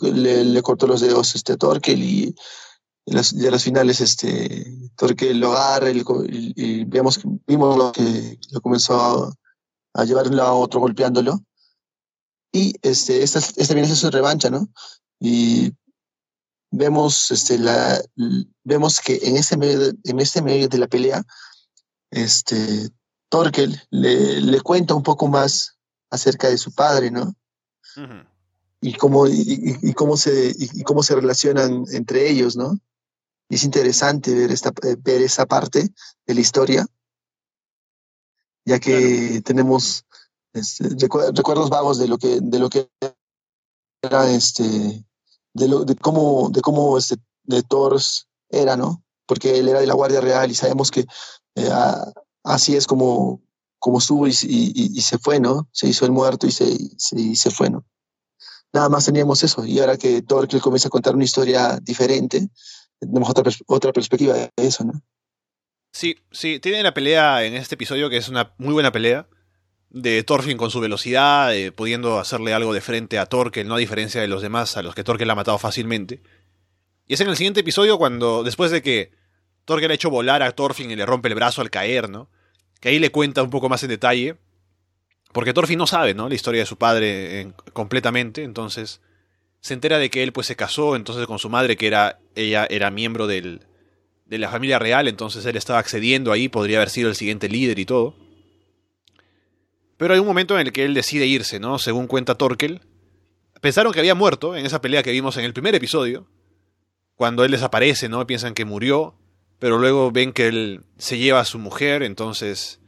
le, 0.01 0.43
le, 0.43 0.61
cortó 0.61 0.85
los 0.85 1.01
dedos 1.01 1.33
este, 1.33 1.53
a 1.53 1.57
Torkel 1.57 2.03
y 2.03 2.35
en 3.07 3.15
las, 3.15 3.31
ya 3.31 3.49
las 3.49 3.63
finales 3.63 3.99
este, 3.99 4.63
Torkel 4.95 5.39
lo 5.39 5.53
agarra 5.53 5.89
y, 5.89 6.83
vemos, 6.85 7.19
vimos 7.47 7.77
lo 7.77 7.91
que 7.91 8.37
lo 8.51 8.61
comenzó 8.61 8.93
a, 9.01 9.33
a 9.93 10.05
llevar 10.05 10.29
de 10.29 10.35
lado 10.35 10.49
a 10.49 10.55
otro 10.55 10.79
golpeándolo. 10.79 11.39
Y 12.51 12.75
este, 12.83 13.23
esta, 13.23 13.39
esta 13.39 13.73
viene 13.73 13.91
a 13.91 13.95
su 13.95 14.11
revancha, 14.11 14.51
¿no? 14.51 14.69
Y 15.19 15.73
vemos, 16.69 17.31
este, 17.31 17.57
la, 17.57 17.99
vemos 18.63 18.99
que 18.99 19.19
en 19.23 19.37
este 19.37 19.55
de, 19.57 19.95
en 20.03 20.19
este 20.19 20.41
medio 20.41 20.67
de 20.67 20.77
la 20.77 20.87
pelea, 20.87 21.23
este, 22.15 22.89
Torkel 23.29 23.81
le, 23.91 24.39
le, 24.39 24.61
cuenta 24.61 24.93
un 24.95 25.03
poco 25.03 25.27
más 25.27 25.77
acerca 26.09 26.47
de 26.47 26.57
su 26.57 26.73
padre, 26.73 27.11
¿no? 27.11 27.35
Uh 27.97 28.01
-huh. 28.01 28.27
Y 28.81 28.93
cómo, 28.93 29.27
y, 29.27 29.77
y, 29.81 29.93
cómo 29.93 30.15
se, 30.15 30.53
y, 30.57 30.83
cómo 30.83 31.03
se 31.03 31.15
relacionan 31.15 31.83
entre 31.91 32.29
ellos, 32.29 32.55
¿no? 32.55 32.79
Y 33.49 33.55
es 33.55 33.63
interesante 33.63 34.33
ver, 34.33 34.51
esta, 34.51 34.71
ver 34.99 35.21
esa 35.21 35.45
parte 35.45 35.89
de 36.25 36.33
la 36.33 36.39
historia, 36.39 36.85
ya 38.65 38.79
que 38.79 39.27
claro. 39.27 39.41
tenemos 39.43 40.05
este, 40.53 40.89
recuerdos 41.35 41.69
vagos 41.69 41.97
de 41.97 42.07
lo 42.07 42.17
que, 42.17 42.39
de 42.41 42.59
lo 42.59 42.69
que 42.69 42.89
era 44.01 44.29
este, 44.31 45.03
de, 45.53 45.67
lo, 45.67 45.83
de 45.83 45.95
cómo, 45.95 46.49
de 46.49 46.61
cómo 46.61 46.97
este, 46.97 47.17
de 47.43 47.61
Thors 47.63 48.27
era, 48.49 48.77
¿no? 48.77 49.03
Porque 49.25 49.59
él 49.59 49.67
era 49.67 49.81
de 49.81 49.87
la 49.87 49.95
Guardia 49.95 50.21
Real 50.21 50.49
y 50.49 50.55
sabemos 50.55 50.91
que 50.91 51.05
eh, 51.55 51.69
así 52.43 52.75
es 52.75 52.87
como, 52.87 53.41
como 53.79 53.99
estuvo 53.99 54.27
y, 54.27 54.31
y, 54.31 54.91
y, 54.97 55.01
se 55.01 55.17
fue, 55.17 55.39
¿no? 55.39 55.67
Se 55.71 55.87
hizo 55.87 56.05
el 56.05 56.11
muerto 56.11 56.47
y 56.47 56.51
se, 56.51 56.65
y 56.65 57.35
se 57.35 57.51
fue, 57.51 57.69
¿no? 57.69 57.85
Nada 58.73 58.89
más 58.89 59.05
teníamos 59.05 59.41
eso. 59.43 59.65
Y 59.65 59.79
ahora 59.79 59.97
que 59.97 60.21
Thorkel 60.21 60.61
comienza 60.61 60.89
a 60.89 60.91
contar 60.91 61.15
una 61.15 61.23
historia 61.23 61.79
diferente, 61.81 62.49
tenemos 62.99 63.29
otra, 63.29 63.51
otra 63.67 63.93
perspectiva 63.93 64.33
de 64.33 64.51
eso, 64.57 64.83
¿no? 64.83 65.01
Sí, 65.93 66.17
sí, 66.31 66.59
tiene 66.59 66.83
la 66.83 66.93
pelea 66.93 67.45
en 67.45 67.53
este 67.53 67.75
episodio 67.75 68.09
que 68.09 68.17
es 68.17 68.27
una 68.27 68.53
muy 68.57 68.73
buena 68.73 68.91
pelea 68.91 69.29
de 69.89 70.23
Thorfinn 70.23 70.57
con 70.57 70.69
su 70.69 70.81
velocidad, 70.81 71.55
eh, 71.55 71.71
pudiendo 71.71 72.19
hacerle 72.19 72.53
algo 72.53 72.73
de 72.73 72.81
frente 72.81 73.17
a 73.17 73.27
Torkel, 73.27 73.69
no 73.69 73.75
a 73.75 73.79
diferencia 73.79 74.19
de 74.19 74.27
los 74.27 74.41
demás 74.41 74.75
a 74.75 74.83
los 74.83 74.93
que 74.93 75.05
Torkel 75.05 75.29
ha 75.29 75.35
matado 75.35 75.57
fácilmente. 75.57 76.21
Y 77.07 77.13
es 77.13 77.21
en 77.21 77.29
el 77.29 77.37
siguiente 77.37 77.61
episodio 77.61 77.97
cuando, 77.97 78.43
después 78.43 78.71
de 78.71 78.81
que 78.81 79.11
Torkel 79.65 79.91
ha 79.91 79.95
hecho 79.95 80.09
volar 80.09 80.43
a 80.43 80.51
Thorfinn 80.51 80.91
y 80.91 80.95
le 80.95 81.05
rompe 81.05 81.27
el 81.27 81.35
brazo 81.35 81.61
al 81.61 81.69
caer, 81.69 82.09
¿no? 82.09 82.29
Que 82.79 82.89
ahí 82.89 82.99
le 82.99 83.11
cuenta 83.11 83.43
un 83.43 83.49
poco 83.49 83.67
más 83.67 83.83
en 83.83 83.89
detalle. 83.89 84.37
Porque 85.33 85.53
Thorfinn 85.53 85.79
no 85.79 85.87
sabe, 85.87 86.13
¿no? 86.13 86.29
La 86.29 86.35
historia 86.35 86.61
de 86.61 86.65
su 86.65 86.77
padre 86.77 87.41
en, 87.41 87.53
completamente, 87.73 88.43
entonces 88.43 89.01
se 89.59 89.73
entera 89.73 89.97
de 89.97 90.09
que 90.09 90.23
él 90.23 90.31
pues 90.31 90.47
se 90.47 90.55
casó 90.55 90.95
entonces 90.95 91.25
con 91.25 91.39
su 91.39 91.49
madre, 91.49 91.75
que 91.75 91.87
era, 91.87 92.19
ella 92.35 92.67
era 92.69 92.91
miembro 92.91 93.25
del, 93.25 93.65
de 94.25 94.37
la 94.37 94.49
familia 94.49 94.79
real, 94.79 95.07
entonces 95.07 95.45
él 95.45 95.55
estaba 95.55 95.79
accediendo 95.79 96.31
ahí, 96.31 96.49
podría 96.49 96.77
haber 96.77 96.89
sido 96.89 97.09
el 97.09 97.15
siguiente 97.15 97.49
líder 97.49 97.79
y 97.79 97.85
todo. 97.85 98.15
Pero 99.97 100.13
hay 100.13 100.19
un 100.19 100.27
momento 100.27 100.53
en 100.59 100.67
el 100.67 100.73
que 100.73 100.85
él 100.85 100.93
decide 100.93 101.25
irse, 101.25 101.59
¿no? 101.59 101.79
Según 101.79 102.07
cuenta 102.07 102.35
Torkel, 102.35 102.81
pensaron 103.61 103.91
que 103.91 103.99
había 103.99 104.15
muerto 104.15 104.55
en 104.55 104.65
esa 104.65 104.81
pelea 104.81 105.03
que 105.03 105.11
vimos 105.11 105.37
en 105.37 105.45
el 105.45 105.53
primer 105.53 105.73
episodio, 105.73 106.27
cuando 107.15 107.43
él 107.43 107.51
desaparece, 107.51 108.07
¿no? 108.07 108.27
Piensan 108.27 108.53
que 108.53 108.65
murió, 108.65 109.15
pero 109.59 109.77
luego 109.77 110.11
ven 110.11 110.33
que 110.33 110.47
él 110.47 110.83
se 110.97 111.17
lleva 111.17 111.39
a 111.39 111.45
su 111.45 111.59
mujer, 111.59 112.03
entonces 112.03 112.79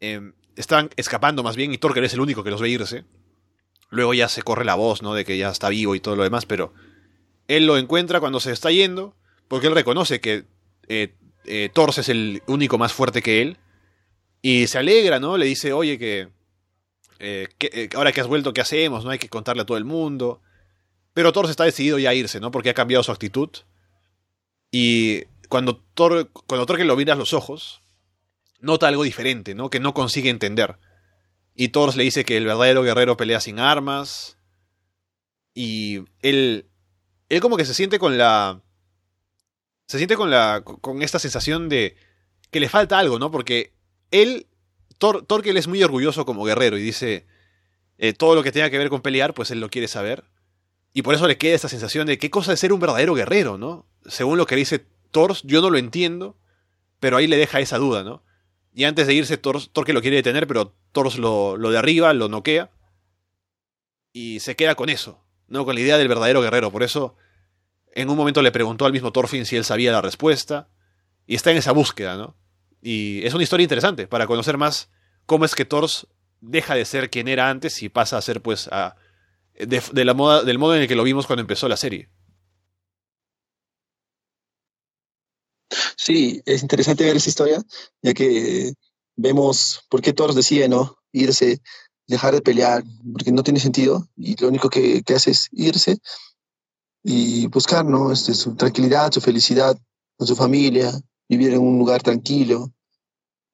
eh, 0.00 0.32
están 0.56 0.90
escapando 0.96 1.42
más 1.42 1.56
bien 1.56 1.72
y 1.72 1.78
Torkel 1.78 2.04
es 2.04 2.14
el 2.14 2.20
único 2.20 2.44
que 2.44 2.50
los 2.50 2.60
ve 2.60 2.68
irse. 2.68 3.04
Luego 3.90 4.14
ya 4.14 4.28
se 4.28 4.42
corre 4.42 4.64
la 4.64 4.76
voz, 4.76 5.02
¿no? 5.02 5.14
De 5.14 5.24
que 5.24 5.36
ya 5.36 5.50
está 5.50 5.68
vivo 5.68 5.94
y 5.94 6.00
todo 6.00 6.16
lo 6.16 6.22
demás, 6.22 6.46
pero 6.46 6.72
él 7.48 7.66
lo 7.66 7.76
encuentra 7.76 8.20
cuando 8.20 8.38
se 8.38 8.52
está 8.52 8.70
yendo, 8.70 9.16
porque 9.48 9.66
él 9.66 9.74
reconoce 9.74 10.20
que 10.20 10.44
eh, 10.86 11.14
eh 11.44 11.72
es 11.74 12.08
el 12.08 12.42
único 12.46 12.78
más 12.78 12.92
fuerte 12.92 13.22
que 13.22 13.42
él, 13.42 13.58
y 14.42 14.66
se 14.66 14.78
alegra, 14.78 15.20
¿no? 15.20 15.36
Le 15.36 15.46
dice, 15.46 15.72
oye, 15.72 15.98
que, 15.98 16.28
eh, 17.18 17.48
eh, 17.60 17.88
ahora 17.94 18.12
que 18.12 18.20
has 18.20 18.26
vuelto, 18.26 18.52
¿qué 18.52 18.62
hacemos? 18.62 19.04
No 19.04 19.10
hay 19.10 19.18
que 19.18 19.28
contarle 19.28 19.62
a 19.62 19.66
todo 19.66 19.76
el 19.76 19.84
mundo. 19.84 20.40
Pero 21.12 21.32
Thor 21.32 21.48
está 21.50 21.64
decidido 21.64 21.98
ya 21.98 22.10
a 22.10 22.14
irse, 22.14 22.40
¿no? 22.40 22.50
Porque 22.50 22.70
ha 22.70 22.74
cambiado 22.74 23.02
su 23.02 23.12
actitud. 23.12 23.50
Y 24.72 25.24
cuando 25.50 25.84
Thor, 25.94 26.30
cuando 26.46 26.64
Thor 26.64 26.78
que 26.78 26.84
lo 26.84 26.96
mira 26.96 27.12
a 27.12 27.16
los 27.16 27.34
ojos, 27.34 27.82
nota 28.60 28.86
algo 28.86 29.02
diferente, 29.02 29.54
¿no? 29.54 29.68
Que 29.68 29.80
no 29.80 29.92
consigue 29.92 30.30
entender. 30.30 30.78
Y 31.56 31.68
Thor 31.68 31.94
le 31.96 32.04
dice 32.04 32.24
que 32.24 32.36
el 32.36 32.46
verdadero 32.46 32.84
guerrero 32.84 33.16
pelea 33.16 33.40
sin 33.40 33.58
armas. 33.58 34.38
Y 35.52 36.04
él. 36.22 36.70
Él 37.28 37.40
como 37.40 37.56
que 37.56 37.64
se 37.64 37.74
siente 37.74 37.98
con 37.98 38.16
la. 38.16 38.62
Se 39.86 39.98
siente 39.98 40.16
con 40.16 40.30
la. 40.30 40.62
con 40.62 41.02
esta 41.02 41.18
sensación 41.18 41.68
de. 41.68 41.96
que 42.52 42.60
le 42.60 42.68
falta 42.68 42.98
algo, 42.98 43.18
¿no? 43.18 43.32
Porque 43.32 43.74
él. 44.12 44.46
Thor, 44.98 45.26
él 45.44 45.56
es 45.56 45.66
muy 45.66 45.82
orgulloso 45.82 46.24
como 46.24 46.44
guerrero 46.44 46.78
y 46.78 46.82
dice. 46.82 47.26
Eh, 47.98 48.12
todo 48.12 48.36
lo 48.36 48.42
que 48.44 48.52
tenga 48.52 48.70
que 48.70 48.78
ver 48.78 48.88
con 48.88 49.02
pelear, 49.02 49.34
pues 49.34 49.50
él 49.50 49.60
lo 49.60 49.68
quiere 49.68 49.88
saber. 49.88 50.24
Y 50.94 51.02
por 51.02 51.14
eso 51.14 51.26
le 51.26 51.36
queda 51.36 51.56
esta 51.56 51.68
sensación 51.68 52.06
de 52.06 52.18
qué 52.18 52.30
cosa 52.30 52.52
es 52.52 52.60
ser 52.60 52.72
un 52.72 52.80
verdadero 52.80 53.14
guerrero, 53.14 53.58
¿no? 53.58 53.86
Según 54.06 54.38
lo 54.38 54.46
que 54.46 54.56
dice 54.56 54.86
Thor, 55.10 55.36
yo 55.44 55.60
no 55.60 55.70
lo 55.70 55.78
entiendo, 55.78 56.36
pero 56.98 57.16
ahí 57.16 57.26
le 57.26 57.36
deja 57.36 57.60
esa 57.60 57.78
duda, 57.78 58.04
¿no? 58.04 58.22
Y 58.72 58.84
antes 58.84 59.06
de 59.06 59.14
irse, 59.14 59.36
Thor, 59.36 59.60
que 59.84 59.92
lo 59.92 60.00
quiere 60.00 60.16
detener, 60.16 60.46
pero 60.46 60.74
Thor 60.92 61.18
lo, 61.18 61.56
lo 61.56 61.70
derriba, 61.70 62.12
lo 62.12 62.28
noquea. 62.28 62.70
Y 64.12 64.40
se 64.40 64.56
queda 64.56 64.74
con 64.74 64.88
eso, 64.88 65.24
¿no? 65.48 65.64
Con 65.64 65.74
la 65.74 65.80
idea 65.80 65.98
del 65.98 66.08
verdadero 66.08 66.40
guerrero. 66.40 66.70
Por 66.70 66.82
eso, 66.82 67.16
en 67.94 68.10
un 68.10 68.16
momento 68.16 68.42
le 68.42 68.52
preguntó 68.52 68.86
al 68.86 68.92
mismo 68.92 69.12
Thorfinn 69.12 69.46
si 69.46 69.56
él 69.56 69.64
sabía 69.64 69.92
la 69.92 70.00
respuesta. 70.00 70.68
Y 71.26 71.34
está 71.34 71.50
en 71.50 71.58
esa 71.58 71.72
búsqueda, 71.72 72.16
¿no? 72.16 72.36
Y 72.82 73.24
es 73.24 73.34
una 73.34 73.42
historia 73.42 73.64
interesante 73.64 74.06
para 74.06 74.26
conocer 74.26 74.56
más 74.56 74.90
cómo 75.26 75.44
es 75.44 75.54
que 75.54 75.64
Thor 75.64 75.86
deja 76.40 76.74
de 76.74 76.84
ser 76.84 77.10
quien 77.10 77.28
era 77.28 77.50
antes 77.50 77.82
y 77.82 77.88
pasa 77.88 78.16
a 78.16 78.22
ser, 78.22 78.40
pues, 78.40 78.68
a, 78.68 78.96
de, 79.54 80.04
la 80.04 80.14
moda, 80.14 80.42
del 80.42 80.58
modo 80.58 80.74
en 80.74 80.82
el 80.82 80.88
que 80.88 80.96
lo 80.96 81.04
vimos 81.04 81.26
cuando 81.26 81.42
empezó 81.42 81.68
la 81.68 81.76
serie. 81.76 82.08
Sí, 85.96 86.42
es 86.46 86.62
interesante 86.62 87.04
ver 87.04 87.16
esa 87.16 87.28
historia, 87.28 87.62
ya 88.02 88.14
que 88.14 88.72
vemos 89.16 89.84
por 89.88 90.02
qué 90.02 90.12
Thor 90.12 90.34
decide 90.34 90.68
no 90.68 90.96
irse, 91.12 91.60
dejar 92.06 92.34
de 92.34 92.42
pelear, 92.42 92.82
porque 93.12 93.32
no 93.32 93.42
tiene 93.42 93.60
sentido, 93.60 94.08
y 94.16 94.40
lo 94.40 94.48
único 94.48 94.68
que, 94.68 95.02
hace 95.14 95.32
es 95.32 95.48
irse 95.52 95.98
y 97.02 97.46
buscar 97.46 97.84
¿no? 97.84 98.12
Este, 98.12 98.34
su 98.34 98.54
tranquilidad, 98.56 99.12
su 99.12 99.20
felicidad 99.20 99.78
con 100.16 100.26
su 100.26 100.36
familia, 100.36 100.92
vivir 101.28 101.52
en 101.52 101.60
un 101.60 101.78
lugar 101.78 102.02
tranquilo 102.02 102.72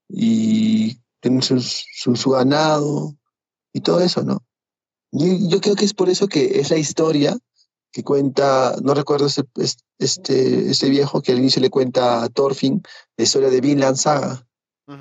y 0.08 0.98
tener 1.20 1.44
su, 1.44 1.60
su 1.60 2.30
ganado 2.30 3.14
y 3.72 3.80
todo 3.80 4.00
eso, 4.00 4.22
¿no? 4.22 4.42
Yo, 5.12 5.60
creo 5.60 5.76
que 5.76 5.84
es 5.84 5.94
por 5.94 6.08
eso 6.10 6.28
que 6.28 6.60
es 6.60 6.70
la 6.70 6.76
historia 6.76 7.38
que 7.96 8.04
cuenta, 8.04 8.76
no 8.82 8.92
recuerdo 8.92 9.24
este, 9.24 9.44
este, 9.98 10.70
este 10.70 10.90
viejo 10.90 11.22
que 11.22 11.32
al 11.32 11.38
inicio 11.38 11.62
le 11.62 11.70
cuenta 11.70 12.22
a 12.22 12.28
Thorfinn 12.28 12.82
la 13.16 13.24
historia 13.24 13.48
de 13.48 13.62
Vinland 13.62 13.96
Saga, 13.96 14.46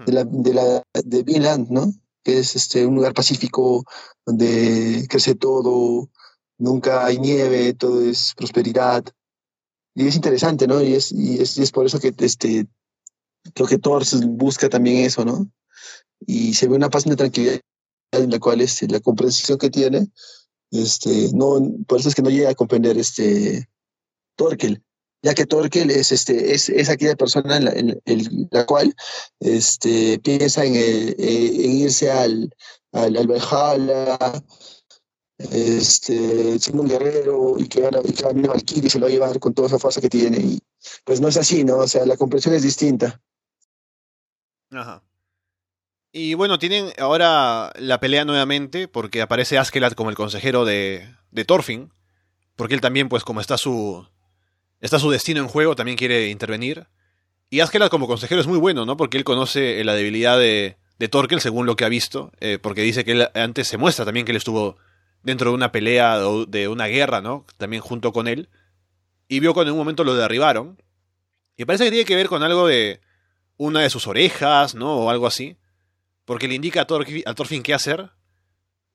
de, 0.06 0.14
la, 0.14 0.24
de, 0.24 0.54
la, 0.54 0.82
de 1.04 1.24
Vinland, 1.24 1.70
¿no? 1.72 1.92
Que 2.24 2.40
es 2.40 2.56
este, 2.56 2.86
un 2.86 2.96
lugar 2.96 3.14
pacífico 3.14 3.84
donde 4.26 5.08
crece 5.10 5.36
todo, 5.36 6.10
nunca 6.58 7.06
hay 7.06 7.20
nieve, 7.20 7.74
todo 7.74 8.02
es 8.02 8.34
prosperidad. 8.34 9.04
Y 9.94 10.08
es 10.08 10.16
interesante, 10.16 10.66
¿no? 10.66 10.82
Y 10.82 10.94
es, 10.94 11.12
y 11.12 11.42
es, 11.42 11.58
y 11.58 11.64
es 11.64 11.72
por 11.74 11.86
eso 11.86 12.00
que 12.00 12.14
este, 12.20 12.66
creo 13.54 13.68
que 13.68 13.78
Thor 13.78 14.04
busca 14.26 14.70
también 14.70 15.04
eso, 15.04 15.26
¿no? 15.26 15.52
Y 16.26 16.54
se 16.54 16.70
ve 16.70 16.78
una 16.78 16.90
paz 16.90 17.06
y 17.06 17.10
una 17.10 17.18
tranquilidad 17.18 17.60
en 18.14 18.32
la 18.32 18.40
cual 18.40 18.62
este, 18.62 18.88
la 18.88 19.02
comprensión 19.02 19.58
que 19.58 19.70
tiene, 19.70 20.08
este, 20.82 21.30
no, 21.34 21.60
por 21.88 22.00
eso 22.00 22.10
es 22.10 22.16
que 22.16 22.22
no 22.22 22.30
llega 22.30 22.50
a 22.50 22.56
comprender 22.56 22.98
este 22.98 23.68
Torkel, 24.36 24.84
ya 25.22 25.34
que 25.34 25.46
Torkel 25.46 25.90
es, 25.92 26.12
este, 26.12 26.54
es, 26.54 26.70
es 26.70 26.90
aquella 26.90 27.16
persona 27.16 27.58
en 27.58 28.00
la, 28.52 28.66
cual 28.66 28.94
este, 29.40 30.20
piensa 30.20 30.66
en, 30.66 30.76
en 30.76 31.72
irse 31.72 32.12
al, 32.12 32.54
al, 32.92 33.18
al 33.18 33.28
este, 35.38 36.60
siendo 36.60 36.84
un 36.84 36.90
guerrero 36.90 37.56
y 37.58 37.68
que 37.68 37.82
va 37.82 37.90
a, 37.90 38.34
venir 38.34 38.48
Valkyrie 38.48 38.88
y 38.88 38.90
se 38.90 39.00
lo 39.00 39.06
va 39.06 39.10
a 39.10 39.14
llevar 39.14 39.40
con 39.40 39.54
toda 39.54 39.68
esa 39.68 39.80
fuerza 39.80 40.02
que 40.02 40.10
tiene. 40.10 40.38
Y 40.38 40.60
pues 41.04 41.20
no 41.22 41.28
es 41.28 41.38
así, 41.38 41.64
¿no? 41.64 41.78
O 41.78 41.88
sea, 41.88 42.06
la 42.06 42.18
comprensión 42.18 42.56
es 42.56 42.64
distinta. 42.64 43.22
Ajá. 44.72 45.05
Y 46.18 46.34
bueno, 46.34 46.60
tienen 46.60 46.94
ahora 46.98 47.74
la 47.76 48.00
pelea 48.00 48.24
nuevamente 48.24 48.88
porque 48.88 49.22
aparece 49.22 49.58
Askeladd 49.58 49.96
como 49.96 50.10
el 50.10 50.16
consejero 50.16 50.64
de, 50.64 51.14
de 51.32 51.44
Thorfinn. 51.44 51.92
Porque 52.56 52.74
él 52.74 52.80
también, 52.80 53.10
pues 53.10 53.26
como 53.26 53.42
está 53.42 53.58
su, 53.58 54.08
está 54.80 54.98
su 54.98 55.12
destino 55.12 55.42
en 55.42 55.50
juego, 55.50 55.76
también 55.76 55.98
quiere 55.98 56.30
intervenir. 56.30 56.88
Y 57.50 57.60
Askeladd 57.60 57.90
como 57.90 58.08
consejero 58.08 58.40
es 58.40 58.48
muy 58.48 58.58
bueno, 58.58 58.86
¿no? 58.86 58.96
Porque 58.96 59.18
él 59.18 59.26
conoce 59.26 59.84
la 59.84 59.94
debilidad 59.94 60.40
de, 60.40 60.78
de 61.00 61.08
Torkel 61.10 61.42
según 61.42 61.66
lo 61.66 61.76
que 61.76 61.84
ha 61.84 61.90
visto. 61.90 62.32
Eh, 62.40 62.60
porque 62.62 62.82
dice 62.82 63.04
que 63.04 63.12
él 63.12 63.28
antes 63.34 63.68
se 63.68 63.76
muestra 63.76 64.06
también 64.06 64.26
que 64.26 64.32
él 64.32 64.38
estuvo 64.38 64.78
dentro 65.22 65.50
de 65.50 65.56
una 65.56 65.74
pelea 65.74 66.18
de 66.48 66.68
una 66.70 66.86
guerra, 66.88 67.20
¿no? 67.20 67.46
También 67.58 67.82
junto 67.82 68.14
con 68.14 68.30
él. 68.30 68.48
Y 69.28 69.42
vio 69.42 69.54
cuando 69.54 69.72
en 69.72 69.74
un 69.74 69.80
momento 69.80 70.06
lo 70.06 70.16
derribaron. 70.16 70.82
Y 71.58 71.66
parece 71.66 71.84
que 71.84 71.92
tiene 71.92 72.06
que 72.06 72.16
ver 72.16 72.30
con 72.30 72.42
algo 72.42 72.68
de 72.68 73.02
una 73.58 73.82
de 73.82 73.90
sus 73.90 74.08
orejas, 74.08 74.76
¿no? 74.76 74.96
O 74.96 75.10
algo 75.10 75.28
así 75.28 75.58
porque 76.26 76.48
le 76.48 76.56
indica 76.56 76.82
a, 76.82 76.86
Thorfinn 76.86 77.64
qué 77.64 77.74
hacer. 77.74 78.10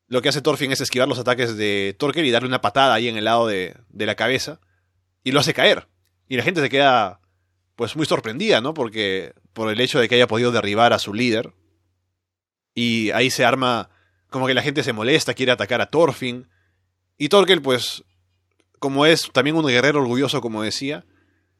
Lo 0.07 0.21
que 0.21 0.29
hace 0.29 0.43
Thorfinn 0.43 0.73
es 0.73 0.81
esquivar 0.81 1.09
los 1.09 1.19
ataques 1.19 1.57
de 1.57 1.95
Torkel 1.99 2.27
y 2.27 2.31
darle 2.31 2.49
una 2.49 2.61
patada 2.61 2.95
ahí 2.95 3.09
en 3.09 3.17
el 3.17 3.25
lado 3.25 3.47
de, 3.47 3.77
la 3.95 4.17
cabeza. 4.17 4.61
Y 5.23 5.33
lo 5.33 5.41
hace 5.41 5.55
caer. 5.55 5.89
Y 6.29 6.37
la 6.37 6.43
gente 6.43 6.61
se 6.61 6.69
queda 6.69 7.21
pues 7.77 7.97
muy 7.97 8.07
sorprendida, 8.07 8.61
¿no? 8.61 8.75
Porque 8.75 9.33
por 9.53 9.71
el 9.71 9.81
hecho 9.81 10.01
de 10.01 10.09
que 10.09 10.17
haya 10.17 10.27
podido 10.27 10.51
derribar 10.51 10.93
a 10.93 10.99
su 10.99 11.15
líder. 11.15 11.55
Y 12.75 13.11
ahí 13.13 13.31
se 13.31 13.45
arma 13.45 13.91
como 14.29 14.47
que 14.47 14.55
la 14.55 14.63
gente 14.63 14.83
se 14.83 14.93
molesta, 14.93 15.35
quiere 15.35 15.53
atacar 15.53 15.81
a 15.81 15.87
Thorfinn. 15.87 16.49
Y 17.17 17.29
Torkel 17.29 17.63
pues 17.63 18.05
como 18.81 19.07
es 19.07 19.31
también 19.33 19.57
un 19.57 19.67
guerrero 19.67 20.01
orgulloso 20.01 20.41
como 20.41 20.63
decía, 20.63 21.05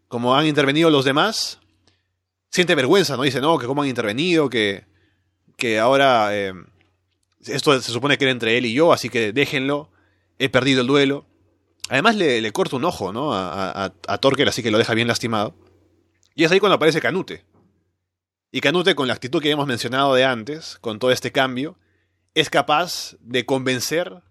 como 0.09 0.35
han 0.35 0.47
intervenido 0.47 0.91
los 0.91 1.05
demás, 1.05 1.61
siente 2.49 2.75
vergüenza, 2.75 3.17
¿no? 3.17 3.23
Dice, 3.23 3.41
no, 3.41 3.59
que 3.59 3.67
cómo 3.67 3.83
han 3.83 3.89
intervenido, 3.89 4.49
que 4.49 4.87
que 5.61 5.79
ahora 5.79 6.37
eh, 6.37 6.53
esto 7.47 7.81
se 7.81 7.93
supone 7.93 8.19
que 8.19 8.25
era 8.25 8.33
entre 8.33 8.59
él 8.59 8.67
y 8.67 8.73
yo, 8.73 8.93
así 8.93 9.09
que 9.09 9.33
déjenlo, 9.33 9.91
he 10.41 10.49
perdido 10.49 10.81
el 10.81 10.89
duelo. 10.89 11.27
Además 11.89 12.17
le, 12.17 12.41
le 12.41 12.53
corta 12.53 12.77
un 12.77 12.85
ojo, 12.85 13.13
¿no? 13.13 13.33
A, 13.33 13.85
a, 13.85 13.93
así 14.49 14.63
que 14.63 14.71
lo 14.71 14.79
deja 14.79 14.95
bien 14.95 15.07
lastimado. 15.07 15.55
Y 16.35 16.45
es 16.45 16.51
ahí 16.51 16.59
cuando 16.59 16.77
aparece 16.77 17.01
Canute. 17.01 17.45
Y 18.53 18.61
Canute, 18.61 18.95
con 18.95 19.07
la 19.07 19.15
actitud 19.15 19.41
que 19.41 19.51
hemos 19.51 19.67
mencionado 19.67 20.15
de 20.15 20.25
antes, 20.25 20.79
con 20.81 20.99
todo 20.99 21.13
este 21.13 21.31
cambio, 21.31 21.77
es 22.35 22.51
capaz 22.51 23.17
de 23.21 23.45
convencer 23.45 24.23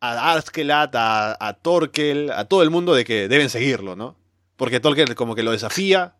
a 0.00 0.32
Arskelat, 0.32 0.94
a, 0.94 1.36
a 1.46 1.54
Torkel, 1.54 2.30
a 2.30 2.44
todo 2.44 2.62
el 2.62 2.70
mundo 2.70 2.94
de 2.94 3.04
que 3.04 3.28
deben 3.28 3.50
seguirlo, 3.50 3.96
¿no? 3.96 4.16
Porque 4.56 4.80
Torkel 4.80 5.14
como 5.14 5.34
que 5.34 5.42
lo 5.42 5.52
desafía 5.52 6.16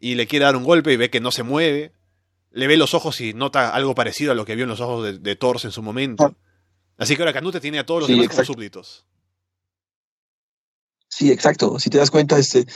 y 0.00 0.16
le 0.16 0.26
quiere 0.26 0.44
dar 0.44 0.56
un 0.56 0.64
golpe 0.64 0.92
y 0.92 0.96
ve 0.96 1.10
que 1.10 1.20
no 1.20 1.30
se 1.30 1.44
mueve 1.44 1.92
le 2.50 2.66
ve 2.66 2.76
los 2.76 2.94
ojos 2.94 3.20
y 3.20 3.34
nota 3.34 3.74
algo 3.74 3.94
parecido 3.94 4.32
a 4.32 4.34
lo 4.34 4.44
que 4.44 4.54
vio 4.54 4.64
en 4.64 4.70
los 4.70 4.80
ojos 4.80 5.04
de, 5.04 5.18
de 5.18 5.36
Thor 5.36 5.58
en 5.62 5.72
su 5.72 5.82
momento. 5.82 6.24
Ah. 6.24 6.36
Así 6.98 7.16
que 7.16 7.22
ahora 7.22 7.32
Canute 7.32 7.60
tiene 7.60 7.78
a 7.78 7.86
todos 7.86 8.02
los 8.02 8.08
demás 8.08 8.28
como 8.28 8.44
súbditos. 8.44 9.06
Sí, 11.08 11.30
exacto. 11.30 11.78
Si 11.78 11.90
te 11.90 11.98
das 11.98 12.10
cuenta, 12.10 12.38
este, 12.38 12.66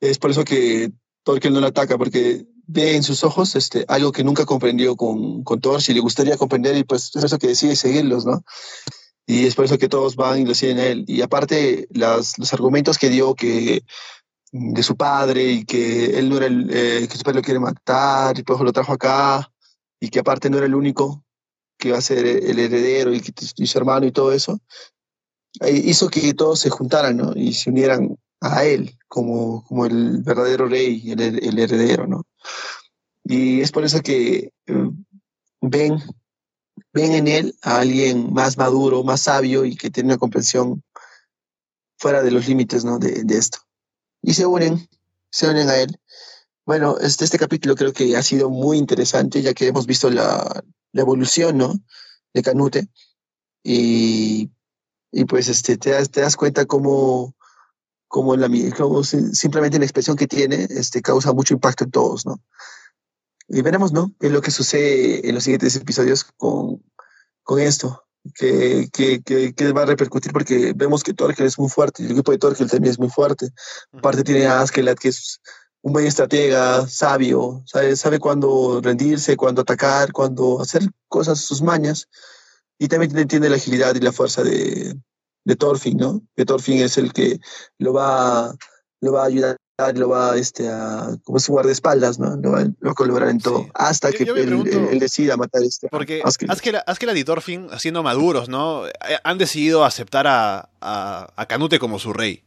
es 0.00 0.18
por 0.18 0.30
eso 0.30 0.44
que 0.44 0.92
Thor 1.24 1.40
no 1.50 1.60
lo 1.60 1.66
ataca, 1.66 1.98
porque 1.98 2.46
ve 2.66 2.96
en 2.96 3.02
sus 3.02 3.24
ojos 3.24 3.56
este, 3.56 3.84
algo 3.88 4.12
que 4.12 4.24
nunca 4.24 4.44
comprendió 4.44 4.96
con, 4.96 5.42
con 5.42 5.60
Thor, 5.60 5.80
si 5.82 5.94
le 5.94 6.00
gustaría 6.00 6.36
comprender, 6.36 6.76
y 6.76 6.84
pues 6.84 7.14
es 7.14 7.24
eso 7.24 7.38
que 7.38 7.48
decide 7.48 7.76
seguirlos, 7.76 8.24
¿no? 8.26 8.44
Y 9.26 9.46
es 9.46 9.54
por 9.54 9.64
eso 9.64 9.78
que 9.78 9.88
todos 9.88 10.16
van 10.16 10.40
y 10.40 10.44
lo 10.44 10.54
siguen 10.54 10.78
a 10.78 10.86
él. 10.86 11.04
Y 11.06 11.22
aparte, 11.22 11.88
las, 11.90 12.38
los 12.38 12.52
argumentos 12.52 12.98
que 12.98 13.08
dio 13.08 13.34
que 13.34 13.84
de 14.52 14.82
su 14.82 14.96
padre 14.96 15.44
y 15.50 15.64
que 15.64 16.18
él 16.18 16.28
no 16.28 16.36
era 16.36 16.46
el, 16.46 16.68
eh, 16.70 17.08
que 17.08 17.16
su 17.16 17.24
padre 17.24 17.38
lo 17.40 17.42
quiere 17.42 17.58
matar 17.58 18.38
y 18.38 18.42
por 18.42 18.56
eso 18.56 18.64
lo 18.64 18.72
trajo 18.72 18.92
acá 18.92 19.50
y 19.98 20.08
que 20.10 20.18
aparte 20.18 20.50
no 20.50 20.58
era 20.58 20.66
el 20.66 20.74
único 20.74 21.24
que 21.78 21.88
iba 21.88 21.98
a 21.98 22.02
ser 22.02 22.26
el 22.26 22.58
heredero 22.58 23.14
y, 23.14 23.22
y 23.56 23.66
su 23.66 23.78
hermano 23.78 24.06
y 24.06 24.12
todo 24.12 24.32
eso. 24.32 24.60
hizo 25.62 26.08
que 26.08 26.34
todos 26.34 26.60
se 26.60 26.70
juntaran, 26.70 27.16
¿no? 27.16 27.32
Y 27.34 27.54
se 27.54 27.70
unieran 27.70 28.16
a 28.40 28.64
él 28.64 28.96
como, 29.08 29.64
como 29.64 29.86
el 29.86 30.22
verdadero 30.22 30.66
rey, 30.66 31.10
el, 31.10 31.20
el 31.20 31.58
heredero, 31.58 32.06
¿no? 32.06 32.24
Y 33.24 33.60
es 33.60 33.72
por 33.72 33.84
eso 33.84 34.00
que 34.00 34.52
eh, 34.66 34.90
ven, 35.60 35.98
ven 36.92 37.12
en 37.12 37.28
él 37.28 37.54
a 37.62 37.78
alguien 37.78 38.32
más 38.32 38.58
maduro, 38.58 39.02
más 39.02 39.22
sabio 39.22 39.64
y 39.64 39.76
que 39.76 39.90
tiene 39.90 40.08
una 40.10 40.18
comprensión 40.18 40.82
fuera 41.98 42.22
de 42.22 42.32
los 42.32 42.46
límites, 42.48 42.84
¿no? 42.84 42.98
De, 42.98 43.22
de 43.24 43.38
esto. 43.38 43.58
Y 44.22 44.34
se 44.34 44.46
unen, 44.46 44.88
se 45.30 45.48
unen 45.48 45.68
a 45.68 45.76
él. 45.76 46.00
Bueno, 46.64 46.96
este, 46.98 47.24
este 47.24 47.38
capítulo 47.38 47.74
creo 47.74 47.92
que 47.92 48.16
ha 48.16 48.22
sido 48.22 48.48
muy 48.48 48.78
interesante, 48.78 49.42
ya 49.42 49.52
que 49.52 49.66
hemos 49.66 49.86
visto 49.86 50.10
la, 50.10 50.62
la 50.92 51.00
evolución, 51.00 51.58
¿no? 51.58 51.74
De 52.32 52.42
Canute. 52.42 52.88
Y, 53.64 54.50
y 55.10 55.24
pues 55.24 55.48
este, 55.48 55.76
te, 55.76 55.90
das, 55.90 56.10
te 56.10 56.20
das 56.20 56.36
cuenta 56.36 56.66
cómo, 56.66 57.34
cómo, 58.06 58.36
la, 58.36 58.48
cómo 58.76 59.02
simplemente 59.02 59.78
la 59.78 59.84
expresión 59.84 60.16
que 60.16 60.28
tiene 60.28 60.66
este, 60.70 61.02
causa 61.02 61.32
mucho 61.32 61.54
impacto 61.54 61.84
en 61.84 61.90
todos, 61.90 62.24
¿no? 62.24 62.40
Y 63.48 63.60
veremos, 63.62 63.92
¿no? 63.92 64.12
¿Qué 64.20 64.28
es 64.28 64.32
lo 64.32 64.40
que 64.40 64.52
sucede 64.52 65.28
en 65.28 65.34
los 65.34 65.44
siguientes 65.44 65.74
episodios 65.76 66.24
con, 66.24 66.82
con 67.42 67.60
esto? 67.60 68.04
Que, 68.34 68.88
que, 68.92 69.20
que, 69.22 69.72
va 69.72 69.82
a 69.82 69.86
repercutir 69.86 70.32
porque 70.32 70.72
vemos 70.76 71.02
que 71.02 71.12
Torkel 71.12 71.46
es 71.46 71.58
muy 71.58 71.68
fuerte 71.68 72.02
y 72.02 72.06
el 72.06 72.12
equipo 72.12 72.30
de 72.30 72.38
Torkel 72.38 72.70
también 72.70 72.92
es 72.92 72.98
muy 72.98 73.10
fuerte. 73.10 73.48
Aparte 73.92 74.22
tiene 74.22 74.46
a 74.46 74.60
Askelat 74.60 74.98
que 74.98 75.08
es 75.08 75.40
un 75.82 75.92
buen 75.92 76.06
estratega, 76.06 76.86
sabio, 76.86 77.62
sabe, 77.66 77.96
sabe 77.96 78.20
cuándo 78.20 78.80
rendirse, 78.80 79.36
cuándo 79.36 79.62
atacar, 79.62 80.12
cuándo 80.12 80.60
hacer 80.60 80.82
cosas, 81.08 81.40
sus 81.40 81.62
mañas. 81.62 82.08
Y 82.78 82.88
también 82.88 83.26
tiene 83.28 83.48
la 83.48 83.56
agilidad 83.56 83.94
y 83.94 84.00
la 84.00 84.12
fuerza 84.12 84.42
de, 84.42 84.94
de 85.44 85.56
Thorfinn, 85.56 85.98
¿no? 85.98 86.22
Que 86.36 86.44
Thorfinn 86.44 86.80
es 86.80 86.98
el 86.98 87.12
que 87.12 87.38
lo 87.78 87.92
va, 87.92 88.54
lo 89.00 89.12
va 89.12 89.22
a 89.22 89.26
ayudar, 89.26 89.56
lo 89.94 90.08
va 90.08 90.36
este, 90.36 90.68
a, 90.68 91.16
como 91.24 91.38
su 91.38 91.52
guardaespaldas, 91.52 92.18
¿no? 92.18 92.36
Lo 92.36 92.52
va, 92.52 92.64
lo 92.80 92.90
a 92.90 92.94
colaborar 92.94 93.30
en 93.30 93.40
todo, 93.40 93.66
hasta 93.74 94.12
que 94.12 94.24
él, 94.24 94.98
decida 94.98 95.36
matar 95.36 95.62
este. 95.62 95.88
Porque 95.88 96.22
Askeladd 96.24 97.16
y 97.16 97.24
Thorfinn, 97.24 97.68
siendo 97.78 98.02
maduros, 98.02 98.48
¿no? 98.48 98.86
Eh, 98.86 98.92
han 99.24 99.38
decidido 99.38 99.84
aceptar 99.84 100.26
a, 100.26 100.70
a, 100.80 101.32
a 101.34 101.46
Canute 101.46 101.78
como 101.78 101.98
su 101.98 102.12
rey. 102.12 102.44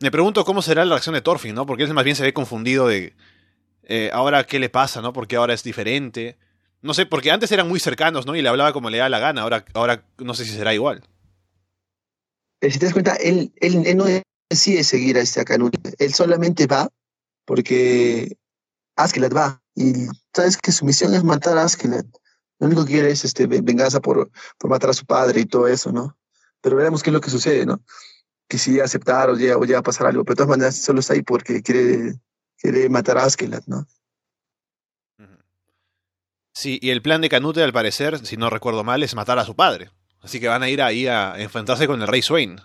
Me 0.00 0.10
pregunto 0.10 0.44
cómo 0.44 0.62
será 0.62 0.84
la 0.84 0.94
reacción 0.94 1.14
de 1.14 1.22
Thorfinn, 1.22 1.54
¿no? 1.54 1.66
Porque 1.66 1.82
él 1.82 1.92
más 1.94 2.04
bien 2.04 2.16
se 2.16 2.22
ve 2.22 2.32
confundido 2.32 2.86
de 2.86 3.14
eh, 3.88 4.10
ahora 4.12 4.44
qué 4.44 4.58
le 4.58 4.68
pasa, 4.68 5.00
¿no? 5.02 5.12
Porque 5.12 5.36
ahora 5.36 5.54
es 5.54 5.64
diferente. 5.64 6.36
No 6.82 6.94
sé, 6.94 7.06
porque 7.06 7.32
antes 7.32 7.50
eran 7.50 7.68
muy 7.68 7.80
cercanos, 7.80 8.26
¿no? 8.26 8.36
Y 8.36 8.42
le 8.42 8.48
hablaba 8.48 8.72
como 8.72 8.90
le 8.90 8.98
da 8.98 9.08
la 9.08 9.18
gana. 9.18 9.42
Ahora, 9.42 9.64
ahora 9.74 10.04
no 10.18 10.34
sé 10.34 10.44
si 10.44 10.52
será 10.52 10.72
igual. 10.74 11.02
Eh, 12.60 12.70
si 12.70 12.78
te 12.78 12.86
das 12.86 12.92
cuenta, 12.92 13.14
él, 13.16 13.52
él, 13.56 13.96
no 13.96 14.04
decide 14.48 14.84
seguir 14.84 15.16
a 15.16 15.20
este 15.20 15.44
Canute. 15.44 15.94
Él 15.98 16.14
solamente 16.14 16.66
va 16.66 16.88
porque 17.44 18.36
Askeladd 18.96 19.34
va. 19.34 19.62
Y 19.74 20.06
sabes 20.34 20.56
que 20.56 20.72
su 20.72 20.84
misión 20.84 21.14
es 21.14 21.24
matar 21.24 21.58
a 21.58 21.64
Askeladd. 21.64 22.06
Lo 22.58 22.66
único 22.66 22.84
que 22.84 22.92
quiere 22.92 23.10
es 23.10 23.24
este, 23.24 23.46
venganza 23.46 24.00
por, 24.00 24.30
por 24.58 24.70
matar 24.70 24.90
a 24.90 24.94
su 24.94 25.06
padre 25.06 25.40
y 25.40 25.46
todo 25.46 25.68
eso, 25.68 25.92
¿no? 25.92 26.16
Pero 26.60 26.76
veremos 26.76 27.02
qué 27.02 27.10
es 27.10 27.14
lo 27.14 27.20
que 27.20 27.30
sucede, 27.30 27.64
¿no? 27.64 27.80
que 28.48 28.58
si 28.58 28.80
aceptar 28.80 29.28
o 29.28 29.36
ya, 29.36 29.56
o 29.56 29.78
a 29.78 29.82
pasar 29.82 30.06
algo, 30.06 30.24
pero 30.24 30.34
de 30.34 30.36
todas 30.36 30.48
maneras 30.48 30.76
solo 30.76 31.00
está 31.00 31.12
ahí 31.12 31.22
porque 31.22 31.62
quiere, 31.62 32.14
quiere 32.56 32.88
matar 32.88 33.18
a 33.18 33.24
Askelat, 33.24 33.66
¿no? 33.66 33.86
Sí, 36.54 36.78
y 36.82 36.90
el 36.90 37.02
plan 37.02 37.20
de 37.20 37.28
Canute, 37.28 37.62
al 37.62 37.72
parecer, 37.72 38.26
si 38.26 38.36
no 38.36 38.50
recuerdo 38.50 38.82
mal, 38.82 39.02
es 39.04 39.14
matar 39.14 39.38
a 39.38 39.44
su 39.44 39.54
padre. 39.54 39.92
Así 40.20 40.40
que 40.40 40.48
van 40.48 40.64
a 40.64 40.68
ir 40.68 40.82
ahí 40.82 41.06
a 41.06 41.34
enfrentarse 41.38 41.86
con 41.86 42.02
el 42.02 42.08
rey 42.08 42.20
Swain. 42.20 42.60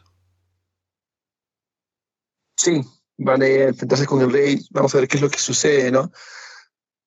Sí, 2.64 2.82
van 3.18 3.42
a 3.42 3.48
enfrentarse 3.48 4.06
con 4.06 4.22
el 4.22 4.32
rey. 4.32 4.66
Vamos 4.72 4.96
a 4.96 5.00
ver 5.00 5.10
qué 5.10 5.18
es 5.18 5.22
lo 5.22 5.30
que 5.30 5.38
sucede, 5.38 5.92
¿no? 5.92 6.14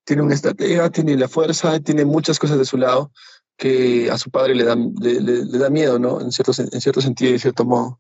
Tiene 0.05 0.21
una 0.21 0.35
estrategia, 0.35 0.91
tiene 0.91 1.17
la 1.17 1.29
fuerza, 1.29 1.81
tiene 1.81 2.05
muchas 2.05 2.39
cosas 2.39 2.59
de 2.59 2.67
su 2.67 2.77
lado 2.77 3.11
que 3.57 4.11
a 4.11 4.19
su 4.19 4.31
padre 4.31 4.55
le 4.55 4.65
da, 4.65 4.77
le, 4.77 5.59
da 5.59 5.71
miedo, 5.71 5.99
¿no? 5.99 6.21
En 6.21 6.31
cierto, 6.31 6.53
en 6.59 6.79
cierto 6.79 7.01
sentido 7.01 7.31
y 7.31 7.33
de 7.33 7.39
cierto 7.39 7.65
modo. 7.65 7.99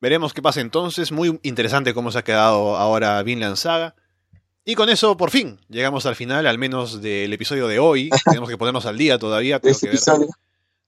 Veremos 0.00 0.32
qué 0.32 0.42
pasa 0.42 0.60
entonces. 0.60 1.10
Muy 1.10 1.40
interesante 1.42 1.92
cómo 1.92 2.12
se 2.12 2.18
ha 2.18 2.24
quedado 2.24 2.76
ahora 2.76 3.20
Vinland 3.24 3.56
Saga. 3.56 3.96
Y 4.64 4.76
con 4.76 4.88
eso, 4.88 5.16
por 5.16 5.32
fin, 5.32 5.58
llegamos 5.68 6.06
al 6.06 6.14
final, 6.14 6.46
al 6.46 6.58
menos 6.58 7.02
del 7.02 7.32
episodio 7.32 7.66
de 7.66 7.80
hoy. 7.80 8.10
Tenemos 8.26 8.48
que 8.48 8.56
ponernos 8.56 8.86
al 8.86 8.96
día 8.96 9.18
todavía. 9.18 9.58
Tengo 9.58 9.76
que 9.76 9.88
ver 9.88 9.98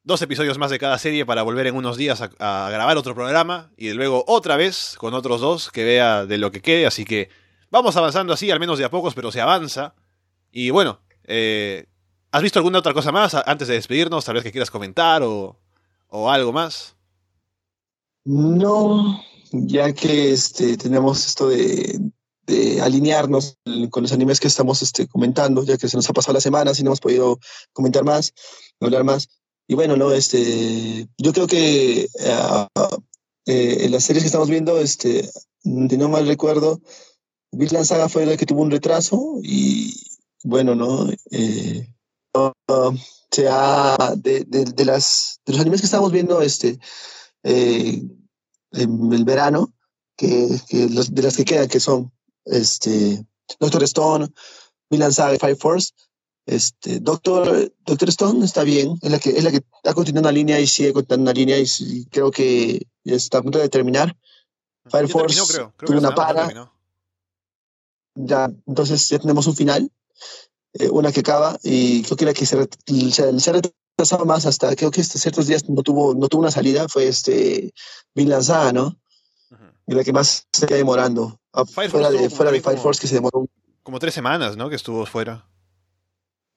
dos 0.09 0.23
episodios 0.23 0.57
más 0.57 0.71
de 0.71 0.79
cada 0.79 0.99
serie 0.99 1.27
para 1.27 1.43
volver 1.43 1.67
en 1.67 1.77
unos 1.77 1.99
días 1.99 2.23
a, 2.23 2.69
grabar 2.71 2.97
otro 2.97 3.15
programa. 3.15 3.71
Y 3.77 3.93
luego 3.93 4.25
otra 4.27 4.57
vez 4.57 4.95
con 4.97 5.13
otros 5.13 5.43
dos 5.43 5.71
que 5.71 5.85
vea 5.85 6.25
de 6.25 6.39
lo 6.39 6.51
que 6.51 6.63
quede. 6.63 6.87
Así 6.87 7.05
que 7.05 7.29
vamos 7.71 7.95
avanzando 7.95 8.33
así, 8.33 8.51
al 8.51 8.59
menos 8.59 8.79
de 8.79 8.87
a 8.87 8.91
pocos, 8.91 9.15
pero 9.15 9.31
se 9.31 9.43
avanza. 9.43 9.95
Y 10.51 10.71
bueno, 10.71 11.01
eh, 11.25 11.87
¿has 12.33 12.43
visto 12.43 12.59
alguna 12.59 12.79
otra 12.79 12.95
cosa 12.95 13.13
más 13.13 13.35
antes 13.35 13.69
de 13.69 13.75
despedirnos? 13.75 14.25
Tal 14.25 14.35
vez 14.35 14.45
que 14.45 14.51
quieras 14.51 14.71
comentar 14.71 15.23
o, 15.23 15.61
o 16.09 16.31
algo 16.31 16.55
más. 16.55 16.97
No, 18.25 19.23
ya 19.53 19.93
que 19.93 20.33
este, 20.33 20.79
tenemos 20.79 21.27
esto 21.27 21.51
de, 21.51 22.01
alinearnos 22.81 23.59
con 23.91 24.05
los 24.05 24.13
animes 24.13 24.41
que 24.41 24.49
estamos 24.49 24.81
este, 24.81 25.07
comentando, 25.07 25.65
ya 25.65 25.77
que 25.77 25.87
se 25.87 25.99
nos 25.99 26.09
ha 26.09 26.15
pasado 26.15 26.33
la 26.33 26.41
semana, 26.41 26.73
si 26.73 26.83
no 26.83 26.89
hemos 26.89 27.01
podido 27.01 27.39
comentar 27.75 28.05
más, 28.05 28.33
hablar 28.81 29.05
más. 29.05 29.29
Y 29.71 29.75
bueno, 29.75 29.97
no, 29.97 30.13
este, 30.13 31.07
yo 31.19 31.33
creo 31.35 31.47
que 31.47 32.09
uh, 32.15 33.03
en 33.45 33.93
las 33.93 34.05
series 34.05 34.23
que 34.25 34.29
estamos 34.29 34.49
viendo, 34.49 34.79
este, 34.79 35.31
si 35.63 35.97
no 35.99 36.09
mal 36.09 36.27
recuerdo, 36.27 36.81
Vinland 37.53 37.85
Saga 37.85 38.09
fue 38.09 38.25
la 38.25 38.39
que 38.39 38.47
tuvo 38.47 38.63
un 38.63 38.71
retraso 38.71 39.39
y 39.43 39.95
bueno, 40.43 40.75
¿no? 40.75 41.11
Eh, 41.31 41.87
uh, 42.35 42.95
de, 44.17 44.45
de, 44.47 44.85
las, 44.87 45.41
de 45.45 45.53
los 45.53 45.61
animes 45.61 45.81
que 45.83 45.87
estamos 45.87 46.13
viendo, 46.13 46.41
este, 46.41 46.79
eh, 47.43 48.03
en 48.73 49.13
el 49.13 49.25
verano, 49.25 49.75
que, 50.17 50.49
los, 50.91 51.15
de 51.15 51.23
las 51.23 51.37
que 51.37 51.45
quedan, 51.45 51.69
que 51.69 51.79
son 51.79 52.11
este, 52.47 53.23
Doctor 53.61 53.83
Stone, 53.85 54.29
Milan 54.89 55.13
Saga, 55.13 55.39
Fire 55.39 55.57
Force. 55.57 55.93
Este, 56.49 56.99
Doctor, 56.99 57.71
Doctor 57.85 58.09
Stone 58.09 58.43
está 58.43 58.65
bien, 58.65 58.99
es 59.03 59.11
la 59.11 59.19
que, 59.19 59.29
es 59.29 59.45
la 59.45 59.51
que 59.51 59.59
está 59.59 59.93
continuando 59.93 60.31
una 60.31 60.35
línea 60.35 60.59
y 60.59 60.67
sigue 60.67 60.95
continuando 60.95 61.31
una 61.31 61.39
línea 61.39 61.59
y, 61.59 62.07
creo 62.07 62.31
que 62.31 62.87
está 63.05 63.39
a 63.39 63.43
punto 63.43 63.59
de 63.59 63.69
terminar. 63.69 64.17
Fire 64.87 65.09
Force 65.09 65.39
tuvo 65.77 65.99
una 65.99 66.15
para. 66.15 66.73
Ya, 68.15 68.51
entonces 68.67 69.07
ya 69.11 69.19
tenemos 69.19 69.47
un 69.47 69.57
final, 69.57 69.93
eh, 70.73 70.89
una 70.89 71.13
que 71.13 71.21
acaba 71.21 71.59
y 71.63 72.03
creo 72.05 72.17
que 72.17 72.25
la 72.25 72.33
que 72.33 72.47
se, 72.47 72.67
se, 73.13 73.41
se, 73.41 73.61
pasaba 73.95 74.25
más 74.25 74.47
hasta, 74.47 74.75
creo 74.75 74.91
que 74.91 75.05
ciertos 75.05 75.49
días 75.49 75.69
no 75.69 75.83
tuvo, 75.83 76.15
no 76.15 76.29
tuvo 76.29 76.41
una 76.41 76.51
salida, 76.51 76.89
fue 76.89 77.09
este 77.09 77.75
Vinland 78.15 78.45
Saga, 78.45 78.73
¿no? 78.73 78.97
Y 79.87 79.95
la 79.95 80.03
que 80.03 80.15
más 80.15 80.47
se 80.51 80.65
está 80.65 80.77
demorando. 80.77 81.39
Fuera 81.75 82.11
de, 82.11 82.31
fuera 82.31 82.51
de 82.51 82.63
Fire 82.63 82.79
Force 82.79 83.03
que 83.03 83.07
se 83.07 83.17
demoró. 83.17 83.47
Como 83.83 83.99
tres 83.99 84.15
semanas, 84.15 84.57
¿no? 84.57 84.71
Que 84.71 84.77
estuvo 84.77 85.05
fuera. 85.05 85.48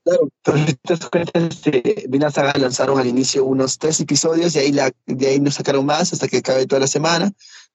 Claro, 0.04 0.30
pero 0.44 0.58
si 0.58 0.74
te 0.74 0.94
das 0.96 1.10
cuenta, 1.10 1.40
este, 1.40 2.08
Saga 2.32 2.54
lanzaron 2.58 3.00
al 3.00 3.08
inicio 3.08 3.46
unos 3.46 3.78
tres 3.78 4.00
episodios 4.00 4.56
y 4.56 4.60
ahí 4.60 4.72
la, 4.72 4.92
de 5.06 5.28
ahí 5.28 5.40
nos 5.40 5.56
sacaron 5.56 5.86
más 5.86 6.12
hasta 6.12 6.28
que 6.28 6.38
acabe 6.38 6.66
toda 6.66 6.80
la 6.80 6.88
semana. 6.88 7.32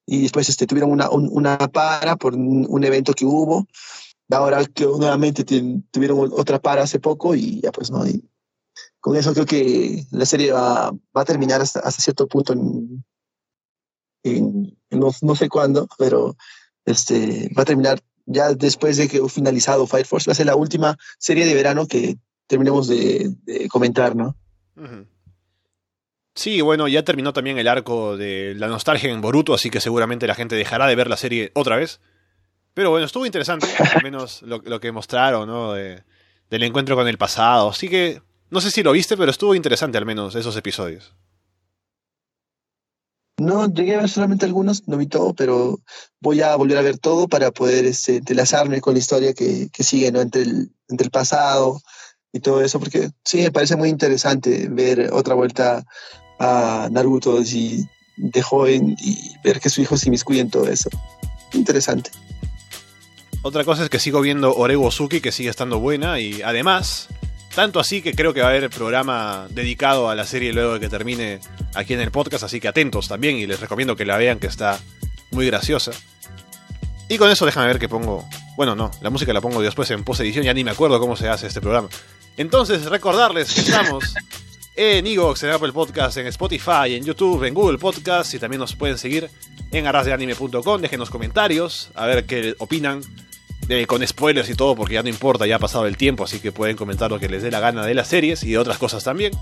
Y 0.06 0.22
después 0.22 0.48
este, 0.48 0.66
tuvieron 0.66 0.90
una, 0.90 1.10
una 1.10 1.58
para 1.58 2.16
por 2.16 2.34
un, 2.34 2.84
evento 2.84 3.12
que 3.12 3.24
hubo. 3.24 3.66
Ahora 4.30 4.64
que 4.64 4.84
nuevamente 4.84 5.44
tuvieron 5.44 6.30
otra 6.32 6.58
para 6.58 6.82
hace 6.82 6.98
poco 6.98 7.34
y 7.36 7.60
ya 7.60 7.70
pues 7.70 7.90
no, 7.92 8.04
con 9.00 9.16
eso 9.16 9.32
creo 9.32 9.46
que 9.46 10.04
la 10.10 10.26
serie 10.26 10.50
va, 10.50 10.92
a 11.14 11.24
terminar 11.24 11.60
hasta, 11.60 11.88
cierto 11.92 12.26
punto 12.26 12.52
en, 12.54 13.04
no, 14.90 15.34
sé 15.36 15.48
cuándo, 15.48 15.86
pero 15.96 16.36
este, 16.84 17.48
va 17.56 17.62
a 17.62 17.66
terminar 17.66 18.00
ya 18.26 18.52
después 18.52 18.96
de 18.96 19.08
que 19.08 19.18
he 19.18 19.28
finalizado 19.28 19.86
Fire 19.86 20.06
Force. 20.06 20.28
Va 20.28 20.32
a 20.32 20.36
ser 20.36 20.46
la 20.46 20.56
última 20.56 20.98
serie 21.18 21.46
de 21.46 21.54
verano 21.54 21.86
que 21.86 22.16
terminemos 22.46 22.88
de, 22.88 23.34
comentar, 23.70 24.14
¿no? 24.14 24.36
Sí, 26.34 26.60
bueno, 26.60 26.86
ya 26.86 27.02
terminó 27.02 27.32
también 27.32 27.58
el 27.58 27.66
arco 27.66 28.16
de 28.16 28.54
la 28.56 28.68
nostalgia 28.68 29.10
en 29.10 29.20
Boruto, 29.20 29.54
así 29.54 29.70
que 29.70 29.80
seguramente 29.80 30.26
la 30.26 30.34
gente 30.34 30.54
dejará 30.54 30.86
de 30.86 30.94
ver 30.94 31.08
la 31.08 31.16
serie 31.16 31.50
otra 31.54 31.76
vez. 31.76 32.00
Pero 32.74 32.90
bueno, 32.90 33.06
estuvo 33.06 33.24
interesante, 33.24 33.66
al 33.94 34.02
menos 34.02 34.42
lo, 34.42 34.80
que 34.80 34.92
mostraron, 34.92 35.48
¿no? 35.48 35.72
del 35.72 36.62
encuentro 36.62 36.94
con 36.94 37.08
el 37.08 37.16
pasado. 37.16 37.70
Así 37.70 37.88
que 37.88 38.20
no 38.50 38.60
sé 38.60 38.70
si 38.70 38.82
lo 38.82 38.92
viste, 38.92 39.16
pero 39.16 39.30
estuvo 39.30 39.54
interesante 39.54 39.98
al 39.98 40.06
menos 40.06 40.34
esos 40.34 40.56
episodios. 40.56 41.14
No, 43.38 43.66
llegué 43.70 43.94
a 43.94 44.00
ver 44.00 44.08
solamente 44.08 44.46
algunos, 44.46 44.88
no 44.88 44.96
vi 44.96 45.06
todo, 45.06 45.34
pero 45.34 45.78
voy 46.20 46.40
a 46.40 46.56
volver 46.56 46.78
a 46.78 46.82
ver 46.82 46.98
todo 46.98 47.28
para 47.28 47.50
poder 47.50 47.84
este, 47.84 48.16
entrelazarme 48.16 48.80
con 48.80 48.94
la 48.94 48.98
historia 48.98 49.34
que, 49.34 49.68
sigue 49.80 50.10
¿no? 50.10 50.20
entre, 50.22 50.42
el, 50.42 50.70
entre 50.88 51.04
el 51.04 51.10
pasado 51.10 51.82
y 52.32 52.40
todo 52.40 52.62
eso, 52.62 52.78
porque 52.78 53.10
sí, 53.24 53.42
me 53.42 53.52
parece 53.52 53.76
muy 53.76 53.90
interesante 53.90 54.68
ver 54.70 55.10
otra 55.12 55.34
vuelta 55.34 55.84
a 56.38 56.88
Naruto 56.90 57.40
y 57.42 57.86
de 58.16 58.42
joven 58.42 58.96
y 58.98 59.34
ver 59.44 59.60
que 59.60 59.68
su 59.68 59.82
hijo 59.82 59.96
se 59.96 60.08
inmiscuye 60.08 60.40
en 60.40 60.50
todo 60.50 60.68
eso. 60.68 60.88
Interesante. 61.52 62.10
Otra 63.42 63.64
cosa 63.64 63.84
es 63.84 63.90
que 63.90 64.00
sigo 64.00 64.20
viendo 64.22 64.56
Orego 64.56 64.90
Suki, 64.90 65.20
que 65.20 65.30
sigue 65.30 65.50
estando 65.50 65.78
buena, 65.78 66.18
y 66.18 66.42
además, 66.42 67.08
tanto 67.56 67.80
así 67.80 68.02
que 68.02 68.14
creo 68.14 68.34
que 68.34 68.42
va 68.42 68.48
a 68.48 68.50
haber 68.50 68.68
programa 68.68 69.46
dedicado 69.48 70.10
a 70.10 70.14
la 70.14 70.26
serie 70.26 70.52
luego 70.52 70.74
de 70.74 70.80
que 70.80 70.90
termine 70.90 71.40
aquí 71.74 71.94
en 71.94 72.00
el 72.02 72.10
podcast, 72.10 72.44
así 72.44 72.60
que 72.60 72.68
atentos 72.68 73.08
también, 73.08 73.36
y 73.36 73.46
les 73.46 73.58
recomiendo 73.58 73.96
que 73.96 74.04
la 74.04 74.18
vean, 74.18 74.38
que 74.38 74.46
está 74.46 74.78
muy 75.30 75.46
graciosa. 75.46 75.92
Y 77.08 77.16
con 77.16 77.30
eso 77.30 77.46
déjame 77.46 77.68
ver 77.68 77.78
que 77.78 77.88
pongo... 77.88 78.28
Bueno, 78.58 78.76
no, 78.76 78.90
la 79.00 79.08
música 79.08 79.32
la 79.32 79.40
pongo 79.40 79.62
después 79.62 79.90
en 79.90 80.04
post 80.04 80.20
edición, 80.20 80.44
ya 80.44 80.52
ni 80.52 80.64
me 80.64 80.70
acuerdo 80.70 81.00
cómo 81.00 81.16
se 81.16 81.30
hace 81.30 81.46
este 81.46 81.62
programa. 81.62 81.88
Entonces, 82.36 82.84
recordarles 82.84 83.50
que 83.50 83.62
estamos 83.62 84.14
en 84.76 85.06
Evox, 85.06 85.42
en 85.44 85.50
Apple 85.52 85.72
Podcast, 85.72 86.18
en 86.18 86.26
Spotify, 86.26 86.94
en 86.94 87.04
YouTube, 87.04 87.42
en 87.44 87.54
Google 87.54 87.78
Podcast 87.78 88.34
y 88.34 88.38
también 88.38 88.60
nos 88.60 88.76
pueden 88.76 88.98
seguir 88.98 89.30
en 89.72 89.86
arrasdeanime.com. 89.86 90.82
Déjenos 90.82 91.08
comentarios, 91.08 91.90
a 91.94 92.04
ver 92.04 92.26
qué 92.26 92.54
opinan, 92.58 93.00
con 93.86 94.06
spoilers 94.06 94.48
y 94.48 94.54
todo, 94.54 94.76
porque 94.76 94.94
ya 94.94 95.02
no 95.02 95.08
importa, 95.08 95.46
ya 95.46 95.56
ha 95.56 95.58
pasado 95.58 95.86
el 95.86 95.96
tiempo, 95.96 96.24
así 96.24 96.38
que 96.38 96.52
pueden 96.52 96.76
comentar 96.76 97.10
lo 97.10 97.18
que 97.18 97.28
les 97.28 97.42
dé 97.42 97.50
la 97.50 97.60
gana 97.60 97.84
de 97.84 97.94
las 97.94 98.08
series 98.08 98.42
y 98.42 98.50
de 98.50 98.58
otras 98.58 98.78
cosas 98.78 99.04
también. 99.04 99.32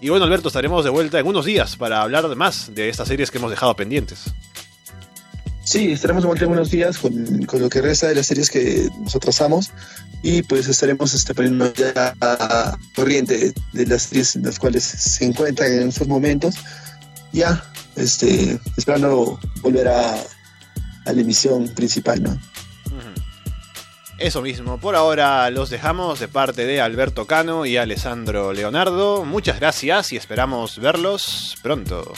Y 0.00 0.08
bueno, 0.08 0.24
Alberto, 0.24 0.48
estaremos 0.48 0.84
de 0.84 0.90
vuelta 0.90 1.18
en 1.18 1.26
unos 1.26 1.44
días 1.44 1.76
para 1.76 2.00
hablar 2.00 2.34
más 2.36 2.74
de 2.74 2.88
estas 2.88 3.08
series 3.08 3.30
que 3.30 3.38
hemos 3.38 3.50
dejado 3.50 3.76
pendientes. 3.76 4.24
Sí, 5.62 5.92
estaremos 5.92 6.22
de 6.22 6.28
vuelta 6.28 6.44
en 6.46 6.52
unos 6.52 6.70
días 6.70 6.98
con, 6.98 7.46
lo 7.60 7.68
que 7.68 7.82
resta 7.82 8.08
de 8.08 8.14
las 8.14 8.26
series 8.26 8.50
que 8.50 8.88
nosotros 8.98 9.36
trazamos 9.36 9.70
y 10.22 10.42
pues 10.42 10.66
estaremos 10.68 11.12
este, 11.14 11.34
poniendo 11.34 11.72
ya 11.74 12.14
corriente 12.94 13.52
de 13.72 13.86
las 13.86 14.02
series 14.02 14.36
en 14.36 14.42
las 14.42 14.58
cuales 14.58 14.84
se 14.84 15.24
encuentran 15.24 15.72
en 15.72 15.88
estos 15.88 16.08
momentos. 16.08 16.54
Ya, 17.32 17.62
este, 17.96 18.58
esperando 18.76 19.38
volver 19.60 19.88
a, 19.88 20.14
a 21.04 21.12
la 21.12 21.20
emisión 21.20 21.68
principal, 21.68 22.22
¿no? 22.22 22.49
Eso 24.20 24.42
mismo, 24.42 24.76
por 24.76 24.96
ahora 24.96 25.48
los 25.48 25.70
dejamos 25.70 26.20
de 26.20 26.28
parte 26.28 26.66
de 26.66 26.82
Alberto 26.82 27.26
Cano 27.26 27.64
y 27.64 27.78
Alessandro 27.78 28.52
Leonardo. 28.52 29.24
Muchas 29.24 29.58
gracias 29.58 30.12
y 30.12 30.18
esperamos 30.18 30.78
verlos 30.78 31.56
pronto. 31.62 32.12